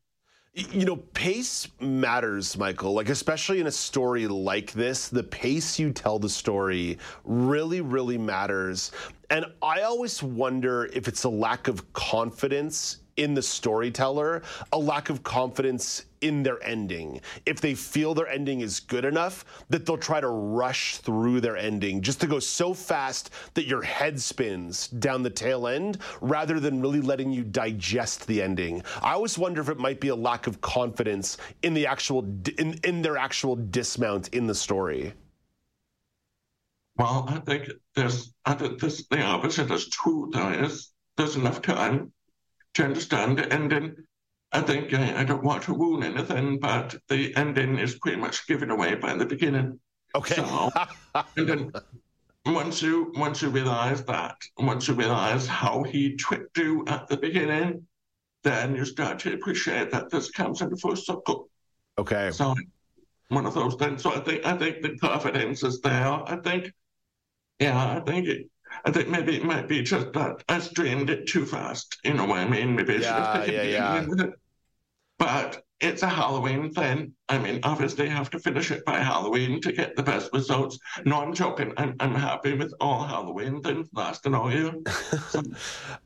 You 0.56 0.86
know, 0.86 0.98
pace 0.98 1.68
matters, 1.80 2.56
Michael. 2.58 2.94
Like, 2.94 3.10
especially 3.10 3.60
in 3.60 3.66
a 3.66 3.72
story 3.72 4.28
like 4.28 4.72
this, 4.74 5.10
the 5.10 5.24
pace 5.24 5.80
you 5.80 5.92
tell 5.92 6.20
the 6.20 6.30
story 6.30 7.00
really, 7.24 7.82
really 7.82 8.20
matters. 8.20 8.92
And 9.32 9.46
I 9.64 9.82
always 9.82 10.22
wonder 10.22 10.90
if 10.94 11.08
it's 11.08 11.24
a 11.24 11.30
lack 11.30 11.68
of 11.68 11.92
confidence 11.94 13.00
in 13.18 13.34
the 13.34 13.42
storyteller, 13.42 14.42
a 14.72 14.78
lack 14.78 15.10
of 15.10 15.24
confidence 15.24 16.06
in 16.22 16.42
their 16.42 16.64
ending. 16.64 17.20
If 17.46 17.60
they 17.60 17.76
feel 17.76 18.14
their 18.14 18.28
ending 18.28 18.62
is 18.62 18.80
good 18.80 19.06
enough, 19.06 19.46
that 19.70 19.86
they'll 19.86 19.98
try 19.98 20.22
to 20.22 20.30
rush 20.30 20.98
through 20.98 21.42
their 21.42 21.58
ending 21.58 22.02
just 22.02 22.22
to 22.22 22.28
go 22.28 22.40
so 22.40 22.74
fast 22.74 23.30
that 23.54 23.66
your 23.66 23.82
head 23.82 24.20
spins 24.20 24.88
down 24.88 25.22
the 25.22 25.30
tail 25.30 25.68
end 25.68 25.98
rather 26.22 26.60
than 26.60 26.82
really 26.82 27.02
letting 27.02 27.32
you 27.32 27.44
digest 27.44 28.26
the 28.26 28.42
ending. 28.42 28.82
I 29.02 29.14
always 29.14 29.38
wonder 29.38 29.62
if 29.62 29.70
it 29.70 29.80
might 29.80 30.00
be 30.00 30.08
a 30.08 30.16
lack 30.16 30.48
of 30.48 30.62
confidence 30.62 31.38
in 31.62 31.74
the 31.74 31.86
actual 31.86 32.24
in, 32.58 32.80
in 32.84 33.02
their 33.02 33.18
actual 33.18 33.56
dismount 33.56 34.30
in 34.30 34.48
the 34.48 34.56
story. 34.56 35.14
Well, 36.96 37.26
I 37.28 37.40
think 37.40 37.70
there's 37.96 38.34
I 38.46 38.54
think 38.54 38.80
this 38.80 39.06
the 39.08 39.22
opposite 39.22 39.72
is 39.72 39.90
true. 39.90 40.30
There 40.32 40.64
is 40.64 40.92
there's 41.18 41.36
enough 41.36 41.62
time 41.62 42.14
to 42.76 42.84
understand 42.84 43.38
the 43.38 43.52
ending. 43.52 43.96
I 44.52 44.62
think 44.62 44.94
I, 44.94 45.22
I 45.22 45.24
don't 45.24 45.44
want 45.44 45.64
to 45.64 45.74
ruin 45.74 46.04
anything, 46.04 46.60
but 46.60 46.96
the 47.10 47.36
ending 47.36 47.80
is 47.80 47.98
pretty 48.00 48.18
much 48.18 48.48
given 48.48 48.70
away 48.70 48.96
by 48.96 49.16
the 49.16 49.26
beginning. 49.26 49.80
Okay. 50.16 50.36
So, 50.36 50.72
and 51.38 51.50
then 51.50 51.72
once 52.46 52.82
you 52.82 53.12
once 53.16 53.42
you 53.42 53.50
realize 53.50 54.04
that, 54.06 54.36
once 54.58 54.88
you 54.88 54.94
realize 54.94 55.48
how 55.48 55.84
he 55.84 56.16
tricked 56.16 56.58
you 56.58 56.86
at 56.88 57.08
the 57.08 57.18
beginning, 57.18 57.88
then 58.44 58.76
you 58.76 58.86
start 58.86 59.20
to 59.20 59.34
appreciate 59.34 59.92
that 59.92 60.10
this 60.10 60.30
comes 60.30 60.62
in 60.62 60.70
the 60.70 60.78
first 60.78 61.06
circle. 61.06 61.50
Okay. 61.98 62.32
So 62.32 62.56
one 63.30 63.46
of 63.46 63.54
those 63.54 63.76
things. 63.76 64.04
So 64.04 64.14
I 64.14 64.20
think 64.20 64.46
I 64.46 64.58
think 64.58 64.82
the 64.82 64.98
confidence 64.98 65.64
is 65.64 65.82
there. 65.82 66.08
I 66.08 66.38
think, 66.44 66.72
yeah, 67.60 67.98
I 67.98 68.00
think 68.02 68.28
it, 68.28 68.50
I 68.86 68.92
think 68.92 69.10
maybe 69.10 69.36
it 69.36 69.44
might 69.44 69.68
be 69.68 69.82
just 69.82 70.14
that 70.14 70.44
I 70.50 70.60
streamed 70.60 71.10
it 71.10 71.28
too 71.28 71.46
fast. 71.46 71.98
You 72.04 72.14
know 72.14 72.26
what 72.26 72.40
I 72.40 72.48
mean? 72.48 72.76
Maybe 72.76 72.96
I 72.96 73.00
Yeah, 73.00 73.46
taken 73.46 73.54
yeah, 73.54 73.64
yeah. 73.64 74.26
it. 74.26 74.34
But 75.20 75.64
it's 75.80 76.04
a 76.04 76.10
Halloween 76.10 76.74
thing. 76.74 77.14
I 77.30 77.38
mean, 77.38 77.62
obviously, 77.64 78.06
you 78.06 78.12
have 78.12 78.30
to 78.32 78.40
finish 78.40 78.70
it 78.70 78.84
by 78.84 79.00
Halloween 79.00 79.62
to 79.62 79.72
get 79.72 79.96
the 79.96 80.04
best 80.04 80.30
results. 80.34 80.78
No, 81.06 81.22
I'm 81.22 81.34
joking. 81.34 81.74
I'm, 81.78 81.96
I'm 82.02 82.14
happy 82.14 82.54
with 82.54 82.74
all 82.82 83.04
Halloween 83.04 83.62
things 83.62 83.88
lasting 83.94 84.36
all 84.36 84.52
year. 84.52 84.74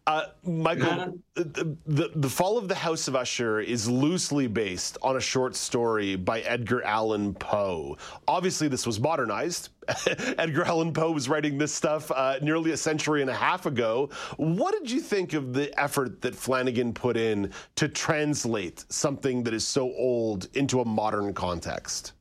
Uh, 0.08 0.28
Michael, 0.46 1.20
the, 1.34 1.76
the, 1.86 2.10
the 2.16 2.30
Fall 2.30 2.58
of 2.58 2.70
the 2.70 2.76
House 2.76 3.10
of 3.10 3.16
Usher 3.18 3.60
is 3.60 3.90
loosely 3.90 4.48
based 4.48 4.98
on 5.02 5.18
a 5.18 5.20
short 5.20 5.54
story 5.54 6.16
by 6.16 6.40
Edgar 6.42 6.82
Allan 6.84 7.34
Poe. 7.34 7.98
Obviously, 8.26 8.70
this 8.70 8.88
was 8.88 9.02
modernized. 9.02 9.68
Edgar 10.38 10.64
Allan 10.64 10.94
Poe 10.94 11.12
was 11.12 11.28
writing 11.28 11.58
this 11.58 11.74
stuff 11.74 12.10
uh, 12.12 12.40
nearly 12.42 12.72
a 12.72 12.78
century 12.78 13.20
and 13.20 13.30
a 13.30 13.36
half 13.36 13.66
ago. 13.66 14.10
What 14.38 14.74
did 14.80 14.90
you 14.90 15.02
think 15.02 15.34
of 15.34 15.52
the 15.52 15.78
effort 15.78 16.22
that 16.22 16.34
Flanagan 16.34 16.94
put 16.94 17.18
in 17.18 17.52
to 17.76 17.90
translate 17.90 18.86
something 18.88 19.44
that 19.44 19.54
is 19.54 19.68
so 19.68 19.92
old 19.92 20.48
into 20.54 20.80
a 20.80 20.86
modern 20.86 21.07
context? 21.34 22.14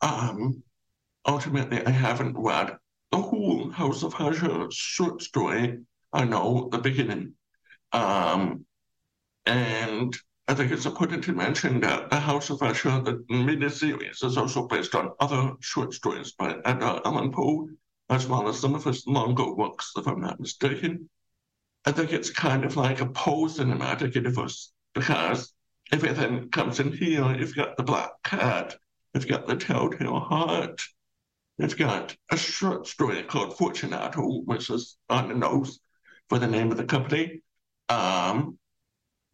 Um, 0.00 0.62
ultimately, 1.26 1.84
I 1.84 1.90
haven't 1.90 2.36
read 2.36 2.76
the 3.10 3.18
whole 3.18 3.70
House 3.70 4.02
of 4.02 4.14
Usher 4.20 4.66
short 4.70 5.22
story. 5.22 5.78
I 6.12 6.24
know 6.24 6.68
the 6.70 6.78
beginning. 6.78 7.34
Um, 7.92 8.64
and 9.46 10.16
I 10.46 10.54
think 10.54 10.72
it's 10.72 10.86
important 10.86 11.24
to 11.24 11.32
mention 11.32 11.80
that 11.80 12.10
the 12.10 12.20
House 12.20 12.50
of 12.50 12.62
Usher, 12.62 13.00
the 13.00 13.24
miniseries, 13.30 14.24
is 14.24 14.36
also 14.36 14.66
based 14.66 14.94
on 14.94 15.12
other 15.20 15.52
short 15.60 15.94
stories 15.94 16.32
by 16.32 16.56
Edgar 16.64 17.00
Allan 17.04 17.32
Poe, 17.32 17.68
as 18.10 18.26
well 18.26 18.48
as 18.48 18.58
some 18.58 18.74
of 18.74 18.84
his 18.84 19.06
longer 19.06 19.54
works, 19.54 19.92
if 19.96 20.06
I'm 20.06 20.20
not 20.20 20.40
mistaken. 20.40 21.08
I 21.84 21.92
think 21.92 22.12
it's 22.12 22.30
kind 22.30 22.64
of 22.64 22.76
like 22.76 23.00
a 23.00 23.06
Poe 23.06 23.46
cinematic 23.46 24.14
universe 24.14 24.72
because 24.94 25.52
everything 25.92 26.48
comes 26.50 26.80
in 26.80 26.92
here. 26.92 27.34
You've 27.36 27.56
got 27.56 27.76
the 27.76 27.82
Black 27.82 28.10
Cat, 28.24 28.76
you've 29.14 29.28
got 29.28 29.46
the 29.46 29.56
Telltale 29.56 30.20
Heart, 30.20 30.80
you've 31.58 31.78
got 31.78 32.16
a 32.30 32.36
short 32.36 32.86
story 32.86 33.22
called 33.22 33.56
Fortunato, 33.56 34.42
which 34.44 34.70
is 34.70 34.96
on 35.08 35.28
the 35.28 35.34
nose 35.34 35.80
for 36.28 36.38
the 36.38 36.46
name 36.46 36.70
of 36.70 36.76
the 36.76 36.84
company. 36.84 37.42
Um, 37.88 38.58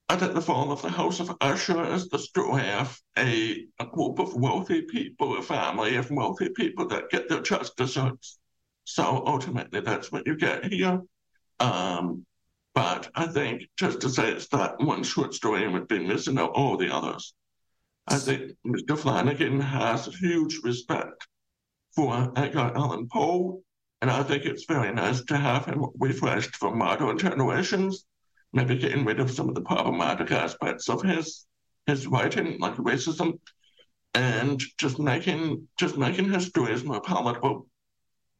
I 0.08 0.16
think 0.16 0.34
the 0.34 0.42
fall 0.42 0.70
of 0.70 0.82
the 0.82 0.90
House 0.90 1.18
of 1.20 1.34
Usher 1.40 1.82
is 1.92 2.08
the 2.08 2.18
story 2.18 2.70
of 2.70 3.00
a, 3.18 3.66
a 3.80 3.86
group 3.86 4.18
of 4.18 4.34
wealthy 4.34 4.82
people, 4.82 5.38
a 5.38 5.42
family 5.42 5.96
of 5.96 6.10
wealthy 6.10 6.50
people 6.50 6.86
that 6.88 7.10
get 7.10 7.28
their 7.28 7.40
just 7.40 7.76
desserts. 7.76 8.38
So 8.84 9.24
ultimately, 9.26 9.80
that's 9.80 10.12
what 10.12 10.26
you 10.26 10.36
get 10.36 10.70
here. 10.70 11.00
Um, 11.58 12.26
but 12.74 13.08
I 13.14 13.26
think 13.26 13.62
just 13.78 14.00
to 14.00 14.10
say 14.10 14.32
it's 14.32 14.48
that 14.48 14.80
one 14.80 15.04
short 15.04 15.32
story 15.32 15.66
would 15.68 15.88
be 15.88 16.04
missing 16.04 16.38
out 16.38 16.50
all 16.50 16.76
the 16.76 16.92
others. 16.92 17.32
I 18.06 18.18
think 18.18 18.52
Mr. 18.66 18.98
Flanagan 18.98 19.60
has 19.60 20.06
huge 20.06 20.60
respect 20.62 21.26
for 21.94 22.32
Edgar 22.36 22.72
Allan 22.74 23.08
Poe, 23.08 23.62
and 24.02 24.10
I 24.10 24.22
think 24.24 24.44
it's 24.44 24.64
very 24.64 24.92
nice 24.92 25.22
to 25.24 25.36
have 25.36 25.64
him 25.64 25.86
refreshed 25.98 26.56
for 26.56 26.74
modern 26.74 27.16
generations, 27.16 28.04
maybe 28.52 28.76
getting 28.76 29.04
rid 29.04 29.20
of 29.20 29.30
some 29.30 29.48
of 29.48 29.54
the 29.54 29.62
problematic 29.62 30.30
aspects 30.32 30.88
of 30.88 31.02
his 31.02 31.46
his 31.86 32.06
writing, 32.06 32.58
like 32.60 32.76
racism, 32.76 33.38
and 34.14 34.62
just 34.78 34.98
making 34.98 35.68
just 35.78 35.96
making 35.96 36.30
his 36.32 36.46
stories 36.46 36.84
more 36.84 37.00
palatable. 37.00 37.66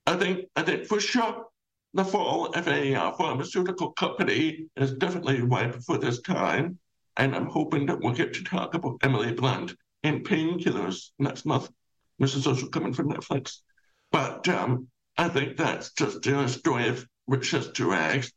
I 0.06 0.16
think 0.16 0.47
I 0.56 0.62
think 0.62 0.86
for 0.86 1.01
sure 1.01 1.47
the 1.95 2.05
fall 2.05 2.47
of 2.47 2.66
a 2.66 2.95
uh, 2.95 3.12
pharmaceutical 3.12 3.93
company 3.93 4.66
is 4.77 4.93
definitely 4.95 5.41
ripe 5.41 5.81
for 5.85 5.97
this 5.97 6.21
time, 6.21 6.77
and 7.16 7.35
I'm 7.35 7.47
hoping 7.47 7.87
that 7.87 8.01
we'll 8.01 8.12
get 8.12 8.35
to 8.35 8.43
talk 8.43 8.75
about 8.75 8.99
Emily 9.03 9.33
Blunt 9.33 9.75
in 10.03 10.25
Painkillers 10.25 11.11
next 11.21 11.47
month, 11.47 11.71
is 12.19 12.47
also 12.47 12.66
coming 12.69 12.93
from 12.93 13.11
Netflix. 13.11 13.59
But 14.11 14.49
um, 14.49 14.89
I 15.16 15.29
think 15.29 15.57
that's 15.57 15.93
just 15.93 16.27
a 16.27 16.49
story 16.49 16.89
of 16.89 17.07
riches 17.29 17.71
to 17.73 17.91
rags. 17.91 18.33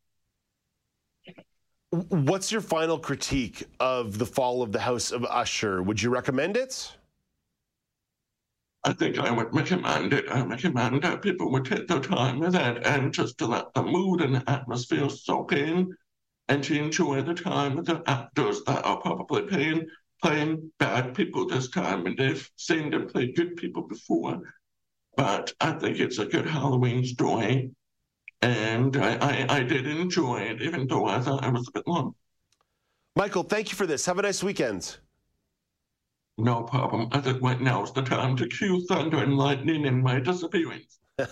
What's 1.89 2.51
your 2.51 2.61
final 2.61 2.99
critique 2.99 3.63
of 3.79 4.19
the 4.19 4.25
Fall 4.25 4.61
of 4.61 4.71
the 4.71 4.79
House 4.79 5.11
of 5.11 5.25
Usher? 5.25 5.81
Would 5.81 6.01
you 6.01 6.11
recommend 6.11 6.57
it? 6.57 6.95
I 8.87 8.93
think 8.93 9.19
I 9.19 9.29
would 9.29 9.53
recommend 9.53 10.13
it. 10.13 10.31
I 10.31 10.41
recommend 10.45 11.01
that 11.01 11.21
people 11.21 11.51
would 11.51 11.65
take 11.65 11.89
their 11.89 11.99
time 11.99 12.39
with 12.39 12.55
it 12.55 12.87
and 12.87 13.13
just 13.13 13.37
to 13.39 13.45
let 13.45 13.73
the 13.73 13.83
mood 13.83 14.21
and 14.21 14.35
the 14.35 14.49
atmosphere 14.49 15.09
soak 15.09 15.51
in 15.51 15.93
and 16.47 16.63
to 16.63 16.79
enjoy 16.79 17.21
the 17.21 17.33
time 17.33 17.75
with 17.75 17.87
the 17.87 18.01
actors 18.07 18.63
that 18.63 18.85
are 18.85 19.01
probably 19.01 19.41
playing, 19.41 19.87
playing 20.23 20.71
bad 20.79 21.13
people 21.13 21.45
this 21.45 21.69
time 21.69 22.05
and 22.05 22.17
they've 22.17 22.49
seen 22.55 22.89
them 22.89 23.09
play 23.09 23.33
good 23.33 23.57
people 23.57 23.85
before. 23.85 24.39
But 25.17 25.51
I 25.59 25.73
think 25.73 25.99
it's 25.99 26.19
a 26.19 26.25
good 26.25 26.45
Halloween 26.45 27.03
story. 27.03 27.71
And 28.41 28.95
I, 28.95 29.17
I, 29.17 29.57
I 29.57 29.63
did 29.63 29.85
enjoy 29.85 30.43
it, 30.43 30.61
even 30.61 30.87
though 30.87 31.07
I 31.07 31.19
thought 31.19 31.43
it 31.43 31.51
was 31.51 31.67
a 31.67 31.71
bit 31.73 31.87
long. 31.87 32.15
Michael, 33.17 33.43
thank 33.43 33.69
you 33.69 33.75
for 33.75 33.85
this. 33.85 34.05
Have 34.05 34.17
a 34.17 34.21
nice 34.21 34.41
weekend. 34.41 34.97
No 36.39 36.61
problem. 36.61 37.09
I 37.11 37.19
think 37.19 37.41
right 37.41 37.59
now 37.59 37.83
is 37.83 37.91
the 37.91 38.03
time 38.03 38.35
to 38.37 38.47
cue 38.47 38.85
thunder 38.85 39.17
and 39.17 39.35
lightning 39.37 39.85
in 39.85 40.03
my 40.03 40.19
disappearance. 40.19 40.99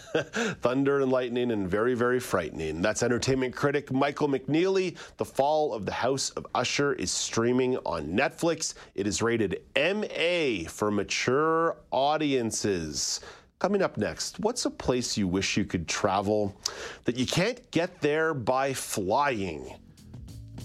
Thunder 0.62 1.02
and 1.02 1.12
lightning 1.12 1.52
and 1.52 1.70
very, 1.70 1.94
very 1.94 2.20
frightening. 2.20 2.82
That's 2.82 3.04
entertainment 3.04 3.56
critic 3.56 3.92
Michael 3.92 4.28
McNeely. 4.28 4.98
The 5.18 5.26
Fall 5.26 5.74
of 5.76 5.86
the 5.86 5.92
House 5.92 6.32
of 6.32 6.48
Usher 6.56 6.94
is 6.94 7.12
streaming 7.12 7.78
on 7.86 8.08
Netflix. 8.08 8.74
It 8.96 9.06
is 9.06 9.22
rated 9.22 9.62
MA 9.76 10.68
for 10.68 10.90
mature 10.90 11.78
audiences. 11.92 13.20
Coming 13.60 13.84
up 13.84 13.96
next, 13.98 14.40
what's 14.40 14.66
a 14.66 14.72
place 14.72 15.16
you 15.18 15.28
wish 15.28 15.56
you 15.56 15.66
could 15.66 15.88
travel 15.88 16.60
that 17.04 17.16
you 17.16 17.28
can't 17.28 17.70
get 17.70 18.02
there 18.02 18.34
by 18.34 18.74
flying? 18.74 19.72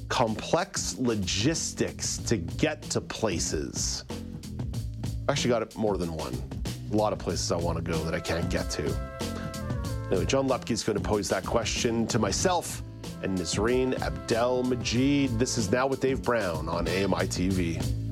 Complex 0.09 0.97
logistics 0.99 2.17
to 2.17 2.39
get 2.39 2.81
to 2.85 3.03
places. 3.03 4.05
I 5.29 5.33
actually 5.33 5.51
got 5.51 5.63
it 5.63 5.77
more 5.77 5.97
than 5.97 6.15
one. 6.15 6.35
A 6.93 6.97
lot 6.97 7.13
of 7.13 7.19
places 7.19 7.53
I 7.53 7.57
want 7.57 7.77
to 7.77 7.83
go 7.83 7.99
that 8.05 8.15
I 8.15 8.21
can't 8.21 8.51
get 8.51 8.69
to. 8.71 8.85
Anyway, 10.11 10.27
John 10.27 10.49
Lepke 10.49 10.73
is 10.73 10.83
going 10.83 10.99
to 10.99 11.03
pose 11.03 11.29
that 11.29 11.45
question 11.45 12.07
to 12.09 12.19
myself 12.19 12.83
and 13.23 13.39
Nazreen 13.39 14.01
Abdel 14.01 14.65
Majid. 14.65 15.39
This 15.39 15.57
is 15.57 15.71
Now 15.71 15.87
with 15.87 16.01
Dave 16.01 16.23
Brown 16.23 16.69
on 16.69 16.89
AMI 16.89 17.27
TV. 17.29 18.10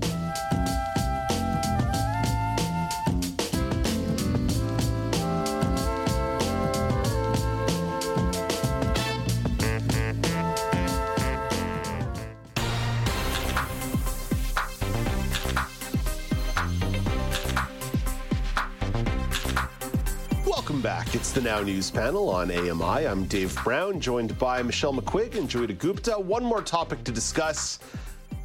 The 21.38 21.44
Now 21.44 21.60
News 21.60 21.88
panel 21.88 22.30
on 22.30 22.50
AMI. 22.50 23.06
I'm 23.06 23.24
Dave 23.26 23.54
Brown, 23.62 24.00
joined 24.00 24.36
by 24.40 24.60
Michelle 24.60 24.92
McQuigge 24.92 25.36
and 25.36 25.48
Joeita 25.48 25.78
Gupta. 25.78 26.18
One 26.18 26.42
more 26.42 26.62
topic 26.62 27.04
to 27.04 27.12
discuss 27.12 27.78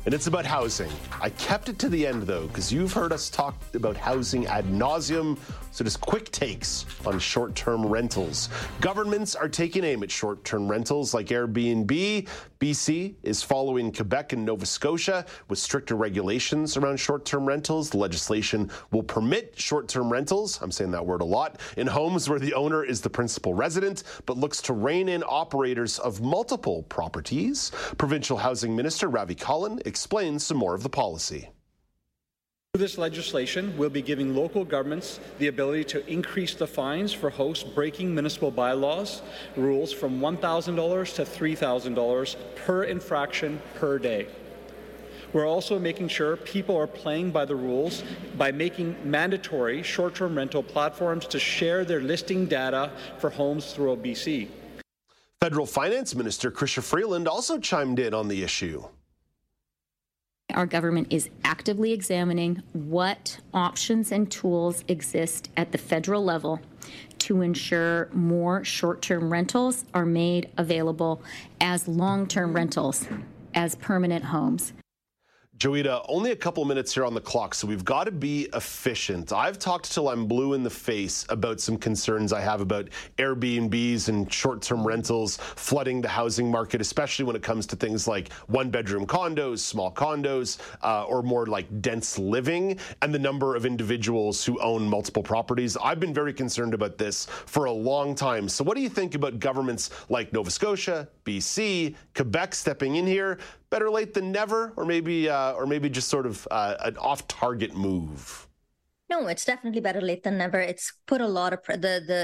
and 0.05 0.13
it's 0.13 0.27
about 0.27 0.45
housing. 0.45 0.91
I 1.21 1.29
kept 1.29 1.69
it 1.69 1.79
to 1.79 1.89
the 1.89 2.05
end 2.05 2.23
though, 2.23 2.45
because 2.45 2.71
you've 2.71 2.93
heard 2.93 3.11
us 3.11 3.29
talk 3.29 3.55
about 3.73 3.95
housing 3.95 4.45
ad 4.47 4.65
nauseum. 4.65 5.39
So 5.73 5.83
just 5.83 6.01
quick 6.01 6.29
takes 6.29 6.85
on 7.03 7.17
short-term 7.17 7.83
rentals. 7.83 8.49
Governments 8.79 9.33
are 9.33 9.49
taking 9.49 9.83
aim 9.83 10.03
at 10.03 10.11
short-term 10.11 10.69
rentals 10.69 11.15
like 11.15 11.29
Airbnb. 11.29 12.27
BC 12.59 13.15
is 13.23 13.41
following 13.41 13.91
Quebec 13.91 14.33
and 14.33 14.45
Nova 14.45 14.67
Scotia 14.67 15.25
with 15.49 15.57
stricter 15.57 15.95
regulations 15.95 16.77
around 16.77 16.97
short-term 16.97 17.47
rentals. 17.47 17.89
The 17.89 17.97
legislation 17.97 18.69
will 18.91 19.01
permit 19.01 19.55
short-term 19.57 20.11
rentals, 20.11 20.61
I'm 20.61 20.71
saying 20.71 20.91
that 20.91 21.03
word 21.03 21.21
a 21.21 21.25
lot, 21.25 21.59
in 21.75 21.87
homes 21.87 22.29
where 22.29 22.37
the 22.37 22.53
owner 22.53 22.83
is 22.83 23.01
the 23.01 23.09
principal 23.09 23.55
resident, 23.55 24.03
but 24.27 24.37
looks 24.37 24.61
to 24.61 24.73
rein 24.73 25.09
in 25.09 25.23
operators 25.27 25.97
of 25.97 26.21
multiple 26.21 26.83
properties. 26.83 27.71
Provincial 27.97 28.37
Housing 28.37 28.75
Minister 28.75 29.07
Ravi 29.07 29.33
Kahlon 29.33 29.81
explains 29.87 30.45
some 30.45 30.57
more 30.57 30.75
of 30.75 30.83
the 30.83 30.89
policy. 30.89 31.49
Through 32.75 32.85
this 32.87 32.97
legislation, 32.97 33.77
we'll 33.77 33.91
be 33.91 34.01
giving 34.01 34.35
local 34.35 34.65
governments 34.65 35.19
the 35.37 35.45
ability 35.45 35.83
to 35.83 36.11
increase 36.11 36.55
the 36.55 36.65
fines 36.65 37.13
for 37.13 37.29
hosts 37.29 37.63
breaking 37.63 38.15
municipal 38.15 38.49
bylaws 38.49 39.21
rules 39.55 39.93
from 39.93 40.19
$1,000 40.19 41.13
to 41.13 41.21
$3,000 41.23 42.35
per 42.55 42.85
infraction 42.85 43.61
per 43.75 43.99
day. 43.99 44.25
We're 45.33 45.45
also 45.45 45.77
making 45.77 46.07
sure 46.07 46.35
people 46.35 46.75
are 46.75 46.87
playing 46.87 47.29
by 47.29 47.45
the 47.45 47.55
rules 47.55 48.03
by 48.39 48.51
making 48.51 48.95
mandatory 49.03 49.83
short 49.83 50.15
term 50.15 50.35
rental 50.35 50.63
platforms 50.63 51.27
to 51.27 51.37
share 51.37 51.85
their 51.85 52.01
listing 52.01 52.47
data 52.47 52.89
for 53.19 53.29
homes 53.29 53.71
throughout 53.71 54.01
BC. 54.01 54.47
Federal 55.39 55.67
Finance 55.67 56.15
Minister 56.15 56.49
Chrystia 56.49 56.81
Freeland 56.81 57.27
also 57.27 57.59
chimed 57.59 57.99
in 57.99 58.15
on 58.15 58.29
the 58.29 58.41
issue. 58.41 58.83
Our 60.53 60.65
government 60.67 61.07
is 61.09 61.29
actively 61.43 61.93
examining 61.93 62.61
what 62.73 63.39
options 63.53 64.11
and 64.11 64.31
tools 64.31 64.83
exist 64.87 65.49
at 65.57 65.71
the 65.71 65.79
federal 65.79 66.23
level 66.23 66.59
to 67.19 67.41
ensure 67.41 68.09
more 68.13 68.63
short 68.63 69.01
term 69.01 69.31
rentals 69.31 69.85
are 69.93 70.05
made 70.05 70.49
available 70.57 71.23
as 71.59 71.87
long 71.87 72.27
term 72.27 72.53
rentals, 72.53 73.07
as 73.55 73.75
permanent 73.75 74.25
homes. 74.25 74.73
Joeita, 75.59 76.03
only 76.09 76.31
a 76.31 76.35
couple 76.35 76.65
minutes 76.65 76.95
here 76.95 77.05
on 77.05 77.13
the 77.13 77.21
clock, 77.21 77.53
so 77.53 77.67
we've 77.67 77.85
got 77.85 78.05
to 78.05 78.11
be 78.11 78.49
efficient. 78.55 79.31
I've 79.31 79.59
talked 79.59 79.93
till 79.93 80.09
I'm 80.09 80.25
blue 80.25 80.55
in 80.55 80.63
the 80.63 80.69
face 80.69 81.27
about 81.29 81.61
some 81.61 81.77
concerns 81.77 82.33
I 82.33 82.41
have 82.41 82.59
about 82.59 82.89
Airbnbs 83.19 84.09
and 84.09 84.33
short 84.33 84.63
term 84.63 84.85
rentals 84.85 85.37
flooding 85.37 86.01
the 86.01 86.07
housing 86.07 86.49
market, 86.49 86.81
especially 86.81 87.23
when 87.25 87.35
it 87.35 87.43
comes 87.43 87.67
to 87.67 87.75
things 87.75 88.07
like 88.07 88.33
one 88.47 88.71
bedroom 88.71 89.05
condos, 89.05 89.59
small 89.59 89.91
condos, 89.91 90.57
uh, 90.81 91.05
or 91.05 91.21
more 91.21 91.45
like 91.45 91.81
dense 91.81 92.17
living, 92.17 92.79
and 93.03 93.13
the 93.13 93.19
number 93.19 93.55
of 93.55 93.67
individuals 93.67 94.43
who 94.43 94.59
own 94.59 94.83
multiple 94.83 95.23
properties. 95.23 95.77
I've 95.77 95.99
been 95.99 96.15
very 96.15 96.33
concerned 96.33 96.73
about 96.73 96.97
this 96.97 97.27
for 97.27 97.65
a 97.65 97.71
long 97.71 98.15
time. 98.15 98.49
So, 98.49 98.63
what 98.63 98.75
do 98.75 98.81
you 98.81 98.89
think 98.89 99.13
about 99.13 99.37
governments 99.37 99.91
like 100.09 100.33
Nova 100.33 100.49
Scotia, 100.49 101.07
BC, 101.25 101.95
Quebec 102.15 102.55
stepping 102.55 102.95
in 102.95 103.05
here? 103.05 103.37
Better 103.73 103.89
late 103.89 104.13
than 104.13 104.31
never, 104.31 104.71
or 104.77 104.85
maybe 104.85 105.27
uh, 105.27 105.53
or 105.53 105.65
maybe 105.65 105.89
just 105.89 106.07
sort 106.07 106.27
of 106.27 106.47
uh, 106.51 106.75
an 106.85 106.95
off-target 106.97 107.75
move? 107.75 108.47
No, 109.09 109.27
it's 109.27 109.45
definitely 109.45 109.81
better 109.81 110.01
late 110.01 110.23
than 110.23 110.37
never. 110.37 110.59
It's 110.59 110.93
put 111.05 111.21
a 111.21 111.27
lot 111.27 111.53
of 111.53 111.59
the, 111.67 111.95
the 112.11 112.21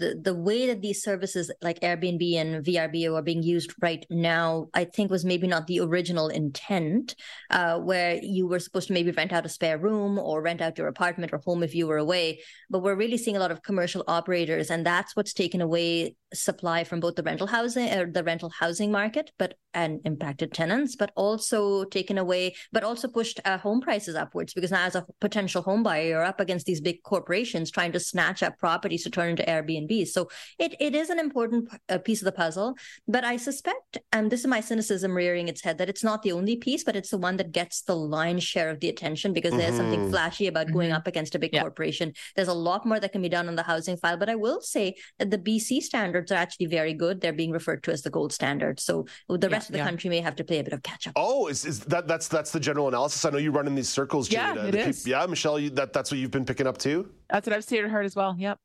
the 0.00 0.20
the 0.26 0.34
way 0.34 0.66
that 0.66 0.82
these 0.82 1.02
services 1.02 1.50
like 1.62 1.80
Airbnb 1.80 2.22
and 2.36 2.64
VRBO 2.64 3.14
are 3.16 3.22
being 3.22 3.42
used 3.42 3.72
right 3.80 4.04
now. 4.10 4.68
I 4.74 4.84
think 4.84 5.10
was 5.10 5.24
maybe 5.24 5.46
not 5.46 5.66
the 5.66 5.80
original 5.80 6.28
intent, 6.28 7.16
uh, 7.50 7.78
where 7.78 8.20
you 8.22 8.46
were 8.46 8.60
supposed 8.60 8.88
to 8.88 8.92
maybe 8.92 9.10
rent 9.10 9.32
out 9.32 9.46
a 9.46 9.48
spare 9.48 9.78
room 9.78 10.18
or 10.18 10.42
rent 10.42 10.60
out 10.60 10.78
your 10.78 10.88
apartment 10.88 11.32
or 11.32 11.38
home 11.38 11.62
if 11.62 11.74
you 11.74 11.86
were 11.86 12.02
away. 12.06 12.40
But 12.70 12.82
we're 12.82 13.02
really 13.02 13.18
seeing 13.18 13.36
a 13.36 13.40
lot 13.40 13.50
of 13.50 13.62
commercial 13.62 14.04
operators, 14.06 14.70
and 14.70 14.84
that's 14.84 15.16
what's 15.16 15.32
taken 15.32 15.60
away 15.60 16.14
supply 16.34 16.84
from 16.84 17.00
both 17.00 17.14
the 17.14 17.22
rental 17.22 17.46
housing 17.46 17.88
or 17.92 18.06
the 18.10 18.24
rental 18.24 18.50
housing 18.50 18.90
market, 18.92 19.32
but 19.38 19.54
and 19.74 20.00
impacted 20.04 20.52
tenants, 20.52 20.96
but 20.96 21.12
also 21.14 21.84
taken 21.84 22.18
away, 22.18 22.54
but 22.72 22.82
also 22.82 23.06
pushed 23.06 23.38
uh, 23.44 23.58
home 23.58 23.80
prices 23.80 24.14
upwards 24.14 24.52
because 24.54 24.70
now 24.70 24.84
as 24.84 24.94
a 24.94 25.06
potential 25.20 25.62
home 25.62 25.82
buyer, 25.82 26.08
you're 26.08 26.24
up 26.24 26.40
against 26.40 26.66
these 26.66 26.80
big 26.80 27.02
corporations 27.02 27.70
trying 27.70 27.92
to 27.92 28.00
snatch 28.00 28.42
up 28.42 28.58
properties 28.58 29.04
to 29.04 29.10
turn 29.10 29.30
into 29.30 29.42
Airbnb. 29.44 30.08
So 30.08 30.28
it 30.58 30.74
it 30.80 30.94
is 30.94 31.10
an 31.10 31.18
important 31.18 31.68
uh, 31.88 31.98
piece 31.98 32.20
of 32.20 32.24
the 32.24 32.32
puzzle, 32.32 32.74
but 33.06 33.24
I 33.24 33.36
suspect, 33.36 33.98
and 34.12 34.30
this 34.30 34.40
is 34.40 34.46
my 34.46 34.60
cynicism 34.60 35.14
rearing 35.14 35.48
its 35.48 35.62
head, 35.62 35.78
that 35.78 35.88
it's 35.88 36.04
not 36.04 36.22
the 36.22 36.32
only 36.32 36.56
piece, 36.56 36.84
but 36.84 36.96
it's 36.96 37.10
the 37.10 37.18
one 37.18 37.36
that 37.36 37.52
gets 37.52 37.82
the 37.82 37.96
lion's 37.96 38.44
share 38.44 38.70
of 38.70 38.80
the 38.80 38.88
attention 38.88 39.32
because 39.32 39.52
mm-hmm. 39.52 39.60
there's 39.60 39.76
something 39.76 40.00
mm-hmm. 40.00 40.10
flashy 40.10 40.46
about 40.46 40.66
mm-hmm. 40.66 40.76
going 40.76 40.92
up 40.92 41.06
against 41.06 41.34
a 41.34 41.38
big 41.38 41.52
yeah. 41.52 41.60
corporation. 41.60 42.12
There's 42.36 42.48
a 42.48 42.54
lot 42.54 42.86
more 42.86 43.00
that 43.00 43.12
can 43.12 43.22
be 43.22 43.28
done 43.28 43.48
on 43.48 43.56
the 43.56 43.62
housing 43.62 43.96
file, 43.96 44.16
but 44.16 44.28
I 44.28 44.34
will 44.34 44.60
say 44.60 44.96
that 45.18 45.30
the 45.30 45.38
BC 45.38 45.82
standards 46.18 46.32
are 46.32 46.42
actually 46.42 46.66
very 46.66 46.94
good. 46.94 47.20
They're 47.20 47.32
being 47.32 47.50
referred 47.50 47.82
to 47.84 47.92
as 47.92 48.02
the 48.02 48.10
gold 48.10 48.32
standard. 48.32 48.80
So 48.80 49.06
the 49.28 49.38
yeah, 49.40 49.52
rest 49.54 49.68
of 49.68 49.72
the 49.72 49.78
yeah. 49.78 49.84
country 49.84 50.10
may 50.10 50.20
have 50.20 50.36
to 50.36 50.44
play 50.44 50.58
a 50.58 50.64
bit 50.64 50.72
of 50.72 50.82
catch 50.82 51.06
up. 51.06 51.14
Oh, 51.16 51.46
is, 51.48 51.64
is 51.64 51.80
that 51.80 52.06
that's 52.08 52.28
that's 52.28 52.50
the 52.50 52.60
general 52.60 52.88
analysis? 52.88 53.24
I 53.24 53.30
know 53.30 53.38
you 53.38 53.50
run 53.50 53.66
in 53.66 53.74
these 53.74 53.88
circles, 53.88 54.30
Yeah, 54.30 54.66
it 54.66 54.74
is. 54.74 55.06
yeah, 55.06 55.24
Michelle, 55.26 55.58
you, 55.58 55.70
that 55.70 55.92
that's 55.92 56.10
what 56.10 56.18
you've 56.18 56.30
been 56.30 56.44
picking 56.44 56.66
up 56.66 56.78
too. 56.78 57.08
That's 57.30 57.46
what 57.46 57.54
I've 57.54 57.64
seen 57.64 57.84
and 57.84 57.92
heard 57.92 58.06
as 58.06 58.16
well. 58.16 58.34
Yep. 58.38 58.58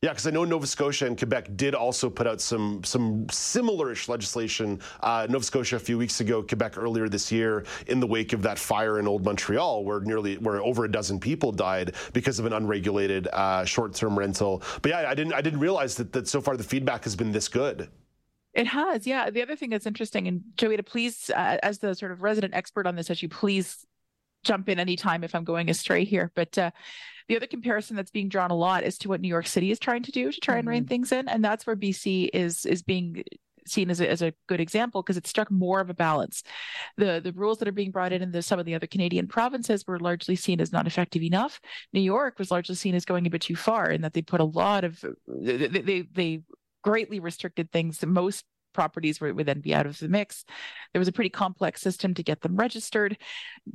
Yeah, 0.00 0.10
because 0.10 0.28
I 0.28 0.30
know 0.30 0.44
Nova 0.44 0.66
Scotia 0.66 1.06
and 1.06 1.18
Quebec 1.18 1.56
did 1.56 1.74
also 1.74 2.08
put 2.08 2.28
out 2.28 2.40
some 2.40 2.84
some 2.84 3.26
similarish 3.26 4.08
legislation. 4.08 4.80
Uh, 5.00 5.26
Nova 5.28 5.44
Scotia 5.44 5.74
a 5.74 5.80
few 5.80 5.98
weeks 5.98 6.20
ago, 6.20 6.40
Quebec 6.40 6.78
earlier 6.78 7.08
this 7.08 7.32
year, 7.32 7.64
in 7.88 7.98
the 7.98 8.06
wake 8.06 8.32
of 8.32 8.40
that 8.42 8.60
fire 8.60 9.00
in 9.00 9.08
Old 9.08 9.24
Montreal, 9.24 9.84
where 9.84 9.98
nearly 10.00 10.38
where 10.38 10.62
over 10.62 10.84
a 10.84 10.90
dozen 10.90 11.18
people 11.18 11.50
died 11.50 11.96
because 12.12 12.38
of 12.38 12.46
an 12.46 12.52
unregulated 12.52 13.26
uh, 13.32 13.64
short-term 13.64 14.16
rental. 14.16 14.62
But 14.82 14.90
yeah, 14.90 15.10
I 15.10 15.14
didn't 15.16 15.32
I 15.32 15.40
didn't 15.40 15.58
realize 15.58 15.96
that 15.96 16.12
that 16.12 16.28
so 16.28 16.40
far 16.40 16.56
the 16.56 16.62
feedback 16.62 17.02
has 17.02 17.16
been 17.16 17.32
this 17.32 17.48
good. 17.48 17.88
It 18.54 18.68
has, 18.68 19.04
yeah. 19.04 19.30
The 19.30 19.42
other 19.42 19.56
thing 19.56 19.70
that's 19.70 19.86
interesting, 19.86 20.28
and 20.28 20.42
Joeita, 20.56 20.86
please, 20.86 21.28
uh, 21.30 21.58
as 21.62 21.78
the 21.80 21.94
sort 21.94 22.12
of 22.12 22.22
resident 22.22 22.54
expert 22.54 22.86
on 22.86 22.94
this 22.94 23.10
issue, 23.10 23.28
please 23.28 23.84
jump 24.44 24.68
in 24.68 24.78
anytime 24.78 25.24
if 25.24 25.34
I'm 25.34 25.44
going 25.44 25.68
astray 25.70 26.04
here. 26.04 26.30
But 26.34 26.56
uh, 26.56 26.70
the 27.28 27.36
other 27.36 27.46
comparison 27.46 27.96
that's 27.96 28.10
being 28.10 28.28
drawn 28.28 28.50
a 28.50 28.56
lot 28.56 28.84
is 28.84 28.98
to 28.98 29.08
what 29.08 29.20
New 29.20 29.28
York 29.28 29.46
City 29.46 29.70
is 29.70 29.78
trying 29.78 30.02
to 30.04 30.12
do 30.12 30.32
to 30.32 30.40
try 30.40 30.54
mm-hmm. 30.54 30.58
and 30.60 30.68
rein 30.68 30.82
mm-hmm. 30.82 30.88
things 30.88 31.12
in, 31.12 31.28
and 31.28 31.44
that's 31.44 31.66
where 31.66 31.76
BC 31.76 32.30
is 32.32 32.66
is 32.66 32.82
being 32.82 33.22
seen 33.66 33.90
as 33.90 34.00
a, 34.00 34.08
as 34.08 34.22
a 34.22 34.32
good 34.46 34.60
example 34.60 35.02
because 35.02 35.16
it 35.16 35.26
struck 35.26 35.50
more 35.50 35.80
of 35.80 35.90
a 35.90 35.94
balance. 35.94 36.42
The 36.96 37.20
the 37.22 37.32
rules 37.32 37.58
that 37.58 37.68
are 37.68 37.72
being 37.72 37.90
brought 37.90 38.12
in 38.12 38.22
in 38.22 38.32
the, 38.32 38.42
some 38.42 38.58
of 38.58 38.66
the 38.66 38.74
other 38.74 38.86
Canadian 38.86 39.28
provinces 39.28 39.86
were 39.86 40.00
largely 40.00 40.36
seen 40.36 40.60
as 40.60 40.72
not 40.72 40.86
effective 40.86 41.22
enough. 41.22 41.60
New 41.92 42.00
York 42.00 42.38
was 42.38 42.50
largely 42.50 42.74
seen 42.74 42.94
as 42.94 43.04
going 43.04 43.26
a 43.26 43.30
bit 43.30 43.42
too 43.42 43.56
far 43.56 43.90
in 43.90 44.02
that 44.02 44.14
they 44.14 44.22
put 44.22 44.40
a 44.40 44.44
lot 44.44 44.84
of 44.84 45.04
they 45.26 45.56
they, 45.56 46.02
they 46.12 46.42
greatly 46.82 47.20
restricted 47.20 47.70
things 47.70 47.98
that 47.98 48.06
most 48.06 48.44
properties 48.72 49.20
would, 49.20 49.34
would 49.36 49.46
then 49.46 49.60
be 49.60 49.74
out 49.74 49.86
of 49.86 49.98
the 49.98 50.08
mix. 50.08 50.44
There 50.92 51.00
was 51.00 51.08
a 51.08 51.12
pretty 51.12 51.30
complex 51.30 51.80
system 51.80 52.14
to 52.14 52.22
get 52.22 52.40
them 52.40 52.56
registered. 52.56 53.16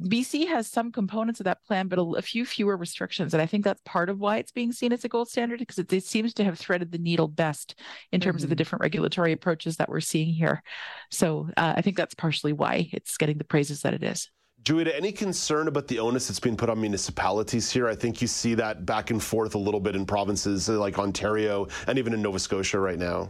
BC 0.02 0.48
has 0.48 0.68
some 0.68 0.92
components 0.92 1.40
of 1.40 1.46
that 1.46 1.64
plan, 1.66 1.88
but 1.88 2.00
a, 2.00 2.04
a 2.04 2.22
few 2.22 2.46
fewer 2.46 2.78
restrictions. 2.78 3.34
And 3.34 3.42
I 3.42 3.46
think 3.46 3.64
that's 3.64 3.82
part 3.86 4.10
of 4.10 4.20
why 4.20 4.38
it's 4.38 4.52
being 4.52 4.72
seen 4.72 4.94
as 4.94 5.04
a 5.04 5.10
gold 5.10 5.30
standard 5.30 5.60
because 5.60 5.80
it, 5.80 5.92
it 5.92 6.04
seems 6.04 6.34
to 6.36 6.44
have 6.44 6.58
threaded 6.58 6.92
the 6.92 6.98
needle 6.98 7.28
best 7.28 7.80
in 8.12 8.20
terms 8.20 8.38
mm-hmm. 8.38 8.46
of 8.46 8.50
the 8.50 8.54
mm-hmm. 8.54 8.58
different 8.58 8.82
regulatory 8.82 9.32
approaches 9.32 9.78
that 9.78 9.90
we're 9.90 10.00
seeing 10.00 10.34
here. 10.34 10.64
So 11.12 11.50
uh, 11.58 11.74
I 11.76 11.82
think 11.82 11.98
that's 11.98 12.16
partially 12.16 12.54
why 12.54 12.90
it's 12.94 13.18
getting 13.18 13.38
the 13.38 13.44
praises 13.44 13.82
that 13.82 13.94
it 13.94 14.04
is. 14.04 14.30
Joeita, 14.64 14.96
any 14.96 15.12
concern 15.12 15.68
about 15.68 15.90
the 15.90 16.00
onus 16.00 16.28
that's 16.28 16.40
being 16.40 16.56
put 16.56 16.70
on 16.70 16.80
municipalities 16.80 17.70
here? 17.70 17.90
I 17.90 17.96
think 17.96 18.22
you 18.22 18.28
see 18.28 18.54
that 18.54 18.86
back 18.86 19.12
and 19.12 19.22
forth 19.22 19.56
a 19.56 19.58
little 19.58 19.82
bit 19.82 19.94
in 19.94 20.06
provinces 20.06 20.70
like 20.70 20.98
Ontario 20.98 21.68
and 21.88 22.00
even 22.00 22.14
in 22.14 22.22
Nova 22.22 22.40
Scotia 22.40 22.80
right 22.80 22.98
now. 22.98 23.30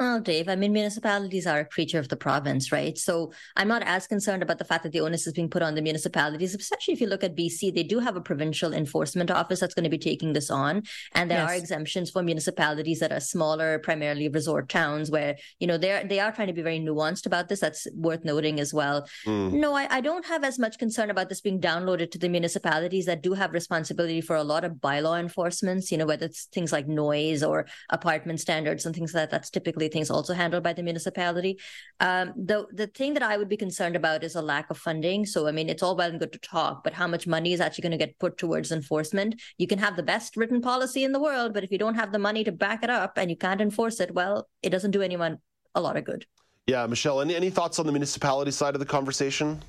Well, 0.00 0.18
Dave, 0.18 0.48
I 0.48 0.56
mean, 0.56 0.72
municipalities 0.72 1.46
are 1.46 1.58
a 1.58 1.64
creature 1.66 1.98
of 1.98 2.08
the 2.08 2.16
province, 2.16 2.72
right? 2.72 2.96
So 2.96 3.34
I'm 3.54 3.68
not 3.68 3.82
as 3.82 4.06
concerned 4.06 4.42
about 4.42 4.56
the 4.56 4.64
fact 4.64 4.82
that 4.84 4.92
the 4.92 5.02
onus 5.02 5.26
is 5.26 5.34
being 5.34 5.50
put 5.50 5.60
on 5.60 5.74
the 5.74 5.82
municipalities, 5.82 6.54
especially 6.54 6.94
if 6.94 7.02
you 7.02 7.06
look 7.06 7.22
at 7.22 7.36
BC. 7.36 7.74
They 7.74 7.82
do 7.82 7.98
have 7.98 8.16
a 8.16 8.22
provincial 8.22 8.72
enforcement 8.72 9.30
office 9.30 9.60
that's 9.60 9.74
going 9.74 9.84
to 9.84 9.90
be 9.90 9.98
taking 9.98 10.32
this 10.32 10.50
on. 10.50 10.84
And 11.14 11.30
there 11.30 11.40
yes. 11.40 11.50
are 11.50 11.54
exemptions 11.54 12.10
for 12.10 12.22
municipalities 12.22 12.98
that 13.00 13.12
are 13.12 13.20
smaller, 13.20 13.78
primarily 13.78 14.30
resort 14.30 14.70
towns, 14.70 15.10
where, 15.10 15.36
you 15.58 15.66
know, 15.66 15.76
they're 15.76 16.02
they 16.02 16.18
are 16.18 16.32
trying 16.32 16.48
to 16.48 16.54
be 16.54 16.62
very 16.62 16.80
nuanced 16.80 17.26
about 17.26 17.50
this. 17.50 17.60
That's 17.60 17.86
worth 17.94 18.24
noting 18.24 18.58
as 18.58 18.72
well. 18.72 19.06
Mm. 19.26 19.52
No, 19.52 19.74
I, 19.74 19.86
I 19.90 20.00
don't 20.00 20.24
have 20.24 20.44
as 20.44 20.58
much 20.58 20.78
concern 20.78 21.10
about 21.10 21.28
this 21.28 21.42
being 21.42 21.60
downloaded 21.60 22.10
to 22.12 22.18
the 22.18 22.30
municipalities 22.30 23.04
that 23.04 23.22
do 23.22 23.34
have 23.34 23.52
responsibility 23.52 24.22
for 24.22 24.36
a 24.36 24.44
lot 24.44 24.64
of 24.64 24.76
bylaw 24.76 25.20
enforcements, 25.20 25.92
you 25.92 25.98
know, 25.98 26.06
whether 26.06 26.24
it's 26.24 26.44
things 26.44 26.72
like 26.72 26.88
noise 26.88 27.42
or 27.42 27.66
apartment 27.90 28.40
standards 28.40 28.86
and 28.86 28.94
things 28.94 29.12
like 29.12 29.24
that. 29.24 29.30
That's 29.30 29.50
typically 29.50 29.89
everything's 29.90 30.10
also 30.10 30.34
handled 30.34 30.62
by 30.62 30.72
the 30.72 30.82
municipality. 30.82 31.58
Um, 31.98 32.32
the 32.36 32.66
the 32.72 32.86
thing 32.86 33.14
that 33.14 33.22
I 33.22 33.36
would 33.36 33.48
be 33.48 33.56
concerned 33.56 33.96
about 33.96 34.22
is 34.22 34.36
a 34.36 34.42
lack 34.42 34.70
of 34.70 34.78
funding. 34.78 35.26
So 35.26 35.48
I 35.48 35.52
mean, 35.52 35.68
it's 35.68 35.82
all 35.82 35.96
well 35.96 36.10
and 36.10 36.20
good 36.20 36.32
to 36.32 36.38
talk, 36.38 36.84
but 36.84 36.92
how 36.94 37.08
much 37.08 37.26
money 37.26 37.52
is 37.52 37.60
actually 37.60 37.82
going 37.82 37.98
to 37.98 38.04
get 38.06 38.18
put 38.18 38.38
towards 38.38 38.70
enforcement? 38.70 39.40
You 39.58 39.66
can 39.66 39.78
have 39.78 39.96
the 39.96 40.02
best 40.02 40.36
written 40.36 40.60
policy 40.60 41.02
in 41.04 41.12
the 41.12 41.20
world, 41.20 41.52
but 41.54 41.64
if 41.64 41.72
you 41.72 41.78
don't 41.78 41.96
have 41.96 42.12
the 42.12 42.18
money 42.18 42.44
to 42.44 42.52
back 42.52 42.84
it 42.84 42.90
up 42.90 43.12
and 43.16 43.30
you 43.30 43.36
can't 43.36 43.60
enforce 43.60 44.00
it, 44.00 44.14
well, 44.14 44.48
it 44.62 44.70
doesn't 44.70 44.92
do 44.92 45.02
anyone 45.02 45.38
a 45.74 45.80
lot 45.80 45.96
of 45.96 46.04
good. 46.04 46.24
Yeah, 46.66 46.86
Michelle. 46.86 47.20
Any 47.20 47.34
any 47.34 47.50
thoughts 47.50 47.78
on 47.78 47.86
the 47.86 47.92
municipality 47.92 48.52
side 48.52 48.74
of 48.74 48.80
the 48.80 48.86
conversation? 48.86 49.60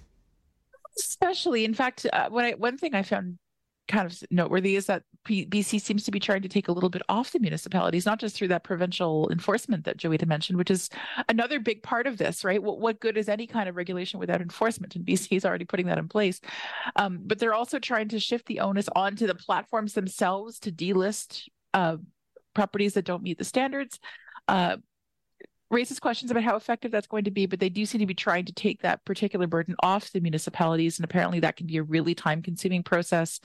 Especially, 1.00 1.66
in 1.66 1.74
fact, 1.74 2.06
uh, 2.14 2.30
when 2.30 2.46
I 2.46 2.52
one 2.52 2.78
thing 2.78 2.94
I 2.94 3.02
found 3.02 3.40
kind 3.92 4.12
of 4.12 4.24
noteworthy 4.32 4.76
is 4.76 4.86
that 4.88 5.04
BC 5.26 5.82
seems 5.82 6.04
to 6.04 6.12
be 6.12 6.20
trying 6.20 6.42
to 6.42 6.50
take 6.50 6.68
a 6.68 6.72
little 6.72 6.90
bit 6.90 7.02
off 7.10 7.32
the 7.32 7.40
municipalities, 7.40 8.06
not 8.06 8.20
just 8.20 8.36
through 8.36 8.48
that 8.48 8.64
provincial 8.64 9.30
enforcement 9.30 9.86
that 9.86 9.98
Joeita 9.98 10.26
mentioned, 10.26 10.58
which 10.58 10.72
is 10.72 10.90
another 11.30 11.60
big 11.60 11.84
part 11.84 12.08
of 12.08 12.18
this, 12.18 12.44
right? 12.44 12.62
What, 12.62 12.80
what 12.80 13.00
good 13.00 13.18
is 13.18 13.30
any 13.30 13.46
kind 13.46 13.70
of 13.70 13.76
regulation 13.76 14.20
without 14.20 14.42
enforcement? 14.42 14.96
And 14.96 15.06
BC 15.06 15.38
is 15.38 15.46
already 15.46 15.66
putting 15.66 15.88
that 15.88 15.98
in 15.98 16.08
place. 16.08 16.42
Um, 16.96 17.20
but 17.24 17.38
they're 17.38 17.54
also 17.54 17.78
trying 17.78 18.08
to 18.10 18.20
shift 18.20 18.48
the 18.48 18.62
onus 18.62 18.90
onto 18.96 19.28
the 19.28 19.36
platforms 19.36 19.94
themselves 19.94 20.60
to 20.60 20.72
delist 20.72 21.48
uh, 21.74 21.98
properties 22.54 22.94
that 22.94 23.06
don't 23.06 23.24
meet 23.24 23.38
the 23.38 23.44
standards. 23.44 24.00
Uh, 24.48 24.78
raises 25.72 26.00
questions 26.00 26.30
about 26.30 26.44
how 26.44 26.56
effective 26.56 26.92
that's 26.92 27.08
going 27.08 27.24
to 27.24 27.32
be, 27.32 27.46
but 27.46 27.60
they 27.60 27.70
do 27.70 27.86
seem 27.86 28.00
to 28.00 28.06
be 28.06 28.14
trying 28.14 28.46
to 28.46 28.54
take 28.54 28.82
that 28.82 29.04
particular 29.06 29.48
burden 29.48 29.74
off 29.82 30.12
the 30.12 30.20
municipalities. 30.20 31.00
And 31.00 31.06
apparently 31.06 31.40
that 31.40 31.56
can 31.56 31.66
be 31.66 31.78
a 31.78 31.84
really 31.84 32.14
time 32.14 32.42
consuming 32.42 32.84
process 32.84 33.40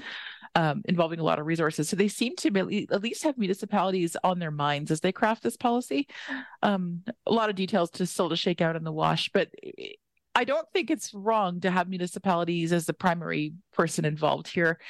um, 0.56 0.80
involving 0.86 1.20
a 1.20 1.22
lot 1.22 1.38
of 1.38 1.44
resources. 1.44 1.88
So 1.88 1.96
they 1.96 2.08
seem 2.08 2.34
to 2.36 2.86
at 2.90 3.02
least 3.02 3.22
have 3.24 3.36
municipalities 3.36 4.16
on 4.24 4.38
their 4.38 4.50
minds 4.50 4.90
as 4.90 5.00
they 5.00 5.12
craft 5.12 5.42
this 5.42 5.56
policy. 5.56 6.08
Um, 6.62 7.02
a 7.26 7.32
lot 7.32 7.50
of 7.50 7.56
details 7.56 7.90
to 7.90 8.06
still 8.06 8.30
to 8.30 8.36
shake 8.36 8.62
out 8.62 8.74
in 8.74 8.82
the 8.82 8.90
wash, 8.90 9.30
but 9.34 9.50
I 10.34 10.44
don't 10.44 10.66
think 10.72 10.90
it's 10.90 11.12
wrong 11.12 11.60
to 11.60 11.70
have 11.70 11.90
municipalities 11.90 12.72
as 12.72 12.86
the 12.86 12.94
primary 12.94 13.52
person 13.74 14.06
involved 14.06 14.48
here 14.48 14.80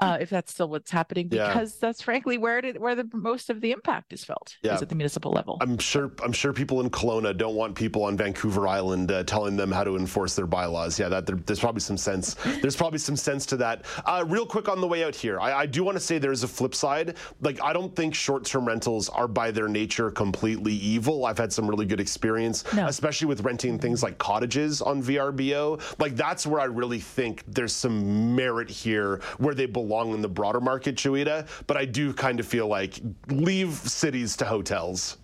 uh, 0.00 0.18
if 0.20 0.30
that's 0.30 0.52
still 0.52 0.68
what's 0.68 0.90
happening, 0.90 1.28
because 1.28 1.72
yeah. 1.72 1.78
that's 1.80 2.02
frankly 2.02 2.38
where 2.38 2.58
it 2.58 2.80
where 2.80 2.94
the 2.94 3.08
most 3.12 3.50
of 3.50 3.60
the 3.60 3.72
impact 3.72 4.12
is 4.12 4.24
felt 4.24 4.56
yeah. 4.62 4.74
is 4.74 4.82
at 4.82 4.88
the 4.88 4.94
municipal 4.94 5.32
level. 5.32 5.58
I'm 5.60 5.78
sure 5.78 6.12
I'm 6.22 6.32
sure 6.32 6.52
people 6.52 6.80
in 6.80 6.90
Kelowna 6.90 7.36
don't 7.36 7.56
want 7.56 7.74
people 7.74 8.04
on 8.04 8.16
Vancouver 8.16 8.68
Island 8.68 9.10
uh, 9.10 9.24
telling 9.24 9.56
them 9.56 9.72
how 9.72 9.84
to 9.84 9.96
enforce 9.96 10.36
their 10.36 10.46
bylaws. 10.46 10.98
Yeah, 10.98 11.08
that 11.08 11.26
there, 11.26 11.36
there's 11.36 11.60
probably 11.60 11.80
some 11.80 11.96
sense. 11.96 12.34
There's 12.60 12.76
probably 12.76 12.98
some 12.98 13.16
sense 13.16 13.46
to 13.46 13.56
that. 13.58 13.84
Uh, 14.04 14.24
real 14.26 14.46
quick 14.46 14.68
on 14.68 14.80
the 14.80 14.86
way 14.86 15.04
out 15.04 15.14
here, 15.14 15.38
I, 15.38 15.60
I 15.60 15.66
do 15.66 15.84
want 15.84 15.96
to 15.96 16.00
say 16.00 16.18
there's 16.18 16.42
a 16.42 16.48
flip 16.48 16.74
side. 16.74 17.16
Like 17.40 17.62
I 17.62 17.72
don't 17.72 17.94
think 17.94 18.14
short-term 18.14 18.66
rentals 18.66 19.08
are 19.08 19.28
by 19.28 19.50
their 19.50 19.68
nature 19.68 20.10
completely 20.10 20.74
evil. 20.74 21.24
I've 21.24 21.38
had 21.38 21.52
some 21.52 21.68
really 21.68 21.86
good 21.86 22.00
experience, 22.00 22.64
no. 22.74 22.86
especially 22.86 23.28
with 23.28 23.42
renting 23.42 23.78
things 23.78 24.02
like 24.02 24.18
cottages 24.18 24.82
on 24.82 25.02
VRBO. 25.02 25.80
Like 25.98 26.16
that's 26.16 26.46
where 26.46 26.60
I 26.60 26.64
really 26.64 27.00
think 27.00 27.44
there's 27.46 27.72
some 27.72 28.34
merit 28.34 28.70
here 28.70 29.20
where 29.38 29.54
they 29.54 29.66
belong 29.66 29.87
belong 29.88 30.12
in 30.12 30.22
the 30.22 30.28
broader 30.28 30.60
market, 30.60 30.96
Joeita. 30.96 31.48
But 31.66 31.76
I 31.76 31.84
do 31.84 32.12
kind 32.12 32.38
of 32.40 32.46
feel 32.46 32.68
like 32.68 33.00
leave 33.28 33.72
cities 33.72 34.36
to 34.36 34.44
hotels. 34.44 35.16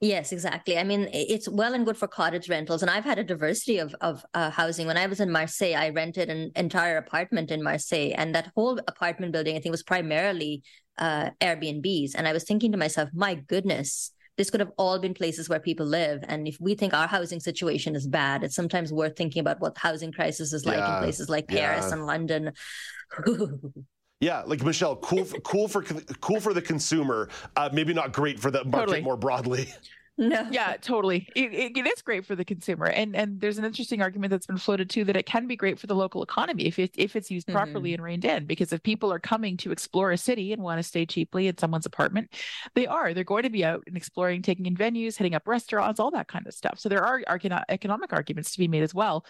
Yes, 0.00 0.32
exactly. 0.32 0.78
I 0.78 0.82
mean, 0.82 1.08
it's 1.12 1.48
well 1.48 1.74
and 1.74 1.86
good 1.86 1.96
for 1.96 2.08
cottage 2.08 2.48
rentals, 2.48 2.82
and 2.82 2.90
I've 2.90 3.04
had 3.04 3.20
a 3.20 3.24
diversity 3.24 3.78
of 3.78 3.94
of 4.00 4.26
uh, 4.34 4.50
housing. 4.50 4.88
When 4.88 4.96
I 4.96 5.06
was 5.06 5.20
in 5.20 5.30
Marseille, 5.30 5.76
I 5.76 5.90
rented 5.90 6.28
an 6.28 6.50
entire 6.56 6.96
apartment 6.96 7.52
in 7.52 7.62
Marseille, 7.62 8.12
and 8.16 8.34
that 8.34 8.50
whole 8.56 8.80
apartment 8.88 9.30
building, 9.30 9.56
I 9.56 9.60
think, 9.60 9.70
was 9.70 9.84
primarily 9.84 10.64
uh, 10.98 11.30
Airbnbs. 11.40 12.16
And 12.16 12.26
I 12.26 12.32
was 12.32 12.42
thinking 12.42 12.72
to 12.72 12.78
myself, 12.78 13.10
my 13.14 13.36
goodness, 13.36 14.10
this 14.42 14.50
could 14.50 14.58
have 14.58 14.72
all 14.76 14.98
been 14.98 15.14
places 15.14 15.48
where 15.48 15.60
people 15.60 15.86
live. 15.86 16.24
And 16.26 16.48
if 16.48 16.56
we 16.60 16.74
think 16.74 16.92
our 16.92 17.06
housing 17.06 17.38
situation 17.38 17.94
is 17.94 18.08
bad, 18.08 18.42
it's 18.42 18.56
sometimes 18.56 18.92
worth 18.92 19.16
thinking 19.16 19.38
about 19.38 19.60
what 19.60 19.78
housing 19.78 20.10
crisis 20.10 20.52
is 20.52 20.66
like 20.66 20.78
yeah, 20.78 20.96
in 20.96 21.02
places 21.04 21.28
like 21.28 21.46
Paris 21.46 21.86
yeah. 21.86 21.92
and 21.92 22.06
London. 22.06 22.52
Yeah, 24.20 24.44
like 24.46 24.62
Michelle, 24.62 24.94
cool, 24.94 25.24
for, 25.24 25.40
cool 25.50 25.66
for 25.66 25.82
cool 25.82 26.38
for 26.38 26.54
the 26.54 26.62
consumer. 26.62 27.28
Uh, 27.56 27.70
maybe 27.72 27.92
not 27.92 28.12
great 28.12 28.38
for 28.38 28.52
the 28.52 28.62
market 28.62 28.86
totally. 28.86 29.00
more 29.00 29.16
broadly. 29.16 29.66
No. 30.18 30.46
Yeah, 30.50 30.76
totally. 30.76 31.26
It, 31.34 31.54
it, 31.54 31.76
it 31.76 31.86
is 31.86 32.02
great 32.02 32.26
for 32.26 32.36
the 32.36 32.44
consumer, 32.44 32.86
and 32.86 33.16
and 33.16 33.40
there's 33.40 33.56
an 33.56 33.64
interesting 33.64 34.02
argument 34.02 34.30
that's 34.30 34.46
been 34.46 34.58
floated 34.58 34.90
too 34.90 35.04
that 35.04 35.16
it 35.16 35.24
can 35.24 35.46
be 35.46 35.56
great 35.56 35.78
for 35.78 35.86
the 35.86 35.94
local 35.94 36.22
economy 36.22 36.66
if 36.66 36.78
it 36.78 36.90
if 36.98 37.16
it's 37.16 37.30
used 37.30 37.46
mm-hmm. 37.46 37.56
properly 37.56 37.94
and 37.94 38.02
reined 38.02 38.26
in. 38.26 38.44
Because 38.44 38.74
if 38.74 38.82
people 38.82 39.10
are 39.10 39.18
coming 39.18 39.56
to 39.58 39.72
explore 39.72 40.12
a 40.12 40.18
city 40.18 40.52
and 40.52 40.62
want 40.62 40.78
to 40.78 40.82
stay 40.82 41.06
cheaply 41.06 41.48
in 41.48 41.56
someone's 41.56 41.86
apartment, 41.86 42.34
they 42.74 42.86
are. 42.86 43.14
They're 43.14 43.24
going 43.24 43.44
to 43.44 43.50
be 43.50 43.64
out 43.64 43.84
and 43.86 43.96
exploring, 43.96 44.42
taking 44.42 44.66
in 44.66 44.76
venues, 44.76 45.16
hitting 45.16 45.34
up 45.34 45.48
restaurants, 45.48 45.98
all 45.98 46.10
that 46.10 46.28
kind 46.28 46.46
of 46.46 46.52
stuff. 46.52 46.78
So 46.78 46.90
there 46.90 47.04
are 47.04 47.22
economic 47.26 48.12
arguments 48.12 48.52
to 48.52 48.58
be 48.58 48.68
made 48.68 48.82
as 48.82 48.94
well. 48.94 49.24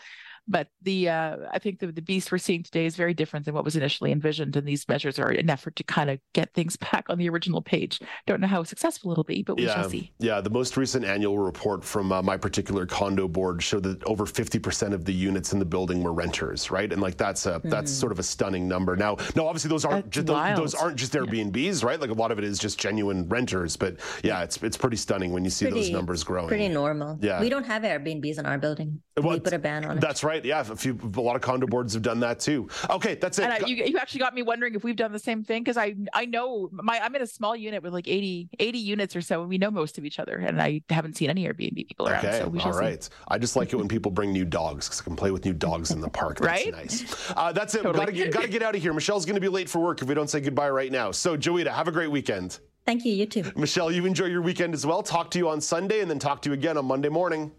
But 0.48 0.69
the 0.82 1.09
uh, 1.09 1.36
I 1.52 1.59
think 1.59 1.78
the, 1.78 1.93
the 1.93 2.02
beast 2.02 2.32
we're 2.32 2.39
seeing 2.39 2.62
today 2.62 2.85
is 2.85 2.97
very 2.97 3.14
different 3.14 3.47
than 3.47 3.55
what 3.55 3.64
was 3.64 3.77
initially 3.77 4.10
envisioned, 4.10 4.56
and 4.56 4.66
these 4.66 4.89
measures 4.89 5.19
are 5.19 5.28
an 5.28 5.48
effort 5.48 5.77
to 5.77 5.85
kind 5.85 6.10
of 6.10 6.19
get 6.32 6.52
things 6.52 6.77
back 6.93 7.06
on 7.09 7.19
the 7.19 7.28
original 7.28 7.62
page. 7.62 8.01
Don't 8.27 8.40
know 8.40 8.48
how 8.48 8.64
successful 8.64 9.12
it'll 9.12 9.24
be, 9.24 9.43
but 9.43 9.56
we 9.56 9.66
yeah, 9.66 9.74
shall 9.74 9.90
see. 9.90 10.12
Yeah, 10.19 10.40
the 10.40 10.51
most 10.51 10.77
recent 10.77 11.05
annual 11.05 11.39
report 11.39 11.85
from 11.85 12.10
uh, 12.10 12.23
my 12.23 12.36
particular 12.36 12.86
condo 12.86 13.28
board 13.28 13.62
showed 13.62 13.85
that 13.85 14.02
over 14.05 14.24
50% 14.24 14.93
of 14.93 15.05
the 15.05 15.12
units 15.12 15.52
in 15.52 15.59
the 15.59 15.64
building 15.64 16.02
were 16.02 16.12
renters, 16.12 16.70
right? 16.70 16.93
And 16.93 17.01
like 17.01 17.16
that's 17.16 17.47
a 17.47 17.60
mm. 17.60 17.70
that's 17.70 17.90
hmm. 17.93 18.01
sort 18.01 18.12
of 18.12 18.19
a 18.19 18.23
stunning 18.24 18.66
number. 18.66 18.97
Now, 18.97 19.16
no, 19.36 19.47
obviously 19.47 19.69
those 19.69 19.85
aren't 19.85 20.10
just, 20.10 20.27
those, 20.27 20.56
those, 20.56 20.74
aren't 20.74 20.97
just 20.97 21.12
Airbnbs, 21.12 21.82
yeah. 21.82 21.86
right? 21.86 22.01
Like 22.01 22.10
a 22.10 22.14
lot 22.14 22.32
of 22.32 22.39
it 22.39 22.44
is 22.44 22.59
just 22.59 22.78
genuine 22.78 23.28
renters. 23.28 23.77
But 23.77 23.97
yeah, 24.24 24.43
it's 24.43 24.56
it's 24.62 24.77
pretty 24.77 24.97
stunning 24.97 25.32
when 25.32 25.44
you 25.44 25.51
see 25.51 25.66
pretty, 25.66 25.81
those 25.81 25.90
numbers 25.90 26.24
growing. 26.24 26.48
Pretty 26.48 26.69
normal. 26.69 27.19
Yeah, 27.20 27.40
we 27.40 27.48
don't 27.48 27.66
have 27.66 27.82
Airbnbs 27.82 28.39
in 28.39 28.47
our 28.47 28.59
building. 28.59 29.02
Well, 29.16 29.35
we 29.35 29.40
put 29.40 29.52
a 29.52 29.59
ban 29.59 29.85
on 29.85 29.98
it. 29.98 30.01
That's 30.01 30.24
right. 30.24 30.31
Yeah, 30.44 30.60
a 30.60 30.76
few 30.76 30.98
a 31.02 31.20
lot 31.20 31.36
of 31.36 31.42
condo 31.42 31.66
boards 31.66 31.94
have 31.94 32.02
done 32.02 32.20
that 32.20 32.40
too. 32.40 32.68
Okay, 32.90 33.14
that's 33.14 33.38
it. 33.38 33.44
And 33.44 33.52
I, 33.52 33.66
you, 33.66 33.76
you 33.76 33.98
actually 33.98 34.20
got 34.20 34.34
me 34.34 34.42
wondering 34.42 34.74
if 34.74 34.84
we've 34.84 34.96
done 34.96 35.12
the 35.12 35.18
same 35.18 35.42
thing 35.44 35.62
because 35.62 35.76
I 35.76 35.94
I 36.12 36.26
know 36.26 36.68
my 36.72 37.00
I'm 37.00 37.14
in 37.14 37.22
a 37.22 37.26
small 37.26 37.56
unit 37.56 37.82
with 37.82 37.92
like 37.92 38.09
80 38.09 38.48
80 38.59 38.78
units 38.78 39.16
or 39.16 39.20
so, 39.20 39.40
and 39.40 39.48
we 39.48 39.59
know 39.59 39.70
most 39.70 39.98
of 39.98 40.04
each 40.04 40.18
other, 40.18 40.36
and 40.36 40.60
I 40.60 40.82
haven't 40.90 41.16
seen 41.16 41.30
any 41.30 41.46
Airbnb 41.46 41.86
people 41.86 42.09
around. 42.09 42.24
Okay, 42.24 42.40
so 42.40 42.48
we 42.48 42.60
all 42.60 42.72
right. 42.72 43.02
See. 43.02 43.10
I 43.28 43.38
just 43.38 43.56
like 43.56 43.72
it 43.72 43.76
when 43.76 43.88
people 43.88 44.10
bring 44.10 44.32
new 44.32 44.44
dogs 44.44 44.88
because 44.88 45.00
I 45.00 45.04
can 45.04 45.16
play 45.16 45.30
with 45.30 45.44
new 45.44 45.52
dogs 45.52 45.90
in 45.90 46.00
the 46.00 46.09
park. 46.09 46.38
That's 46.38 46.64
right? 46.64 46.72
nice. 46.72 47.32
Uh, 47.36 47.52
that's 47.52 47.74
it. 47.74 47.82
Totally. 47.82 47.98
Got 47.98 48.06
to 48.06 48.12
get 48.12 48.32
got 48.32 48.42
to 48.42 48.48
get 48.48 48.62
out 48.62 48.74
of 48.74 48.82
here. 48.82 48.92
Michelle's 48.92 49.24
going 49.24 49.34
to 49.34 49.40
be 49.40 49.48
late 49.48 49.68
for 49.68 49.80
work 49.80 50.02
if 50.02 50.09
we 50.09 50.14
don't 50.14 50.30
say 50.30 50.40
goodbye 50.40 50.70
right 50.70 50.92
now. 50.92 51.10
So 51.10 51.36
Joeita, 51.36 51.72
have 51.72 51.88
a 51.88 51.92
great 51.92 52.10
weekend. 52.10 52.59
Thank 52.84 53.04
you. 53.04 53.12
You 53.12 53.26
too. 53.26 53.44
Michelle, 53.56 53.92
you 53.92 54.06
enjoy 54.06 54.26
your 54.26 54.42
weekend 54.42 54.74
as 54.74 54.84
well. 54.84 55.02
Talk 55.02 55.30
to 55.32 55.38
you 55.38 55.48
on 55.48 55.60
Sunday, 55.60 56.00
and 56.00 56.10
then 56.10 56.18
talk 56.18 56.42
to 56.42 56.50
you 56.50 56.54
again 56.54 56.76
on 56.76 56.84
Monday 56.84 57.09
morning. 57.09 57.52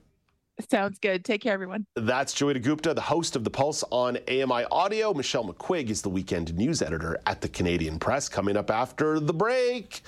Sounds 0.70 1.00
good. 1.00 1.26
Take 1.26 1.42
care, 1.42 1.54
everyone. 1.54 1.86
That's 1.96 2.34
Joeita 2.34 2.62
Gupta, 2.62 2.94
the 2.94 3.02
host 3.02 3.36
of 3.36 3.44
The 3.44 3.50
Pulse 3.50 3.84
on 3.90 4.18
AMI 4.28 4.66
Audio. 4.72 5.14
Michelle 5.14 5.46
McQuigge 5.46 5.90
is 5.90 6.02
the 6.02 6.10
weekend 6.10 6.54
news 6.56 6.82
editor 6.82 7.20
at 7.26 7.42
the 7.42 7.50
Canadian 7.50 8.00
Press. 8.00 8.30
Coming 8.30 8.56
up 8.56 8.70
after 8.70 9.20
the 9.20 9.34
break, 9.34 10.02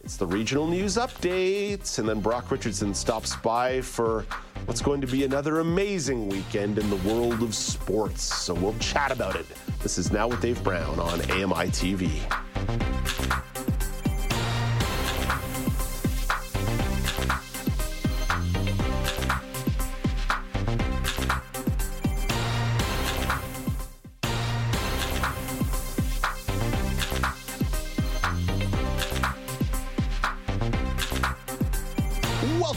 it's 0.00 0.16
the 0.16 0.26
regional 0.26 0.66
news 0.66 0.96
updates. 0.96 1.98
And 2.00 2.08
then 2.08 2.20
Brock 2.20 2.50
Richardson 2.50 2.92
stops 2.92 3.36
by 3.36 3.80
for 3.80 4.26
what's 4.66 4.82
going 4.82 5.00
to 5.00 5.06
be 5.06 5.24
another 5.24 5.60
amazing 5.60 6.28
weekend 6.28 6.78
in 6.78 6.90
the 6.90 6.96
world 6.96 7.42
of 7.42 7.54
sports. 7.54 8.22
So 8.22 8.54
we'll 8.54 8.78
chat 8.80 9.12
about 9.12 9.36
it. 9.36 9.46
This 9.80 9.96
is 9.96 10.10
Now 10.10 10.26
with 10.26 10.40
Dave 10.40 10.62
Brown 10.64 10.98
on 10.98 11.20
AMI 11.30 11.70
TV. 11.70 12.10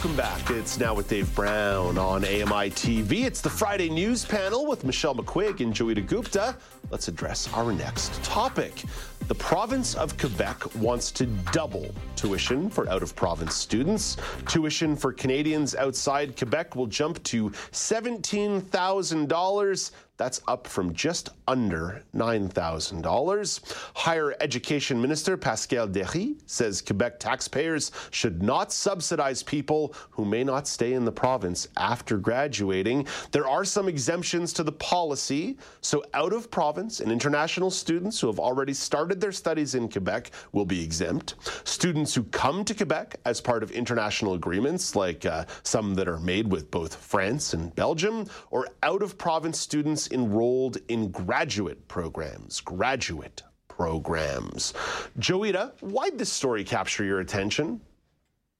It's 0.03 0.79
now 0.79 0.95
with 0.95 1.09
Dave 1.09 1.35
Brown 1.35 1.99
on 1.99 2.25
AMI 2.25 2.71
TV. 2.71 3.25
It's 3.25 3.39
the 3.39 3.51
Friday 3.51 3.87
news 3.87 4.25
panel 4.25 4.65
with 4.65 4.83
Michelle 4.83 5.13
McQuigge 5.13 5.59
and 5.59 5.75
Joeita 5.75 6.07
Gupta. 6.07 6.57
Let's 6.89 7.07
address 7.07 7.47
our 7.53 7.71
next 7.71 8.11
topic. 8.23 8.81
The 9.27 9.35
province 9.35 9.93
of 9.93 10.17
Quebec 10.17 10.75
wants 10.77 11.11
to 11.11 11.27
double 11.51 11.93
tuition 12.15 12.67
for 12.67 12.89
out 12.89 13.03
of 13.03 13.15
province 13.15 13.53
students. 13.53 14.17
Tuition 14.47 14.95
for 14.95 15.13
Canadians 15.13 15.75
outside 15.75 16.35
Quebec 16.35 16.75
will 16.75 16.87
jump 16.87 17.21
to 17.25 17.51
$17,000. 17.51 19.91
That's 20.21 20.39
up 20.47 20.67
from 20.67 20.93
just 20.93 21.29
under 21.47 22.03
$9,000. 22.15 23.75
Higher 23.95 24.35
Education 24.39 25.01
Minister 25.01 25.35
Pascale 25.35 25.87
Déry 25.87 26.35
says 26.45 26.79
Quebec 26.79 27.19
taxpayers 27.19 27.91
should 28.11 28.43
not 28.43 28.71
subsidize 28.71 29.41
people 29.41 29.95
who 30.11 30.23
may 30.23 30.43
not 30.43 30.67
stay 30.67 30.93
in 30.93 31.05
the 31.05 31.11
province 31.11 31.67
after 31.75 32.19
graduating. 32.19 33.07
There 33.31 33.47
are 33.47 33.65
some 33.65 33.87
exemptions 33.87 34.53
to 34.53 34.63
the 34.63 34.71
policy, 34.71 35.57
so 35.81 36.03
out 36.13 36.33
of 36.33 36.51
province 36.51 36.99
and 36.99 37.11
international 37.11 37.71
students 37.71 38.19
who 38.19 38.27
have 38.27 38.39
already 38.39 38.73
started 38.73 39.19
their 39.19 39.31
studies 39.31 39.73
in 39.73 39.89
Quebec 39.89 40.29
will 40.51 40.65
be 40.65 40.83
exempt. 40.83 41.33
Students 41.63 42.13
who 42.13 42.25
come 42.25 42.63
to 42.65 42.75
Quebec 42.75 43.15
as 43.25 43.41
part 43.41 43.63
of 43.63 43.71
international 43.71 44.35
agreements, 44.35 44.95
like 44.95 45.25
uh, 45.25 45.45
some 45.63 45.95
that 45.95 46.07
are 46.07 46.19
made 46.19 46.51
with 46.51 46.69
both 46.69 46.93
France 46.93 47.55
and 47.55 47.73
Belgium, 47.73 48.27
or 48.51 48.67
out 48.83 49.01
of 49.01 49.17
province 49.17 49.59
students 49.59 50.10
enrolled 50.11 50.77
in 50.87 51.09
graduate 51.11 51.87
programs. 51.87 52.61
Graduate 52.61 53.43
programs. 53.67 54.73
Joeita, 55.19 55.73
why'd 55.81 56.17
this 56.17 56.31
story 56.31 56.63
capture 56.63 57.03
your 57.03 57.19
attention? 57.19 57.81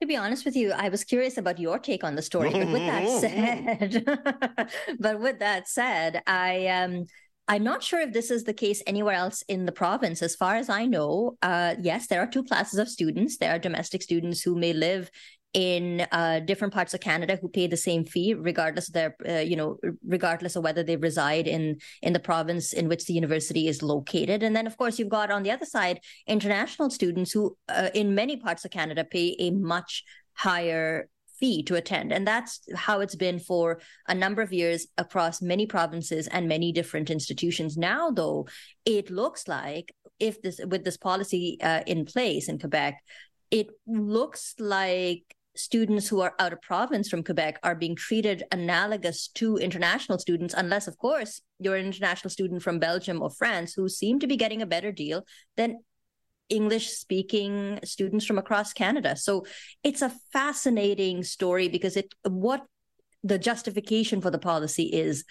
To 0.01 0.07
be 0.07 0.15
honest 0.15 0.45
with 0.45 0.55
you, 0.55 0.71
I 0.71 0.89
was 0.89 1.03
curious 1.03 1.37
about 1.37 1.59
your 1.59 1.77
take 1.77 2.03
on 2.03 2.15
the 2.15 2.23
story. 2.23 2.49
But 2.49 2.67
with 2.67 2.85
that 2.87 3.19
said, 3.21 4.69
but 4.99 5.19
with 5.19 5.39
that 5.39 5.67
said, 5.67 6.23
I 6.25 6.67
um 6.67 7.05
I'm 7.47 7.63
not 7.63 7.83
sure 7.83 7.99
if 7.99 8.13
this 8.13 8.31
is 8.31 8.45
the 8.45 8.53
case 8.53 8.81
anywhere 8.87 9.15
else 9.15 9.43
in 9.47 9.65
the 9.65 9.71
province. 9.71 10.21
As 10.21 10.35
far 10.35 10.55
as 10.55 10.69
I 10.69 10.85
know, 10.85 11.37
uh, 11.41 11.75
yes, 11.81 12.07
there 12.07 12.21
are 12.21 12.27
two 12.27 12.45
classes 12.45 12.79
of 12.79 12.87
students. 12.87 13.37
There 13.37 13.53
are 13.53 13.59
domestic 13.59 14.01
students 14.01 14.41
who 14.41 14.55
may 14.55 14.73
live 14.73 15.11
in 15.53 16.07
uh, 16.11 16.39
different 16.39 16.73
parts 16.73 16.93
of 16.93 17.01
Canada 17.01 17.37
who 17.41 17.49
pay 17.49 17.67
the 17.67 17.77
same 17.77 18.05
fee, 18.05 18.33
regardless 18.33 18.87
of 18.87 18.93
their, 18.93 19.15
uh, 19.27 19.39
you 19.39 19.55
know, 19.55 19.77
regardless 20.05 20.55
of 20.55 20.63
whether 20.63 20.83
they 20.83 20.95
reside 20.95 21.47
in 21.47 21.77
in 22.01 22.13
the 22.13 22.19
province 22.19 22.71
in 22.73 22.87
which 22.87 23.05
the 23.05 23.13
university 23.13 23.67
is 23.67 23.83
located. 23.83 24.43
And 24.43 24.55
then, 24.55 24.67
of 24.67 24.77
course, 24.77 24.97
you've 24.97 25.09
got 25.09 25.31
on 25.31 25.43
the 25.43 25.51
other 25.51 25.65
side 25.65 25.99
international 26.25 26.89
students 26.89 27.31
who, 27.31 27.57
uh, 27.67 27.89
in 27.93 28.15
many 28.15 28.37
parts 28.37 28.63
of 28.63 28.71
Canada, 28.71 29.03
pay 29.03 29.35
a 29.39 29.51
much 29.51 30.03
higher 30.33 31.09
fee 31.39 31.63
to 31.63 31.75
attend. 31.75 32.13
And 32.13 32.25
that's 32.25 32.61
how 32.75 33.01
it's 33.01 33.15
been 33.15 33.39
for 33.39 33.81
a 34.07 34.13
number 34.13 34.41
of 34.41 34.53
years 34.53 34.87
across 34.97 35.41
many 35.41 35.65
provinces 35.65 36.27
and 36.27 36.47
many 36.47 36.71
different 36.71 37.09
institutions. 37.09 37.75
Now, 37.75 38.11
though, 38.11 38.47
it 38.85 39.09
looks 39.09 39.47
like 39.47 39.93
if 40.19 40.41
this 40.41 40.61
with 40.65 40.85
this 40.85 40.97
policy 40.97 41.57
uh, 41.61 41.81
in 41.85 42.05
place 42.05 42.47
in 42.47 42.59
Quebec, 42.59 43.01
it 43.49 43.67
looks 43.85 44.53
like 44.59 45.35
students 45.55 46.07
who 46.07 46.21
are 46.21 46.33
out 46.39 46.53
of 46.53 46.61
province 46.61 47.09
from 47.09 47.23
Quebec 47.23 47.59
are 47.63 47.75
being 47.75 47.95
treated 47.95 48.43
analogous 48.51 49.27
to 49.35 49.57
international 49.57 50.17
students, 50.17 50.53
unless, 50.57 50.87
of 50.87 50.97
course, 50.97 51.41
you're 51.59 51.75
an 51.75 51.85
international 51.85 52.29
student 52.29 52.63
from 52.63 52.79
Belgium 52.79 53.21
or 53.21 53.29
France 53.29 53.73
who 53.73 53.89
seem 53.89 54.19
to 54.19 54.27
be 54.27 54.37
getting 54.37 54.61
a 54.61 54.65
better 54.65 54.91
deal 54.91 55.25
than 55.57 55.79
English 56.49 56.89
speaking 56.89 57.79
students 57.83 58.25
from 58.25 58.37
across 58.37 58.73
Canada. 58.73 59.15
So 59.15 59.45
it's 59.83 60.01
a 60.01 60.13
fascinating 60.33 61.23
story 61.23 61.69
because 61.69 61.95
it 61.97 62.13
what 62.23 62.65
the 63.23 63.37
justification 63.37 64.19
for 64.19 64.31
the 64.31 64.39
policy 64.39 64.83
is 64.83 65.23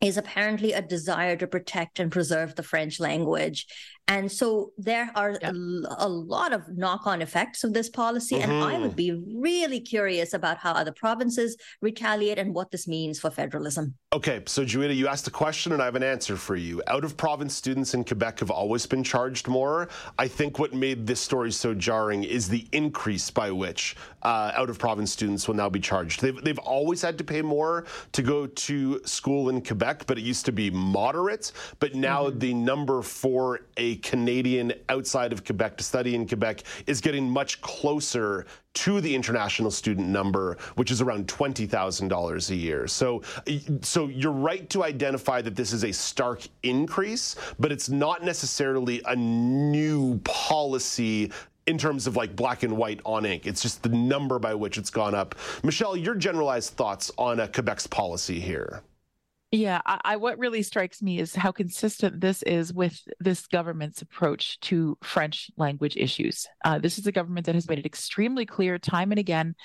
is 0.00 0.16
apparently 0.16 0.72
a 0.72 0.80
desire 0.80 1.36
to 1.36 1.46
protect 1.46 1.98
and 1.98 2.10
preserve 2.10 2.54
the 2.54 2.62
French 2.62 3.00
language. 3.00 3.66
And 4.10 4.30
so 4.30 4.72
there 4.76 5.08
are 5.14 5.38
a, 5.40 5.52
a, 5.98 6.08
lot 6.08 6.52
of 6.52 6.62
knock 6.76 7.06
on 7.06 7.22
effects 7.22 7.62
of 7.62 7.72
this 7.72 7.88
policy. 7.88 8.40
Mm-hmm. 8.40 8.50
And 8.50 8.64
I 8.64 8.78
would 8.78 8.96
mm-hmm. 8.96 8.96
be 8.96 9.38
really 9.40 9.78
curious 9.78 10.32
about 10.32 10.58
how 10.58 10.72
other 10.72 10.90
provinces 10.90 11.56
retaliate 11.80 12.36
and 12.36 12.52
what 12.52 12.72
this 12.72 12.88
means 12.88 13.20
for 13.20 13.30
federalism. 13.30 13.94
Okay, 14.12 14.42
so 14.46 14.64
Joeita, 14.64 14.96
you 14.96 15.06
asked 15.06 15.28
a 15.28 15.30
question 15.30 15.70
and 15.70 15.80
I 15.80 15.84
have 15.84 15.94
an 15.94 16.02
answer 16.02 16.36
for 16.36 16.56
you. 16.56 16.82
Out 16.88 17.04
of 17.04 17.16
province 17.16 17.54
students 17.54 17.94
in 17.94 18.02
Quebec 18.02 18.40
have 18.40 18.50
always 18.50 18.84
been 18.84 19.04
charged 19.04 19.46
more. 19.46 19.88
I 20.18 20.26
think 20.26 20.58
what 20.58 20.74
made 20.74 21.06
this 21.06 21.20
story 21.20 21.52
so 21.52 21.72
jarring 21.72 22.24
is 22.24 22.48
the 22.48 22.66
increase 22.72 23.30
by 23.30 23.52
which 23.52 23.94
uh, 24.22 24.50
out 24.56 24.70
of 24.70 24.78
province 24.80 25.12
students 25.12 25.46
will 25.46 25.54
now 25.54 25.68
be 25.68 25.78
charged. 25.78 26.20
They've, 26.20 26.42
they've 26.42 26.58
always 26.58 27.00
had 27.00 27.16
to 27.18 27.24
pay 27.24 27.42
more 27.42 27.86
to 28.10 28.22
go 28.22 28.48
to 28.48 29.00
school 29.04 29.50
in 29.50 29.62
Quebec, 29.62 29.89
but 30.06 30.18
it 30.18 30.22
used 30.22 30.44
to 30.46 30.52
be 30.52 30.70
moderate. 30.70 31.52
But 31.78 31.94
now 31.94 32.24
mm-hmm. 32.24 32.38
the 32.38 32.54
number 32.54 33.02
for 33.02 33.60
a 33.76 33.96
Canadian 33.96 34.72
outside 34.88 35.32
of 35.32 35.44
Quebec 35.44 35.76
to 35.78 35.84
study 35.84 36.14
in 36.14 36.26
Quebec 36.26 36.62
is 36.86 37.00
getting 37.00 37.28
much 37.28 37.60
closer 37.60 38.46
to 38.72 39.00
the 39.00 39.14
international 39.14 39.70
student 39.70 40.08
number, 40.08 40.56
which 40.76 40.90
is 40.90 41.00
around 41.00 41.26
$20,000 41.26 42.50
a 42.50 42.54
year. 42.54 42.86
So, 42.86 43.22
so 43.82 44.06
you're 44.08 44.30
right 44.30 44.68
to 44.70 44.84
identify 44.84 45.42
that 45.42 45.56
this 45.56 45.72
is 45.72 45.84
a 45.84 45.92
stark 45.92 46.42
increase, 46.62 47.36
but 47.58 47.72
it's 47.72 47.88
not 47.88 48.22
necessarily 48.22 49.02
a 49.06 49.16
new 49.16 50.18
policy 50.20 51.32
in 51.66 51.78
terms 51.78 52.06
of 52.06 52.16
like 52.16 52.34
black 52.34 52.62
and 52.62 52.76
white 52.76 53.00
on 53.04 53.24
ink. 53.24 53.46
It's 53.46 53.62
just 53.62 53.82
the 53.82 53.88
number 53.88 54.38
by 54.38 54.54
which 54.54 54.78
it's 54.78 54.90
gone 54.90 55.14
up. 55.14 55.34
Michelle, 55.62 55.96
your 55.96 56.14
generalized 56.14 56.74
thoughts 56.74 57.10
on 57.18 57.40
uh, 57.40 57.46
Quebec's 57.46 57.86
policy 57.86 58.40
here. 58.40 58.82
Yeah, 59.52 59.80
I, 59.84 60.00
I, 60.04 60.16
what 60.16 60.38
really 60.38 60.62
strikes 60.62 61.02
me 61.02 61.18
is 61.18 61.34
how 61.34 61.50
consistent 61.50 62.20
this 62.20 62.42
is 62.44 62.72
with 62.72 63.00
this 63.18 63.48
government's 63.48 64.00
approach 64.00 64.60
to 64.60 64.96
French 65.02 65.50
language 65.56 65.96
issues. 65.96 66.46
Uh, 66.64 66.78
this 66.78 66.98
is 66.98 67.06
a 67.08 67.12
government 67.12 67.46
that 67.46 67.56
has 67.56 67.68
made 67.68 67.80
it 67.80 67.86
extremely 67.86 68.46
clear 68.46 68.78
time 68.78 69.10
and 69.10 69.18
again 69.18 69.56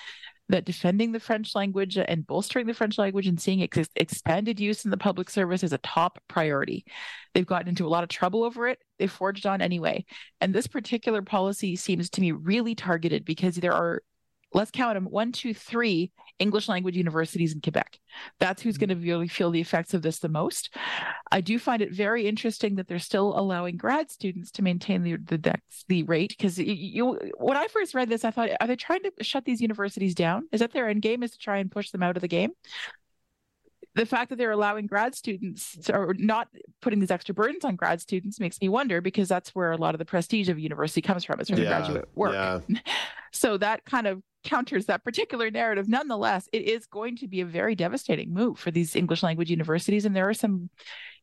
that 0.50 0.66
defending 0.66 1.12
the 1.12 1.20
French 1.20 1.56
language 1.56 1.98
and 1.98 2.26
bolstering 2.26 2.66
the 2.66 2.74
French 2.74 2.98
language 2.98 3.28
and 3.28 3.40
seeing 3.40 3.60
its 3.60 3.90
expanded 3.96 4.60
use 4.60 4.86
in 4.86 4.92
the 4.92 4.98
public 4.98 5.30
service 5.30 5.64
is 5.64 5.74
a 5.74 5.80
top 5.80 6.20
priority. 6.28 6.86
They've 7.34 7.46
gotten 7.46 7.68
into 7.68 7.86
a 7.86 7.90
lot 7.90 8.04
of 8.04 8.10
trouble 8.10 8.44
over 8.44 8.68
it. 8.68 8.80
They 8.98 9.08
forged 9.08 9.46
on 9.46 9.62
anyway. 9.62 10.06
And 10.42 10.54
this 10.54 10.68
particular 10.68 11.22
policy 11.22 11.76
seems 11.76 12.10
to 12.12 12.22
me 12.22 12.32
really 12.32 12.76
targeted 12.76 13.26
because 13.26 13.56
there 13.56 13.74
are 13.74 14.02
let's 14.56 14.72
count 14.72 14.96
them 14.96 15.06
one, 15.06 15.32
two, 15.32 15.54
three 15.54 16.12
English 16.40 16.68
language 16.70 16.96
universities 16.96 17.54
in 17.54 17.62
Quebec. 17.62 18.00
That's 18.40 18.62
who's 18.62 18.78
going 18.78 18.90
to 18.90 18.96
mm. 18.96 19.04
really 19.04 19.28
feel 19.28 19.52
the 19.52 19.60
effects 19.60 19.94
of 19.94 20.02
this 20.02 20.20
the 20.20 20.30
most. 20.30 20.74
I 21.32 21.42
do 21.42 21.60
find 21.60 21.82
it 21.82 21.92
very 21.92 22.26
interesting 22.26 22.76
that 22.76 22.88
they're 22.88 23.00
still 23.00 23.38
allowing 23.38 23.78
grad 23.78 24.10
students 24.10 24.52
to 24.52 24.62
maintain 24.62 25.04
the 25.04 25.18
the, 25.18 25.56
the 25.88 26.04
rate 26.04 26.34
because 26.38 26.58
you, 26.58 26.74
you 26.74 27.20
when 27.38 27.58
I 27.58 27.68
first 27.68 27.94
read 27.94 28.10
this, 28.10 28.24
I 28.24 28.32
thought, 28.32 28.50
are 28.60 28.68
they 28.68 28.76
trying 28.76 29.04
to 29.04 29.12
shut 29.22 29.46
these 29.46 29.62
universities 29.62 30.16
down? 30.16 30.48
Is 30.52 30.62
that 30.62 30.72
their 30.72 30.90
end 30.90 31.02
game? 31.02 31.22
Is 31.22 31.32
to 31.32 31.38
try 31.38 31.58
and 31.58 31.72
push 31.72 31.92
them 31.92 32.04
out 32.04 32.16
of 32.16 32.22
the 32.22 32.28
game? 32.28 32.52
The 33.96 34.06
fact 34.06 34.30
that 34.30 34.38
they're 34.38 34.52
allowing 34.52 34.88
grad 34.88 35.16
students 35.16 35.78
to, 35.86 35.96
or 35.96 36.14
not 36.18 36.50
putting 36.82 37.00
these 37.00 37.12
extra 37.12 37.34
burdens 37.34 37.64
on 37.64 37.76
grad 37.76 38.02
students 38.02 38.40
makes 38.40 38.60
me 38.62 38.70
wonder 38.70 39.02
because 39.02 39.30
that's 39.30 39.56
where 39.56 39.72
a 39.72 39.78
lot 39.78 39.96
of 39.96 40.00
the 40.00 40.06
prestige 40.06 40.50
of 40.50 40.58
a 40.58 40.62
university 40.62 41.02
comes 41.02 41.24
from. 41.24 41.40
It's 41.40 41.50
from 41.50 41.60
yeah, 41.60 41.70
graduate 41.70 42.10
work. 42.14 42.34
Yeah. 42.34 42.60
so 43.32 43.58
that 43.58 43.86
kind 43.86 44.06
of 44.06 44.22
counters 44.44 44.86
that 44.86 45.04
particular 45.04 45.50
narrative. 45.50 45.88
Nonetheless, 45.88 46.48
it 46.52 46.64
is 46.64 46.86
going 46.86 47.18
to 47.18 47.28
be 47.28 47.42
a 47.42 47.46
very 47.46 47.74
devastating 47.74 48.34
move 48.34 48.60
for 48.60 48.70
these 48.70 48.96
English 48.96 49.24
language 49.24 49.50
universities. 49.50 50.06
And 50.06 50.16
there 50.16 50.30
are 50.30 50.34
some, 50.34 50.70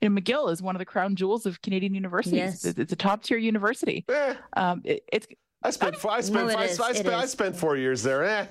you 0.00 0.08
know, 0.08 0.20
McGill 0.20 0.50
is 0.50 0.62
one 0.62 0.74
of 0.74 0.80
the 0.80 0.86
crown 0.86 1.14
jewels 1.14 1.44
of 1.44 1.60
Canadian 1.60 1.94
universities. 1.94 2.38
Yes. 2.38 2.64
It's, 2.64 2.78
it's 2.78 2.92
a 2.92 2.96
top 2.96 3.22
tier 3.22 3.38
university. 3.38 4.04
Eh. 4.08 4.34
Um, 4.56 4.80
it, 4.84 5.04
it's. 5.12 5.26
I 5.62 5.70
spent. 5.70 6.04
I 6.04 6.20
spent. 6.22 6.48
No, 6.48 6.54
I, 6.54 6.62
I, 6.62 6.66
spent 6.66 7.06
I 7.06 7.26
spent 7.26 7.54
four 7.54 7.76
years 7.76 8.02
there. 8.02 8.24
Eh. 8.24 8.46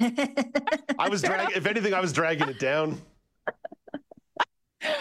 I 0.98 1.08
was 1.08 1.22
dragging. 1.22 1.56
If 1.56 1.66
anything, 1.66 1.94
I 1.94 2.00
was 2.00 2.12
dragging 2.12 2.48
it 2.48 2.58
down. 2.58 3.00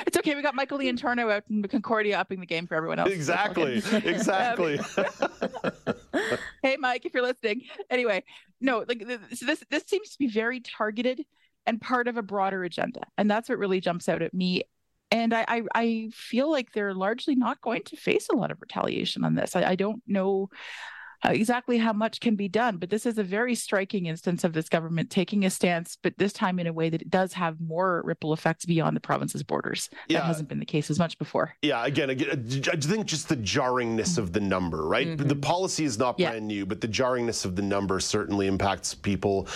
It's 0.05 0.18
okay. 0.18 0.35
We 0.35 0.41
got 0.41 0.55
Michael 0.55 0.80
Leontorno 0.80 1.31
out 1.31 1.43
in 1.49 1.63
Concordia 1.63 2.19
upping 2.19 2.39
the 2.39 2.45
game 2.45 2.68
for 2.68 2.76
everyone 2.76 2.99
else. 2.99 3.09
Exactly. 3.09 3.77
exactly. 3.91 4.80
Um, 4.80 5.72
hey, 6.63 6.77
Mike, 6.77 7.05
if 7.05 7.13
you're 7.13 7.23
listening. 7.23 7.63
Anyway, 7.89 8.23
no, 8.59 8.85
like 8.88 9.05
this 9.05 9.63
this 9.69 9.84
seems 9.88 10.11
to 10.11 10.19
be 10.19 10.27
very 10.27 10.59
targeted 10.59 11.26
and 11.65 11.80
part 11.81 12.07
of 12.07 12.18
a 12.18 12.22
broader 12.22 12.63
agenda, 12.63 13.01
and 13.18 13.30
that's 13.30 13.49
what 13.49 13.57
really 13.57 13.80
jumps 13.80 14.07
out 14.07 14.22
at 14.22 14.34
me. 14.34 14.63
And 15.09 15.34
I 15.34 15.45
I, 15.47 15.61
I 15.73 16.09
feel 16.13 16.51
like 16.51 16.72
they're 16.73 16.93
largely 16.93 17.35
not 17.35 17.61
going 17.61 17.84
to 17.85 17.95
face 17.95 18.27
a 18.30 18.35
lot 18.35 18.51
of 18.51 18.61
retaliation 18.61 19.23
on 19.23 19.35
this. 19.35 19.55
I, 19.55 19.63
I 19.63 19.76
don't 19.76 20.01
know 20.07 20.49
uh, 21.26 21.30
exactly 21.30 21.77
how 21.77 21.93
much 21.93 22.19
can 22.19 22.35
be 22.35 22.48
done. 22.48 22.77
But 22.77 22.89
this 22.89 23.06
is 23.06 23.18
a 23.18 23.23
very 23.23 23.56
striking 23.56 24.06
instance 24.06 24.43
of 24.43 24.53
this 24.53 24.69
government 24.69 25.10
taking 25.10 25.45
a 25.45 25.49
stance, 25.49 25.98
but 26.02 26.18
this 26.18 26.34
time 26.34 26.60
in 26.60 26.68
a 26.68 26.73
way 26.73 26.89
that 26.89 27.02
it 27.02 27.10
does 27.10 27.34
have 27.34 27.60
more 27.61 28.02
ripple 28.06 28.34
effects 28.34 28.65
beyond 28.65 28.95
the 28.95 29.02
province's 29.02 29.43
borders. 29.43 29.89
Yeah. 30.07 30.19
That 30.19 30.26
hasn't 30.26 30.49
been 30.49 30.60
the 30.60 30.65
case 30.65 30.89
as 30.89 30.99
much 30.99 31.18
before. 31.18 31.56
Yeah, 31.61 31.85
again, 31.85 32.10
again 32.10 32.45
I 32.72 32.76
think 32.76 33.06
just 33.06 33.30
the 33.30 33.38
jarringness 33.38 34.18
of 34.18 34.34
the 34.34 34.39
number, 34.39 34.85
right? 34.88 35.07
Mm-hmm. 35.07 35.27
The 35.27 35.35
policy 35.35 35.85
is 35.85 35.98
not 35.98 36.18
brand 36.18 36.52
yeah. 36.52 36.57
new, 36.57 36.65
but 36.65 36.81
the 36.81 36.88
jarringness 36.88 37.45
of 37.45 37.56
the 37.56 37.61
number 37.61 37.99
certainly 37.99 38.48
impacts 38.48 38.93
people 38.93 39.48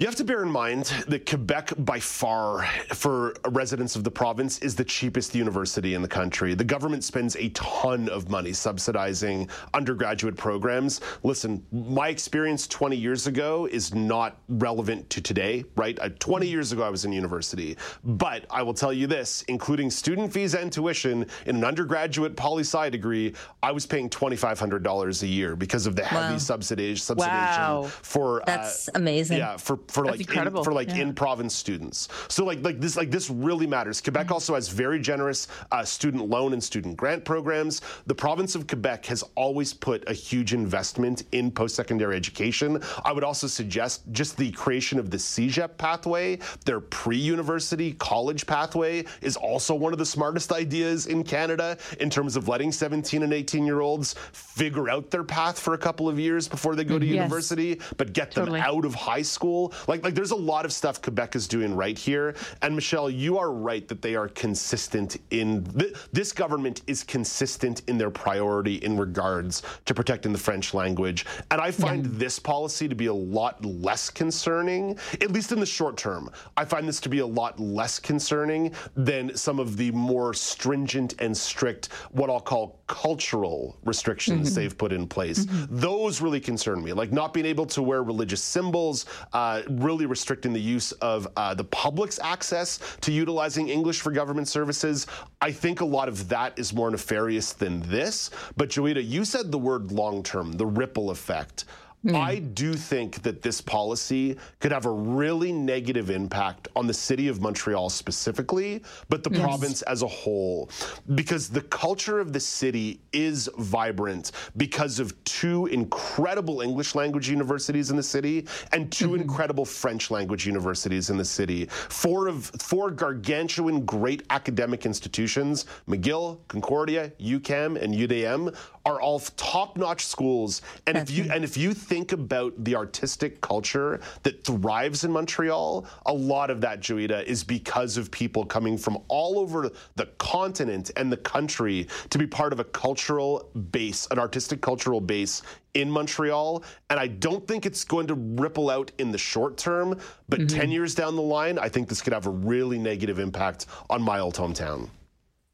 You 0.00 0.06
have 0.06 0.16
to 0.16 0.24
bear 0.24 0.42
in 0.42 0.50
mind 0.50 0.84
that 1.08 1.26
Quebec, 1.26 1.74
by 1.76 2.00
far, 2.00 2.64
for 2.94 3.34
residents 3.50 3.96
of 3.96 4.02
the 4.02 4.10
province, 4.10 4.58
is 4.60 4.74
the 4.74 4.82
cheapest 4.82 5.34
university 5.34 5.92
in 5.92 6.00
the 6.00 6.08
country. 6.08 6.54
The 6.54 6.64
government 6.64 7.04
spends 7.04 7.36
a 7.36 7.50
ton 7.50 8.08
of 8.08 8.30
money 8.30 8.54
subsidizing 8.54 9.50
undergraduate 9.74 10.38
programs. 10.38 11.02
Listen, 11.22 11.62
my 11.70 12.08
experience 12.08 12.66
20 12.66 12.96
years 12.96 13.26
ago 13.26 13.68
is 13.70 13.92
not 13.94 14.38
relevant 14.48 15.10
to 15.10 15.20
today, 15.20 15.64
right? 15.76 15.98
Uh, 16.00 16.08
20 16.18 16.48
years 16.48 16.72
ago, 16.72 16.82
I 16.82 16.88
was 16.88 17.04
in 17.04 17.12
university. 17.12 17.76
But 18.02 18.46
I 18.48 18.62
will 18.62 18.72
tell 18.72 18.94
you 18.94 19.06
this 19.06 19.42
including 19.48 19.90
student 19.90 20.32
fees 20.32 20.54
and 20.54 20.72
tuition 20.72 21.26
in 21.44 21.56
an 21.56 21.64
undergraduate 21.64 22.36
poli 22.36 22.62
sci 22.62 22.88
degree, 22.88 23.34
I 23.62 23.70
was 23.70 23.84
paying 23.84 24.08
$2,500 24.08 25.22
a 25.22 25.26
year 25.26 25.56
because 25.56 25.86
of 25.86 25.94
the 25.94 26.04
heavy 26.06 26.32
Wow. 26.32 26.36
subsidization, 26.38 27.16
subsidization 27.16 27.18
Wow. 27.18 27.82
for. 27.82 28.42
That's 28.46 28.88
uh, 28.88 28.92
amazing. 28.94 29.36
Yeah, 29.36 29.58
for 29.58 29.76
for 29.90 30.04
That's 30.04 30.18
like 30.18 30.46
in, 30.46 30.64
for 30.64 30.72
like 30.72 30.88
yeah. 30.88 30.96
in 31.02 31.14
province 31.14 31.54
students. 31.54 32.08
So 32.28 32.44
like 32.44 32.62
like 32.62 32.80
this 32.80 32.96
like 32.96 33.10
this 33.10 33.28
really 33.30 33.66
matters. 33.66 34.00
Quebec 34.00 34.20
Mm-hmm. 34.20 34.34
also 34.34 34.54
has 34.54 34.68
very 34.68 35.00
generous 35.00 35.48
uh, 35.72 35.82
student 35.84 36.28
loan 36.28 36.52
and 36.52 36.62
student 36.62 36.96
grant 36.96 37.24
programs. 37.24 37.80
The 38.06 38.14
province 38.14 38.54
of 38.54 38.66
Quebec 38.66 39.06
has 39.06 39.24
always 39.34 39.72
put 39.72 40.08
a 40.08 40.12
huge 40.12 40.52
investment 40.52 41.24
in 41.32 41.50
post-secondary 41.50 42.16
education. 42.16 42.82
I 43.04 43.12
would 43.12 43.24
also 43.24 43.46
suggest 43.46 44.02
just 44.12 44.36
the 44.36 44.50
creation 44.52 44.98
of 44.98 45.10
the 45.10 45.16
CEGEP 45.16 45.76
pathway, 45.78 46.38
their 46.64 46.80
pre-university 46.80 47.92
college 47.94 48.46
pathway 48.46 49.04
is 49.20 49.36
also 49.36 49.74
one 49.74 49.92
of 49.92 49.98
the 49.98 50.06
smartest 50.06 50.52
ideas 50.52 51.06
in 51.06 51.24
Canada 51.24 51.76
in 51.98 52.08
terms 52.10 52.36
of 52.36 52.46
letting 52.48 52.70
17 52.72 53.22
and 53.22 53.32
18 53.32 53.64
year 53.66 53.80
olds 53.80 54.14
figure 54.32 54.88
out 54.90 55.10
their 55.10 55.24
path 55.24 55.58
for 55.58 55.74
a 55.74 55.78
couple 55.78 56.08
of 56.08 56.18
years 56.18 56.46
before 56.48 56.74
they 56.76 56.84
go 56.84 56.98
to 56.98 57.06
Mm, 57.06 57.08
yes. 57.08 57.16
university, 57.16 57.80
but 57.96 58.12
get 58.12 58.30
them 58.32 58.54
out 58.54 58.84
of 58.84 58.94
high 58.94 59.22
school. 59.22 59.72
Like, 59.86 60.04
like 60.04 60.14
there's 60.14 60.30
a 60.30 60.36
lot 60.36 60.64
of 60.64 60.72
stuff 60.72 61.00
Quebec 61.02 61.36
is 61.36 61.46
doing 61.48 61.74
right 61.74 61.98
here. 61.98 62.34
And 62.62 62.74
Michelle, 62.74 63.10
you 63.10 63.38
are 63.38 63.52
right 63.52 63.86
that 63.88 64.02
they 64.02 64.14
are 64.14 64.28
consistent 64.28 65.18
in 65.30 65.64
th- 65.64 65.94
this 66.12 66.32
government 66.32 66.82
is 66.86 67.04
consistent 67.04 67.82
in 67.88 67.98
their 67.98 68.10
priority 68.10 68.76
in 68.76 68.98
regards 68.98 69.62
to 69.86 69.94
protecting 69.94 70.32
the 70.32 70.38
French 70.38 70.74
language. 70.74 71.26
And 71.50 71.60
I 71.60 71.70
find 71.70 72.04
this 72.06 72.38
policy 72.38 72.88
to 72.88 72.94
be 72.94 73.06
a 73.06 73.14
lot 73.14 73.64
less 73.64 74.10
concerning, 74.10 74.98
at 75.20 75.30
least 75.32 75.52
in 75.52 75.60
the 75.60 75.66
short 75.66 75.96
term. 75.96 76.30
I 76.56 76.64
find 76.64 76.86
this 76.88 77.00
to 77.00 77.08
be 77.08 77.20
a 77.20 77.26
lot 77.26 77.58
less 77.60 77.98
concerning 77.98 78.72
than 78.96 79.36
some 79.36 79.58
of 79.58 79.76
the 79.76 79.90
more 79.92 80.34
stringent 80.34 81.14
and 81.20 81.36
strict, 81.36 81.88
what 82.10 82.30
I'll 82.30 82.40
call 82.40 82.80
cultural 82.86 83.78
restrictions 83.84 84.50
Mhm. 84.50 84.54
they've 84.54 84.76
put 84.78 84.92
in 84.92 85.06
place. 85.06 85.46
Those 85.70 86.20
really 86.20 86.40
concern 86.40 86.82
me, 86.82 86.92
like 86.92 87.12
not 87.12 87.32
being 87.32 87.46
able 87.46 87.66
to 87.66 87.82
wear 87.82 88.02
religious 88.02 88.42
symbols, 88.42 89.06
uh, 89.32 89.62
really 89.70 90.06
restricting 90.06 90.52
the 90.52 90.60
use 90.60 90.92
of 90.92 91.28
uh, 91.36 91.54
the 91.54 91.64
public's 91.64 92.18
access 92.18 92.78
to 93.00 93.12
utilizing 93.12 93.68
English 93.68 94.00
for 94.00 94.10
government 94.10 94.48
services. 94.48 95.06
I 95.40 95.52
think 95.52 95.80
a 95.80 95.84
lot 95.84 96.08
of 96.08 96.28
that 96.28 96.58
is 96.58 96.72
more 96.72 96.90
nefarious 96.90 97.52
than 97.52 97.80
this. 97.82 98.30
But 98.56 98.70
Joeita, 98.70 99.06
you 99.06 99.24
said 99.24 99.52
the 99.52 99.58
word 99.58 99.92
long 99.92 100.22
term, 100.22 100.52
the 100.52 100.66
ripple 100.66 101.10
effect. 101.10 101.64
Hmm. 102.02 102.16
I 102.16 102.38
do 102.38 102.72
think 102.74 103.22
that 103.22 103.42
this 103.42 103.60
policy 103.60 104.38
could 104.58 104.72
have 104.72 104.86
a 104.86 104.90
really 104.90 105.52
negative 105.52 106.08
impact 106.08 106.68
on 106.74 106.86
the 106.86 106.94
city 106.94 107.28
of 107.28 107.42
Montreal 107.42 107.90
specifically, 107.90 108.82
but 109.10 109.22
the 109.22 109.30
Yes. 109.30 109.42
province 109.42 109.82
as 109.82 110.00
a 110.00 110.06
whole. 110.06 110.70
Because 111.14 111.50
the 111.50 111.60
culture 111.60 112.18
of 112.18 112.32
the 112.32 112.40
city 112.40 113.00
is 113.12 113.50
vibrant 113.58 114.32
because 114.56 114.98
of 114.98 115.12
two 115.24 115.66
incredible 115.66 116.62
English 116.62 116.94
language 116.94 117.28
universities 117.28 117.90
in 117.90 117.96
the 117.96 118.02
city 118.02 118.46
and 118.72 118.90
2 118.90 119.08
mm-hmm. 119.10 119.20
incredible 119.22 119.66
French 119.66 120.10
language 120.10 120.46
universities 120.46 121.10
in 121.10 121.18
the 121.18 121.24
city. 121.24 121.66
Four 121.70 122.28
of 122.28 122.46
four 122.60 122.90
gargantuan 122.90 123.84
great 123.84 124.22
academic 124.30 124.86
institutions, 124.86 125.66
McGill, 125.86 126.38
Concordia, 126.48 127.12
UQAM, 127.20 127.80
and 127.80 127.94
UDM, 127.94 128.56
are 128.86 129.00
all 129.00 129.20
top-notch 129.36 130.06
schools. 130.06 130.62
And 130.86 130.96
if 130.96 131.10
you 131.10 131.30
and 131.30 131.44
if 131.44 131.56
you 131.56 131.74
think 131.90 132.12
about 132.12 132.54
the 132.62 132.76
artistic 132.76 133.40
culture 133.40 134.00
that 134.22 134.44
thrives 134.44 135.02
in 135.02 135.10
Montreal, 135.10 135.84
a 136.06 136.12
lot 136.14 136.48
of 136.48 136.60
that, 136.60 136.80
Joeita, 136.80 137.24
is 137.24 137.42
because 137.42 137.96
of 137.96 138.12
people 138.12 138.46
coming 138.46 138.78
from 138.78 138.96
all 139.08 139.40
over 139.40 139.68
the 139.96 140.06
continent 140.18 140.92
and 140.96 141.10
the 141.10 141.16
country 141.16 141.88
to 142.10 142.16
be 142.16 142.28
part 142.28 142.52
of 142.52 142.60
a 142.60 142.64
cultural 142.64 143.50
base, 143.72 144.06
an 144.12 144.20
artistic 144.20 144.60
cultural 144.60 145.00
base 145.00 145.42
in 145.74 145.90
Montreal. 145.90 146.62
And 146.90 147.00
I 147.00 147.08
don't 147.08 147.46
think 147.48 147.66
it's 147.66 147.82
going 147.82 148.06
to 148.06 148.14
ripple 148.14 148.70
out 148.70 148.92
in 148.98 149.10
the 149.10 149.18
short 149.18 149.56
term, 149.56 149.98
but 150.28 150.38
mm-hmm. 150.38 150.60
10 150.60 150.70
years 150.70 150.94
down 150.94 151.16
the 151.16 151.22
line, 151.22 151.58
I 151.58 151.68
think 151.68 151.88
this 151.88 152.00
could 152.00 152.12
have 152.12 152.26
a 152.26 152.30
really 152.30 152.78
negative 152.78 153.18
impact 153.18 153.66
on 153.90 154.00
my 154.00 154.20
old 154.20 154.36
hometown. 154.36 154.90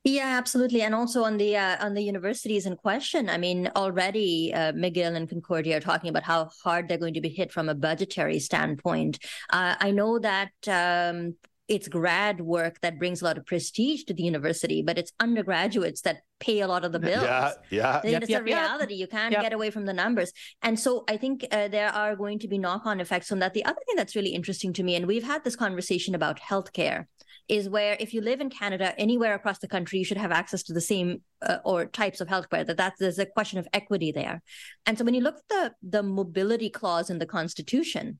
Yeah, 0.06 0.38
absolutely, 0.38 0.82
and 0.82 0.94
also 0.94 1.24
on 1.24 1.36
the 1.36 1.56
uh, 1.56 1.84
on 1.84 1.94
the 1.94 2.00
universities 2.00 2.64
in 2.64 2.76
question. 2.76 3.28
I 3.28 3.38
mean, 3.38 3.68
already 3.74 4.54
uh, 4.54 4.70
McGill 4.70 5.16
and 5.16 5.28
Concordia 5.28 5.78
are 5.78 5.80
talking 5.80 6.08
about 6.10 6.22
how 6.22 6.48
hard 6.62 6.88
they're 6.88 6.96
going 6.96 7.14
to 7.14 7.20
be 7.20 7.28
hit 7.28 7.50
from 7.50 7.68
a 7.68 7.74
budgetary 7.74 8.38
standpoint. 8.38 9.18
Uh, 9.50 9.74
I 9.80 9.90
know 9.90 10.20
that. 10.20 10.52
Um, 10.68 11.34
it's 11.68 11.88
grad 11.88 12.40
work 12.40 12.80
that 12.82 12.96
brings 12.96 13.20
a 13.20 13.24
lot 13.24 13.36
of 13.36 13.44
prestige 13.44 14.04
to 14.04 14.14
the 14.14 14.22
university, 14.22 14.82
but 14.82 14.98
it's 14.98 15.10
undergraduates 15.18 16.02
that 16.02 16.18
pay 16.38 16.60
a 16.60 16.68
lot 16.68 16.84
of 16.84 16.92
the 16.92 17.00
bills. 17.08 17.24
Yeah, 17.24 17.52
yeah. 17.70 17.96
I 17.96 18.00
think 18.02 18.22
it's 18.22 18.30
yep, 18.30 18.46
a 18.46 18.48
yep. 18.48 18.56
reality. 18.58 18.94
You 18.94 19.08
can't 19.08 19.32
Yep. 19.32 19.42
get 19.42 19.52
away 19.52 19.70
from 19.70 19.84
the 19.84 19.92
numbers. 19.92 20.32
And 20.62 20.78
so 20.78 21.02
I 21.08 21.16
think 21.16 21.44
uh, 21.50 21.66
there 21.66 21.88
are 21.88 22.14
going 22.14 22.38
to 22.38 22.46
be 22.46 22.56
knock 22.56 22.86
on 22.86 23.00
effects 23.00 23.26
from 23.26 23.40
that. 23.40 23.52
The 23.52 23.64
other 23.64 23.80
thing 23.84 23.96
that's 23.96 24.14
really 24.14 24.30
interesting 24.30 24.72
to 24.74 24.84
me, 24.84 24.94
and 24.94 25.08
we've 25.08 25.24
had 25.24 25.42
this 25.42 25.56
conversation 25.56 26.14
about 26.14 26.38
healthcare, 26.38 27.06
is 27.48 27.68
where 27.68 27.96
if 28.00 28.12
you 28.12 28.20
live 28.20 28.40
in 28.40 28.50
Canada, 28.50 28.94
anywhere 28.98 29.34
across 29.34 29.58
the 29.58 29.68
country, 29.68 29.98
you 29.98 30.04
should 30.04 30.16
have 30.16 30.32
access 30.32 30.62
to 30.64 30.72
the 30.72 30.80
same 30.80 31.22
uh, 31.42 31.58
or 31.64 31.86
types 31.86 32.20
of 32.20 32.28
healthcare. 32.28 32.66
That 32.66 32.76
that's 32.76 32.98
there's 32.98 33.18
a 33.18 33.26
question 33.26 33.58
of 33.58 33.68
equity 33.72 34.12
there. 34.12 34.42
And 34.84 34.98
so 34.98 35.04
when 35.04 35.14
you 35.14 35.20
look 35.20 35.36
at 35.36 35.48
the 35.48 35.74
the 35.82 36.02
mobility 36.02 36.70
clause 36.70 37.10
in 37.10 37.18
the 37.18 37.26
Constitution, 37.26 38.18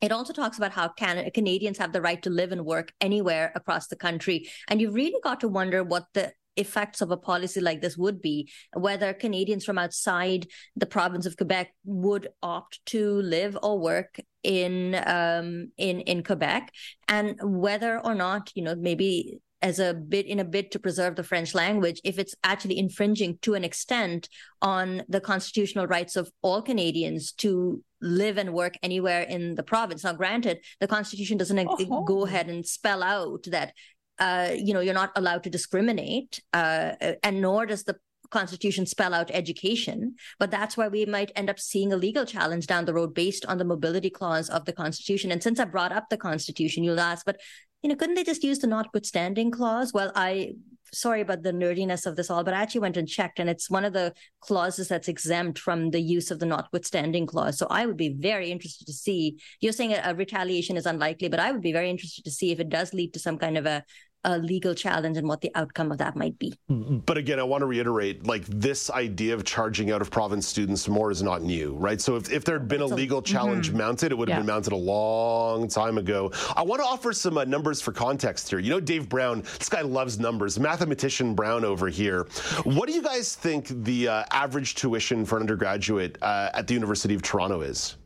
it 0.00 0.12
also 0.12 0.32
talks 0.32 0.56
about 0.56 0.72
how 0.72 0.88
Can- 0.88 1.30
Canadians 1.32 1.78
have 1.78 1.92
the 1.92 2.02
right 2.02 2.22
to 2.22 2.30
live 2.30 2.50
and 2.52 2.64
work 2.64 2.92
anywhere 3.00 3.52
across 3.54 3.86
the 3.86 3.96
country. 3.96 4.48
And 4.68 4.80
you've 4.80 4.94
really 4.94 5.20
got 5.22 5.40
to 5.40 5.48
wonder 5.48 5.84
what 5.84 6.06
the 6.14 6.32
effects 6.56 7.00
of 7.00 7.10
a 7.10 7.16
policy 7.16 7.60
like 7.60 7.80
this 7.80 7.96
would 7.96 8.20
be, 8.20 8.50
whether 8.74 9.12
Canadians 9.12 9.64
from 9.64 9.78
outside 9.78 10.46
the 10.76 10.86
province 10.86 11.26
of 11.26 11.36
Quebec 11.36 11.74
would 11.84 12.28
opt 12.42 12.84
to 12.86 13.20
live 13.22 13.56
or 13.62 13.78
work 13.78 14.20
in 14.42 14.94
um, 15.06 15.70
in 15.76 16.00
in 16.00 16.22
Quebec, 16.22 16.72
and 17.08 17.38
whether 17.42 17.98
or 17.98 18.14
not 18.14 18.50
you 18.54 18.62
know 18.62 18.74
maybe 18.74 19.40
as 19.62 19.78
a 19.78 19.94
bit 19.94 20.26
in 20.26 20.40
a 20.40 20.44
bid 20.44 20.72
to 20.72 20.78
preserve 20.78 21.14
the 21.14 21.22
French 21.22 21.54
language, 21.54 22.00
if 22.04 22.18
it's 22.18 22.34
actually 22.42 22.78
infringing 22.78 23.38
to 23.42 23.54
an 23.54 23.62
extent 23.64 24.28
on 24.60 25.04
the 25.08 25.20
constitutional 25.20 25.86
rights 25.86 26.16
of 26.16 26.30
all 26.42 26.60
Canadians 26.60 27.30
to 27.30 27.82
live 28.00 28.36
and 28.36 28.52
work 28.52 28.74
anywhere 28.82 29.22
in 29.22 29.54
the 29.54 29.62
province. 29.62 30.02
Now, 30.02 30.12
granted, 30.12 30.58
the 30.80 30.88
Constitution 30.88 31.38
doesn't 31.38 31.58
uh, 31.58 32.00
go 32.04 32.26
ahead 32.26 32.48
and 32.48 32.66
spell 32.66 33.02
out 33.02 33.44
that 33.46 33.72
uh, 34.18 34.50
you 34.54 34.74
know 34.74 34.80
you're 34.80 34.94
not 34.94 35.12
allowed 35.16 35.42
to 35.44 35.50
discriminate, 35.50 36.40
uh, 36.52 36.92
and 37.22 37.40
nor 37.40 37.66
does 37.66 37.84
the 37.84 37.96
Constitution 38.30 38.86
spell 38.86 39.14
out 39.14 39.30
education. 39.32 40.16
But 40.40 40.50
that's 40.50 40.76
why 40.76 40.88
we 40.88 41.04
might 41.04 41.30
end 41.36 41.50
up 41.50 41.60
seeing 41.60 41.92
a 41.92 41.96
legal 41.96 42.24
challenge 42.24 42.66
down 42.66 42.86
the 42.86 42.94
road 42.94 43.14
based 43.14 43.46
on 43.46 43.58
the 43.58 43.64
mobility 43.64 44.10
clause 44.10 44.48
of 44.48 44.64
the 44.64 44.72
Constitution. 44.72 45.30
And 45.30 45.42
since 45.42 45.60
I 45.60 45.66
brought 45.66 45.92
up 45.92 46.08
the 46.08 46.16
Constitution, 46.16 46.82
you'll 46.82 46.98
ask, 46.98 47.24
but 47.24 47.40
you 47.82 47.88
know, 47.88 47.96
couldn't 47.96 48.14
they 48.14 48.24
just 48.24 48.44
use 48.44 48.60
the 48.60 48.66
notwithstanding 48.66 49.50
clause? 49.50 49.92
Well, 49.92 50.12
I 50.14 50.52
sorry 50.92 51.20
about 51.20 51.42
the 51.42 51.52
nerdiness 51.52 52.06
of 52.06 52.16
this 52.16 52.30
all, 52.30 52.44
but 52.44 52.54
I 52.54 52.62
actually 52.62 52.82
went 52.82 52.96
and 52.96 53.08
checked, 53.08 53.38
and 53.38 53.48
it's 53.48 53.70
one 53.70 53.84
of 53.84 53.92
the 53.92 54.12
clauses 54.40 54.88
that's 54.88 55.08
exempt 55.08 55.58
from 55.58 55.90
the 55.90 56.00
use 56.00 56.30
of 56.30 56.38
the 56.38 56.46
notwithstanding 56.46 57.26
clause. 57.26 57.58
So 57.58 57.66
I 57.70 57.86
would 57.86 57.96
be 57.96 58.10
very 58.10 58.50
interested 58.50 58.86
to 58.86 58.92
see. 58.92 59.38
You're 59.60 59.72
saying 59.72 59.92
a, 59.92 60.02
a 60.04 60.14
retaliation 60.14 60.76
is 60.76 60.86
unlikely, 60.86 61.28
but 61.28 61.40
I 61.40 61.52
would 61.52 61.62
be 61.62 61.72
very 61.72 61.90
interested 61.90 62.24
to 62.24 62.30
see 62.30 62.52
if 62.52 62.60
it 62.60 62.68
does 62.68 62.92
lead 62.92 63.14
to 63.14 63.18
some 63.18 63.38
kind 63.38 63.56
of 63.56 63.66
a 63.66 63.84
a 64.24 64.38
legal 64.38 64.74
challenge 64.74 65.16
and 65.16 65.26
what 65.26 65.40
the 65.40 65.50
outcome 65.54 65.90
of 65.90 65.98
that 65.98 66.14
might 66.16 66.38
be. 66.38 66.54
But 66.68 67.16
again, 67.18 67.40
I 67.40 67.42
want 67.42 67.62
to 67.62 67.66
reiterate 67.66 68.26
like 68.26 68.44
this 68.46 68.90
idea 68.90 69.34
of 69.34 69.44
charging 69.44 69.90
out 69.90 70.00
of 70.00 70.10
province 70.10 70.46
students 70.46 70.88
more 70.88 71.10
is 71.10 71.22
not 71.22 71.42
new, 71.42 71.74
right? 71.74 72.00
So 72.00 72.16
if, 72.16 72.30
if 72.30 72.44
there 72.44 72.58
had 72.58 72.68
been 72.68 72.82
a 72.82 72.86
legal 72.86 73.20
challenge 73.22 73.70
Mhm. 73.72 73.76
mounted, 73.78 74.12
it 74.12 74.14
would 74.16 74.28
have 74.28 74.36
Yeah. 74.36 74.40
been 74.40 74.46
mounted 74.46 74.72
a 74.72 74.76
long 74.76 75.66
time 75.68 75.98
ago. 75.98 76.30
I 76.56 76.62
want 76.62 76.80
to 76.82 76.86
offer 76.86 77.12
some 77.12 77.36
uh, 77.36 77.44
numbers 77.44 77.80
for 77.80 77.92
context 77.92 78.48
here. 78.48 78.58
You 78.60 78.70
know, 78.70 78.80
Dave 78.80 79.08
Brown, 79.08 79.42
this 79.58 79.68
guy 79.68 79.80
loves 79.82 80.18
numbers. 80.20 80.58
Mathematician 80.58 81.34
Brown 81.34 81.64
over 81.64 81.88
here. 81.88 82.26
What 82.64 82.88
do 82.88 82.94
you 82.94 83.02
guys 83.02 83.34
think 83.34 83.68
the 83.84 84.08
uh, 84.08 84.24
average 84.30 84.74
tuition 84.76 85.24
for 85.24 85.36
an 85.36 85.42
undergraduate 85.42 86.16
uh, 86.22 86.50
at 86.54 86.66
the 86.66 86.74
University 86.74 87.14
of 87.14 87.22
Toronto 87.22 87.60
is? 87.62 87.96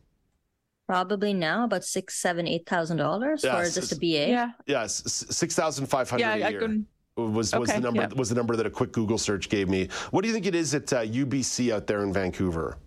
Probably 0.87 1.33
now 1.33 1.65
about 1.65 1.83
six, 1.83 2.15
seven, 2.15 2.47
eight 2.47 2.65
thousand 2.67 2.97
dollars 2.97 3.41
for 3.41 3.47
Yes. 3.47 3.75
just 3.75 3.91
a 3.91 3.95
BA. 3.97 4.29
Yeah. 4.29 4.51
Yes, 4.65 5.03
six 5.05 5.53
thousand 5.53 5.87
five 5.87 6.09
hundred 6.09 6.21
Yeah, 6.21 6.35
a 6.35 6.45
I 6.45 6.49
year. 6.49 6.59
can- 6.61 6.87
Was, 7.17 7.53
was 7.53 7.69
the 7.73 7.79
number 7.81 8.01
yeah. 8.03 8.09
was 8.15 8.29
the 8.29 8.35
number 8.35 8.55
that 8.55 8.65
a 8.65 8.69
quick 8.69 8.91
Google 8.93 9.17
search 9.17 9.49
gave 9.49 9.67
me? 9.69 9.89
What 10.11 10.21
do 10.21 10.27
you 10.29 10.33
think 10.33 10.45
it 10.45 10.55
is 10.55 10.73
at 10.75 10.93
uh, 10.93 11.01
UBC 11.03 11.73
out 11.73 11.87
there 11.87 12.03
in 12.03 12.13
Vancouver? 12.13 12.77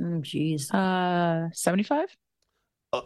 Mm, 0.00 0.22
Jeez. 0.22 0.72
Uh, 0.74 1.50
75? 1.52 2.08
A, 2.08 2.21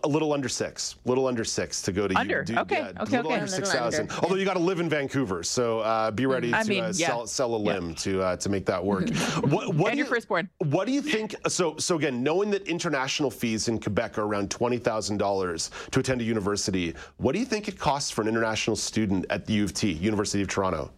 a 0.02 0.08
little 0.08 0.32
under 0.32 0.48
six, 0.48 0.96
little 1.04 1.28
under 1.28 1.44
six 1.44 1.80
to 1.82 1.92
go 1.92 2.08
to 2.08 2.18
Under, 2.18 2.42
do- 2.42 2.58
okay, 2.58 2.78
yeah, 2.78 3.02
okay, 3.02 3.16
little 3.18 3.26
okay. 3.26 3.34
under 3.34 3.44
A 3.44 3.48
six 3.48 3.68
little 3.68 3.82
thousand. 3.84 4.10
Although 4.20 4.34
you 4.34 4.44
got 4.44 4.54
to 4.54 4.58
live 4.58 4.80
in 4.80 4.88
Vancouver, 4.88 5.44
so 5.44 5.78
uh, 5.80 6.10
be 6.10 6.26
ready 6.26 6.52
I 6.52 6.64
to 6.64 6.68
mean, 6.68 6.82
uh, 6.82 6.92
yeah. 6.96 7.06
sell, 7.06 7.26
sell 7.28 7.54
a 7.54 7.56
limb 7.56 7.94
to 7.96 8.20
uh, 8.20 8.36
to 8.38 8.48
make 8.48 8.66
that 8.66 8.84
work. 8.84 9.08
what 9.44 9.72
what 9.74 9.90
and 9.90 9.92
do 9.92 9.98
your 9.98 9.98
you, 9.98 10.04
firstborn. 10.06 10.50
what 10.58 10.88
do 10.88 10.92
you 10.92 11.00
think? 11.02 11.36
So 11.46 11.76
so 11.76 11.94
again, 11.94 12.20
knowing 12.20 12.50
that 12.50 12.66
international 12.66 13.30
fees 13.30 13.68
in 13.68 13.78
Quebec 13.78 14.18
are 14.18 14.24
around 14.24 14.50
twenty 14.50 14.78
thousand 14.78 15.18
dollars 15.18 15.70
to 15.92 16.00
attend 16.00 16.20
a 16.20 16.24
university, 16.24 16.92
what 17.18 17.32
do 17.32 17.38
you 17.38 17.46
think 17.46 17.68
it 17.68 17.78
costs 17.78 18.10
for 18.10 18.22
an 18.22 18.28
international 18.28 18.74
student 18.74 19.24
at 19.30 19.46
the 19.46 19.52
U 19.54 19.64
of 19.64 19.72
T, 19.72 19.92
University 19.92 20.42
of 20.42 20.48
Toronto? 20.48 20.90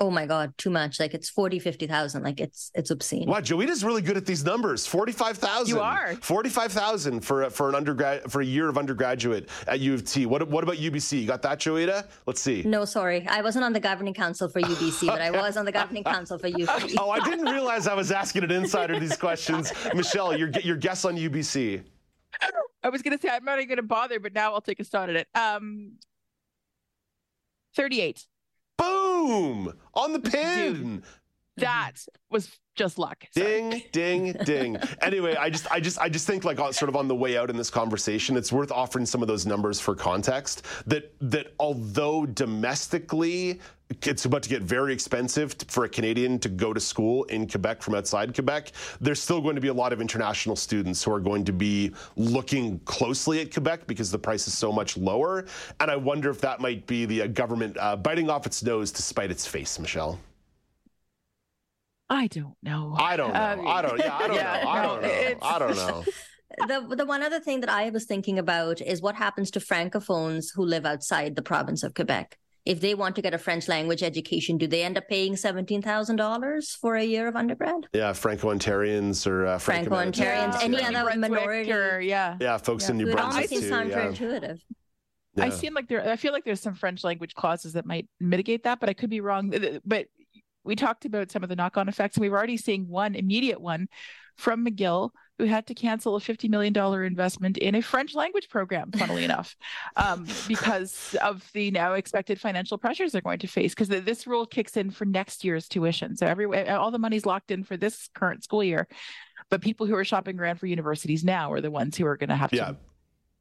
Oh 0.00 0.10
my 0.10 0.26
God, 0.26 0.52
too 0.58 0.70
much. 0.70 0.98
Like 0.98 1.14
it's 1.14 1.30
40, 1.30 1.60
50,000. 1.60 2.24
Like 2.24 2.40
it's 2.40 2.72
it's 2.74 2.90
obscene. 2.90 3.28
Wow, 3.28 3.38
Joeita's 3.38 3.84
really 3.84 4.02
good 4.02 4.16
at 4.16 4.26
these 4.26 4.44
numbers. 4.44 4.86
Forty-five 4.88 5.38
thousand. 5.38 5.72
You 5.76 5.80
are. 5.80 6.16
forty-five 6.16 6.72
thousand 6.72 7.20
for 7.20 7.42
a- 7.44 7.50
for 7.50 7.68
an 7.68 7.76
undergrad 7.76 8.28
for 8.28 8.40
a 8.40 8.44
year 8.44 8.68
of 8.68 8.76
undergraduate 8.76 9.48
at 9.68 9.78
U 9.78 9.94
of 9.94 10.04
T. 10.04 10.26
What 10.26 10.48
what 10.48 10.64
about 10.64 10.78
UBC? 10.78 11.20
You 11.20 11.26
got 11.28 11.42
that, 11.42 11.60
Joeita? 11.60 12.08
Let's 12.26 12.40
see. 12.40 12.64
No, 12.64 12.84
sorry. 12.84 13.24
I 13.28 13.40
wasn't 13.40 13.64
on 13.64 13.72
the 13.72 13.78
governing 13.78 14.14
council 14.14 14.48
for 14.48 14.60
UBC, 14.60 15.06
but 15.06 15.20
I 15.20 15.30
was 15.30 15.56
on 15.56 15.64
the 15.64 15.70
governing 15.72 16.02
council 16.02 16.38
for 16.38 16.50
UC. 16.50 16.94
Oh, 16.98 17.10
I 17.10 17.20
didn't 17.20 17.46
realize 17.46 17.86
I 17.86 17.94
was 17.94 18.10
asking 18.10 18.42
an 18.42 18.50
insider 18.50 18.98
these 18.98 19.16
questions. 19.16 19.72
Michelle, 19.94 20.36
your 20.36 20.48
your 20.64 20.76
guess 20.76 21.04
on 21.04 21.16
UBC? 21.16 21.84
I 22.82 22.88
was 22.88 23.00
going 23.00 23.16
to 23.16 23.22
say 23.22 23.32
I'm 23.32 23.44
not 23.44 23.58
even 23.58 23.68
going 23.68 23.76
to 23.76 23.82
bother, 23.84 24.18
but 24.18 24.34
now 24.34 24.54
I'll 24.54 24.60
take 24.60 24.80
a 24.80 24.84
shot 24.84 25.08
at 25.08 25.14
it. 25.16 25.28
Um, 25.36 25.92
38. 27.76 28.26
Boom 29.24 29.72
on 29.94 30.12
the 30.12 30.18
pin. 30.18 31.02
That 31.56 31.92
was 32.30 32.58
just 32.74 32.98
luck. 32.98 33.24
Ding, 33.34 33.82
ding, 33.92 34.32
ding. 34.44 34.76
anyway, 35.00 35.36
I 35.36 35.48
just, 35.48 35.70
I 35.70 35.80
just, 35.80 35.98
I 35.98 36.08
just 36.08 36.26
think 36.26 36.44
like 36.44 36.58
sort 36.74 36.88
of 36.88 36.96
on 36.96 37.08
the 37.08 37.14
way 37.14 37.38
out 37.38 37.48
in 37.48 37.56
this 37.56 37.70
conversation, 37.70 38.36
it's 38.36 38.52
worth 38.52 38.72
offering 38.72 39.06
some 39.06 39.22
of 39.22 39.28
those 39.28 39.46
numbers 39.46 39.80
for 39.80 39.94
context. 39.94 40.66
That 40.86 41.14
that 41.20 41.54
although 41.58 42.26
domestically 42.26 43.60
it's 43.90 44.24
about 44.24 44.42
to 44.42 44.48
get 44.48 44.62
very 44.62 44.92
expensive 44.92 45.56
t- 45.56 45.66
for 45.68 45.84
a 45.84 45.88
Canadian 45.88 46.38
to 46.38 46.48
go 46.48 46.72
to 46.72 46.80
school 46.80 47.24
in 47.24 47.46
Quebec 47.46 47.82
from 47.82 47.94
outside 47.94 48.34
Quebec, 48.34 48.72
there's 49.00 49.20
still 49.20 49.40
going 49.40 49.54
to 49.54 49.60
be 49.60 49.68
a 49.68 49.74
lot 49.74 49.92
of 49.92 50.00
international 50.00 50.56
students 50.56 51.02
who 51.02 51.12
are 51.12 51.20
going 51.20 51.44
to 51.44 51.52
be 51.52 51.92
looking 52.16 52.78
closely 52.80 53.40
at 53.40 53.52
Quebec 53.52 53.86
because 53.86 54.10
the 54.10 54.18
price 54.18 54.46
is 54.46 54.56
so 54.56 54.72
much 54.72 54.96
lower. 54.96 55.44
And 55.80 55.90
I 55.90 55.96
wonder 55.96 56.30
if 56.30 56.40
that 56.40 56.60
might 56.60 56.86
be 56.86 57.04
the 57.04 57.22
uh, 57.22 57.26
government 57.28 57.76
uh, 57.78 57.96
biting 57.96 58.30
off 58.30 58.46
its 58.46 58.62
nose 58.62 58.90
to 58.92 59.02
spite 59.02 59.30
its 59.30 59.46
face, 59.46 59.78
Michelle. 59.78 60.18
I 62.08 62.26
don't 62.26 62.54
know. 62.62 62.94
I 62.98 63.16
don't 63.16 63.32
know. 63.32 63.40
Um, 63.40 63.66
I 63.66 63.82
don't. 63.82 63.98
Yeah, 63.98 64.16
I 64.16 64.26
don't 64.26 64.36
yeah, 64.36 64.60
know. 64.62 64.68
I 64.68 64.82
don't 64.82 65.02
know. 65.02 65.38
I 65.42 65.58
don't 65.58 65.76
know. 65.76 66.04
the 66.88 66.96
the 66.96 67.06
one 67.06 67.22
other 67.22 67.40
thing 67.40 67.60
that 67.60 67.70
I 67.70 67.90
was 67.90 68.04
thinking 68.04 68.38
about 68.38 68.80
is 68.80 69.00
what 69.00 69.14
happens 69.14 69.50
to 69.52 69.60
francophones 69.60 70.46
who 70.54 70.64
live 70.64 70.86
outside 70.86 71.34
the 71.34 71.42
province 71.42 71.82
of 71.82 71.94
Quebec. 71.94 72.38
If 72.64 72.80
they 72.80 72.94
want 72.94 73.14
to 73.16 73.22
get 73.22 73.34
a 73.34 73.38
French 73.38 73.68
language 73.68 74.02
education, 74.02 74.56
do 74.56 74.66
they 74.66 74.82
end 74.82 74.96
up 74.96 75.06
paying 75.08 75.36
seventeen 75.36 75.82
thousand 75.82 76.16
dollars 76.16 76.74
for 76.74 76.96
a 76.96 77.04
year 77.04 77.28
of 77.28 77.36
undergrad? 77.36 77.86
Yeah, 77.92 78.14
Franco-Ontarians 78.14 79.26
or 79.26 79.46
uh, 79.46 79.58
Franco-Ontarians, 79.58 80.62
any 80.62 80.78
yeah. 80.78 80.88
other 80.88 81.18
minority, 81.18 81.70
Or, 81.70 82.00
yeah. 82.00 82.36
Yeah, 82.40 82.56
folks 82.56 82.88
in 82.88 82.96
New 82.96 83.08
it 83.08 83.18
almost 83.18 83.36
Brunswick 83.36 83.48
seems 83.50 83.62
too. 83.70 83.88
Yeah. 83.88 84.06
counterintuitive. 84.08 84.58
I 85.36 85.46
Yeah. 85.46 85.50
seem 85.50 85.74
like 85.74 85.88
there. 85.88 86.08
I 86.08 86.16
feel 86.16 86.32
like 86.32 86.44
there's 86.44 86.62
some 86.62 86.74
French 86.74 87.04
language 87.04 87.34
clauses 87.34 87.74
that 87.74 87.84
might 87.84 88.08
mitigate 88.18 88.62
that, 88.64 88.80
but 88.80 88.88
I 88.88 88.94
could 88.94 89.10
be 89.10 89.20
wrong. 89.20 89.50
Th- 89.50 89.62
th- 89.62 89.82
But 89.84 90.06
we 90.64 90.74
talked 90.74 91.04
about 91.04 91.30
some 91.30 91.42
of 91.42 91.50
the 91.50 91.56
knock-on 91.56 91.88
effects, 91.88 92.16
and 92.16 92.22
we 92.22 92.30
were 92.30 92.38
already 92.38 92.56
seeing 92.56 92.88
one 92.88 93.14
immediate 93.14 93.60
one 93.60 93.88
from 94.36 94.64
McGill, 94.64 95.10
who 95.38 95.44
had 95.46 95.66
to 95.66 95.74
cancel 95.74 96.14
a 96.16 96.20
fifty 96.20 96.48
million 96.48 96.72
dollar 96.72 97.04
investment 97.04 97.58
in 97.58 97.74
a 97.74 97.82
French 97.82 98.14
language 98.14 98.48
program. 98.48 98.90
Funnily 98.92 99.24
enough, 99.30 99.56
um, 99.96 100.26
because 100.48 101.16
of 101.22 101.48
the 101.52 101.70
now 101.70 101.94
expected 101.94 102.40
financial 102.40 102.78
pressures 102.78 103.12
they're 103.12 103.20
going 103.20 103.40
to 103.40 103.46
face, 103.48 103.74
because 103.74 103.88
this 103.88 104.26
rule 104.26 104.46
kicks 104.46 104.76
in 104.76 104.90
for 104.90 105.04
next 105.04 105.44
year's 105.44 105.68
tuition. 105.68 106.16
So 106.16 106.26
every 106.26 106.46
all 106.70 106.90
the 106.90 106.98
money's 106.98 107.26
locked 107.26 107.50
in 107.50 107.64
for 107.64 107.76
this 107.76 108.08
current 108.14 108.44
school 108.44 108.62
year, 108.62 108.86
but 109.50 109.60
people 109.60 109.86
who 109.86 109.94
are 109.96 110.04
shopping 110.04 110.38
around 110.38 110.56
for 110.60 110.66
universities 110.66 111.24
now 111.24 111.52
are 111.52 111.60
the 111.60 111.70
ones 111.70 111.96
who 111.96 112.06
are 112.06 112.16
going 112.16 112.30
to 112.30 112.36
have 112.36 112.52
Yeah. 112.52 112.66
to 112.68 112.76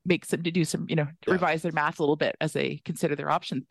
make 0.05 0.25
some 0.25 0.43
to 0.43 0.51
do 0.51 0.65
some 0.65 0.85
you 0.89 0.97
know 0.97 1.07
revise 1.29 1.61
their 1.61 1.71
math 1.71 1.97
a 1.99 2.01
little 2.03 2.17
bit 2.17 2.35
as 2.41 2.51
they 2.51 2.81
consider 2.83 3.15
their 3.15 3.31
options 3.31 3.63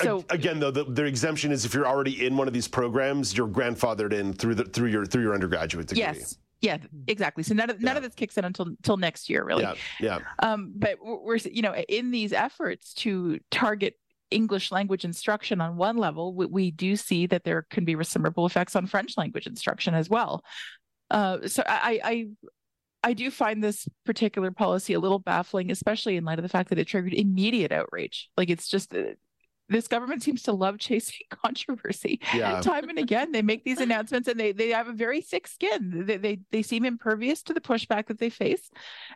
So- 0.00 0.24
again, 0.30 0.60
though, 0.60 0.70
the, 0.70 0.84
the 0.84 1.04
exemption 1.04 1.50
is 1.50 1.64
if 1.64 1.74
you're 1.74 1.88
already 1.88 2.24
in 2.24 2.36
one 2.36 2.46
of 2.46 2.54
these 2.54 2.68
programs, 2.68 3.36
you're 3.36 3.48
grandfathered 3.48 4.12
in 4.12 4.32
through 4.32 4.54
the 4.56 4.64
through 4.64 4.90
your 4.90 5.04
through 5.06 5.22
your 5.22 5.34
undergraduate 5.34 5.88
degree. 5.88 6.02
yes 6.02 6.38
yeah 6.62 6.78
exactly 7.08 7.42
so 7.42 7.52
none 7.52 7.68
of 7.68 7.82
none 7.82 7.96
of 7.96 8.02
this 8.02 8.14
kicks 8.14 8.38
in 8.38 8.44
until 8.44 8.66
until 8.66 8.96
next 8.96 9.28
year 9.28 9.44
really 9.44 9.62
Yeah. 9.62 9.74
Yeah. 10.00 10.18
um 10.38 10.72
but 10.74 10.96
we're 11.02 11.36
you 11.36 11.60
know 11.60 11.74
in 11.74 12.10
these 12.10 12.32
efforts 12.32 12.94
to 12.94 13.38
target 13.50 13.94
english 14.30 14.72
language 14.72 15.04
instruction 15.04 15.60
on 15.60 15.76
one 15.76 15.98
level 15.98 16.34
we, 16.34 16.46
we 16.46 16.70
do 16.70 16.96
see 16.96 17.26
that 17.26 17.44
there 17.44 17.66
can 17.68 17.84
be 17.84 17.94
ripple 17.94 18.46
effects 18.46 18.74
on 18.74 18.86
french 18.86 19.18
language 19.18 19.46
instruction 19.46 19.94
as 19.94 20.08
well 20.08 20.42
uh 21.10 21.46
so 21.46 21.62
i 21.66 22.00
i 22.02 22.26
I 23.04 23.14
do 23.14 23.32
find 23.32 23.64
this 23.64 23.88
particular 24.06 24.52
policy 24.52 24.92
a 24.92 25.00
little 25.00 25.18
baffling, 25.18 25.72
especially 25.72 26.16
in 26.16 26.24
light 26.24 26.38
of 26.38 26.44
the 26.44 26.48
fact 26.48 26.68
that 26.68 26.78
it 26.78 26.86
triggered 26.86 27.14
immediate 27.14 27.72
outrage. 27.72 28.30
Like 28.36 28.48
it's 28.48 28.68
just 28.68 28.94
uh, 28.94 29.14
this 29.72 29.88
government 29.88 30.22
seems 30.22 30.42
to 30.44 30.52
love 30.52 30.78
chasing 30.78 31.20
controversy 31.30 32.20
Yeah. 32.34 32.60
time 32.60 32.88
and 32.88 32.98
again. 32.98 33.32
They 33.32 33.42
make 33.42 33.64
these 33.64 33.80
announcements 33.80 34.28
and 34.28 34.38
they 34.38 34.52
they 34.52 34.70
have 34.70 34.88
a 34.88 34.92
very 34.92 35.20
thick 35.20 35.46
skin. 35.48 36.04
They, 36.06 36.16
they 36.16 36.38
they 36.50 36.62
seem 36.62 36.84
impervious 36.84 37.42
to 37.44 37.54
the 37.54 37.60
pushback 37.60 38.06
that 38.06 38.18
they 38.18 38.30
face, 38.30 38.70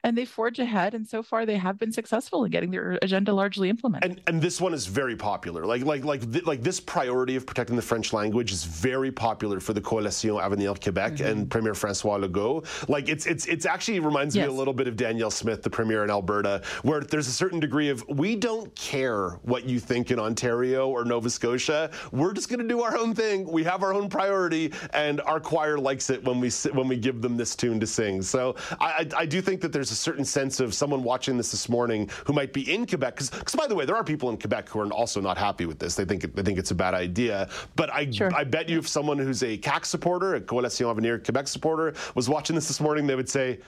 and 0.04 0.16
they 0.16 0.24
forge 0.24 0.58
ahead. 0.58 0.94
And 0.94 1.06
so 1.06 1.22
far, 1.22 1.46
they 1.46 1.56
have 1.56 1.78
been 1.78 1.92
successful 1.92 2.44
in 2.44 2.50
getting 2.50 2.70
their 2.70 2.98
agenda 3.02 3.32
largely 3.32 3.68
implemented. 3.68 4.10
And 4.10 4.20
and 4.28 4.42
this 4.42 4.60
one 4.60 4.74
is 4.74 4.86
very 4.86 5.16
popular. 5.16 5.64
Like 5.66 5.84
like 5.84 6.04
like 6.04 6.30
th- 6.32 6.44
like 6.46 6.62
this 6.62 6.80
priority 6.80 7.36
of 7.36 7.46
protecting 7.46 7.76
the 7.76 7.82
French 7.82 8.12
language 8.12 8.52
is 8.52 8.64
very 8.64 9.12
popular 9.12 9.60
for 9.60 9.72
the 9.72 9.80
Coalition 9.80 10.36
Avenir 10.36 10.74
Québec 10.74 11.06
Mm-hmm. 11.16 11.26
and 11.26 11.50
Premier 11.50 11.72
François 11.72 12.18
Legault. 12.24 12.64
Like 12.88 13.08
it's 13.08 13.26
it's 13.26 13.46
it's 13.46 13.66
actually 13.66 14.00
reminds 14.00 14.34
me 14.36 14.42
a 14.42 14.50
little 14.50 14.74
bit 14.74 14.88
of 14.88 14.96
Danielle 14.96 15.30
Smith, 15.30 15.62
the 15.62 15.70
premier 15.70 16.02
in 16.04 16.10
Alberta, 16.10 16.62
where 16.82 17.00
there's 17.00 17.28
a 17.28 17.32
certain 17.32 17.60
degree 17.60 17.88
of 17.90 18.04
we 18.08 18.34
don't 18.36 18.74
care 18.74 19.30
what 19.42 19.64
you 19.68 19.78
think 19.80 20.10
in 20.10 20.18
Ontario 20.18 20.45
or 20.46 21.04
Nova 21.04 21.30
Scotia. 21.30 21.90
We're 22.12 22.32
just 22.32 22.48
going 22.48 22.60
to 22.60 22.68
do 22.68 22.82
our 22.82 22.96
own 22.96 23.14
thing. 23.14 23.50
We 23.50 23.64
have 23.64 23.82
our 23.82 23.92
own 23.92 24.08
priority, 24.08 24.72
and 24.92 25.20
our 25.22 25.40
choir 25.40 25.78
likes 25.78 26.10
it 26.10 26.24
when 26.24 26.40
we 26.40 26.50
when 26.72 26.88
we 26.88 26.96
give 26.96 27.22
them 27.22 27.36
this 27.36 27.56
tune 27.56 27.80
to 27.80 27.86
sing. 27.86 28.22
So 28.22 28.54
I, 28.80 28.86
I, 28.86 29.08
I 29.18 29.26
do 29.26 29.40
think 29.40 29.60
that 29.60 29.72
there's 29.72 29.90
a 29.90 29.96
certain 29.96 30.24
sense 30.24 30.60
of 30.60 30.74
someone 30.74 31.02
watching 31.02 31.36
this 31.36 31.50
this 31.50 31.68
morning 31.68 32.08
who 32.24 32.32
might 32.32 32.52
be 32.52 32.72
in 32.72 32.86
Quebec. 32.86 33.16
Because 33.16 33.54
by 33.54 33.66
the 33.66 33.74
way, 33.74 33.84
there 33.84 33.96
are 33.96 34.04
people 34.04 34.30
in 34.30 34.36
Quebec 34.36 34.68
who 34.68 34.80
are 34.80 34.92
also 34.92 35.20
not 35.20 35.38
happy 35.38 35.66
with 35.66 35.78
this. 35.78 35.94
They 35.94 36.04
think 36.04 36.34
they 36.34 36.42
think 36.42 36.58
it's 36.58 36.70
a 36.70 36.74
bad 36.74 36.94
idea. 36.94 37.48
But 37.74 37.90
I 37.92 38.10
I 38.34 38.44
bet 38.44 38.68
you 38.68 38.78
if 38.78 38.88
someone 38.88 39.18
who's 39.18 39.42
a 39.42 39.58
CAQ 39.58 39.84
supporter, 39.84 40.34
a 40.34 40.40
Coalition 40.40 40.86
Avenir 40.86 41.18
Quebec 41.18 41.48
supporter, 41.48 41.94
was 42.14 42.28
watching 42.28 42.54
this 42.54 42.68
this 42.68 42.80
morning, 42.80 43.06
they 43.06 43.16
would 43.16 43.28
say. 43.28 43.58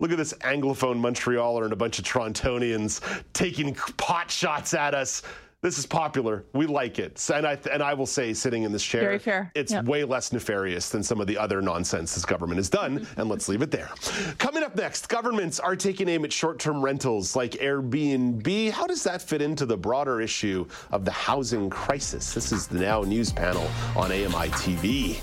Look 0.00 0.10
at 0.10 0.18
this 0.18 0.34
anglophone 0.40 1.00
Montrealer 1.00 1.62
and 1.62 1.72
a 1.72 1.76
bunch 1.76 2.00
of 2.00 2.04
Torontonians 2.04 3.00
taking 3.32 3.74
pot 3.96 4.28
shots 4.28 4.74
at 4.74 4.92
us. 4.92 5.22
This 5.64 5.78
is 5.78 5.86
popular. 5.86 6.44
We 6.52 6.66
like 6.66 6.98
it. 6.98 7.26
And 7.32 7.46
I 7.46 7.56
and 7.72 7.82
I 7.82 7.94
will 7.94 8.04
say, 8.04 8.34
sitting 8.34 8.64
in 8.64 8.70
this 8.72 8.84
chair, 8.84 9.00
Very 9.00 9.18
fair. 9.18 9.50
it's 9.54 9.72
Yep. 9.72 9.86
way 9.86 10.04
less 10.04 10.30
nefarious 10.30 10.90
than 10.90 11.02
some 11.02 11.22
of 11.22 11.26
the 11.26 11.38
other 11.38 11.62
nonsense 11.62 12.14
this 12.14 12.26
government 12.26 12.58
has 12.58 12.68
done. 12.68 13.00
Mm-hmm. 13.00 13.18
and 13.20 13.30
let's 13.30 13.48
leave 13.48 13.62
it 13.62 13.70
there. 13.70 13.88
Coming 14.36 14.62
up 14.62 14.76
next, 14.76 15.08
governments 15.08 15.58
are 15.58 15.74
taking 15.74 16.06
aim 16.10 16.22
at 16.26 16.34
short-term 16.34 16.82
rentals 16.84 17.34
like 17.34 17.52
Airbnb. 17.52 18.72
How 18.72 18.86
does 18.86 19.02
that 19.04 19.22
fit 19.22 19.40
into 19.40 19.64
the 19.64 19.76
broader 19.78 20.20
issue 20.20 20.66
of 20.90 21.06
the 21.06 21.12
housing 21.12 21.70
crisis? 21.70 22.34
This 22.34 22.52
is 22.52 22.66
the 22.66 22.78
Now 22.80 23.00
News 23.00 23.32
panel 23.32 23.66
on 23.96 24.12
AMI 24.12 24.50
TV. 24.50 25.22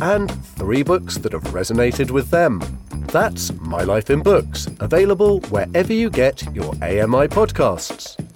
and 0.00 0.30
three 0.56 0.82
books 0.82 1.16
that 1.18 1.32
have 1.32 1.44
resonated 1.44 2.10
with 2.10 2.30
them. 2.30 2.60
That's 3.12 3.52
My 3.60 3.82
Life 3.82 4.10
in 4.10 4.22
Books, 4.22 4.68
available 4.80 5.40
wherever 5.48 5.92
you 5.92 6.10
get 6.10 6.42
your 6.54 6.74
AMI 6.76 7.28
podcasts. 7.28 8.35